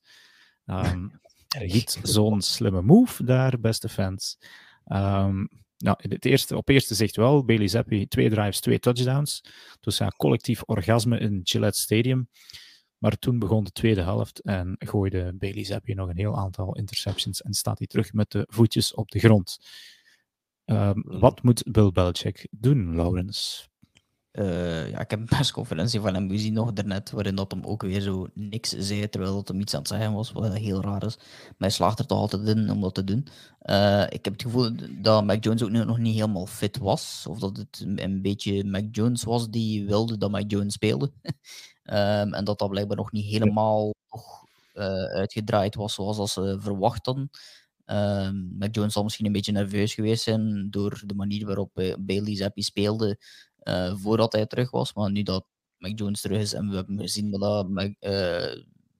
Um, 0.66 1.20
niet 1.58 2.00
zo'n 2.02 2.40
slimme 2.40 2.82
move 2.82 3.24
daar, 3.24 3.60
beste 3.60 3.88
fans. 3.88 4.38
Um, 4.86 5.48
nou, 5.82 5.96
het 6.08 6.24
eerste, 6.24 6.56
op 6.56 6.68
eerste 6.68 6.94
zicht 6.94 7.16
wel, 7.16 7.44
Bailey 7.44 7.68
Zappi, 7.68 8.06
twee 8.06 8.30
drives, 8.30 8.60
twee 8.60 8.78
touchdowns. 8.78 9.44
Dus 9.80 9.98
ja, 9.98 10.08
collectief 10.16 10.62
orgasme 10.62 11.18
in 11.18 11.40
Gillette 11.42 11.80
Stadium. 11.80 12.28
Maar 12.98 13.18
toen 13.18 13.38
begon 13.38 13.64
de 13.64 13.70
tweede 13.70 14.02
helft 14.02 14.40
en 14.40 14.74
gooide 14.78 15.32
Bailey 15.34 15.64
Zappi 15.64 15.94
nog 15.94 16.08
een 16.08 16.16
heel 16.16 16.36
aantal 16.36 16.76
interceptions 16.76 17.42
en 17.42 17.52
staat 17.52 17.78
hij 17.78 17.86
terug 17.86 18.12
met 18.12 18.30
de 18.30 18.46
voetjes 18.48 18.94
op 18.94 19.10
de 19.10 19.18
grond. 19.18 19.58
Um, 20.64 21.02
wat 21.06 21.42
moet 21.42 21.62
Bill 21.72 21.90
Belichick 21.90 22.46
doen, 22.50 22.96
Laurens? 22.96 23.71
Uh, 24.32 24.90
ja, 24.90 25.00
ik 25.00 25.10
heb 25.10 25.20
een 25.20 25.26
persconferentie 25.26 26.00
van 26.00 26.14
hem 26.14 26.30
gezien 26.30 26.52
nog 26.52 26.72
daarnet, 26.72 27.10
waarin 27.10 27.34
dat 27.34 27.50
hem 27.50 27.64
ook 27.64 27.82
weer 27.82 28.00
zo 28.00 28.28
niks 28.34 28.70
zei, 28.70 29.08
terwijl 29.08 29.34
dat 29.34 29.48
hem 29.48 29.60
iets 29.60 29.74
aan 29.74 29.80
het 29.80 29.88
zeggen 29.88 30.12
was, 30.12 30.32
wat 30.32 30.56
heel 30.56 30.82
raar 30.82 31.04
is. 31.04 31.16
Maar 31.16 31.54
hij 31.58 31.70
slaagt 31.70 31.98
er 31.98 32.06
toch 32.06 32.18
altijd 32.18 32.48
in 32.48 32.70
om 32.70 32.80
dat 32.80 32.94
te 32.94 33.04
doen. 33.04 33.26
Uh, 33.62 34.02
ik 34.08 34.24
heb 34.24 34.32
het 34.32 34.42
gevoel 34.42 34.70
dat 35.00 35.24
Mac 35.24 35.44
Jones 35.44 35.62
ook 35.62 35.70
nog 35.70 35.98
niet 35.98 36.14
helemaal 36.14 36.46
fit 36.46 36.78
was, 36.78 37.26
of 37.28 37.38
dat 37.38 37.56
het 37.56 37.84
een 37.96 38.22
beetje 38.22 38.64
Mac 38.64 38.84
Jones 38.90 39.24
was 39.24 39.50
die 39.50 39.86
wilde 39.86 40.18
dat 40.18 40.30
Mac 40.30 40.50
Jones 40.50 40.72
speelde. 40.72 41.12
um, 41.84 42.34
en 42.34 42.44
dat 42.44 42.58
dat 42.58 42.70
blijkbaar 42.70 42.96
nog 42.96 43.12
niet 43.12 43.26
helemaal 43.26 43.94
uitgedraaid 45.12 45.74
was 45.74 45.94
zoals 45.94 46.18
als 46.18 46.32
ze 46.32 46.56
verwacht 46.60 47.06
hadden. 47.06 47.30
Um, 47.86 48.54
Mac 48.58 48.74
Jones 48.74 48.92
zal 48.92 49.02
misschien 49.02 49.26
een 49.26 49.32
beetje 49.32 49.52
nerveus 49.52 49.94
geweest 49.94 50.22
zijn 50.22 50.70
door 50.70 51.02
de 51.06 51.14
manier 51.14 51.46
waarop 51.46 51.70
Bailey 51.98 52.36
Zappi 52.36 52.62
speelde 52.62 53.18
voordat 53.94 54.32
hij 54.32 54.46
terug 54.46 54.70
was. 54.70 54.94
Maar 54.94 55.10
nu 55.10 55.22
dat 55.22 55.44
Mac 55.78 55.98
Jones 55.98 56.20
terug 56.20 56.40
is 56.40 56.52
en 56.52 56.68
we 56.68 56.74
hebben 56.74 56.98
gezien 57.00 57.30
dat 57.30 57.68
Mac, 57.68 57.92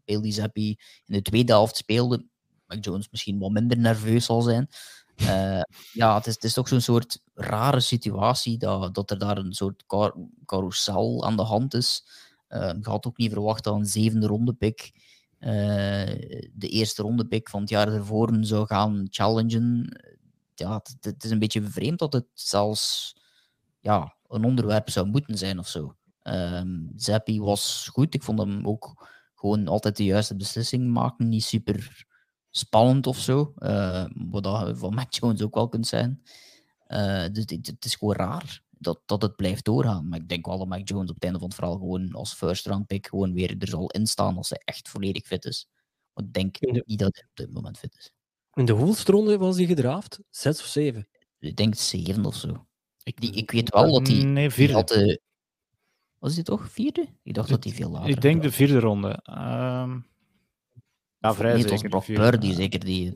Bailey 0.05 0.32
Zappi 0.32 0.68
in 1.06 1.14
de 1.14 1.22
tweede 1.22 1.52
helft 1.52 1.76
speelde, 1.76 2.26
Mac 2.66 2.84
Jones 2.84 3.09
misschien 3.10 3.39
wat 3.39 3.51
minder 3.51 3.78
nerveus 3.78 4.24
zal 4.24 4.43
zijn. 4.43 4.68
Uh, 5.16 5.60
ja, 5.93 6.14
het 6.14 6.26
is, 6.26 6.34
het 6.34 6.44
is 6.44 6.52
toch 6.52 6.68
zo'n 6.68 6.80
soort 6.80 7.22
rare 7.34 7.80
situatie 7.80 8.59
dat, 8.59 8.94
dat 8.94 9.10
er 9.10 9.18
daar 9.18 9.39
een 9.39 9.52
soort 9.52 9.86
car 9.86 10.14
carousel 10.47 11.24
aan 11.24 11.36
de 11.36 11.43
hand 11.43 11.74
is. 11.74 12.05
Uh, 12.48 12.72
je 12.80 12.89
had 12.89 13.06
ook 13.06 13.16
niet 13.16 13.32
verwacht 13.32 13.64
dat 13.64 13.74
een 13.74 13.86
zevende 13.86 14.26
ronde 14.26 14.52
pick 14.52 14.93
uh, 15.40 15.51
de 16.52 16.68
eerste 16.68 17.02
ronde 17.02 17.26
pick 17.26 17.48
van 17.48 17.60
het 17.60 17.70
jaar 17.70 17.93
ervoor 17.93 18.36
zou 18.40 18.66
gaan 18.66 19.06
challengen. 19.10 19.98
Ja, 20.55 20.74
het, 20.74 20.97
het, 21.01 21.24
is 21.24 21.30
een 21.30 21.39
beetje 21.39 21.62
vreemd 21.62 21.98
dat 21.98 22.12
het 22.12 22.26
zelfs 22.34 23.14
ja, 23.80 24.16
een 24.32 24.44
onderwerp 24.44 24.90
zou 24.90 25.06
moeten 25.06 25.38
zijn 25.38 25.59
of 25.59 25.68
zo. 25.68 25.96
Um, 26.22 26.92
Zappi 26.96 27.40
was 27.40 27.88
goed. 27.92 28.14
Ik 28.14 28.22
vond 28.22 28.38
hem 28.38 28.66
ook 28.66 29.09
gewoon 29.34 29.68
altijd 29.68 29.96
de 29.96 30.04
juiste 30.04 30.36
beslissing 30.36 30.90
maken. 30.90 31.28
Niet 31.28 31.44
super 31.44 32.06
spannend 32.50 33.06
of 33.06 33.18
zo. 33.18 33.52
Uh, 33.59 34.06
wat 34.14 34.42
dat 34.42 34.78
van 34.78 34.94
Mac 34.94 35.12
Jones 35.12 35.42
ook 35.42 35.54
wel 35.54 35.68
kunt 35.68 35.86
zijn. 35.86 36.22
Uh, 36.88 37.26
dus 37.32 37.44
het, 37.46 37.84
is 37.84 37.94
gewoon 37.94 38.14
raar 38.14 38.62
dat, 38.70 39.00
dat 39.06 39.22
het 39.22 39.36
blijft 39.36 39.64
doorgaan. 39.64 40.09
Maar 40.09 40.18
ik 40.18 40.28
denk 40.28 40.46
wel 40.46 40.59
dat 40.59 40.68
Mac 40.68 40.88
Jones 40.88 41.09
op 41.09 41.14
het 41.14 41.24
einde 41.24 41.38
van 41.38 41.48
het 41.48 41.56
verhaal 41.56 41.78
gewoon 41.78 42.12
als 42.12 42.34
first 42.34 42.66
round 42.66 42.86
pick 42.86 43.06
gewoon 43.06 43.32
weer 43.32 43.56
er 43.59 43.68
zal 43.68 43.90
instaan 43.90 44.36
als 44.36 44.48
hij 44.48 44.60
echt 44.64 44.88
volledig 44.88 45.26
fit 45.26 45.44
is. 45.44 45.66
Want 46.12 46.26
ik 46.26 46.32
denk 46.32 46.84
niet 46.86 46.98
dat 46.98 47.14
hij 47.14 47.24
op 47.24 47.36
dit 47.36 47.52
moment 47.52 47.78
fit 47.78 47.96
is. 47.96 48.10
In 48.54 48.64
de 48.64 48.72
hoeveelste 48.72 49.12
ronde 49.12 49.38
was 49.38 49.56
hij 49.56 49.66
gedraft? 49.66 50.20
Zes 50.30 50.60
of 50.60 50.66
zeven? 50.66 51.09
Ik 51.38 51.56
denk 51.56 51.74
zeven 51.74 52.24
of 52.24 52.34
zo. 52.34 52.66
Ik, 53.05 53.20
die, 53.20 53.33
ik 53.33 53.51
weet 53.51 53.70
wel 53.70 53.93
dat 53.93 54.07
hij... 54.07 54.24
Nee, 54.24 54.51
vierde. 54.51 54.73
Had, 54.73 54.97
uh, 54.97 55.16
was 56.19 56.35
hij 56.35 56.43
toch 56.43 56.70
vierde? 56.70 57.07
Ik 57.23 57.35
dacht 57.35 57.49
dat 57.49 57.65
hij 57.65 57.73
veel 57.73 57.91
later... 57.91 58.11
Ik 58.11 58.20
denk 58.20 58.43
de 58.43 58.53
vierde 58.53 58.81
ronde. 58.81 59.20
Um... 59.31 60.11
Ja, 61.23 61.35
vrij 61.35 61.53
nee, 61.55 61.69
zeker. 61.69 61.89
Brock 61.89 62.05
Purdy, 62.05 62.53
zeker 62.53 62.85
die. 62.85 63.12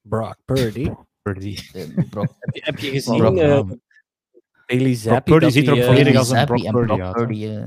Brock 0.00 0.36
Purdy? 0.44 0.90
Purdy. 1.22 1.58
Brock, 2.10 2.34
heb, 2.38 2.54
je, 2.54 2.60
heb 2.64 2.78
je 2.78 2.90
gezien 2.90 3.16
Brock, 3.16 3.36
uh, 3.36 3.62
Bailey 4.66 4.94
Zappi? 4.94 5.30
Purdy 5.30 5.50
ziet 5.50 5.66
er 5.66 5.74
ook 5.74 5.82
volledig 5.82 6.16
als 6.16 6.30
een 6.30 6.44
Brock 6.44 6.70
Purdy, 6.70 6.94
Brock 6.94 7.12
Purdy 7.12 7.44
uh, 7.44 7.60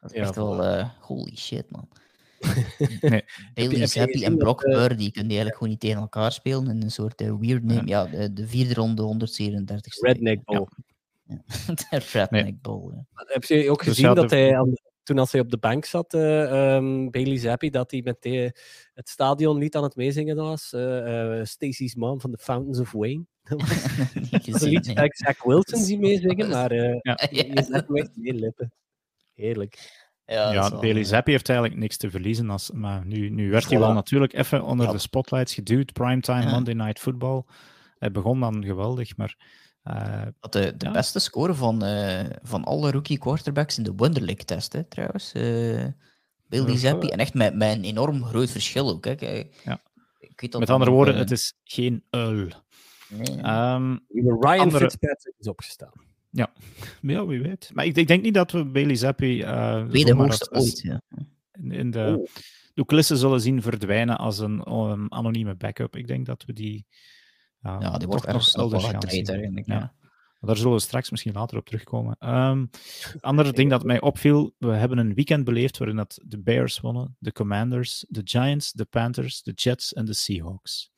dat 0.00 0.10
is 0.10 0.16
ja, 0.16 0.22
echt 0.22 0.36
wel... 0.36 0.64
Uh, 0.64 0.88
holy 1.00 1.36
shit, 1.36 1.70
man. 1.70 1.88
nee. 3.00 3.24
Bailey 3.54 3.86
Zappi 3.86 4.24
en 4.24 4.36
Brock 4.36 4.60
Purdy 4.60 5.10
kunnen 5.10 5.28
die 5.28 5.38
eigenlijk 5.38 5.56
gewoon 5.56 5.68
niet 5.68 5.80
tegen 5.80 6.00
elkaar 6.00 6.32
spelen 6.32 6.68
in 6.68 6.82
een 6.82 6.90
soort 6.90 7.20
weird 7.20 7.64
name. 7.64 7.86
Ja, 7.86 8.06
de, 8.06 8.32
de 8.32 8.46
vierde 8.46 8.74
ronde 8.74 9.02
137 9.02 10.00
Redneck 10.00 10.44
Bowl. 10.44 10.68
Ja. 10.76 10.89
de 11.90 12.00
Redneck 12.12 12.30
nee. 12.44 12.58
Bowl, 12.62 12.92
ja. 12.92 13.04
Heb 13.14 13.44
je 13.44 13.70
ook 13.70 13.82
gezien 13.82 14.14
dat 14.14 14.30
hij 14.30 14.56
toen 15.02 15.18
als 15.18 15.32
hij 15.32 15.40
op 15.40 15.50
de 15.50 15.58
bank 15.58 15.84
zat, 15.84 16.14
uh, 16.14 16.74
um, 16.74 17.10
Bailey 17.10 17.36
Zappi, 17.36 17.70
dat 17.70 17.90
hij 17.90 18.00
met 18.04 18.22
de, 18.22 18.56
het 18.94 19.08
stadion 19.08 19.58
niet 19.58 19.76
aan 19.76 19.82
het 19.82 19.96
meezingen 19.96 20.36
was. 20.36 20.72
Uh, 20.72 21.38
uh, 21.38 21.44
Stacey's 21.44 21.94
Mom 21.94 22.20
van 22.20 22.30
The 22.30 22.38
Fountains 22.38 22.78
of 22.80 22.92
Wayne. 22.92 23.24
dat 24.30 24.60
lied 24.60 24.94
nee. 24.94 25.08
Zach 25.12 25.44
Wilson 25.44 25.84
die 25.84 25.98
meezingen, 25.98 26.48
maar 26.48 26.72
uh, 26.72 26.98
ja. 27.00 27.18
je 27.30 27.50
zet 27.54 27.86
hem 27.86 27.96
echt 27.96 28.16
meer 28.16 28.34
lippen. 28.34 28.72
Heerlijk. 29.34 30.08
Ja, 30.24 30.52
ja 30.52 30.70
Bailey 30.70 31.04
Zappi 31.04 31.30
heeft 31.30 31.48
eigenlijk 31.48 31.80
niks 31.80 31.96
te 31.96 32.10
verliezen. 32.10 32.50
Als, 32.50 32.70
maar 32.70 33.06
nu, 33.06 33.28
nu 33.30 33.50
werd 33.50 33.68
hij 33.68 33.78
wel 33.78 33.92
natuurlijk 33.92 34.32
even 34.32 34.62
onder 34.62 34.86
ja. 34.86 34.92
de 34.92 34.98
spotlights 34.98 35.54
geduwd. 35.54 35.92
Primetime, 35.92 36.42
ja. 36.42 36.50
Monday 36.50 36.74
Night 36.74 36.98
Football. 36.98 37.42
Hij 37.98 38.10
begon 38.10 38.40
dan 38.40 38.64
geweldig, 38.64 39.16
maar 39.16 39.36
uh, 39.84 40.26
de 40.50 40.76
de 40.76 40.90
beste 40.90 41.18
score 41.18 41.54
van, 41.54 41.84
uh, 41.84 42.20
van 42.42 42.64
alle 42.64 42.90
rookie 42.90 43.18
quarterbacks 43.18 43.78
in 43.78 43.84
de 43.84 43.92
Wonderlic 43.96 44.42
test, 44.42 44.72
hè, 44.72 44.84
trouwens. 44.84 45.34
Uh, 45.34 45.86
Billy 46.46 46.76
Zappi. 46.76 47.08
En 47.08 47.18
echt 47.18 47.34
met, 47.34 47.54
met 47.54 47.76
een 47.76 47.84
enorm 47.84 48.24
groot 48.24 48.50
verschil 48.50 48.88
ook. 48.90 49.04
Hè. 49.04 49.14
Ja. 49.64 49.82
Ik 50.18 50.40
weet 50.40 50.52
dat 50.52 50.60
met 50.60 50.70
andere 50.70 50.90
woorden, 50.90 51.16
het 51.16 51.30
is 51.30 51.54
geen 51.64 52.04
uil. 52.10 52.48
Nee. 53.08 53.36
Um, 53.36 54.00
Ryan 54.08 54.58
andere... 54.58 54.78
Fitzpatrick 54.78 55.34
is 55.38 55.48
opgestaan. 55.48 55.92
Ja. 56.30 56.52
ja, 57.00 57.26
wie 57.26 57.42
weet. 57.42 57.70
Maar 57.74 57.84
ik, 57.84 57.96
ik 57.96 58.06
denk 58.06 58.22
niet 58.22 58.34
dat 58.34 58.50
we 58.50 58.64
Bailey 58.64 58.94
Zappi... 58.94 59.42
Uh, 59.42 59.88
de 59.90 60.14
hoogste 60.14 60.50
ooit, 60.50 60.80
ja. 60.80 61.02
In, 61.52 61.72
in 61.72 61.90
de, 61.90 62.16
oh. 62.18 62.26
de 62.74 62.84
coulissen 62.84 63.16
zullen 63.16 63.40
zien 63.40 63.62
verdwijnen 63.62 64.18
als 64.18 64.38
een 64.38 64.72
um, 64.72 65.06
anonieme 65.08 65.54
backup. 65.54 65.96
Ik 65.96 66.06
denk 66.06 66.26
dat 66.26 66.44
we 66.44 66.52
die 66.52 66.86
ja, 67.60 67.76
ja 67.80 67.98
die 67.98 68.06
wordt 68.08 68.26
erg 68.26 68.42
snel 68.42 68.72
eigenlijk. 68.72 69.66
Ja. 69.66 69.94
Daar 70.40 70.56
zullen 70.56 70.72
we 70.72 70.80
straks 70.80 71.10
misschien 71.10 71.32
later 71.32 71.58
op 71.58 71.66
terugkomen. 71.66 72.16
Um, 72.34 72.70
ander 73.20 73.54
ding 73.54 73.70
dat 73.70 73.84
mij 73.84 74.00
opviel, 74.00 74.54
we 74.58 74.70
hebben 74.70 74.98
een 74.98 75.14
weekend 75.14 75.44
beleefd 75.44 75.78
waarin 75.78 75.96
dat 75.96 76.20
de 76.24 76.38
Bears 76.38 76.80
wonnen, 76.80 77.16
de 77.18 77.32
Commanders, 77.32 78.04
de 78.08 78.20
Giants, 78.24 78.72
de 78.72 78.84
Panthers, 78.84 79.42
de 79.42 79.52
Jets 79.52 79.92
en 79.92 80.04
de 80.04 80.14
Seahawks. 80.14 80.90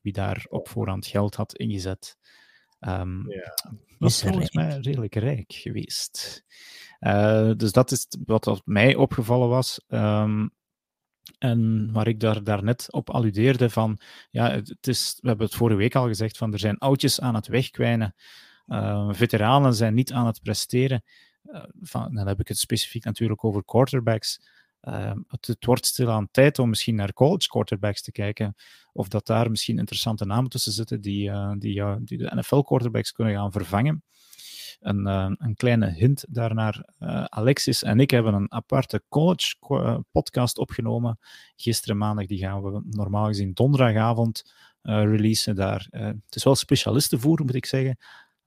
Wie 0.00 0.12
daar 0.12 0.46
op 0.48 0.68
voorhand 0.68 1.06
geld 1.06 1.34
had 1.34 1.56
ingezet. 1.56 2.16
Um, 2.80 3.32
ja. 3.32 3.54
was 3.98 4.22
volgens 4.22 4.52
mij 4.52 4.78
redelijk 4.78 5.14
rijk 5.14 5.52
geweest. 5.52 6.44
Uh, 7.00 7.50
dus 7.56 7.72
dat 7.72 7.90
is 7.90 8.06
wat 8.26 8.62
mij 8.64 8.94
opgevallen 8.94 9.48
was. 9.48 9.84
Um, 9.88 10.50
en 11.38 11.92
waar 11.92 12.06
ik 12.06 12.20
daar, 12.20 12.44
daarnet 12.44 12.92
op 12.92 13.10
alludeerde 13.10 13.70
van, 13.70 13.98
ja, 14.30 14.50
het 14.50 14.86
is, 14.86 15.18
we 15.20 15.28
hebben 15.28 15.46
het 15.46 15.54
vorige 15.54 15.78
week 15.78 15.94
al 15.94 16.06
gezegd, 16.06 16.36
van 16.36 16.52
er 16.52 16.58
zijn 16.58 16.78
oudjes 16.78 17.20
aan 17.20 17.34
het 17.34 17.46
wegkwijnen. 17.46 18.14
Uh, 18.66 19.08
veteranen 19.12 19.74
zijn 19.74 19.94
niet 19.94 20.12
aan 20.12 20.26
het 20.26 20.42
presteren. 20.42 21.02
Uh, 21.44 21.62
van, 21.80 22.14
dan 22.14 22.26
heb 22.26 22.40
ik 22.40 22.48
het 22.48 22.58
specifiek 22.58 23.04
natuurlijk 23.04 23.44
over 23.44 23.64
quarterbacks. 23.64 24.40
Uh, 24.82 25.12
het, 25.26 25.46
het, 25.46 25.64
wordt 25.64 25.86
stilaan 25.86 26.28
tijd 26.30 26.58
om 26.58 26.68
misschien 26.68 26.94
naar 26.94 27.12
college 27.12 27.48
quarterbacks 27.48 28.02
te 28.02 28.12
kijken. 28.12 28.54
Of 28.92 29.08
dat 29.08 29.26
daar 29.26 29.50
misschien 29.50 29.78
interessante 29.78 30.24
namen 30.24 30.50
tussen 30.50 30.72
zitten 30.72 31.00
die, 31.00 31.30
die, 31.58 32.04
die 32.04 32.18
de 32.18 32.32
NFL 32.34 32.60
quarterbacks 32.60 33.12
kunnen 33.12 33.34
gaan 33.34 33.52
vervangen 33.52 34.04
een, 34.80 35.06
uh, 35.06 35.30
een 35.38 35.54
kleine 35.54 35.90
hint 35.90 36.24
daarnaar. 36.28 36.84
Uh, 37.00 37.24
Alexis 37.24 37.82
en 37.82 38.00
ik 38.00 38.10
hebben 38.10 38.34
een 38.34 38.52
aparte 38.52 39.02
college 39.08 39.54
eh, 39.60 39.98
podcast 40.10 40.58
opgenomen. 40.58 41.18
Gisteren 41.56 41.96
maandag, 41.96 42.26
die 42.26 42.38
gaan 42.38 42.62
we 42.62 42.82
normaal 42.90 43.26
gezien 43.26 43.52
donderdagavond 43.52 44.54
releasen 44.82 45.54
daar. 45.54 45.86
het 45.90 46.34
is 46.36 46.44
wel 46.44 46.54
specialistenvoer, 46.54 47.40
moet 47.44 47.54
ik 47.54 47.66
zeggen. 47.66 47.98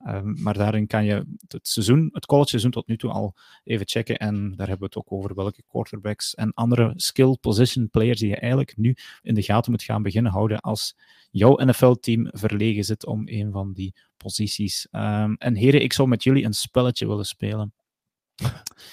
Um, 0.06 0.42
maar 0.42 0.54
daarin 0.54 0.86
kan 0.86 1.04
je 1.04 1.24
het 1.48 1.68
seizoen, 1.68 2.08
het 2.12 2.26
college 2.26 2.48
seizoen 2.48 2.70
tot 2.70 2.86
nu 2.86 2.96
toe 2.96 3.10
al 3.10 3.34
even 3.64 3.88
checken. 3.88 4.16
En 4.16 4.34
daar 4.56 4.68
hebben 4.68 4.88
we 4.88 4.94
het 4.94 4.96
ook 4.96 5.12
over 5.12 5.34
welke 5.34 5.62
quarterbacks 5.68 6.34
en 6.34 6.54
andere 6.54 6.92
skill 6.96 7.36
position 7.40 7.90
players 7.90 8.18
die 8.18 8.28
je 8.28 8.36
eigenlijk 8.36 8.76
nu 8.76 8.96
in 9.22 9.34
de 9.34 9.42
gaten 9.42 9.70
moet 9.70 9.82
gaan 9.82 10.02
beginnen 10.02 10.32
houden 10.32 10.60
als 10.60 10.96
jouw 11.30 11.56
NFL-team 11.64 12.28
verlegen 12.32 12.84
zit 12.84 13.06
om 13.06 13.22
een 13.24 13.52
van 13.52 13.72
die 13.72 13.94
posities. 14.16 14.86
Um, 14.90 15.34
en 15.34 15.54
heren, 15.54 15.82
ik 15.82 15.92
zou 15.92 16.08
met 16.08 16.22
jullie 16.22 16.44
een 16.44 16.52
spelletje 16.52 17.06
willen 17.06 17.26
spelen. 17.26 17.74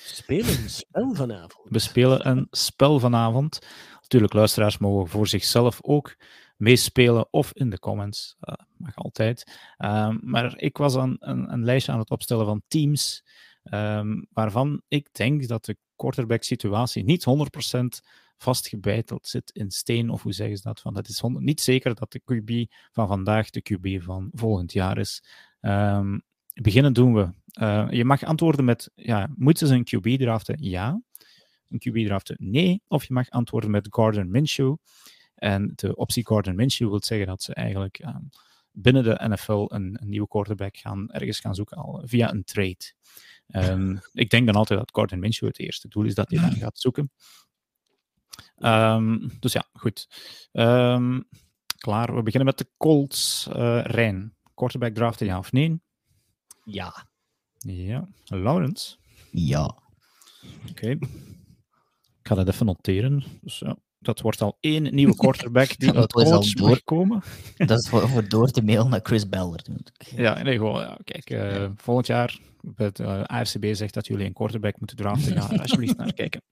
Spelen 0.05 0.63
een 0.63 0.69
spel 0.69 1.15
vanavond? 1.15 1.69
We 1.69 1.79
spelen 1.79 2.27
een 2.27 2.47
spel 2.51 2.99
vanavond. 2.99 3.59
Natuurlijk, 4.01 4.33
luisteraars 4.33 4.77
mogen 4.77 5.07
voor 5.07 5.27
zichzelf 5.27 5.79
ook 5.81 6.15
meespelen 6.57 7.27
of 7.31 7.53
in 7.53 7.69
de 7.69 7.79
comments. 7.79 8.35
Uh, 8.41 8.55
mag 8.77 8.95
altijd. 8.95 9.57
Um, 9.77 10.19
maar 10.21 10.59
ik 10.59 10.77
was 10.77 10.95
aan 10.95 11.15
een, 11.19 11.53
een, 11.53 11.63
lijstje 11.63 11.91
aan 11.91 11.99
het 11.99 12.09
opstellen 12.09 12.45
van 12.45 12.61
teams 12.67 13.23
um, 13.63 14.27
waarvan 14.33 14.81
ik 14.87 15.07
denk 15.11 15.47
dat 15.47 15.65
de 15.65 15.77
quarterback-situatie 15.95 17.03
niet 17.03 17.25
100% 17.75 18.05
vastgebeiteld 18.37 19.27
zit 19.27 19.51
in 19.51 19.71
steen, 19.71 20.09
of 20.09 20.23
hoe 20.23 20.33
zeggen 20.33 20.57
ze 20.57 20.63
dat? 20.63 20.81
Van, 20.81 20.93
dat 20.93 21.07
is 21.07 21.21
niet 21.21 21.61
zeker 21.61 21.95
dat 21.95 22.11
de 22.11 22.21
QB 22.21 22.73
van 22.91 23.07
vandaag 23.07 23.49
de 23.49 23.61
QB 23.61 24.03
van 24.03 24.29
volgend 24.33 24.73
jaar 24.73 24.97
is. 24.97 25.23
Um, 25.61 26.21
beginnen 26.53 26.93
doen 26.93 27.13
we. 27.13 27.29
Uh, 27.61 27.87
je 27.89 28.05
mag 28.05 28.23
antwoorden 28.23 28.65
met, 28.65 28.91
ja, 28.95 29.29
moeten 29.35 29.67
ze 29.67 29.75
een 29.75 29.87
QB 29.95 30.19
draften? 30.19 30.57
Ja. 30.59 31.01
Een 31.69 31.79
QB 31.79 32.05
draften? 32.05 32.35
Nee. 32.39 32.81
Of 32.87 33.05
je 33.05 33.13
mag 33.13 33.29
antwoorden 33.29 33.71
met 33.71 33.87
Gordon 33.89 34.31
Minshew. 34.31 34.75
En 35.37 35.71
de 35.75 35.95
optie 35.95 36.25
Gordon 36.25 36.55
Minshew 36.55 36.89
wil 36.89 37.03
zeggen 37.03 37.27
dat 37.27 37.43
ze 37.43 37.53
eigenlijk 37.53 37.99
um, 38.05 38.29
binnen 38.71 39.03
de 39.03 39.27
NFL 39.27 39.65
een, 39.67 39.97
een, 40.01 40.09
nieuwe 40.09 40.27
quarterback 40.27 40.77
gaan, 40.77 41.11
ergens 41.11 41.39
gaan 41.39 41.55
zoeken 41.55 41.77
al, 41.77 42.01
via 42.05 42.31
een 42.31 42.43
trade. 42.43 42.93
Um, 43.47 43.99
ik 44.13 44.29
denk 44.29 44.45
dan 44.45 44.55
altijd 44.55 44.79
dat 44.79 44.91
Gordon 44.91 45.19
Minshew 45.19 45.47
het 45.47 45.59
eerste 45.59 45.87
doel 45.87 46.03
is 46.03 46.15
dat 46.15 46.29
hij 46.29 46.39
dan 46.39 46.51
gaat 46.51 46.79
zoeken. 46.79 47.11
Um, 48.57 49.31
dus 49.39 49.53
ja, 49.53 49.63
goed. 49.73 50.07
klaar, 51.77 52.15
we 52.15 52.21
beginnen 52.23 52.45
met 52.45 52.57
de 52.57 52.67
Colts. 52.77 53.47
Uh, 53.49 53.83
Rijn, 53.83 54.35
quarterback 54.53 54.93
draften 54.93 55.25
ja 55.25 55.37
of 55.37 55.51
nee? 55.51 55.81
Ja. 56.63 57.05
Ja. 57.57 58.07
Lawrence? 58.25 58.95
Ja. 59.31 59.65
Oké. 60.69 60.69
Okay. 60.69 60.91
Ik 62.19 62.33
ga 62.33 62.35
dat 62.35 62.47
even 62.47 62.65
noteren. 62.65 63.23
Dus 63.41 63.59
ja, 63.59 63.77
dat 64.07 64.21
wordt 64.21 64.41
al 64.41 64.57
één 64.59 64.95
nieuwe 64.95 65.15
quarterback 65.15 65.77
die 65.79 65.93
uit 65.93 66.13
college 66.13 66.81
komen. 66.83 67.23
Dat 67.57 67.79
is 67.79 67.89
voor, 67.89 68.09
voor 68.09 68.29
door 68.29 68.47
te 68.47 68.61
mailen 68.61 68.89
naar 68.89 68.99
Chris 69.03 69.29
Beller. 69.29 69.65
Ja, 70.15 70.43
nee, 70.43 70.57
gewoon, 70.57 70.81
ja, 70.81 70.97
kijk, 71.03 71.29
uh, 71.29 71.69
volgend 71.75 72.07
jaar, 72.07 72.39
het 72.75 72.99
uh, 72.99 73.23
ARCB 73.23 73.65
zegt 73.71 73.93
dat 73.93 74.07
jullie 74.07 74.25
een 74.25 74.33
quarterback 74.33 74.79
moeten 74.79 74.97
draften. 74.97 75.33
Ja, 75.33 75.41
alsjeblieft 75.41 75.97
naar 75.97 76.13
kijken. 76.13 76.41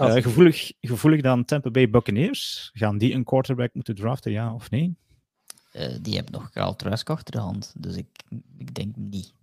Uh, 0.00 0.12
gevoelig, 0.12 0.72
gevoelig 0.80 1.20
dan 1.20 1.44
Tampa 1.44 1.70
Bay 1.70 1.90
Buccaneers. 1.90 2.70
Gaan 2.72 2.98
die 2.98 3.14
een 3.14 3.24
quarterback 3.24 3.74
moeten 3.74 3.94
draften, 3.94 4.32
ja 4.32 4.54
of 4.54 4.70
nee? 4.70 4.96
die 6.02 6.14
hebben 6.14 6.32
nog 6.32 6.50
Kyle 6.50 6.76
Trask 6.76 7.10
achter 7.10 7.32
de 7.32 7.38
hand, 7.38 7.74
dus 7.78 7.96
ik, 7.96 8.06
ik 8.58 8.74
denk 8.74 8.96
niet. 8.96 9.34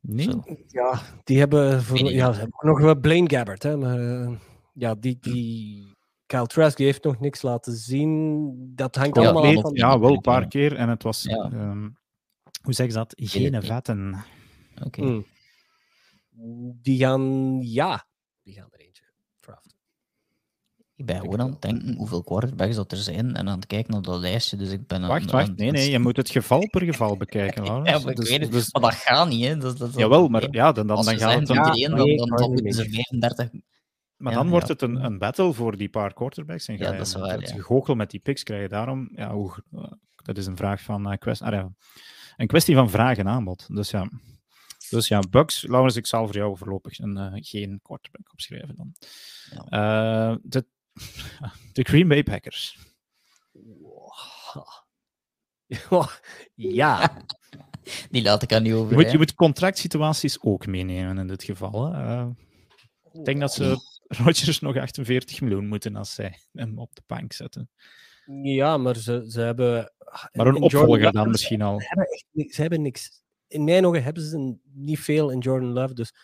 Nee? 0.00 0.30
Zo. 0.30 0.42
Ja, 0.68 1.00
die 1.24 1.38
hebben, 1.38 1.82
voor, 1.82 2.12
ja, 2.12 2.32
hebben 2.32 2.58
nog 2.58 2.80
wel 2.80 3.00
Blaine 3.00 3.30
Gabbert, 3.30 3.62
hè, 3.62 3.76
maar 3.76 4.28
ja, 4.74 4.94
die, 4.94 5.18
die 5.20 5.91
Kyle 6.32 6.46
Trask 6.46 6.76
die 6.76 6.86
heeft 6.86 7.04
nog 7.04 7.20
niks 7.20 7.42
laten 7.42 7.72
zien. 7.72 8.52
Dat 8.74 8.94
hangt 8.94 9.16
ja, 9.16 9.22
allemaal 9.28 9.60
van... 9.60 9.74
Ja, 9.74 9.98
wel 9.98 10.12
een 10.12 10.20
paar 10.20 10.48
keer. 10.48 10.76
En 10.76 10.88
het 10.88 11.02
was, 11.02 11.22
ja. 11.22 11.50
um, 11.52 11.96
hoe 12.62 12.72
zeg 12.72 12.86
je 12.86 12.92
dat? 12.92 13.12
Geen 13.16 13.62
vetten. 13.62 14.24
Oké. 14.84 15.00
Okay. 15.00 15.24
Mm. 16.30 16.78
Die 16.82 16.98
gaan, 16.98 17.58
ja, 17.60 18.06
die 18.42 18.54
gaan 18.54 18.68
er 18.70 18.80
eentje 18.80 19.04
draften. 19.40 19.76
Ik 20.96 21.06
ben 21.06 21.20
gewoon 21.20 21.40
aan 21.40 21.50
het 21.50 21.62
denken 21.62 21.94
hoeveel 21.96 22.22
quarterbacks 22.22 22.76
dat 22.76 22.92
er 22.92 22.98
zijn 22.98 23.36
en 23.36 23.48
aan 23.48 23.56
het 23.56 23.66
kijken 23.66 23.92
naar 23.92 24.02
dat 24.02 24.20
lijstje. 24.20 24.56
Dus 24.56 24.70
ik 24.70 24.86
ben 24.86 25.06
wacht, 25.06 25.32
aan, 25.32 25.38
wacht. 25.38 25.56
nee, 25.56 25.70
nee, 25.70 25.90
je 25.90 25.98
moet 25.98 26.16
het 26.16 26.30
geval 26.30 26.68
per 26.70 26.82
geval 26.82 27.16
bekijken. 27.16 27.64
ja, 27.66 27.78
maar, 27.78 28.10
ik 28.10 28.16
dus, 28.16 28.28
weet 28.28 28.40
het, 28.40 28.52
dus... 28.52 28.72
maar 28.72 28.82
dat 28.82 28.94
gaat 28.94 29.28
niet. 29.28 29.44
Hè. 29.44 29.56
Dat, 29.56 29.78
dat, 29.78 29.94
Jawel, 29.94 30.28
maar 30.28 30.48
ja, 30.50 30.72
dan, 30.72 30.86
dan, 30.86 31.04
dan 31.04 31.18
gaat 31.18 31.38
het... 31.38 31.48
Ja, 31.48 31.54
dan, 31.54 31.96
dan, 31.96 32.16
dan, 32.16 32.28
dan 32.28 32.52
moeten 32.52 32.72
ze 32.72 33.04
35 33.10 33.50
maar 34.22 34.34
dan 34.34 34.48
wordt 34.48 34.68
het 34.68 34.82
een, 34.82 35.04
een 35.04 35.18
battle 35.18 35.52
voor 35.52 35.76
die 35.76 35.88
paar 35.88 36.12
quarterbacks. 36.12 36.68
En 36.68 36.78
ga 36.78 36.84
ja, 36.84 36.96
dat 36.96 37.06
is 37.06 37.14
waar, 37.14 37.40
het 37.40 37.50
gegoochel 37.50 37.94
met 37.94 38.10
die 38.10 38.20
picks 38.20 38.42
krijgen. 38.42 38.68
Daarom, 38.68 39.10
ja, 39.14 39.32
hoe, 39.32 39.52
dat 40.22 40.36
is 40.38 40.46
een 40.46 40.56
vraag 40.56 40.80
van 40.80 41.12
uh, 41.12 41.18
kwestie, 41.18 41.46
ah, 41.46 41.52
ja, 41.52 41.72
een 42.36 42.46
kwestie 42.46 42.74
van 42.74 42.90
vraag 42.90 43.18
en 43.18 43.28
aanbod. 43.28 43.74
Dus 43.74 43.90
ja, 43.90 44.08
dus 44.90 45.08
ja 45.08 45.20
Bucks, 45.30 45.62
Laurens, 45.62 45.96
ik 45.96 46.06
zal 46.06 46.26
voor 46.26 46.36
jou 46.36 46.56
voorlopig 46.56 46.98
een, 46.98 47.16
uh, 47.16 47.32
geen 47.32 47.80
quarterback 47.82 48.32
opschrijven 48.32 48.76
dan. 48.76 48.94
Uh, 49.54 50.36
de, 50.42 50.66
de 51.72 51.82
Green 51.82 52.08
Bay 52.08 52.22
Packers. 52.22 52.78
ja. 56.54 57.24
Die 58.10 58.22
laat 58.22 58.42
ik 58.42 58.52
aan 58.52 58.62
niet 58.62 58.72
over. 58.72 58.90
Je 58.90 59.02
moet, 59.02 59.10
je 59.10 59.18
moet 59.18 59.34
contractsituaties 59.34 60.42
ook 60.42 60.66
meenemen 60.66 61.18
in 61.18 61.26
dit 61.26 61.42
geval. 61.42 61.92
Hè. 61.92 62.26
ik 63.12 63.24
denk 63.24 63.40
dat 63.40 63.52
ze 63.52 63.76
Rodgers 64.16 64.60
nog 64.60 64.76
48 64.76 65.40
miljoen 65.40 65.66
moeten 65.66 65.96
als 65.96 66.14
zij 66.14 66.38
hem 66.52 66.78
op 66.78 66.94
de 66.94 67.02
bank 67.06 67.32
zetten. 67.32 67.70
Ja, 68.42 68.76
maar 68.76 68.96
ze, 68.96 69.24
ze 69.28 69.40
hebben... 69.40 69.92
Maar 70.32 70.46
een 70.46 70.62
opvolger 70.62 71.12
dan 71.12 71.30
misschien 71.30 71.62
al. 71.62 71.80
Ze 71.80 71.86
hebben, 71.86 72.06
echt, 72.06 72.54
ze 72.54 72.60
hebben 72.60 72.82
niks. 72.82 73.22
In 73.48 73.64
mijn 73.64 73.86
ogen 73.86 74.02
hebben 74.02 74.22
ze 74.22 74.56
niet 74.72 75.00
veel 75.00 75.30
in 75.30 75.38
Jordan 75.38 75.72
Love. 75.72 75.94
Dus 75.94 76.14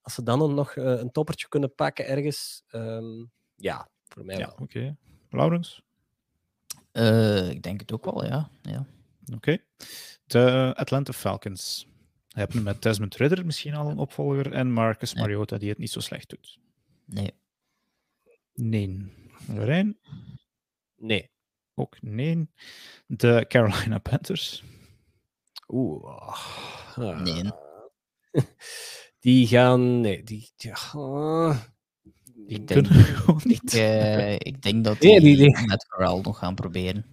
als 0.00 0.14
ze 0.14 0.22
dan 0.22 0.54
nog 0.54 0.76
uh, 0.76 0.84
een 0.84 1.12
toppertje 1.12 1.48
kunnen 1.48 1.74
pakken 1.74 2.06
ergens, 2.06 2.64
um, 2.70 3.30
ja, 3.54 3.88
voor 4.04 4.24
mij 4.24 4.36
ja, 4.36 4.46
wel. 4.46 4.52
Oké. 4.52 4.62
Okay. 4.62 4.96
Laurens? 5.30 5.82
Uh, 6.92 7.50
ik 7.50 7.62
denk 7.62 7.80
het 7.80 7.92
ook 7.92 8.04
wel, 8.04 8.24
ja. 8.24 8.50
ja. 8.62 8.86
Oké. 9.24 9.34
Okay. 9.34 9.64
De 10.26 10.72
Atlanta 10.76 11.12
Falcons 11.12 11.86
hebben 12.28 12.62
met 12.62 12.82
Desmond 12.82 13.16
Ridder 13.16 13.46
misschien 13.46 13.74
al 13.74 13.90
een 13.90 13.98
opvolger 13.98 14.52
en 14.52 14.72
Marcus 14.72 15.12
nee. 15.12 15.22
Mariota 15.22 15.58
die 15.58 15.68
het 15.68 15.78
niet 15.78 15.90
zo 15.90 16.00
slecht 16.00 16.28
doet. 16.28 16.58
Nee. 17.12 17.30
Nee. 18.54 19.12
Rijn? 19.46 19.98
Nee. 20.96 21.30
Ook 21.74 21.96
nee. 22.00 22.50
De 23.06 23.44
Carolina 23.48 23.98
Panthers? 23.98 24.64
Oeh. 25.68 26.36
Uh, 26.98 27.20
nee. 27.20 27.50
Die 29.20 29.46
gaan... 29.46 30.00
Nee, 30.00 30.24
die... 30.24 30.52
Uh, 30.94 31.56
ik 32.46 32.68
denk, 32.68 32.88
niet. 33.44 33.72
Ik, 33.72 33.80
uh, 33.80 34.34
ik 34.34 34.62
denk 34.62 34.84
dat 34.84 35.00
die, 35.00 35.20
nee, 35.20 35.36
die, 35.36 35.66
met 35.66 35.86
Corral 35.86 36.20
nog 36.20 36.38
gaan 36.38 36.54
proberen. 36.54 37.12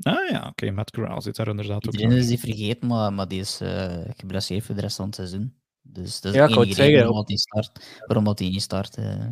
Ah 0.00 0.28
ja, 0.30 0.38
oké, 0.38 0.48
okay, 0.48 0.70
Matt 0.70 0.90
Corral 0.90 1.22
zit 1.22 1.36
daar 1.36 1.48
inderdaad 1.48 1.84
Iedereen 1.84 2.06
ook. 2.06 2.12
Iedereen 2.12 2.36
is 2.36 2.40
die 2.40 2.54
vergeten, 2.54 2.88
maar, 2.88 3.12
maar 3.12 3.28
die 3.28 3.40
is 3.40 3.60
uh, 3.62 4.04
geblesseerd 4.16 4.64
voor 4.64 4.74
de 4.74 4.80
rest 4.80 4.96
van 4.96 5.06
het 5.06 5.14
seizoen. 5.14 5.56
Dus 5.92 6.20
dat 6.20 6.34
is 6.34 6.38
ja, 6.38 6.46
de 6.46 6.54
enige 6.54 6.74
zeggen, 6.74 6.98
waarom, 6.98 7.24
hij 7.26 7.36
start, 7.36 8.00
waarom 8.06 8.24
dat 8.24 8.38
hij 8.38 8.48
niet 8.48 8.62
start. 8.62 8.98
Uh... 8.98 9.26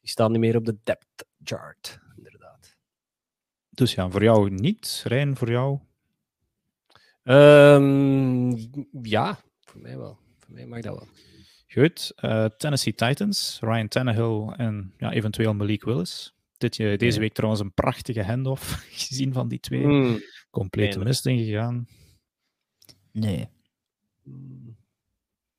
Die 0.00 0.10
staan 0.10 0.30
niet 0.30 0.40
meer 0.40 0.56
op 0.56 0.64
de 0.64 0.76
depth 0.82 1.26
chart, 1.44 1.98
inderdaad. 2.16 2.76
Dus 3.70 3.94
ja, 3.94 4.10
voor 4.10 4.22
jou 4.22 4.50
niet. 4.50 5.02
Rijn, 5.06 5.36
voor 5.36 5.50
jou? 5.50 5.78
Um, 7.24 8.56
ja, 9.02 9.38
voor 9.60 9.80
mij 9.80 9.98
wel. 9.98 10.18
Voor 10.38 10.54
mij 10.54 10.66
mag 10.66 10.80
dat 10.80 10.94
wel. 10.94 11.08
Goed. 11.68 12.12
Uh, 12.20 12.44
Tennessee 12.44 12.94
Titans, 12.94 13.58
Ryan 13.60 13.88
Tannehill 13.88 14.48
en 14.56 14.94
ja, 14.98 15.12
eventueel 15.12 15.54
Malik 15.54 15.84
Willis. 15.84 16.34
Dit, 16.56 16.76
deze 16.76 17.04
ja. 17.04 17.18
week 17.18 17.32
trouwens 17.32 17.62
een 17.62 17.74
prachtige 17.74 18.24
handoff 18.24 18.72
gezien 18.90 19.32
van 19.32 19.48
die 19.48 19.60
twee. 19.60 19.86
Mm. 19.86 20.20
Complete 20.50 20.96
nee, 20.96 21.06
mist 21.06 21.26
ingegaan. 21.26 21.88
Nee. 23.12 23.48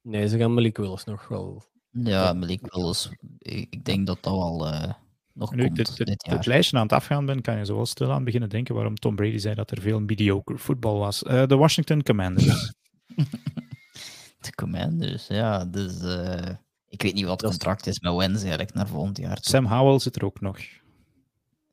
Nee, 0.02 0.28
ze 0.28 0.38
gaan 0.38 0.54
Malik 0.54 0.78
Willis 0.78 1.04
nog 1.04 1.28
wel. 1.28 1.64
Ja, 1.92 2.34
Malik 2.34 2.74
Willis. 2.74 3.10
Ik, 3.38 3.86
denk 3.86 4.08
dat 4.08 4.18
dat 4.24 4.34
wel 4.34 4.68
uh, 4.68 4.94
nog 5.34 5.56
nu 5.56 5.64
komt 5.64 5.76
dit, 5.76 5.98
dit, 5.98 6.08
dit 6.08 6.26
jaar. 6.26 6.36
het 6.36 6.46
lijstje 6.46 6.78
aan 6.78 6.84
het 6.84 6.94
afgaan 6.94 7.26
ben, 7.26 7.42
kan 7.42 7.58
je 7.58 7.66
zo 7.66 7.76
wel 7.76 7.86
stil 7.86 8.12
aan 8.12 8.24
beginnen 8.24 8.50
denken 8.50 8.76
waarom 8.76 8.96
Tom 8.96 9.16
Brady 9.16 9.38
zei 9.38 9.56
dat 9.56 9.72
er 9.72 9.82
veel 9.82 10.00
mediocre 10.00 10.58
voetbal 10.58 10.98
was. 10.98 11.24
Uh, 11.24 11.46
de 11.46 11.56
Washington 11.56 12.04
Commanders. 12.04 12.74
de 14.46 14.56
Commanders, 14.56 15.28
ja. 15.28 15.66
Dus 15.66 16.02
uh, 16.02 16.56
ik 16.88 17.02
weet 17.02 17.14
niet 17.14 17.26
wat 17.26 17.42
het 17.42 17.50
contract 17.50 17.88
is 17.88 18.00
met 18.00 18.16
Wens 18.16 18.40
eigenlijk 18.42 18.74
naar 18.74 18.88
volgend 18.88 19.18
jaar. 19.18 19.36
Toe. 19.36 19.52
Sam 19.52 19.66
Howell 19.66 20.00
zit 20.00 20.16
er 20.16 20.26
ook 20.26 20.42
nog. 20.42 20.58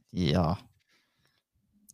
Ja, 0.08 0.58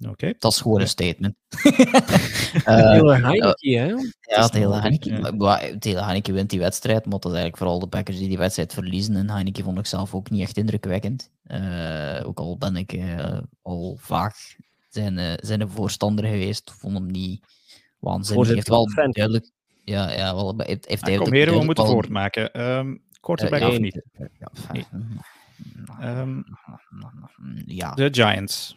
Oké. 0.02 0.10
Okay. 0.10 0.34
Dat 0.38 0.52
is 0.52 0.60
gewoon 0.60 0.80
een 0.80 0.88
statement. 0.88 1.34
uh, 1.64 2.90
hele 2.90 3.20
Heineke, 3.20 3.78
hè? 3.78 3.86
Ja, 4.34 4.42
het 4.42 4.52
hele 4.52 4.80
Heineke. 4.80 5.34
Ja. 5.38 5.58
Het 5.58 5.84
hele 5.84 6.02
Heineke 6.02 6.32
wint 6.32 6.50
die 6.50 6.58
wedstrijd, 6.58 7.06
maar 7.06 7.18
dat 7.18 7.24
is 7.24 7.38
eigenlijk 7.38 7.56
vooral 7.56 7.78
de 7.78 7.86
Packers 7.86 8.18
die 8.18 8.28
die 8.28 8.38
wedstrijd 8.38 8.72
verliezen. 8.72 9.16
En 9.16 9.30
Heineke 9.30 9.62
vond 9.62 9.78
ik 9.78 9.86
zelf 9.86 10.14
ook 10.14 10.30
niet 10.30 10.42
echt 10.42 10.56
indrukwekkend. 10.56 11.30
Uh, 11.46 12.20
ook 12.24 12.38
al 12.38 12.58
ben 12.58 12.76
ik 12.76 12.92
uh, 12.92 13.38
al 13.62 13.96
vaak 14.00 14.56
zijn, 14.88 15.38
zijn 15.40 15.68
voorstander 15.68 16.24
geweest, 16.24 16.72
vond 16.78 16.94
hem 16.94 17.06
niet 17.06 17.44
waanzinnig. 17.98 18.46
Hij 18.46 18.54
heeft 18.54 18.68
wel 18.68 18.86
duidelijk... 18.94 19.50
Ja, 19.84 20.12
ja, 20.12 20.34
wel, 20.34 20.54
heeft, 20.56 20.88
heeft 20.88 21.16
kom 21.16 21.32
hier, 21.32 21.50
we 21.50 21.64
moeten 21.64 21.86
voortmaken. 21.86 22.60
Um, 22.66 23.02
quarterback 23.20 23.60
ja, 23.60 23.68
of 23.68 23.78
niet? 23.78 24.02
Ja, 24.38 24.50
nee. 24.72 24.86
um, 26.02 26.44
ja. 27.66 27.94
De 27.94 28.08
Giants. 28.12 28.76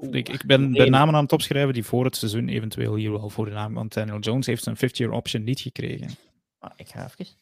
Ik, 0.00 0.28
ik 0.28 0.46
ben 0.46 0.72
de 0.72 0.88
namen 0.88 1.14
aan 1.14 1.22
het 1.22 1.32
opschrijven 1.32 1.74
die 1.74 1.84
voor 1.84 2.04
het 2.04 2.16
seizoen 2.16 2.48
eventueel 2.48 2.94
hier 2.94 3.12
wel 3.12 3.30
voor 3.30 3.44
de 3.44 3.50
naam. 3.50 3.74
Want 3.74 3.94
Daniel 3.94 4.18
Jones 4.18 4.46
heeft 4.46 4.62
zijn 4.62 4.76
50-year 4.76 5.12
option 5.12 5.44
niet 5.44 5.60
gekregen. 5.60 6.10
Ah, 6.58 6.72
ik 6.76 6.88
ga 6.88 7.04
even. 7.04 7.34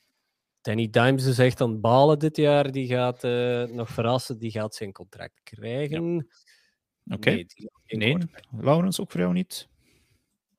Danny 0.60 0.90
Dimes 0.90 1.24
is 1.24 1.39
echt 1.39 1.60
aan 1.60 1.70
het 1.70 1.80
balen 1.80 2.18
dit 2.18 2.36
jaar. 2.36 2.72
Die 2.72 2.86
gaat 2.86 3.24
uh, 3.24 3.64
nog 3.64 3.89
verrassen. 3.89 4.39
Die 4.39 4.51
gaat 4.51 4.74
zijn 4.74 4.93
contract 4.93 5.40
krijgen. 5.43 6.14
Ja. 6.14 7.14
Oké. 7.14 7.28
Okay. 7.30 7.47
Nee, 7.86 8.14
nee. 8.14 8.26
Laurens, 8.60 9.01
ook 9.01 9.10
voor 9.10 9.20
jou 9.20 9.32
niet? 9.32 9.68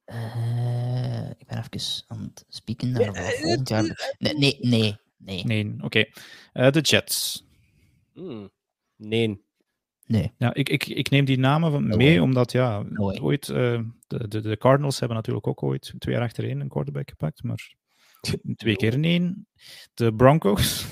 Uh, 0.05 1.30
ik 1.30 1.47
ben 1.47 1.63
even 1.71 2.03
aan 2.07 2.21
het 2.21 2.45
spieken 2.47 2.91
naar 2.91 3.11
nee, 3.11 3.38
volgend 3.38 3.69
jaar. 3.69 4.15
Nee, 4.17 4.34
nee, 4.34 4.57
nee. 4.59 4.97
Nee, 5.17 5.43
nee 5.43 5.73
oké. 5.73 5.85
Okay. 5.85 6.13
Uh, 6.53 6.71
de 6.71 6.81
Jets. 6.81 7.45
Hmm. 8.13 8.51
Nee. 8.95 9.41
Nee. 10.10 10.31
Ja, 10.38 10.53
ik, 10.53 10.69
ik, 10.69 10.86
ik 10.86 11.10
neem 11.10 11.26
die 11.26 11.40
namen 11.40 11.72
van 11.72 11.88
mee, 11.88 12.22
omdat 12.22 12.52
ja, 12.52 12.84
ooit, 13.22 13.48
uh, 13.48 13.81
de, 14.07 14.27
de, 14.27 14.41
de 14.41 14.57
Cardinals 14.57 14.99
hebben 14.99 15.18
natuurlijk 15.18 15.48
ook 15.48 15.64
ooit 15.64 15.94
twee 15.98 16.15
jaar 16.15 16.23
achtereen 16.23 16.60
een 16.60 16.68
quarterback 16.68 17.10
gepakt, 17.10 17.44
maar 17.44 17.76
twee 18.56 18.76
keer 18.76 18.94
in 18.94 19.03
één. 19.03 19.48
De 19.94 20.14
Broncos. 20.14 20.86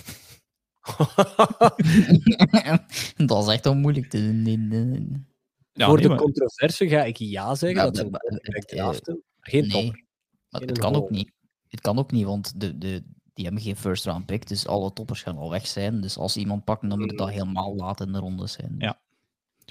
dat 3.15 3.47
is 3.47 3.53
echt 3.53 3.63
wel 3.63 3.75
moeilijk 3.75 4.09
te 4.09 4.41
doen. 4.43 5.27
Ja, 5.71 5.85
Voor 5.85 5.95
nee, 5.95 6.03
de 6.03 6.09
maar... 6.09 6.17
controverse 6.17 6.87
ga 6.87 7.03
ik 7.03 7.17
ja 7.17 7.55
zeggen, 7.55 7.79
ja, 7.79 7.85
dat 7.85 7.97
ze 7.97 8.07
het, 8.11 8.67
draften, 8.67 9.23
geen 9.39 9.67
nee. 9.67 10.05
Het 10.49 10.77
kan 10.77 10.95
ook 10.95 11.09
niet. 11.09 11.31
Het 11.67 11.81
kan 11.81 11.97
ook 11.97 12.11
niet, 12.11 12.25
want 12.25 12.59
de, 12.59 12.77
de, 12.77 13.03
die 13.33 13.45
hebben 13.45 13.63
geen 13.63 13.75
first 13.75 14.05
round 14.05 14.25
pick, 14.25 14.47
dus 14.47 14.67
alle 14.67 14.93
toppers 14.93 15.21
gaan 15.21 15.37
al 15.37 15.49
weg 15.49 15.67
zijn. 15.67 16.01
Dus 16.01 16.17
als 16.17 16.37
iemand 16.37 16.63
pakt, 16.63 16.89
dan 16.89 16.99
moet 16.99 17.11
het 17.11 17.21
al 17.21 17.27
helemaal 17.27 17.75
laat 17.75 18.01
in 18.01 18.11
de 18.11 18.19
ronde 18.19 18.47
zijn. 18.47 18.75
Ja, 18.77 19.01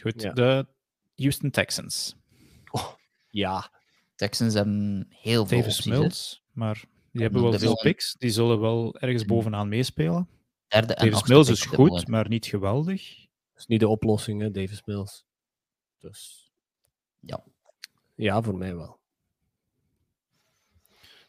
Goed, 0.02 0.22
ja. 0.22 0.32
de 0.32 0.66
Houston 1.16 1.50
Texans. 1.50 2.16
Oh, 2.70 2.92
ja. 3.30 3.70
Texans 4.14 4.54
hebben 4.54 5.06
heel 5.10 5.46
veel 5.46 5.58
Davis 5.58 5.84
Mills, 5.84 6.42
maar 6.52 6.84
die 7.12 7.22
hebben 7.22 7.42
wel 7.42 7.58
veel 7.58 7.76
picks. 7.76 8.14
Die 8.18 8.30
zullen 8.30 8.60
wel 8.60 8.96
ergens 8.98 9.24
bovenaan 9.24 9.68
meespelen. 9.68 10.28
Derde 10.68 10.94
en 10.94 11.10
Davis 11.10 11.28
Mills 11.28 11.48
is 11.48 11.64
goed, 11.64 12.08
maar 12.08 12.28
niet 12.28 12.46
geweldig. 12.46 13.26
is 13.56 13.66
niet 13.66 13.80
de 13.80 13.88
oplossing, 13.88 14.40
hè, 14.40 14.50
Davis 14.50 14.82
Mills. 14.84 15.24
Dus 16.00 16.50
ja. 17.20 17.44
Ja, 18.14 18.42
voor 18.42 18.56
mij 18.56 18.76
wel. 18.76 18.98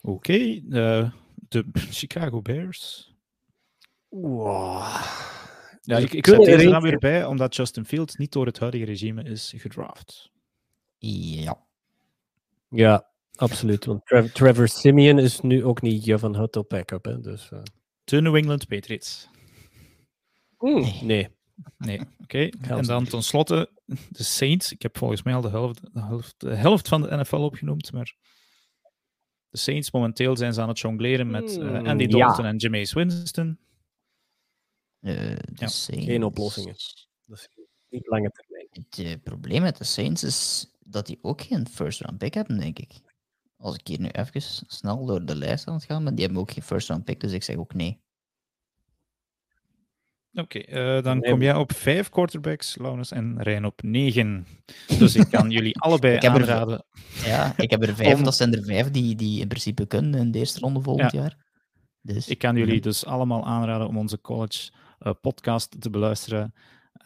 Oké, 0.02 0.31
okay, 0.31 0.64
uh, 0.69 1.11
de 1.34 1.65
Chicago 1.73 2.41
Bears. 2.41 3.15
Wow. 4.10 5.35
Ja, 5.88 5.97
ik, 5.97 6.14
ik 6.14 6.27
zet 6.27 6.43
deze 6.43 6.69
er 6.69 6.81
weer 6.81 6.97
bij, 6.97 7.26
omdat 7.26 7.55
Justin 7.55 7.85
Fields 7.85 8.15
niet 8.15 8.31
door 8.31 8.45
het 8.45 8.59
huidige 8.59 8.85
regime 8.85 9.23
is 9.23 9.53
gedraft. 9.57 10.30
Ja. 10.97 11.57
Ja, 12.69 13.07
absoluut. 13.35 13.85
Want 13.85 14.05
Trevor, 14.05 14.31
Trevor 14.31 14.68
Simeon 14.68 15.19
is 15.19 15.41
nu 15.41 15.64
ook 15.64 15.81
niet 15.81 16.05
je 16.05 16.19
van 16.19 16.35
Hut 16.35 16.55
op 16.55 16.69
backup. 16.69 17.05
Hè, 17.05 17.19
dus, 17.19 17.49
uh... 17.53 17.59
De 18.03 18.22
New 18.22 18.35
England 18.35 18.68
Patriots. 18.68 19.30
Mm, 20.59 20.91
nee. 21.01 21.27
Nee, 21.77 22.01
oké. 22.22 22.49
En 22.61 22.84
dan 22.84 23.05
tenslotte 23.05 23.69
de 24.09 24.23
Saints. 24.23 24.72
Ik 24.72 24.81
heb 24.81 24.97
volgens 24.97 25.23
mij 25.23 25.34
al 25.34 25.41
de 25.41 25.49
helft, 25.49 25.81
de 25.93 26.01
helft, 26.01 26.35
de 26.38 26.55
helft 26.55 26.88
van 26.88 27.01
de 27.01 27.15
NFL 27.15 27.35
opgenoemd, 27.35 27.91
maar 27.91 28.15
de 29.49 29.57
Saints 29.57 29.91
momenteel 29.91 30.38
zijn 30.38 30.53
ze 30.53 30.61
aan 30.61 30.68
het 30.68 30.80
jongleren 30.80 31.30
met 31.30 31.57
uh, 31.57 31.84
Andy 31.84 32.07
Dalton 32.07 32.45
en 32.45 32.57
Jameis 32.57 32.93
Winston. 32.93 33.59
Uh, 35.01 35.35
ja. 35.35 35.67
Geen 35.67 36.23
oplossingen. 36.23 36.75
Dat 37.25 37.37
is 37.37 37.47
niet 37.89 38.07
lange 38.07 38.31
termijn. 38.31 38.67
Het 38.71 38.97
uh, 38.97 39.13
probleem 39.23 39.61
met 39.61 39.77
de 39.77 39.83
Saints 39.83 40.23
is 40.23 40.69
dat 40.79 41.05
die 41.05 41.19
ook 41.21 41.41
geen 41.41 41.67
first 41.67 42.01
round 42.01 42.17
pick 42.17 42.33
hebben, 42.33 42.59
denk 42.59 42.79
ik. 42.79 42.91
Als 43.57 43.75
ik 43.75 43.87
hier 43.87 43.99
nu 43.99 44.07
even 44.07 44.41
snel 44.67 45.05
door 45.05 45.25
de 45.25 45.35
lijst 45.35 45.67
aan 45.67 45.73
het 45.73 45.83
gaan, 45.83 46.03
maar 46.03 46.15
die 46.15 46.25
hebben 46.25 46.41
ook 46.41 46.51
geen 46.51 46.63
first 46.63 46.87
round 46.87 47.03
pick, 47.03 47.19
dus 47.19 47.31
ik 47.31 47.43
zeg 47.43 47.55
ook 47.55 47.73
nee. 47.73 48.01
Oké, 50.33 50.59
okay, 50.59 50.97
uh, 50.97 51.03
dan 51.03 51.21
kom 51.21 51.41
jij 51.41 51.55
op 51.55 51.73
vijf 51.73 52.09
quarterbacks, 52.09 52.77
Laurens, 52.77 53.11
en 53.11 53.41
Rijn 53.41 53.65
op 53.65 53.81
negen. 53.81 54.47
Dus 54.99 55.15
ik 55.15 55.29
kan 55.29 55.49
jullie 55.49 55.79
allebei 55.85 56.15
ik 56.15 56.25
aanraden. 56.25 56.85
Er, 57.23 57.27
ja, 57.27 57.53
ik 57.57 57.69
heb 57.69 57.83
er 57.83 57.95
vijf, 57.95 58.17
om... 58.17 58.23
dat 58.23 58.35
zijn 58.35 58.53
er 58.53 58.63
vijf 58.63 58.91
die, 58.91 59.15
die 59.15 59.41
in 59.41 59.47
principe 59.47 59.85
kunnen 59.85 60.19
in 60.19 60.31
de 60.31 60.39
eerste 60.39 60.59
ronde 60.59 60.81
volgend 60.81 61.11
ja. 61.11 61.19
jaar. 61.19 61.45
Dus, 62.01 62.27
ik 62.27 62.37
kan 62.37 62.55
jullie 62.55 62.81
dus 62.81 63.05
allemaal 63.05 63.45
aanraden 63.45 63.87
om 63.87 63.97
onze 63.97 64.21
college 64.21 64.71
podcast 65.21 65.81
te 65.81 65.89
beluisteren. 65.89 66.53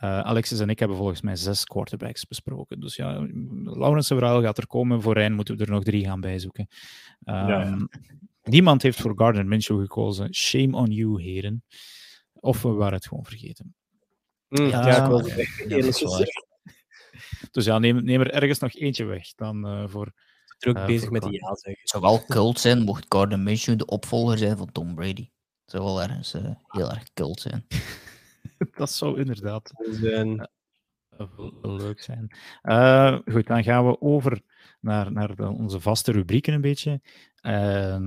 Uh, 0.04 0.20
Alexis 0.20 0.60
en 0.60 0.70
ik 0.70 0.80
hebben 0.80 0.98
volgens 0.98 1.22
mij 1.22 1.36
zes 1.36 1.64
quarterbacks 1.64 2.28
besproken. 2.28 2.80
Dus 2.80 2.96
ja, 2.96 3.28
Laurens 3.64 4.08
Verhaal 4.08 4.42
gaat 4.42 4.58
er 4.58 4.68
komen. 4.68 5.02
Voor 5.02 5.14
Rijn 5.14 5.34
moeten 5.34 5.58
we 5.58 5.64
er 5.64 5.72
nog 5.72 5.84
drie 5.84 6.06
gaan 6.06 6.22
bijzoeken. 6.22 6.68
Um, 7.26 7.34
ja. 7.34 7.62
Ehm, 7.62 7.86
niemand 8.44 8.82
heeft 8.82 9.02
voor 9.02 9.14
Gardner 9.16 9.46
Minshew 9.46 9.80
gekozen. 9.80 10.34
Shame 10.34 10.78
on 10.78 10.92
you, 10.92 11.22
heren. 11.22 11.64
Of 12.34 12.62
we 12.62 12.70
waren 12.70 12.94
het 12.94 13.08
gewoon 13.08 13.26
vergeten. 13.26 13.76
Mm, 14.48 14.66
ja, 14.66 14.88
ja, 14.88 15.04
ik 15.04 15.08
wil 15.08 15.20
het 15.20 15.50
Dus 17.52 17.66
ja, 17.66 17.80
neem, 17.80 18.04
neem, 18.04 18.22
er 18.22 18.32
ergens 18.32 18.60
nog 18.60 18.74
eentje 18.74 19.06
weg 19.06 19.34
dan 19.36 19.68
uh, 19.68 19.88
voor... 19.88 20.14
Druk 20.58 20.78
uh, 20.78 20.86
bezig 20.86 21.10
met 21.10 21.22
die 21.22 21.32
ja 21.32 21.56
zeggen. 21.56 21.82
Het 21.82 21.90
zou 21.90 22.04
wel 22.04 22.26
cult 22.26 22.60
zijn 22.60 22.82
mocht 22.82 23.06
Gardner 23.10 23.40
Minshew 23.40 23.78
de 23.78 23.86
opvolger 23.86 24.38
zijn 24.38 24.58
van 24.58 24.72
Tom 24.72 24.96
Brady. 24.96 25.30
Zou 25.72 25.84
wel 25.84 26.02
ergens 26.02 26.36
uh, 26.36 26.52
heel 26.68 26.92
erg 26.92 27.14
cult 27.14 27.40
zijn. 27.40 27.68
dat 28.78 28.92
zou 28.92 29.20
inderdaad 29.20 29.72
zijn. 29.92 30.50
leuk 31.62 32.02
zijn. 32.02 32.36
goed, 33.26 33.48
dan 33.48 33.64
gaan 33.64 33.88
we 33.88 34.02
over 34.02 34.42
naar, 34.80 35.12
naar 35.12 35.36
de, 35.36 35.48
onze 35.48 35.80
vaste 35.80 36.12
rubrieken 36.12 36.54
een 36.54 36.62
beetje. 36.62 37.02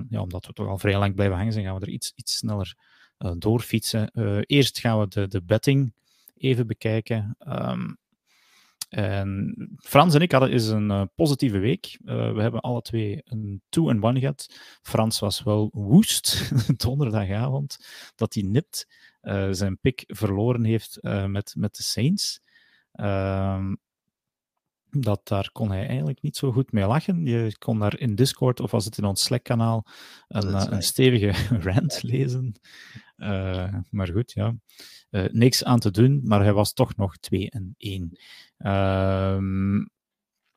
ja, 0.09 0.21
omdat 0.21 0.47
we 0.47 0.53
toch 0.53 0.69
al 0.69 0.79
vrij 0.79 0.99
lang 0.99 1.15
blijven 1.15 1.37
hangen 1.37 1.53
zijn, 1.53 1.65
gaan 1.65 1.79
we 1.79 1.87
er 1.87 1.93
iets, 1.93 2.13
iets 2.15 2.37
sneller 2.37 2.77
uh, 3.19 3.33
doorfietsen. 3.39 4.11
Uh, 4.13 4.41
eerst 4.47 4.79
gaan 4.79 5.01
we 5.01 5.09
de, 5.09 5.29
de 5.29 5.43
betting 5.43 5.95
even 6.37 6.67
bekijken. 6.67 7.37
Um, 7.49 7.99
en 8.89 9.55
Frans 9.77 10.15
en 10.15 10.21
ik 10.21 10.33
hadden 10.33 10.51
eens 10.51 10.67
een 10.67 10.91
uh, 10.91 11.03
positieve 11.15 11.59
week. 11.59 11.99
we 12.05 12.41
hebben 12.41 12.61
alle 12.61 12.83
twee 12.83 13.23
een 13.25 13.63
2-1 13.81 14.19
gehad. 14.19 14.47
Frans 14.83 15.19
was 15.19 15.43
wel 15.43 15.69
woest 15.73 16.51
donderdagavond 16.85 17.77
dat 18.15 18.35
hij 18.35 18.43
nipt 18.43 18.87
zijn 19.51 19.79
pick 19.81 20.05
verloren 20.07 20.65
heeft 20.65 20.99
met, 21.27 21.55
met 21.57 21.77
de 21.77 21.83
Saints. 21.83 22.41
Ehm, 22.93 23.75
dat 25.01 25.21
daar 25.29 25.51
kon 25.53 25.71
hij 25.71 25.87
eigenlijk 25.87 26.23
niet 26.23 26.37
zo 26.37 26.53
goed 26.53 26.73
mee 26.73 26.87
lachen. 26.87 27.27
Je 27.27 27.59
kon 27.59 27.79
daar 27.79 27.99
in 27.99 28.15
Discord 28.15 28.61
of 28.61 28.71
was 28.71 28.85
het 28.85 28.99
in 28.99 29.05
ons 29.05 29.23
Slack-kanaal 29.23 29.87
een, 30.29 30.73
een, 30.73 30.83
stevige 30.83 31.33
rant 31.71 32.03
lezen. 32.03 32.55
Uh, 33.17 33.75
maar 33.91 34.09
goed, 34.09 34.33
ja. 34.33 34.55
Uh, 35.11 35.25
niks 35.31 35.65
aan 35.65 35.79
te 35.79 35.91
doen, 35.91 36.21
maar 36.25 36.43
hij 36.43 36.53
was 36.53 36.73
toch 36.73 36.97
nog 36.97 37.17
2 37.17 37.51
en 37.51 37.75
1. 37.79 38.19
Uh, 38.59 39.39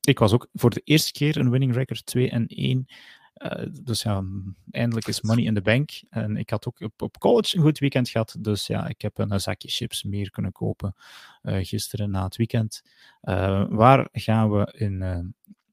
ik 0.01 0.19
was 0.19 0.33
ook 0.33 0.47
voor 0.53 0.69
de 0.69 0.81
eerste 0.83 1.11
keer 1.11 1.37
een 1.37 1.49
winning 1.49 1.73
record 1.73 2.05
2 2.05 2.29
en 2.29 2.47
1. 2.47 2.85
Uh, 3.37 3.65
dus 3.83 4.01
ja, 4.01 4.23
eindelijk 4.71 5.07
is 5.07 5.21
money 5.21 5.43
in 5.43 5.53
the 5.53 5.61
bank. 5.61 5.89
En 6.09 6.37
ik 6.37 6.49
had 6.49 6.67
ook 6.67 6.89
op, 6.97 7.17
college 7.19 7.57
een 7.57 7.63
goed 7.63 7.79
weekend 7.79 8.09
gehad. 8.09 8.35
Dus 8.39 8.67
ja, 8.67 8.87
ik 8.87 9.01
heb 9.01 9.17
een 9.17 9.39
zakje 9.39 9.69
chips 9.69 10.03
meer 10.03 10.29
kunnen 10.29 10.51
kopen 10.51 10.95
gisteren 11.41 12.11
na 12.11 12.23
het 12.23 12.35
weekend. 12.35 12.83
Waar 13.69 14.07
gaan 14.11 14.51
we 14.51 14.73
in, 14.77 15.01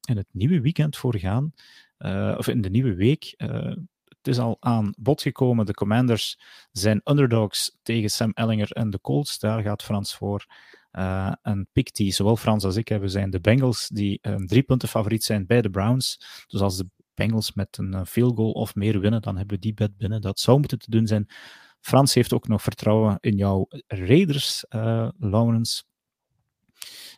in 0.07 0.17
het 0.17 0.27
nieuwe 0.31 0.61
weekend 0.61 0.97
voor 0.97 1.17
gaan? 1.17 1.53
of 2.37 2.47
in 2.47 2.61
de 2.61 2.69
nieuwe 2.69 2.95
week? 2.95 3.35
Het 4.25 4.33
is 4.33 4.39
al 4.39 4.57
aan 4.59 4.93
bod 4.97 5.21
gekomen. 5.21 5.65
De 5.65 5.73
Commanders 5.73 6.39
zijn 6.71 7.01
underdogs 7.03 7.77
tegen 7.83 8.09
Sam 8.09 8.31
Ellinger 8.33 8.71
en 8.71 8.89
de 8.89 9.01
Colts. 9.01 9.39
Daar 9.39 9.61
gaat 9.61 9.83
Frans 9.83 10.15
voor. 10.15 10.45
Uh, 10.91 11.33
en 11.41 11.67
pick 11.71 11.93
die 11.93 12.11
zowel 12.11 12.35
Frans 12.35 12.63
als 12.63 12.75
ik 12.75 12.87
hebben, 12.87 13.09
zijn 13.09 13.29
de 13.29 13.39
Bengals, 13.39 13.87
die 13.87 14.19
um, 14.21 14.47
drie 14.47 14.63
punten 14.63 14.89
favoriet 14.89 15.23
zijn 15.23 15.45
bij 15.45 15.61
de 15.61 15.69
Browns. 15.69 16.19
Dus 16.47 16.61
als 16.61 16.77
de 16.77 16.87
Bengals 17.13 17.53
met 17.53 17.77
een 17.77 17.93
uh, 17.93 18.03
field 18.05 18.35
goal 18.35 18.51
of 18.51 18.75
meer 18.75 18.99
winnen, 18.99 19.21
dan 19.21 19.37
hebben 19.37 19.55
we 19.55 19.61
die 19.61 19.73
bet 19.73 19.97
binnen. 19.97 20.21
Dat 20.21 20.39
zou 20.39 20.59
moeten 20.59 20.79
te 20.79 20.89
doen 20.89 21.07
zijn. 21.07 21.29
Frans 21.79 22.13
heeft 22.13 22.33
ook 22.33 22.47
nog 22.47 22.61
vertrouwen 22.61 23.17
in 23.19 23.35
jouw 23.35 23.67
Raiders, 23.87 24.65
uh, 24.69 25.09
Lawrence. 25.17 25.83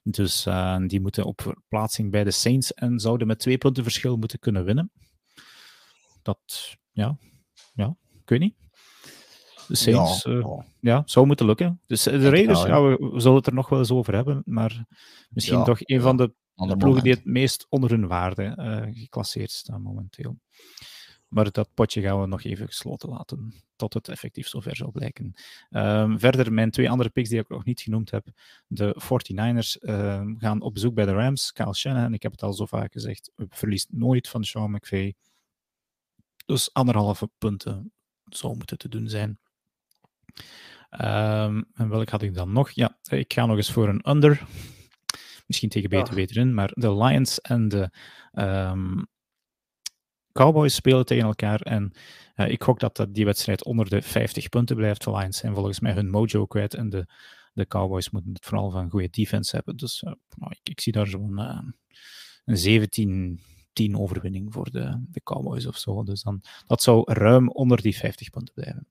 Dus 0.03 0.43
die 0.87 1.01
moeten 1.01 1.25
op 1.25 1.41
verplaatsing 1.41 2.11
bij 2.11 2.23
de 2.23 2.31
Saints 2.31 2.73
en 2.73 2.99
zouden 2.99 3.27
met 3.27 3.39
twee 3.39 3.57
punten 3.57 3.83
verschil 3.83 4.17
moeten 4.17 4.39
kunnen 4.39 4.63
winnen. 4.65 4.91
Dat, 6.21 6.77
ja, 6.97 7.17
ja, 7.73 7.95
ik 8.21 8.29
weet 8.29 8.39
niet. 8.39 8.55
De 9.67 9.75
Saints, 9.75 10.23
ja, 10.23 10.31
uh, 10.31 10.59
ja 10.79 11.01
zou 11.05 11.25
moeten 11.25 11.45
lukken. 11.45 11.81
Dus 11.85 12.03
de 12.03 12.29
Raiders, 12.29 12.63
ja, 12.63 12.81
we, 12.81 13.09
we, 13.11 13.19
zullen 13.19 13.37
het 13.37 13.47
er 13.47 13.53
nog 13.53 13.69
wel 13.69 13.79
eens 13.79 13.91
over 13.91 14.13
hebben, 14.13 14.41
maar 14.45 14.85
misschien 15.29 15.63
toch 15.63 15.79
een 15.79 16.01
van 16.01 16.17
de 16.17 16.33
de 16.65 16.77
ploegen 16.77 17.03
die 17.03 17.13
het 17.13 17.25
meest 17.25 17.65
onder 17.69 17.89
hun 17.89 18.07
waarde 18.07 18.55
uh, 18.57 19.01
geclasseerd 19.01 19.51
staan 19.51 19.81
momenteel. 19.81 20.39
Maar 21.27 21.51
dat 21.51 21.69
potje 21.73 22.01
gaan 22.01 22.21
we 22.21 22.27
nog 22.27 22.43
even 22.43 22.67
gesloten 22.67 23.09
laten, 23.09 23.53
tot 23.75 23.93
het 23.93 24.07
effectief 24.07 24.47
zover 24.47 24.75
zal 24.75 24.91
blijken. 24.91 25.33
Um, 25.69 26.19
verder, 26.19 26.53
mijn 26.53 26.71
twee 26.71 26.89
andere 26.89 27.09
picks 27.09 27.29
die 27.29 27.39
ik 27.39 27.49
nog 27.49 27.65
niet 27.65 27.81
genoemd 27.81 28.11
heb. 28.11 28.27
De 28.67 28.95
49ers 29.03 29.81
uh, 29.81 30.15
ehm, 30.15 30.35
gaan 30.37 30.61
op 30.61 30.73
bezoek 30.73 30.93
bij 30.93 31.05
de 31.05 31.11
Rams. 31.11 31.51
Kyle 31.51 31.75
Shanahan, 31.75 32.13
ik 32.13 32.23
heb 32.23 32.31
het 32.31 32.43
al 32.43 32.53
zo 32.53 32.65
vaak 32.65 32.91
gezegd, 32.91 33.31
verliest 33.35 33.87
nooit 33.91 34.29
van 34.29 34.43
Sean 34.43 34.71
McVay. 34.71 35.15
Dus 36.47 36.73
anderhalve 36.73 37.29
punten 37.37 37.93
zou 38.23 38.55
moeten 38.55 38.77
te 38.77 38.89
doen 38.89 39.07
zijn. 39.09 39.39
Um, 40.91 41.65
en 41.73 41.89
welk 41.89 42.09
had 42.09 42.21
ik 42.21 42.33
dan 42.33 42.51
nog? 42.51 42.71
Ja, 42.71 42.97
ik 43.09 43.33
ga 43.33 43.45
nog 43.45 43.57
eens 43.57 43.71
voor 43.71 43.87
een 43.87 44.09
under. 44.09 44.47
Misschien 45.47 45.69
tegen 45.69 45.89
beter 45.89 46.09
ja. 46.09 46.15
weten 46.15 46.41
in, 46.41 46.53
maar 46.53 46.71
de 46.73 46.95
Lions 46.95 47.41
en 47.41 47.67
de 47.67 47.89
um, 48.33 49.07
Cowboys 50.31 50.75
spelen 50.75 51.05
tegen 51.05 51.25
elkaar. 51.25 51.61
En 51.61 51.91
uh, 52.35 52.49
ik 52.49 52.63
gok 52.63 52.79
dat, 52.79 52.95
dat 52.95 53.13
die 53.13 53.25
wedstrijd 53.25 53.63
onder 53.63 53.89
de 53.89 54.01
50 54.01 54.49
punten 54.49 54.75
blijft. 54.75 55.03
De 55.03 55.11
Lions 55.11 55.37
zijn 55.37 55.53
volgens 55.53 55.79
mij 55.79 55.93
hun 55.93 56.09
mojo 56.09 56.45
kwijt. 56.45 56.73
En 56.73 56.89
de, 56.89 57.07
de 57.53 57.67
Cowboys 57.67 58.09
moeten 58.09 58.33
het 58.33 58.45
vooral 58.45 58.71
van 58.71 58.89
goede 58.89 59.09
defense 59.09 59.55
hebben. 59.55 59.77
Dus 59.77 60.01
uh, 60.01 60.13
nou, 60.35 60.51
ik, 60.51 60.69
ik, 60.69 60.81
zie 60.81 60.91
daar 60.93 61.07
zo'n 61.07 61.39
uh, 61.39 61.59
een 62.45 62.57
17 62.57 63.41
10 63.77 63.97
overwinning 63.97 64.53
voor 64.53 64.71
de, 64.71 65.03
de 65.11 65.21
Cowboys 65.23 65.65
of 65.65 65.77
zo. 65.77 66.03
Dus 66.03 66.21
dan, 66.21 66.41
dat 66.65 66.81
zou 66.81 67.13
ruim 67.13 67.49
onder 67.49 67.81
die 67.81 67.95
50 67.95 68.29
punten 68.29 68.53
blijven. 68.53 68.87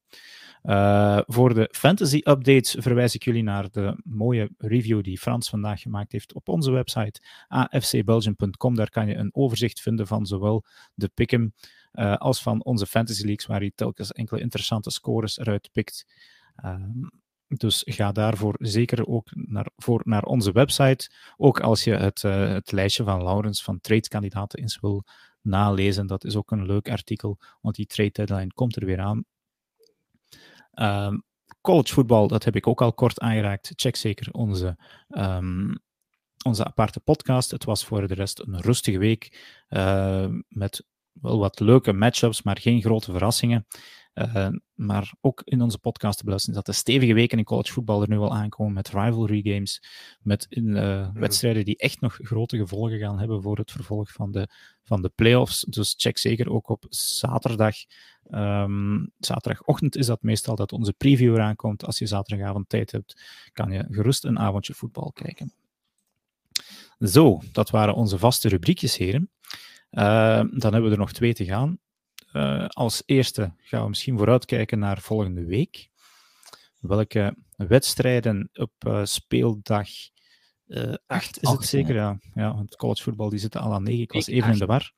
Uh, 0.64 1.20
voor 1.26 1.54
de 1.54 1.68
fantasy 1.72 2.16
updates 2.16 2.76
verwijs 2.78 3.14
ik 3.14 3.24
jullie 3.24 3.42
naar 3.42 3.70
de 3.70 4.00
mooie 4.04 4.50
review 4.58 5.02
die 5.02 5.18
Frans 5.18 5.48
vandaag 5.48 5.80
gemaakt 5.80 6.12
heeft 6.12 6.34
op 6.34 6.48
onze 6.48 6.70
website 6.70 7.20
afcbelgium.com. 7.48 8.74
Daar 8.74 8.90
kan 8.90 9.08
je 9.08 9.14
een 9.14 9.34
overzicht 9.34 9.80
vinden 9.80 10.06
van 10.06 10.26
zowel 10.26 10.64
de 10.94 11.08
pick'em 11.14 11.54
uh, 11.92 12.16
als 12.16 12.42
van 12.42 12.64
onze 12.64 12.86
fantasy 12.86 13.24
leagues, 13.24 13.46
waar 13.46 13.60
hij 13.60 13.72
telkens 13.74 14.12
enkele 14.12 14.40
interessante 14.40 14.90
scores 14.90 15.38
eruit 15.38 15.68
pikt. 15.72 16.06
Uh, 16.64 16.74
dus 17.48 17.82
ga 17.86 18.12
daarvoor 18.12 18.54
zeker 18.58 19.06
ook 19.06 19.28
naar, 19.32 19.70
voor 19.76 20.00
naar 20.04 20.24
onze 20.24 20.52
website. 20.52 21.10
Ook 21.36 21.60
als 21.60 21.84
je 21.84 21.94
het, 21.94 22.22
uh, 22.22 22.48
het 22.48 22.72
lijstje 22.72 23.04
van 23.04 23.22
Laurens 23.22 23.62
van 23.62 23.80
trade-kandidaten 23.80 24.60
eens 24.60 24.80
wil 24.80 25.04
nalezen. 25.40 26.06
Dat 26.06 26.24
is 26.24 26.36
ook 26.36 26.50
een 26.50 26.66
leuk 26.66 26.90
artikel, 26.90 27.38
want 27.60 27.74
die 27.74 27.86
trade 27.86 28.10
deadline 28.10 28.52
komt 28.52 28.76
er 28.76 28.84
weer 28.84 29.00
aan. 29.00 29.24
Um, 30.72 31.24
college 31.60 31.92
voetbal, 31.94 32.28
dat 32.28 32.44
heb 32.44 32.56
ik 32.56 32.66
ook 32.66 32.82
al 32.82 32.92
kort 32.92 33.20
aangeraakt. 33.20 33.72
Check 33.76 33.96
zeker 33.96 34.32
onze, 34.32 34.78
ehm, 35.08 35.74
onze 36.44 36.64
aparte 36.64 37.00
podcast. 37.00 37.50
Het 37.50 37.64
was 37.64 37.84
voor 37.84 38.08
de 38.08 38.14
rest 38.14 38.38
een 38.38 38.60
rustige 38.60 38.98
week 38.98 39.54
uh, 39.68 40.26
met 40.48 40.86
wel 41.12 41.38
wat 41.38 41.60
leuke 41.60 41.92
matchups, 41.92 42.42
maar 42.42 42.58
geen 42.58 42.80
grote 42.80 43.10
verrassingen. 43.10 43.66
Uh, 44.16 44.48
maar 44.74 45.14
ook 45.20 45.42
in 45.44 45.62
onze 45.62 45.78
podcast 45.78 46.18
te 46.18 46.24
beluisteren 46.24 46.56
dat 46.56 46.66
de 46.66 46.80
stevige 46.80 47.14
weken 47.14 47.38
in 47.38 47.44
college 47.44 47.72
voetbal 47.72 48.02
er 48.02 48.08
nu 48.08 48.18
al 48.18 48.34
aankomen 48.34 48.72
met 48.72 48.88
rivalry 48.88 49.40
games, 49.42 49.82
met 50.22 50.46
in, 50.48 50.66
uh, 50.66 51.08
wedstrijden 51.14 51.64
die 51.64 51.76
echt 51.76 52.00
nog 52.00 52.18
grote 52.22 52.56
gevolgen 52.56 52.98
gaan 52.98 53.18
hebben 53.18 53.42
voor 53.42 53.56
het 53.56 53.70
vervolg 53.70 54.12
van 54.12 54.32
de, 54.32 54.48
van 54.82 55.02
de 55.02 55.08
playoffs. 55.14 55.60
Dus 55.60 55.94
check 55.96 56.18
zeker 56.18 56.50
ook 56.50 56.68
op 56.68 56.84
zaterdag. 56.88 57.76
Um, 58.30 59.10
zaterdagochtend 59.18 59.96
is 59.96 60.06
dat 60.06 60.22
meestal 60.22 60.56
dat 60.56 60.72
onze 60.72 60.92
preview 60.92 61.34
eraan 61.34 61.56
komt. 61.56 61.84
Als 61.84 61.98
je 61.98 62.06
zaterdagavond 62.06 62.68
tijd 62.68 62.92
hebt, 62.92 63.22
kan 63.52 63.70
je 63.70 63.86
gerust 63.90 64.24
een 64.24 64.38
avondje 64.38 64.74
voetbal 64.74 65.12
kijken. 65.12 65.52
Zo, 66.98 67.40
dat 67.52 67.70
waren 67.70 67.94
onze 67.94 68.18
vaste 68.18 68.48
rubriekjes, 68.48 68.96
heren. 68.96 69.30
Uh, 69.90 70.02
dan 70.36 70.72
hebben 70.72 70.84
we 70.84 70.90
er 70.90 70.98
nog 70.98 71.12
twee 71.12 71.34
te 71.34 71.44
gaan. 71.44 71.78
Uh, 72.36 72.66
als 72.66 73.02
eerste 73.06 73.52
gaan 73.56 73.82
we 73.82 73.88
misschien 73.88 74.18
vooruitkijken 74.18 74.78
naar 74.78 75.00
volgende 75.00 75.44
week. 75.44 75.88
Welke 76.80 77.36
wedstrijden 77.56 78.50
op 78.52 78.72
uh, 78.86 79.04
speeldag 79.04 79.88
8 81.06 81.42
is 81.42 81.50
het 81.50 81.64
zeker? 81.64 81.94
Ja. 81.94 82.18
ja, 82.34 82.58
het 82.58 82.76
collegevoetbal 82.76 83.28
die 83.28 83.38
zit 83.38 83.56
al 83.56 83.72
aan 83.72 83.82
9. 83.82 84.02
Ik 84.02 84.12
was 84.12 84.26
even 84.26 84.52
in 84.52 84.58
de 84.58 84.66
war. 84.66 84.92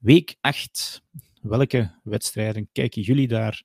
Week 0.00 0.36
8. 0.40 1.02
Welke 1.42 2.00
wedstrijden 2.02 2.68
kijken 2.72 3.02
jullie 3.02 3.28
daar 3.28 3.62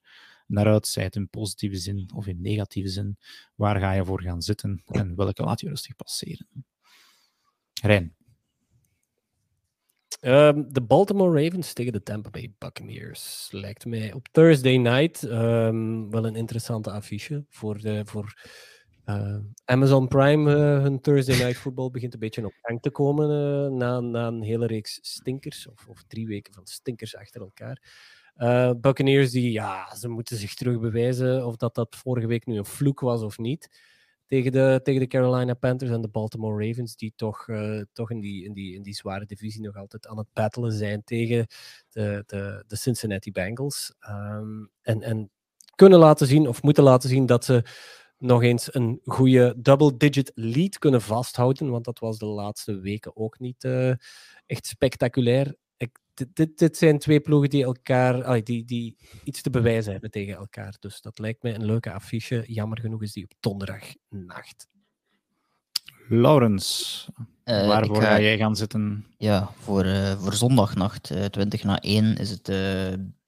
naar 0.47 0.67
uit? 0.67 0.87
Zij 0.87 1.03
het 1.03 1.15
in 1.15 1.29
positieve 1.29 1.75
zin 1.75 2.09
of 2.15 2.27
in 2.27 2.41
negatieve 2.41 2.89
zin? 2.89 3.17
Waar 3.55 3.79
ga 3.79 3.91
je 3.91 4.05
voor 4.05 4.21
gaan 4.21 4.41
zitten 4.41 4.83
en 4.85 5.15
welke 5.15 5.43
laat 5.43 5.59
je 5.61 5.69
rustig 5.69 5.95
passeren? 5.95 6.47
Rijn. 7.81 8.15
Um, 10.21 10.73
de 10.73 10.81
Baltimore 10.81 11.43
Ravens 11.43 11.73
tegen 11.73 11.91
de 11.91 12.03
Tampa 12.03 12.29
Bay 12.29 12.53
Buccaneers. 12.57 13.47
Lijkt 13.51 13.85
mij 13.85 14.13
op 14.13 14.27
Thursday 14.31 14.77
night 14.77 15.23
um, 15.23 16.11
wel 16.11 16.25
een 16.25 16.35
interessante 16.35 16.91
affiche. 16.91 17.45
Voor, 17.49 17.79
de, 17.79 18.01
voor 18.05 18.33
uh, 19.05 19.37
Amazon 19.65 20.07
Prime, 20.07 20.51
uh, 20.55 20.81
hun 20.81 21.01
Thursday 21.01 21.37
night 21.37 21.57
football 21.57 21.89
begint 21.89 22.13
een 22.13 22.19
beetje 22.19 22.45
op 22.45 22.53
gang 22.61 22.81
te 22.81 22.89
komen 22.89 23.29
uh, 23.29 23.77
na, 23.77 23.99
na 23.99 24.27
een 24.27 24.41
hele 24.41 24.65
reeks 24.65 24.99
stinkers. 25.01 25.67
Of, 25.67 25.87
of 25.87 26.03
drie 26.07 26.27
weken 26.27 26.53
van 26.53 26.67
stinkers 26.67 27.15
achter 27.15 27.41
elkaar. 27.41 27.81
Buccaneers 28.77 29.31
die, 29.31 29.51
ja, 29.51 29.95
ze 29.95 30.07
moeten 30.07 30.37
zich 30.37 30.53
terug 30.53 30.79
bewijzen 30.79 31.45
of 31.45 31.55
dat 31.55 31.75
dat 31.75 31.95
vorige 31.95 32.27
week 32.27 32.45
nu 32.45 32.57
een 32.57 32.65
vloek 32.65 32.99
was 32.99 33.21
of 33.21 33.37
niet 33.37 33.69
tegen 34.29 34.51
de, 34.51 34.79
tegen 34.83 34.99
de 34.99 35.07
Carolina 35.07 35.53
Panthers 35.53 35.91
en 35.91 36.01
de 36.01 36.07
Baltimore 36.07 36.67
Ravens, 36.67 36.95
die 36.95 37.13
toch, 37.15 37.47
uh, 37.47 37.81
toch 37.93 38.11
in, 38.11 38.19
die, 38.19 38.45
in, 38.45 38.53
die, 38.53 38.75
in 38.75 38.81
die 38.81 38.95
zware 38.95 39.25
divisie 39.25 39.61
nog 39.61 39.75
altijd 39.75 40.07
aan 40.07 40.17
het 40.17 40.27
battelen 40.33 40.71
zijn 40.71 41.03
tegen 41.03 41.47
de, 41.89 42.23
de, 42.25 42.63
de 42.67 42.75
Cincinnati 42.75 43.31
Bengals. 43.31 43.93
Um, 44.09 44.69
en, 44.81 45.01
en 45.01 45.31
kunnen 45.75 45.99
laten 45.99 46.27
zien, 46.27 46.47
of 46.47 46.61
moeten 46.63 46.83
laten 46.83 47.09
zien, 47.09 47.25
dat 47.25 47.45
ze 47.45 47.63
nog 48.17 48.43
eens 48.43 48.73
een 48.73 48.99
goede 49.03 49.55
double-digit 49.57 50.31
lead 50.35 50.77
kunnen 50.77 51.01
vasthouden, 51.01 51.69
want 51.69 51.85
dat 51.85 51.99
was 51.99 52.17
de 52.17 52.25
laatste 52.25 52.79
weken 52.79 53.15
ook 53.15 53.39
niet 53.39 53.63
uh, 53.63 53.93
echt 54.45 54.65
spectaculair 54.65 55.55
dit, 56.33 56.57
dit, 56.57 56.77
zijn 56.77 56.99
twee 56.99 57.19
ploegen 57.19 57.49
die 57.49 57.63
elkaar, 57.63 58.43
die, 58.43 58.65
die 58.65 58.97
iets 59.23 59.41
te 59.41 59.49
bewijzen 59.49 59.91
hebben 59.91 60.11
tegen 60.11 60.35
elkaar. 60.35 60.75
Dus 60.79 61.01
dat 61.01 61.19
lijkt 61.19 61.43
mij 61.43 61.55
een 61.55 61.65
leuke 61.65 61.91
affiche. 61.91 62.43
Jammer 62.47 62.79
genoeg 62.79 63.01
is 63.01 63.13
die 63.13 63.23
op 63.23 63.31
donderdagnacht. 63.39 64.67
Laurens, 66.09 67.05
uh, 67.45 67.67
waarvoor 67.67 68.01
ga, 68.01 68.19
jij 68.19 68.37
gaan 68.37 68.55
zitten? 68.55 69.05
Ja, 69.17 69.51
voor, 69.59 69.85
uh, 69.85 70.21
voor 70.21 70.33
zondagnacht, 70.33 71.11
uh, 71.11 71.25
20 71.25 71.63
na 71.63 71.79
1, 71.79 72.15
is 72.17 72.29
het 72.29 72.51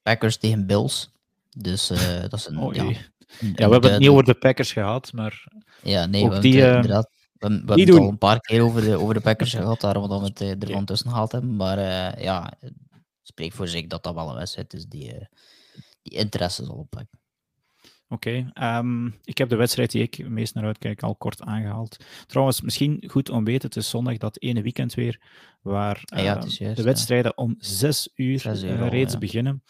Packers 0.02 0.36
tegen 0.36 0.66
Bills. 0.66 1.10
Dus 1.56 1.86
dat 2.28 2.32
is 2.32 2.46
een. 2.46 2.58
Oh, 2.58 2.74
ja, 2.74 2.82
ja, 2.82 2.98
we 3.40 3.72
hebben 3.72 3.90
het 3.90 4.00
niet 4.00 4.08
over 4.08 4.24
de 4.24 4.34
Packers 4.34 4.72
gehad, 4.72 5.12
maar. 5.12 5.44
Ja, 5.82 6.06
nee, 6.06 6.24
ook 6.24 6.42
die, 6.42 6.52
inderdaad 6.52 7.10
we, 7.48 7.48
hebben 7.48 7.80
het 7.80 7.90
al 7.98 8.08
een 8.08 8.18
paar 8.18 8.40
keer 8.40 8.62
over 8.62 8.80
de, 8.80 8.98
over 8.98 9.14
de 9.14 9.20
Packers 9.20 9.54
gehad, 9.54 9.80
daarom 9.80 10.08
dat 10.08 10.20
we 10.20 10.26
het 10.26 10.40
uh, 10.40 10.76
er 10.76 10.84
tussen 10.84 11.10
gehaald 11.10 11.32
hebben. 11.32 11.56
Maar 11.56 11.78
uh, 11.78 12.22
ja, 12.24 12.52
spreek 13.22 13.52
voor 13.52 13.68
zich 13.68 13.86
dat 13.86 14.02
dat 14.02 14.14
wel 14.14 14.28
een 14.28 14.36
wedstrijd 14.36 14.74
is 14.74 14.86
die, 14.86 15.14
uh, 15.14 15.24
die 16.02 16.18
interesse 16.18 16.64
zal 16.64 16.74
opwekken. 16.74 17.20
Oké, 18.08 18.28
okay, 18.28 18.78
um, 18.78 19.06
ehm, 19.06 19.06
ik 19.24 19.38
heb 19.38 19.48
de 19.48 19.56
wedstrijd 19.56 19.90
die 19.90 20.02
ik 20.02 20.28
meest 20.28 20.54
naar 20.54 20.64
uitkijk 20.64 21.02
al 21.02 21.16
kort 21.16 21.42
aangehaald. 21.42 21.96
Trouwens, 22.26 22.60
misschien 22.60 23.04
goed 23.06 23.30
om 23.30 23.44
weten, 23.44 23.68
het 23.68 23.76
is 23.76 23.90
zondag 23.90 24.16
dat 24.16 24.40
ene 24.40 24.62
weekend 24.62 24.94
weer, 24.94 25.20
waar 25.60 26.02
ah, 26.04 26.18
ja, 26.18 26.34
juist, 26.34 26.76
de 26.76 26.82
wedstrijden 26.82 27.32
ja. 27.36 27.42
om 27.42 27.54
zes 27.58 28.08
uur, 28.14 28.40
zes 28.40 28.62
uur 28.62 28.88
reeds 28.88 29.12
ja. 29.12 29.18
beginnen. 29.18 29.62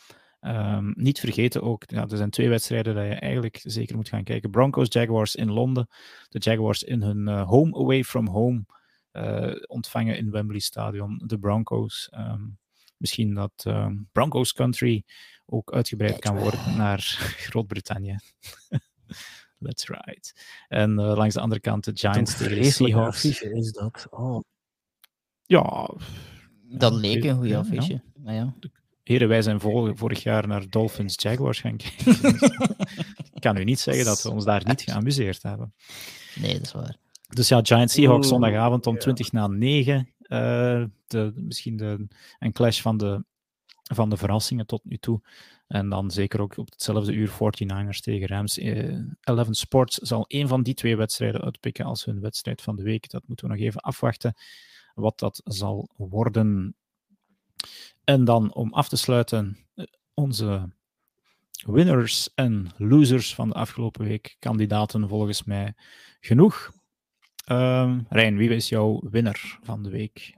Um, 0.46 0.92
niet 0.96 1.20
vergeten 1.20 1.62
ook, 1.62 1.82
ja, 1.86 2.02
er 2.08 2.16
zijn 2.16 2.30
twee 2.30 2.48
wedstrijden 2.48 2.94
dat 2.94 3.04
je 3.04 3.14
eigenlijk 3.14 3.60
zeker 3.62 3.96
moet 3.96 4.08
gaan 4.08 4.24
kijken. 4.24 4.50
Broncos, 4.50 4.86
Jaguars 4.88 5.34
in 5.34 5.50
Londen. 5.50 5.88
De 6.28 6.38
Jaguars 6.38 6.82
in 6.82 7.02
hun 7.02 7.28
uh, 7.28 7.48
home 7.48 7.74
away 7.74 8.04
from 8.04 8.28
home 8.28 8.64
uh, 9.12 9.54
ontvangen 9.66 10.16
in 10.16 10.30
Wembley 10.30 10.58
Stadion. 10.58 11.22
De 11.26 11.38
Broncos. 11.38 12.10
Um, 12.14 12.58
misschien 12.96 13.34
dat 13.34 13.64
um, 13.66 14.08
Broncos 14.12 14.52
Country 14.52 15.04
ook 15.46 15.72
uitgebreid 15.72 16.18
kan 16.18 16.38
worden 16.38 16.76
naar 16.76 16.98
Groot-Brittannië. 17.46 18.16
That's 19.64 19.86
right. 19.86 20.46
En 20.68 20.90
uh, 20.90 20.96
langs 20.96 21.34
de 21.34 21.40
andere 21.40 21.60
kant 21.60 21.84
de 21.84 21.92
Giants 21.94 22.36
tegen 22.36 22.62
de 22.62 22.70
Seahawks. 22.70 23.40
is 23.40 23.72
dat? 23.72 24.06
Oh. 24.10 24.40
Ja. 25.42 25.90
Dat 26.62 26.92
leek 26.92 27.24
een 27.24 27.36
goede 27.36 27.56
affiche. 27.56 27.92
Ja. 27.92 28.02
Maar 28.14 28.34
ja. 28.34 28.54
Heren, 29.02 29.28
wij 29.28 29.42
zijn 29.42 29.60
vorig 29.94 30.22
jaar 30.22 30.48
naar 30.48 30.70
Dolphins 30.70 31.14
Jaguars 31.16 31.60
gaan 31.60 31.76
kijken. 31.76 32.34
ik 33.34 33.40
kan 33.40 33.56
u 33.56 33.64
niet 33.64 33.80
zeggen 33.80 34.04
dat 34.04 34.22
we 34.22 34.30
ons 34.30 34.44
daar 34.44 34.62
niet 34.64 34.82
geamuseerd 34.82 35.42
hebben. 35.42 35.74
Nee, 36.34 36.52
dat 36.52 36.62
is 36.62 36.72
waar. 36.72 36.96
Dus 37.28 37.48
ja, 37.48 37.60
Giants 37.62 37.94
Seahawks 37.94 38.28
zondagavond 38.28 38.86
om 38.86 38.98
20 38.98 39.32
na 39.32 39.46
9. 39.46 40.08
Uh, 40.22 40.84
de, 41.06 41.32
misschien 41.34 41.76
de, 41.76 42.06
een 42.38 42.52
clash 42.52 42.80
van 42.80 42.96
de, 42.96 43.24
van 43.82 44.10
de 44.10 44.16
verrassingen 44.16 44.66
tot 44.66 44.84
nu 44.84 44.96
toe. 44.96 45.20
En 45.66 45.88
dan 45.88 46.10
zeker 46.10 46.40
ook 46.40 46.56
op 46.56 46.70
hetzelfde 46.70 47.12
uur 47.12 47.30
49ers 47.30 47.98
tegen 48.00 48.26
Rams. 48.26 48.58
Uh, 48.58 48.98
Eleven 49.20 49.54
Sports 49.54 49.96
zal 49.96 50.24
een 50.28 50.48
van 50.48 50.62
die 50.62 50.74
twee 50.74 50.96
wedstrijden 50.96 51.40
uitpikken 51.40 51.84
als 51.84 52.04
hun 52.04 52.20
wedstrijd 52.20 52.62
van 52.62 52.76
de 52.76 52.82
week. 52.82 53.10
Dat 53.10 53.22
moeten 53.26 53.46
we 53.46 53.52
nog 53.52 53.62
even 53.62 53.80
afwachten 53.80 54.34
wat 54.94 55.18
dat 55.18 55.40
zal 55.44 55.88
worden. 55.96 56.76
En 58.04 58.24
dan 58.24 58.54
om 58.54 58.72
af 58.72 58.88
te 58.88 58.96
sluiten, 58.96 59.58
eh, 59.74 59.84
onze 60.14 60.68
winners 61.66 62.34
en 62.34 62.70
losers 62.76 63.34
van 63.34 63.48
de 63.48 63.54
afgelopen 63.54 64.04
week. 64.04 64.36
Kandidaten 64.38 65.08
volgens 65.08 65.44
mij 65.44 65.74
genoeg. 66.20 66.72
Uh, 67.46 67.98
Rijn, 68.08 68.36
wie 68.36 68.50
is 68.50 68.68
jouw 68.68 69.00
winnaar 69.10 69.58
van 69.62 69.82
de 69.82 69.90
week? 69.90 70.34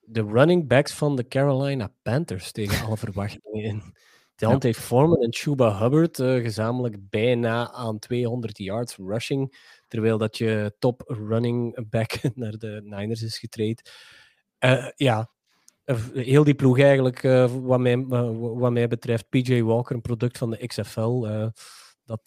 De 0.00 0.22
running 0.22 0.68
backs 0.68 0.92
van 0.92 1.16
de 1.16 1.28
Carolina 1.28 1.92
Panthers 2.02 2.52
tegen 2.52 2.86
alle 2.86 2.96
verwachtingen 3.06 3.62
in. 3.64 3.82
Ja. 4.36 4.72
Foreman 4.72 5.22
en 5.22 5.34
Chuba 5.34 5.78
Hubbard 5.78 6.18
uh, 6.18 6.42
gezamenlijk 6.42 7.08
bijna 7.08 7.72
aan 7.72 7.98
200 7.98 8.58
yards 8.58 8.96
rushing, 8.96 9.58
terwijl 9.88 10.18
dat 10.18 10.38
je 10.38 10.74
top 10.78 11.02
running 11.06 11.88
back 11.88 12.20
naar 12.34 12.52
de 12.58 12.80
Niners 12.84 13.22
is 13.22 13.38
getraind. 13.38 13.90
Uh, 14.60 14.88
ja, 14.94 15.30
heel 16.14 16.44
die 16.44 16.54
ploeg 16.54 16.78
eigenlijk, 16.78 17.22
uh, 17.22 17.54
wat, 17.54 17.80
mij, 17.80 17.96
uh, 17.96 18.30
wat 18.38 18.72
mij 18.72 18.88
betreft, 18.88 19.28
PJ 19.28 19.62
Walker, 19.62 19.94
een 19.94 20.00
product 20.00 20.38
van 20.38 20.50
de 20.50 20.66
XFL, 20.66 21.26
dat, 22.04 22.26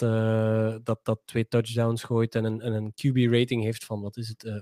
dat, 0.83 0.99
dat 1.03 1.19
twee 1.25 1.47
touchdowns 1.47 2.03
gooit 2.03 2.35
en 2.35 2.43
een, 2.43 2.61
en 2.61 2.73
een 2.73 2.93
QB-rating 2.93 3.63
heeft 3.63 3.85
van, 3.85 4.01
wat 4.01 4.17
is 4.17 4.27
het, 4.27 4.61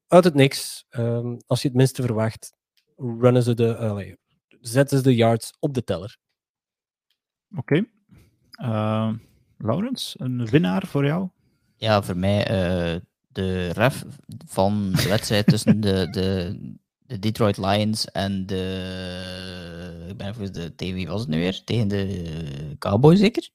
uit 0.06 0.24
het 0.24 0.34
niks, 0.34 0.84
ehm, 0.88 1.36
als 1.46 1.62
je 1.62 1.68
het 1.68 1.76
minste 1.76 2.02
verwacht, 2.02 2.52
runnen 2.96 3.42
ze 3.42 3.54
de, 3.54 4.16
zetten 4.60 4.96
ze 4.96 5.02
de 5.02 5.14
yards 5.14 5.52
op 5.58 5.74
de 5.74 5.84
teller. 5.84 6.18
Oké. 7.56 7.84
Okay. 8.58 9.18
Laurens, 9.56 10.14
een 10.18 10.46
winnaar 10.46 10.86
voor 10.86 11.04
jou? 11.04 11.28
Ja, 11.78 12.02
voor 12.02 12.16
mij 12.16 12.38
uh, 12.50 13.00
de 13.28 13.72
ref 13.72 14.04
van 14.46 14.92
de 14.92 15.08
wedstrijd 15.08 15.46
tussen 15.52 15.80
de, 15.80 16.08
de, 16.10 16.58
de 17.06 17.18
Detroit 17.18 17.56
Lions 17.56 18.10
en 18.10 18.46
de. 18.46 20.06
Ik 20.08 20.16
ben 20.16 20.28
even 20.28 20.52
de. 20.52 20.74
Tegen 20.74 20.94
wie 20.94 21.08
was 21.08 21.20
het 21.20 21.28
nu 21.28 21.38
weer? 21.38 21.64
Tegen 21.64 21.88
de 21.88 22.76
Cowboys 22.78 23.18
zeker? 23.18 23.50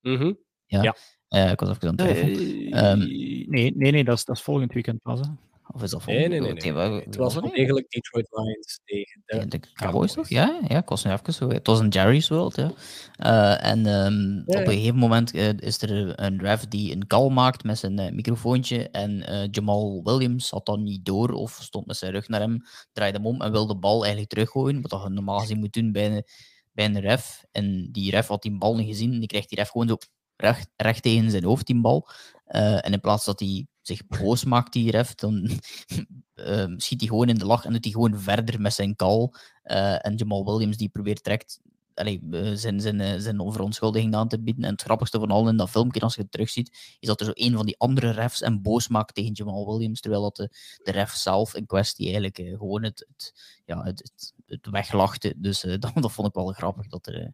Mhm. 0.00 0.32
ja. 0.66 0.82
ja. 0.82 0.96
Uh, 1.28 1.50
ik 1.50 1.60
was 1.60 1.68
even 1.68 1.88
aan 1.88 1.94
het 1.94 1.98
twijfelen. 1.98 2.40
Uh, 2.74 2.90
um, 2.90 2.98
nee, 2.98 3.72
nee, 3.76 3.92
nee, 3.92 4.04
dat 4.04 4.16
is, 4.16 4.24
dat 4.24 4.36
is 4.36 4.42
volgend 4.42 4.72
weekend 4.72 5.02
pas. 5.02 5.20
Hè. 5.20 5.26
Of 5.74 5.82
is 5.82 5.90
dat 5.90 6.06
Nee, 6.06 6.28
nee, 6.28 6.40
nee. 6.40 6.52
nee. 6.52 6.72
nee. 6.72 7.02
Het 7.04 7.16
was 7.16 7.36
eigenlijk 7.36 7.90
Detroit 7.90 8.26
Lions 8.30 8.80
tegen 8.84 9.48
de, 9.48 9.60
Cowboys 9.74 10.12
toch? 10.12 10.28
Ja, 10.28 10.60
ja, 10.68 10.78
ik 10.78 10.88
was 10.88 11.04
nu 11.04 11.10
even 11.10 11.34
zo. 11.34 11.48
Het 11.48 11.66
was 11.66 11.80
een 11.80 11.88
Jerry's 11.88 12.28
World, 12.28 12.56
ja. 12.56 12.72
Eh, 13.16 13.70
en 13.70 13.86
ehm, 13.86 14.42
Ja, 14.52 14.60
op 14.60 14.66
een 14.66 14.72
gegeven 14.72 14.96
moment 14.96 15.34
eh, 15.34 15.58
is 15.58 15.82
er 15.82 16.20
een 16.20 16.40
ref 16.40 16.68
die 16.68 16.92
een 16.92 17.06
call 17.06 17.28
maakt 17.30 17.64
met 17.64 17.78
zijn 17.78 17.98
eh, 17.98 18.12
microfoontje. 18.12 18.90
En 18.90 19.26
eh, 19.26 19.48
Jamal 19.50 20.00
Williams 20.04 20.50
had 20.50 20.66
dat 20.66 20.78
niet 20.78 21.04
door 21.04 21.30
of 21.30 21.58
stond 21.62 21.86
met 21.86 21.96
zijn 21.96 22.12
rug 22.12 22.28
naar 22.28 22.40
hem, 22.40 22.62
draaide 22.92 23.18
hem 23.18 23.26
om 23.26 23.40
en 23.42 23.52
wilde 23.52 23.72
de 23.72 23.78
bal 23.78 24.00
eigenlijk 24.00 24.30
teruggooien. 24.30 24.80
Wat 24.80 24.90
dat 24.90 25.02
je 25.02 25.08
normaal 25.08 25.38
gezien 25.38 25.58
moet 25.58 25.72
doen 25.72 25.92
bij 25.92 26.06
een, 26.16 26.24
bij 26.72 26.84
een 26.84 27.00
ref. 27.00 27.44
En 27.50 27.88
die 27.92 28.10
ref 28.10 28.26
had 28.26 28.42
die 28.42 28.58
bal 28.58 28.76
niet 28.76 28.86
gezien. 28.86 29.12
En 29.12 29.18
die 29.18 29.28
krijgt 29.28 29.48
die 29.48 29.58
ref 29.58 29.68
gewoon 29.68 29.88
zo 29.88 29.96
recht, 30.36 30.68
recht 30.76 31.02
tegen 31.02 31.30
zijn 31.30 31.44
hoofd, 31.44 31.66
die 31.66 31.80
bal. 31.80 32.08
Eh, 32.52 32.86
en 32.86 32.92
in 32.92 33.00
plaats 33.00 33.24
dat 33.24 33.40
hij 33.40 33.66
zich 33.80 34.06
boos 34.06 34.44
maakt, 34.44 34.72
die 34.72 34.90
ref, 34.90 35.14
dan 35.14 35.50
ehm, 36.34 36.78
schiet 36.78 37.00
hij 37.00 37.08
gewoon 37.08 37.28
in 37.28 37.38
de 37.38 37.46
lach 37.46 37.64
en 37.64 37.72
doet 37.72 37.84
hij 37.84 37.92
gewoon 37.92 38.20
verder 38.20 38.60
met 38.60 38.72
zijn 38.74 38.96
call. 38.96 39.30
Eh, 39.62 40.06
en 40.06 40.14
Jamal 40.14 40.44
Williams 40.44 40.76
die 40.76 40.88
probeert 40.88 41.24
direct 41.24 41.60
allee, 41.94 42.20
eh, 42.30 42.50
zijn, 42.54 42.80
zijn, 42.80 43.00
eh, 43.00 43.18
zijn 43.18 43.52
verontschuldiging 43.52 44.14
aan 44.14 44.28
te 44.28 44.40
bieden. 44.40 44.64
En 44.64 44.70
het 44.70 44.82
grappigste 44.82 45.18
van 45.18 45.30
al 45.30 45.48
in 45.48 45.56
dat 45.56 45.70
filmpje, 45.70 46.00
als 46.00 46.14
je 46.14 46.22
het 46.22 46.30
terugziet, 46.30 46.96
is 47.00 47.08
dat 47.08 47.20
er 47.20 47.26
zo 47.26 47.32
een 47.34 47.56
van 47.56 47.66
die 47.66 47.78
andere 47.78 48.10
refs 48.10 48.40
en 48.42 48.62
boos 48.62 48.88
maakt 48.88 49.14
tegen 49.14 49.32
Jamal 49.32 49.66
Williams, 49.66 50.00
terwijl 50.00 50.22
dat 50.22 50.36
de, 50.36 50.48
de 50.82 50.90
ref 50.90 51.10
zelf 51.12 51.54
in 51.54 51.66
kwestie 51.66 52.04
eigenlijk 52.04 52.38
eh, 52.38 52.58
gewoon 52.58 52.82
het, 52.82 53.06
het, 53.08 53.32
ja, 53.64 53.82
het, 53.82 53.98
het, 53.98 54.32
het 54.46 54.66
weglachte. 54.70 55.34
Dus 55.36 55.64
eh, 55.64 55.78
dat, 55.80 55.92
dat 55.94 56.12
vond 56.12 56.28
ik 56.28 56.34
wel 56.34 56.52
grappig, 56.52 56.86
dat 56.86 57.06
er 57.06 57.20
eh, 57.20 57.28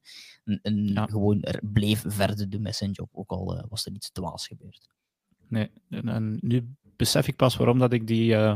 een, 0.45 0.59
een 0.63 0.87
Ja. 0.87 1.07
gewoon 1.07 1.43
er 1.43 1.61
bleef 1.63 2.05
verder 2.07 2.51
doen 2.51 2.63
met 2.63 2.77
zijn 2.77 2.91
job, 2.91 3.09
ook 3.13 3.31
al 3.31 3.57
eh, 3.57 3.65
was 3.69 3.87
er 3.87 3.93
iets 3.93 4.11
dwaas 4.11 4.47
gebeurd. 4.47 4.89
Nee, 5.49 5.71
en, 5.91 6.09
en 6.09 6.39
nu 6.41 6.69
besef 6.97 7.29
ik 7.29 7.37
pas 7.37 7.57
waarom 7.57 7.79
dat 7.79 7.93
ik 7.93 8.07
die 8.07 8.35
eh, 8.37 8.55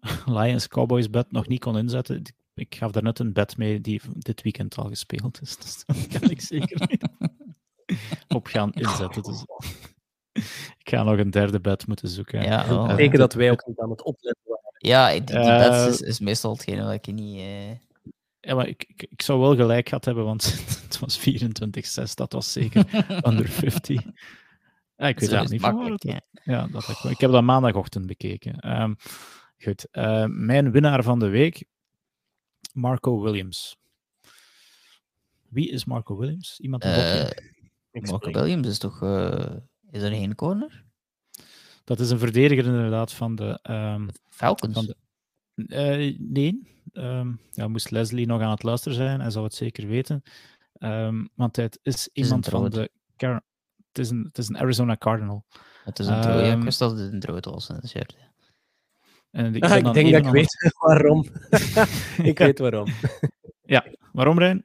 Lions 0.38 0.68
Cowboys 0.68 1.10
bet 1.10 1.32
nog 1.32 1.46
niet 1.48 1.60
kon 1.60 1.78
inzetten. 1.78 2.16
Ik, 2.16 2.32
ik 2.54 2.74
gaf 2.74 2.90
daar 2.90 3.02
net 3.02 3.18
een 3.18 3.32
bet 3.32 3.56
mee 3.56 3.80
die 3.80 4.00
dit 4.12 4.42
weekend 4.42 4.76
al 4.76 4.88
gespeeld 4.88 5.40
is. 5.42 5.56
Dus 5.62 5.84
daar 5.86 6.20
kan 6.20 6.30
ik 6.30 6.40
zeker 6.40 6.86
niet 6.88 7.08
op 8.36 8.46
gaan 8.46 8.72
inzetten. 8.72 9.22
Dus 9.22 9.44
ik 10.78 10.88
ga 10.88 11.02
nog 11.02 11.18
een 11.18 11.30
derde 11.30 11.60
bet 11.60 11.86
moeten 11.86 12.08
zoeken. 12.08 12.42
Ja, 12.42 12.94
Teken 12.96 13.18
dat 13.18 13.34
wij 13.34 13.50
ook 13.50 13.66
niet 13.66 13.78
aan 13.78 13.90
het 13.90 14.02
opletten 14.02 14.42
waren. 14.46 14.74
Ja, 14.78 15.10
die, 15.10 15.20
die 15.24 15.36
Eh, 15.36 15.58
bets 15.84 16.00
is, 16.00 16.08
is 16.08 16.20
meestal 16.20 16.52
hetgene 16.52 16.82
wat 16.82 16.92
ik 16.92 17.06
niet... 17.06 17.38
eh, 17.38 17.70
Ja, 18.40 18.54
maar 18.54 18.68
ik, 18.68 18.84
ik, 18.88 19.06
ik 19.10 19.22
zou 19.22 19.40
wel 19.40 19.56
gelijk 19.56 19.88
gehad 19.88 20.04
hebben, 20.04 20.24
want 20.24 20.44
het 20.82 20.98
was 20.98 21.18
24-6. 22.10 22.14
Dat 22.14 22.32
was 22.32 22.52
zeker 22.52 23.04
under 23.26 23.48
50. 23.48 24.02
Ja, 24.96 25.06
ik 25.06 25.18
weet 25.20 25.32
is 25.32 25.40
niet 25.40 25.50
het 25.50 25.60
van 25.60 25.60
waar 25.60 25.88
makkelijk, 25.88 26.02
het 26.02 26.44
ja. 26.44 26.66
Dat 26.66 26.88
ik, 26.88 26.98
ik 26.98 27.20
heb 27.20 27.30
dat 27.30 27.42
maandagochtend 27.42 28.06
bekeken. 28.06 28.58
Ehm, 28.58 28.94
goed. 29.58 29.90
eh, 29.90 30.24
mijn 30.28 30.70
winnaar 30.70 31.02
van 31.02 31.18
de 31.18 31.28
week, 31.28 31.64
Marco 32.72 33.20
Williams. 33.20 33.76
Wie 35.48 35.70
is 35.70 35.84
Marco 35.84 36.16
Williams? 36.16 36.60
Iemand 36.60 36.84
Eh, 36.84 36.94
gokje? 36.94 37.42
Marco 37.90 38.30
Williams 38.30 38.66
is 38.68 38.78
toch... 38.78 39.02
eh, 39.02 39.56
is 39.90 40.02
er 40.02 40.10
geen 40.10 40.34
corner? 40.34 40.84
Dat 41.84 42.00
is 42.00 42.10
een 42.10 42.18
verdediger 42.18 42.64
inderdaad 42.64 43.12
van 43.12 43.34
de... 43.34 43.58
ehm, 43.62 44.08
Falcons? 44.28 44.74
van 44.74 44.84
de 44.86 44.96
eh, 45.66 46.16
nee. 46.18 46.74
Ehm, 46.92 47.32
ja, 47.52 47.68
moest 47.68 47.90
Leslie 47.90 48.26
nog 48.26 48.40
aan 48.40 48.50
het 48.50 48.62
luisteren 48.62 48.96
zijn, 48.96 49.20
hij 49.20 49.30
zou 49.30 49.44
het 49.44 49.54
zeker 49.54 49.86
weten. 49.86 50.22
Ehm, 50.72 51.26
want 51.34 51.56
het 51.56 51.78
is 51.82 52.08
een 52.12 52.22
iemand 52.22 52.48
van 52.48 52.70
de... 52.70 52.90
Car- 53.16 53.42
het, 53.96 54.04
is 54.04 54.10
een, 54.10 54.24
het 54.24 54.38
is 54.38 54.48
een 54.48 54.58
Arizona 54.58 54.96
Cardinal. 54.96 55.44
Het 55.84 55.98
is 55.98 56.06
een. 56.06 56.14
Ja, 56.14 56.34
ik 56.40 56.52
Ehm, 56.52 56.62
wist 56.64 56.78
dat 56.78 56.90
het 56.98 57.12
een 57.12 57.20
droog 57.20 57.44
was. 57.44 57.68
in 57.68 57.74
het 57.74 57.88
shirt. 57.88 58.16
En 59.30 59.54
ik, 59.54 59.64
Ah, 59.64 59.76
ik 59.76 59.92
denk 59.92 60.10
dat 60.12 60.18
ik 60.20 60.24
het- 60.24 60.32
weet 60.32 60.72
waarom. 60.86 61.26
ik 62.30 62.38
weet 62.38 62.58
waarom. 62.58 62.86
Waarom, 64.12 64.38
Rijn? 64.38 64.62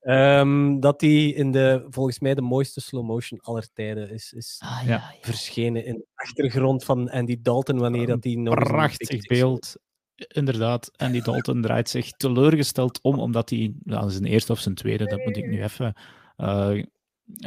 Ehm, 0.00 0.80
dat 0.80 1.00
die 1.00 1.34
in 1.34 1.50
de, 1.52 1.86
volgens 1.88 2.18
mij, 2.18 2.34
de 2.34 2.42
mooiste 2.42 2.80
slow 2.80 3.04
motion 3.06 3.40
aller 3.40 3.68
tijden 3.72 4.10
is, 4.10 4.32
is 4.32 4.60
Ah, 4.64 4.80
Ja. 4.84 4.88
ja. 4.88 4.94
ja. 4.94 5.14
verschenen 5.20 5.84
in 5.84 5.94
de 5.94 6.06
achtergrond 6.14 6.84
van 6.84 7.10
Andy 7.10 7.38
Dalton, 7.42 7.78
wanneer 7.78 8.06
dat 8.06 8.22
die 8.22 8.38
nog 8.38 8.54
prachtig 8.54 9.26
beeld. 9.26 9.76
Inderdaad. 10.14 10.90
En 10.96 11.12
die 11.12 11.22
Dalton 11.22 11.62
draait 11.62 11.88
zich 11.88 12.10
teleurgesteld 12.10 12.98
om, 13.02 13.18
omdat 13.18 13.50
hij, 13.50 13.72
ja, 13.84 14.04
is 14.04 14.12
zijn 14.12 14.24
eerste 14.24 14.52
of 14.52 14.58
zijn 14.60 14.74
tweede, 14.74 15.04
dat 15.04 15.24
moet 15.24 15.36
ik 15.36 15.46
nu 15.46 15.62
even 15.62 15.94
eh, 16.36 16.82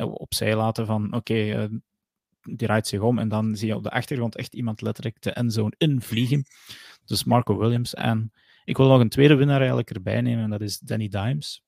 opzij 0.01 0.55
laten 0.55 0.85
van, 0.85 1.13
oké, 1.13 1.51
eh, 1.51 1.69
die 2.41 2.57
draait 2.57 2.87
zich 2.87 2.99
om 2.99 3.19
en 3.19 3.29
dan 3.29 3.55
zie 3.55 3.67
je 3.67 3.75
op 3.75 3.83
de 3.83 3.91
achtergrond 3.91 4.35
echt 4.35 4.53
iemand 4.53 4.81
letterlijk 4.81 5.21
de 5.21 5.31
endzone 5.31 5.73
invliegen. 5.77 6.45
Dus 7.05 7.23
Marco 7.23 7.57
Williams. 7.57 7.93
En 7.93 8.33
ik 8.63 8.77
wil 8.77 8.87
nog 8.87 8.99
een 8.99 9.09
tweede 9.09 9.35
winnaar 9.35 9.57
eigenlijk 9.57 9.89
erbij 9.89 10.21
nemen, 10.21 10.43
en 10.43 10.49
dat 10.49 10.61
is 10.61 10.79
Danny 10.79 11.07
Dimes, 11.07 11.63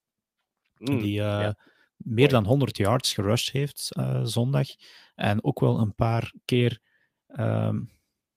Mm, 0.78 1.02
die 1.02 1.20
eh, 1.20 1.26
ja. 1.26 1.56
meer 1.98 2.30
dan 2.30 2.46
100 2.46 2.78
yards 2.78 3.14
gerushed 3.14 3.54
heeft 3.54 3.92
eh, 3.96 4.24
zondag. 4.24 4.68
En 5.16 5.44
ook 5.44 5.60
wel 5.60 5.80
een 5.80 5.96
paar 5.96 6.34
keer... 6.46 6.80
ehm, 7.28 7.82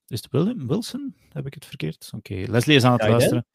is 0.07 0.23
het 0.23 0.31
William, 0.31 0.67
Wilson? 0.67 1.15
Heb 1.33 1.47
ik 1.47 1.55
het 1.55 1.67
verkeerd? 1.67 2.11
Oké, 2.15 2.35
Leslie 2.35 2.77
is 2.77 2.85
aan 2.85 2.93
het 2.93 3.03
Ja, 3.03 3.09
luisteren. 3.09 3.47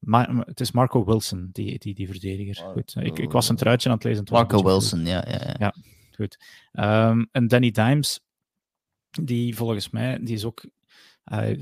Maar, 0.00 0.28
het 0.36 0.60
is 0.60 0.70
Marco 0.72 1.04
Wilson, 1.04 1.48
die, 1.52 1.78
die, 1.78 1.94
die 1.94 2.06
verdediger. 2.06 2.64
Marco- 2.64 2.72
Goed, 2.72 2.94
ik, 3.04 3.18
ik 3.18 3.30
was 3.30 3.48
een 3.48 3.56
truitje 3.56 3.88
aan 3.88 3.94
het 3.94 4.04
lezen. 4.04 4.20
het 4.20 4.30
Marco 4.30 4.62
Wilson, 4.62 5.00
ja. 5.06 5.24
ja, 5.28 5.40
ja. 5.46 5.54
Ja. 5.58 5.74
Goed. 6.16 6.38
Ehm, 6.72 7.24
en 7.32 7.48
Danny 7.48 7.70
Dimes, 7.70 8.20
die 9.22 9.56
volgens 9.56 9.90
mij, 9.90 10.18
die 10.22 10.34
is 10.34 10.44
ook. 10.44 10.64
eh, 11.24 11.56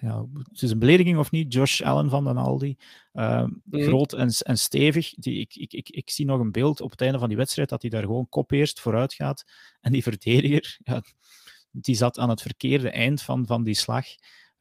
ja, 0.00 0.26
het 0.48 0.62
is 0.62 0.70
een 0.70 0.78
belediging 0.78 1.18
of 1.18 1.30
niet? 1.30 1.52
Josh 1.52 1.80
Allen 1.82 2.10
van 2.10 2.24
den 2.24 2.36
Aldi. 2.36 2.76
Ehm, 3.12 3.50
Mhm. 3.64 3.82
Groot 3.82 4.12
en, 4.12 4.28
en 4.28 4.58
stevig. 4.58 5.14
Die, 5.14 5.40
ik, 5.40 5.54
ik, 5.56 5.72
ik, 5.72 5.88
ik 5.88 6.10
zie 6.10 6.24
nog 6.26 6.40
een 6.40 6.52
beeld 6.52 6.80
op 6.80 6.90
het 6.90 7.00
einde 7.00 7.18
van 7.18 7.28
die 7.28 7.36
wedstrijd 7.36 7.68
dat 7.68 7.82
hij 7.82 7.90
daar 7.90 8.02
gewoon 8.02 8.28
kop 8.28 8.50
eerst 8.50 8.80
vooruit 8.80 9.14
gaat. 9.14 9.44
En 9.80 9.92
die 9.92 10.02
verdediger, 10.02 10.78
ja, 10.84 11.02
die 11.70 11.94
zat 11.94 12.18
aan 12.18 12.28
het 12.28 12.42
verkeerde 12.42 12.90
eind 12.90 13.22
van, 13.22 13.46
van 13.46 13.64
die 13.64 13.74
slag. 13.74 14.06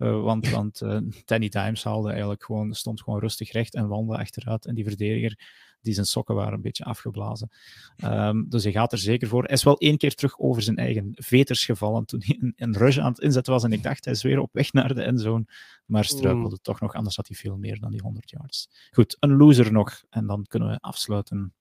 Eh, 0.03 0.21
want 0.21 0.49
want 0.49 0.81
eh, 0.81 0.97
Danny 1.25 1.49
Dimes 1.49 1.83
haalde 1.83 2.09
eigenlijk 2.09 2.43
gewoon, 2.43 2.73
stond 2.73 3.01
gewoon 3.01 3.19
rustig 3.19 3.51
recht 3.51 3.73
en 3.73 3.87
wandelde 3.87 4.21
achteruit. 4.21 4.65
En 4.65 4.75
die 4.75 4.83
verdediger, 4.83 5.39
die 5.81 5.93
zijn 5.93 6.05
sokken 6.05 6.35
waren 6.35 6.53
een 6.53 6.61
beetje 6.61 6.83
afgeblazen. 6.83 7.49
Ehm, 7.97 8.43
dus 8.47 8.63
hij 8.63 8.71
gaat 8.71 8.91
er 8.91 8.97
zeker 8.97 9.27
voor. 9.27 9.43
Hij 9.43 9.53
is 9.53 9.63
wel 9.63 9.77
één 9.77 9.97
keer 9.97 10.15
terug 10.15 10.39
over 10.39 10.61
zijn 10.61 10.77
eigen 10.77 11.11
veters 11.13 11.65
gevallen 11.65 12.05
toen 12.05 12.21
hij 12.25 12.37
een, 12.39 12.53
een 12.55 12.77
rush 12.77 12.97
aan 12.97 13.11
het 13.11 13.19
inzetten 13.19 13.53
was. 13.53 13.63
En 13.63 13.71
ik 13.71 13.83
dacht, 13.83 14.05
hij 14.05 14.13
is 14.13 14.23
weer 14.23 14.39
op 14.39 14.49
weg 14.53 14.73
naar 14.73 14.93
de 14.93 15.03
endzone. 15.03 15.45
Maar 15.85 16.05
struikelde 16.05 16.59
toch 16.61 16.79
nog, 16.79 16.93
anders 16.93 17.15
had 17.15 17.27
hij 17.27 17.37
veel 17.37 17.57
meer 17.57 17.79
dan 17.79 17.91
die 17.91 18.01
100 18.01 18.29
yards. 18.29 18.69
Goed, 18.91 19.17
een 19.19 19.37
loser 19.37 19.71
nog. 19.71 20.03
En 20.09 20.27
dan 20.27 20.45
kunnen 20.47 20.69
we 20.69 20.79
afsluiten. 20.79 21.53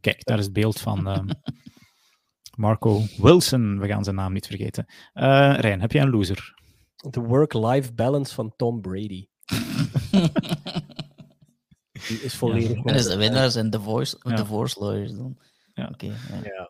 Kijk, 0.00 0.24
daar 0.24 0.38
is 0.38 0.44
het 0.44 0.52
beeld 0.52 0.80
van 0.80 1.06
ehm, 1.06 1.28
Marco 2.64 3.02
Wilson. 3.16 3.78
We 3.78 3.86
gaan 3.86 4.04
zijn 4.04 4.16
naam 4.16 4.32
niet 4.32 4.46
vergeten. 4.46 4.86
Eh 5.12 5.54
Rijn, 5.58 5.80
heb 5.80 5.92
jij 5.92 6.02
een 6.02 6.10
loser? 6.10 6.57
De 7.10 7.20
work-life 7.20 7.92
balance 7.94 8.34
van 8.34 8.52
Tom 8.56 8.80
Brady. 8.80 9.26
Die 12.08 12.20
is 12.22 12.34
volledig... 12.34 12.84
En 12.84 12.94
is 12.94 13.06
de 13.06 13.16
winnaar 13.16 13.50
zijn 13.50 13.70
divorce, 13.70 14.16
Ja. 14.22 14.34
divorce 14.36 14.80
lawyers 14.80 15.12
dan? 15.12 15.36
Ja. 15.74 15.88
Oké, 15.92 16.06
ja. 16.06 16.14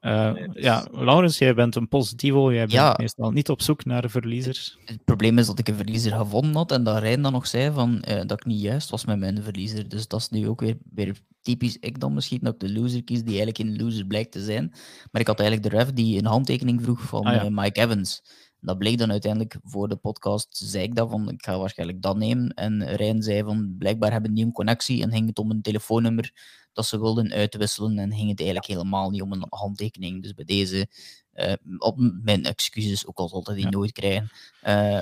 Ja. 0.00 0.34
Eh, 0.36 0.52
dus- 0.52 0.62
Ja, 0.64 0.86
Laurens, 0.92 1.38
jij 1.38 1.54
bent 1.54 1.74
een 1.76 1.88
positivo. 1.88 2.50
Jij 2.52 2.60
bent 2.60 2.72
Ja. 2.72 2.94
meestal 2.98 3.30
niet 3.30 3.48
op 3.48 3.62
zoek 3.62 3.84
naar 3.84 4.10
verliezers. 4.10 4.78
Het 4.84 5.04
probleem 5.04 5.38
is 5.38 5.46
dat 5.46 5.58
ik 5.58 5.68
een 5.68 5.74
verliezer 5.76 6.12
gevonden 6.12 6.54
had 6.54 6.72
en 6.72 6.84
dat 6.84 6.98
Rijn 6.98 7.22
dan 7.22 7.32
nog 7.32 7.46
zei 7.46 7.72
van, 7.72 8.00
eh, 8.02 8.16
dat 8.26 8.32
ik 8.40 8.44
niet 8.46 8.60
juist 8.60 8.90
was 8.90 9.04
met 9.04 9.18
mijn 9.18 9.42
verliezer. 9.42 9.88
Dus 9.88 10.08
dat 10.08 10.20
is 10.20 10.28
nu 10.28 10.48
ook 10.48 10.60
weer, 10.60 10.76
weer 10.94 11.20
typisch 11.40 11.76
ik 11.80 12.00
dan 12.00 12.14
misschien, 12.14 12.38
dat 12.42 12.54
ik 12.54 12.60
de 12.60 12.72
loser 12.72 13.04
kies 13.04 13.18
die 13.24 13.38
eigenlijk 13.40 13.56
geen 13.56 13.84
loser 13.84 14.06
blijkt 14.06 14.32
te 14.32 14.44
zijn. 14.44 14.68
Maar 15.10 15.20
ik 15.20 15.26
had 15.26 15.40
eigenlijk 15.40 15.70
de 15.70 15.76
ref 15.78 15.92
die 15.92 16.18
een 16.18 16.26
handtekening 16.26 16.82
vroeg 16.82 17.00
van 17.00 17.24
Ah, 17.24 17.34
ja. 17.34 17.44
eh, 17.44 17.50
Mike 17.50 17.80
Evans. 17.80 18.22
Dat 18.60 18.78
bleek 18.78 18.98
dan 18.98 19.10
uiteindelijk 19.10 19.56
voor 19.64 19.88
de 19.88 19.96
podcast, 19.96 20.48
zei 20.56 20.84
ik 20.84 20.94
dat 20.94 21.10
van, 21.10 21.30
ik 21.30 21.44
ga 21.44 21.58
waarschijnlijk 21.58 22.02
dat 22.02 22.16
nemen. 22.16 22.54
En 22.54 22.84
Rijn 22.96 23.22
zei 23.22 23.42
van, 23.42 23.74
blijkbaar 23.78 24.12
hebben 24.12 24.34
die 24.34 24.44
een 24.44 24.52
connectie 24.52 25.02
en 25.02 25.10
ging 25.12 25.26
het 25.28 25.38
om 25.38 25.50
een 25.50 25.62
telefoonnummer 25.62 26.32
dat 26.72 26.86
ze 26.86 27.00
wilden 27.00 27.32
uitwisselen 27.32 27.98
en 27.98 28.12
ging 28.12 28.28
het 28.28 28.38
eigenlijk 28.38 28.68
helemaal 28.68 29.10
niet 29.10 29.22
om 29.22 29.32
een 29.32 29.46
handtekening. 29.48 30.22
Dus 30.22 30.34
bij 30.34 30.44
deze, 30.44 30.88
eh, 31.32 31.52
op 31.78 31.96
mijn 32.22 32.44
excuses, 32.44 33.06
ook 33.06 33.18
al 33.18 33.28
zal 33.28 33.42
hij 33.44 33.54
die 33.54 33.64
Ja. 33.64 33.70
nooit 33.70 33.92
krijgen, 33.92 34.30
eh, 34.60 35.00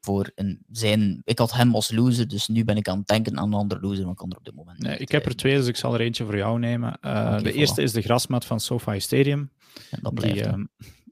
voor 0.00 0.30
een, 0.34 0.62
zijn... 0.72 1.22
Ik 1.24 1.38
had 1.38 1.52
hem 1.52 1.74
als 1.74 1.90
loser, 1.90 2.28
dus 2.28 2.48
nu 2.48 2.64
ben 2.64 2.76
ik 2.76 2.88
aan 2.88 2.98
het 2.98 3.06
denken 3.06 3.38
aan 3.38 3.46
een 3.52 3.58
andere 3.58 3.80
loser, 3.80 4.02
maar 4.02 4.12
ik 4.12 4.16
kan 4.18 4.30
er 4.30 4.36
op 4.36 4.44
dit 4.44 4.54
moment 4.54 4.78
Nee, 4.78 4.92
niet, 4.92 5.00
ik 5.00 5.10
heb 5.10 5.26
er 5.26 5.36
twee, 5.36 5.56
dus 5.56 5.66
ik 5.66 5.76
zal 5.76 5.94
er 5.94 6.00
eentje 6.00 6.24
voor 6.24 6.36
jou 6.36 6.58
nemen. 6.58 6.98
Eh, 7.00 7.38
de 7.38 7.50
voilà. 7.52 7.54
eerste 7.54 7.82
is 7.82 7.92
de 7.92 8.02
grasmat 8.02 8.44
van 8.44 8.60
SoFi 8.60 9.00
Stadium. 9.00 9.50
en 9.90 9.98
dat 10.02 10.14
blijft 10.14 10.34
die 10.34 10.44
ehm, 10.44 10.64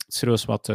serieus 0.09 0.45
wat, 0.45 0.69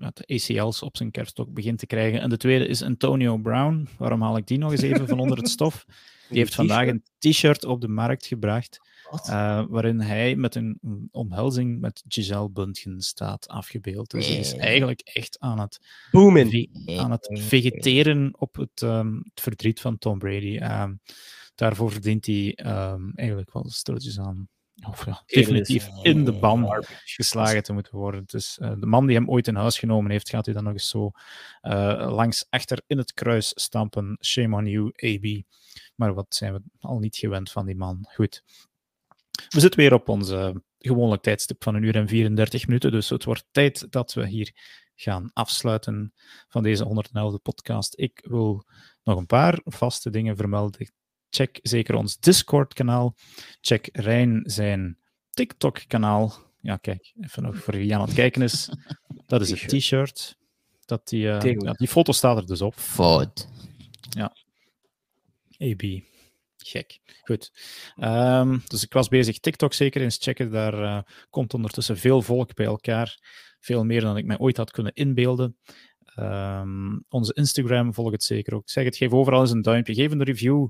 eh, 0.00 0.06
wat 0.06 0.26
ACL's 0.26 0.82
op 0.82 0.96
zijn 0.96 1.10
kerststok 1.10 1.52
begint 1.52 1.78
te 1.78 1.86
krijgen. 1.86 2.20
En 2.20 2.28
de 2.28 2.36
tweede 2.36 2.66
is 2.66 2.82
Antonio 2.82 3.36
Brown. 3.36 3.88
Waarom 3.98 4.22
haal 4.22 4.36
ik 4.36 4.46
die 4.46 4.58
nog 4.58 4.70
eens 4.70 4.82
even 4.82 5.08
van 5.08 5.20
onder 5.20 5.36
het 5.36 5.48
stof? 5.58 5.86
Die 6.28 6.38
heeft 6.38 6.54
vandaag 6.54 6.86
een 6.86 7.02
t-shirt 7.18 7.64
op 7.64 7.80
de 7.80 7.88
markt 7.88 8.26
gebracht. 8.26 8.80
Uh, 9.12 9.64
waarin 9.68 10.00
hij 10.00 10.36
met 10.36 10.54
een 10.54 10.78
omhelzing 11.10 11.80
met 11.80 12.02
Giselle 12.08 12.50
Bundchen 12.50 13.00
staat 13.00 13.48
afgebeeld. 13.48 14.10
Dus 14.10 14.26
hij 14.28 14.38
is 14.38 14.54
eigenlijk 14.54 15.00
echt 15.00 15.38
aan 15.38 15.58
het, 15.58 15.80
aan 16.86 17.10
het 17.10 17.40
vegeteren 17.40 18.34
op 18.38 18.56
het, 18.56 18.82
um, 18.82 19.16
het, 19.16 19.40
verdriet 19.40 19.80
van 19.80 19.98
Tom 19.98 20.18
Brady. 20.18 20.58
Um, 20.62 21.00
daarvoor 21.54 21.90
verdient 21.90 22.26
hij 22.26 22.58
um, 22.66 23.12
eigenlijk 23.14 23.52
wel 23.52 23.70
stilletjes 23.70 24.18
aan 24.18 24.48
of 24.88 25.06
ja, 25.06 25.22
definitief 25.26 25.88
in 26.02 26.24
de 26.24 26.32
ban 26.32 26.84
geslagen 27.04 27.62
te 27.62 27.72
moeten 27.72 27.96
worden. 27.96 28.22
Dus 28.26 28.58
uh, 28.62 28.72
de 28.78 28.86
man 28.86 29.06
die 29.06 29.16
hem 29.16 29.30
ooit 29.30 29.48
in 29.48 29.54
huis 29.54 29.78
genomen 29.78 30.10
heeft, 30.10 30.28
gaat 30.28 30.44
hij 30.44 30.54
dan 30.54 30.64
nog 30.64 30.72
eens 30.72 30.88
zo 30.88 31.10
uh, 31.62 32.12
langs 32.12 32.46
achter 32.50 32.82
in 32.86 32.98
het 32.98 33.14
kruis 33.14 33.52
stampen. 33.54 34.18
Shame 34.20 34.56
on 34.56 34.66
you, 34.66 34.92
AB. 34.96 35.42
Maar 35.94 36.14
wat 36.14 36.34
zijn 36.34 36.52
we 36.52 36.60
al 36.80 36.98
niet 36.98 37.16
gewend 37.16 37.50
van 37.50 37.66
die 37.66 37.76
man. 37.76 38.06
Goed. 38.14 38.42
We 39.48 39.60
zitten 39.60 39.80
weer 39.80 39.94
op 39.94 40.08
onze 40.08 40.62
gewone 40.78 41.20
tijdstip 41.20 41.62
van 41.62 41.74
een 41.74 41.82
uur 41.82 41.96
en 41.96 42.08
34 42.08 42.66
minuten. 42.66 42.90
Dus 42.90 43.08
het 43.08 43.24
wordt 43.24 43.44
tijd 43.50 43.92
dat 43.92 44.12
we 44.12 44.26
hier 44.26 44.52
gaan 44.94 45.30
afsluiten 45.32 46.12
van 46.48 46.62
deze 46.62 46.84
111e 46.84 47.42
podcast. 47.42 47.98
Ik 47.98 48.26
wil 48.28 48.64
nog 49.02 49.18
een 49.18 49.26
paar 49.26 49.60
vaste 49.64 50.10
dingen 50.10 50.36
vermelden. 50.36 50.92
Check 51.30 51.58
zeker 51.62 51.94
ons 51.94 52.18
Discord-kanaal. 52.18 53.14
Check 53.60 53.88
Rijn 53.92 54.42
zijn 54.44 54.98
TikTok-kanaal. 55.30 56.32
Ja, 56.60 56.76
kijk, 56.76 57.12
even 57.20 57.42
nog 57.42 57.56
voor 57.56 57.74
wie 57.74 57.94
aan 57.94 58.00
het 58.00 58.14
kijken 58.14 58.42
is. 58.42 58.68
Dat 59.26 59.40
is 59.40 59.50
het 59.50 59.68
t-shirt. 59.68 60.38
Dat 60.84 61.08
die, 61.08 61.24
uh, 61.24 61.42
ja, 61.42 61.72
die 61.72 61.88
foto 61.88 62.12
staat 62.12 62.36
er 62.36 62.46
dus 62.46 62.62
op. 62.62 62.74
Fout. 62.74 63.48
Ja. 64.10 64.36
AB. 65.58 65.82
Gek. 66.56 66.98
Goed. 67.24 67.52
Um, 67.96 68.62
dus 68.66 68.82
ik 68.82 68.92
was 68.92 69.08
bezig 69.08 69.38
TikTok 69.38 69.72
zeker 69.72 70.02
eens 70.02 70.18
checken. 70.20 70.50
Daar 70.50 70.74
uh, 70.74 71.00
komt 71.30 71.54
ondertussen 71.54 71.96
veel 71.96 72.22
volk 72.22 72.54
bij 72.54 72.66
elkaar. 72.66 73.18
Veel 73.60 73.84
meer 73.84 74.00
dan 74.00 74.16
ik 74.16 74.24
mij 74.24 74.38
ooit 74.38 74.56
had 74.56 74.70
kunnen 74.70 74.94
inbeelden. 74.94 75.56
Um, 76.16 77.04
onze 77.08 77.34
Instagram, 77.34 77.94
volg 77.94 78.10
het 78.10 78.24
zeker 78.24 78.54
ook. 78.54 78.68
Zeg 78.68 78.84
het, 78.84 78.96
geef 78.96 79.12
overal 79.12 79.40
eens 79.40 79.50
een 79.50 79.62
duimpje. 79.62 79.94
Geef 79.94 80.10
een 80.10 80.22
review. 80.22 80.68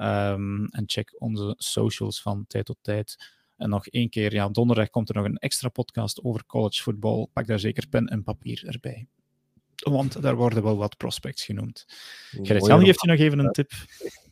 Um, 0.00 0.66
en 0.66 0.82
check 0.86 1.14
onze 1.18 1.54
socials 1.56 2.22
van 2.22 2.44
tijd 2.46 2.64
tot 2.64 2.78
tijd. 2.82 3.32
En 3.56 3.68
nog 3.68 3.86
één 3.86 4.10
keer, 4.10 4.32
ja, 4.32 4.48
donderdag 4.48 4.90
komt 4.90 5.08
er 5.08 5.14
nog 5.14 5.24
een 5.24 5.36
extra 5.36 5.68
podcast 5.68 6.22
over 6.22 6.46
college 6.46 6.82
football. 6.82 7.26
Pak 7.32 7.46
daar 7.46 7.58
zeker 7.58 7.88
pen 7.88 8.06
en 8.06 8.22
papier 8.22 8.62
erbij. 8.66 9.06
Want 9.74 10.22
daar 10.22 10.36
worden 10.36 10.62
wel 10.62 10.76
wat 10.76 10.96
prospects 10.96 11.44
genoemd. 11.44 11.84
Gerrit-Jan 12.30 12.84
geeft 12.84 13.00
je 13.00 13.08
nog 13.08 13.18
even 13.18 13.38
een 13.38 13.52
tip. 13.52 13.70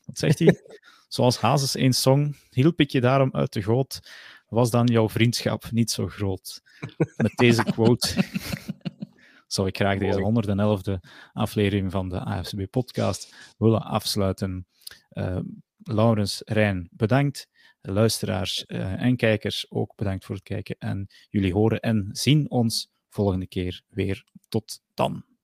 Wat 0.04 0.18
zegt 0.18 0.38
hij? 0.38 0.60
Zoals 1.08 1.38
Hazes 1.38 1.74
één 1.74 1.92
song, 1.92 2.36
hielp 2.50 2.80
ik 2.80 2.90
je 2.90 3.00
daarom 3.00 3.28
uit 3.32 3.52
de 3.52 3.62
goot, 3.62 4.00
was 4.48 4.70
dan 4.70 4.86
jouw 4.86 5.08
vriendschap 5.08 5.70
niet 5.70 5.90
zo 5.90 6.06
groot. 6.06 6.62
Met 7.16 7.32
deze 7.34 7.62
quote 7.64 8.14
zou 9.46 9.68
ik 9.68 9.76
graag 9.76 9.98
deze 9.98 10.44
111e 10.98 11.08
aflevering 11.32 11.92
van 11.92 12.08
de 12.08 12.20
AFCB-podcast 12.20 13.34
willen 13.58 13.82
afsluiten. 13.82 14.66
Uh, 15.12 15.38
Laurens, 15.82 16.42
Rijn, 16.44 16.88
bedankt. 16.92 17.48
Luisteraars 17.80 18.64
uh, 18.66 19.02
en 19.02 19.16
kijkers 19.16 19.70
ook 19.70 19.94
bedankt 19.96 20.24
voor 20.24 20.34
het 20.34 20.44
kijken. 20.44 20.76
En 20.78 21.06
jullie 21.28 21.52
horen 21.52 21.80
en 21.80 22.08
zien 22.12 22.50
ons 22.50 22.90
volgende 23.08 23.46
keer 23.46 23.82
weer. 23.88 24.24
Tot 24.48 24.80
dan. 24.94 25.35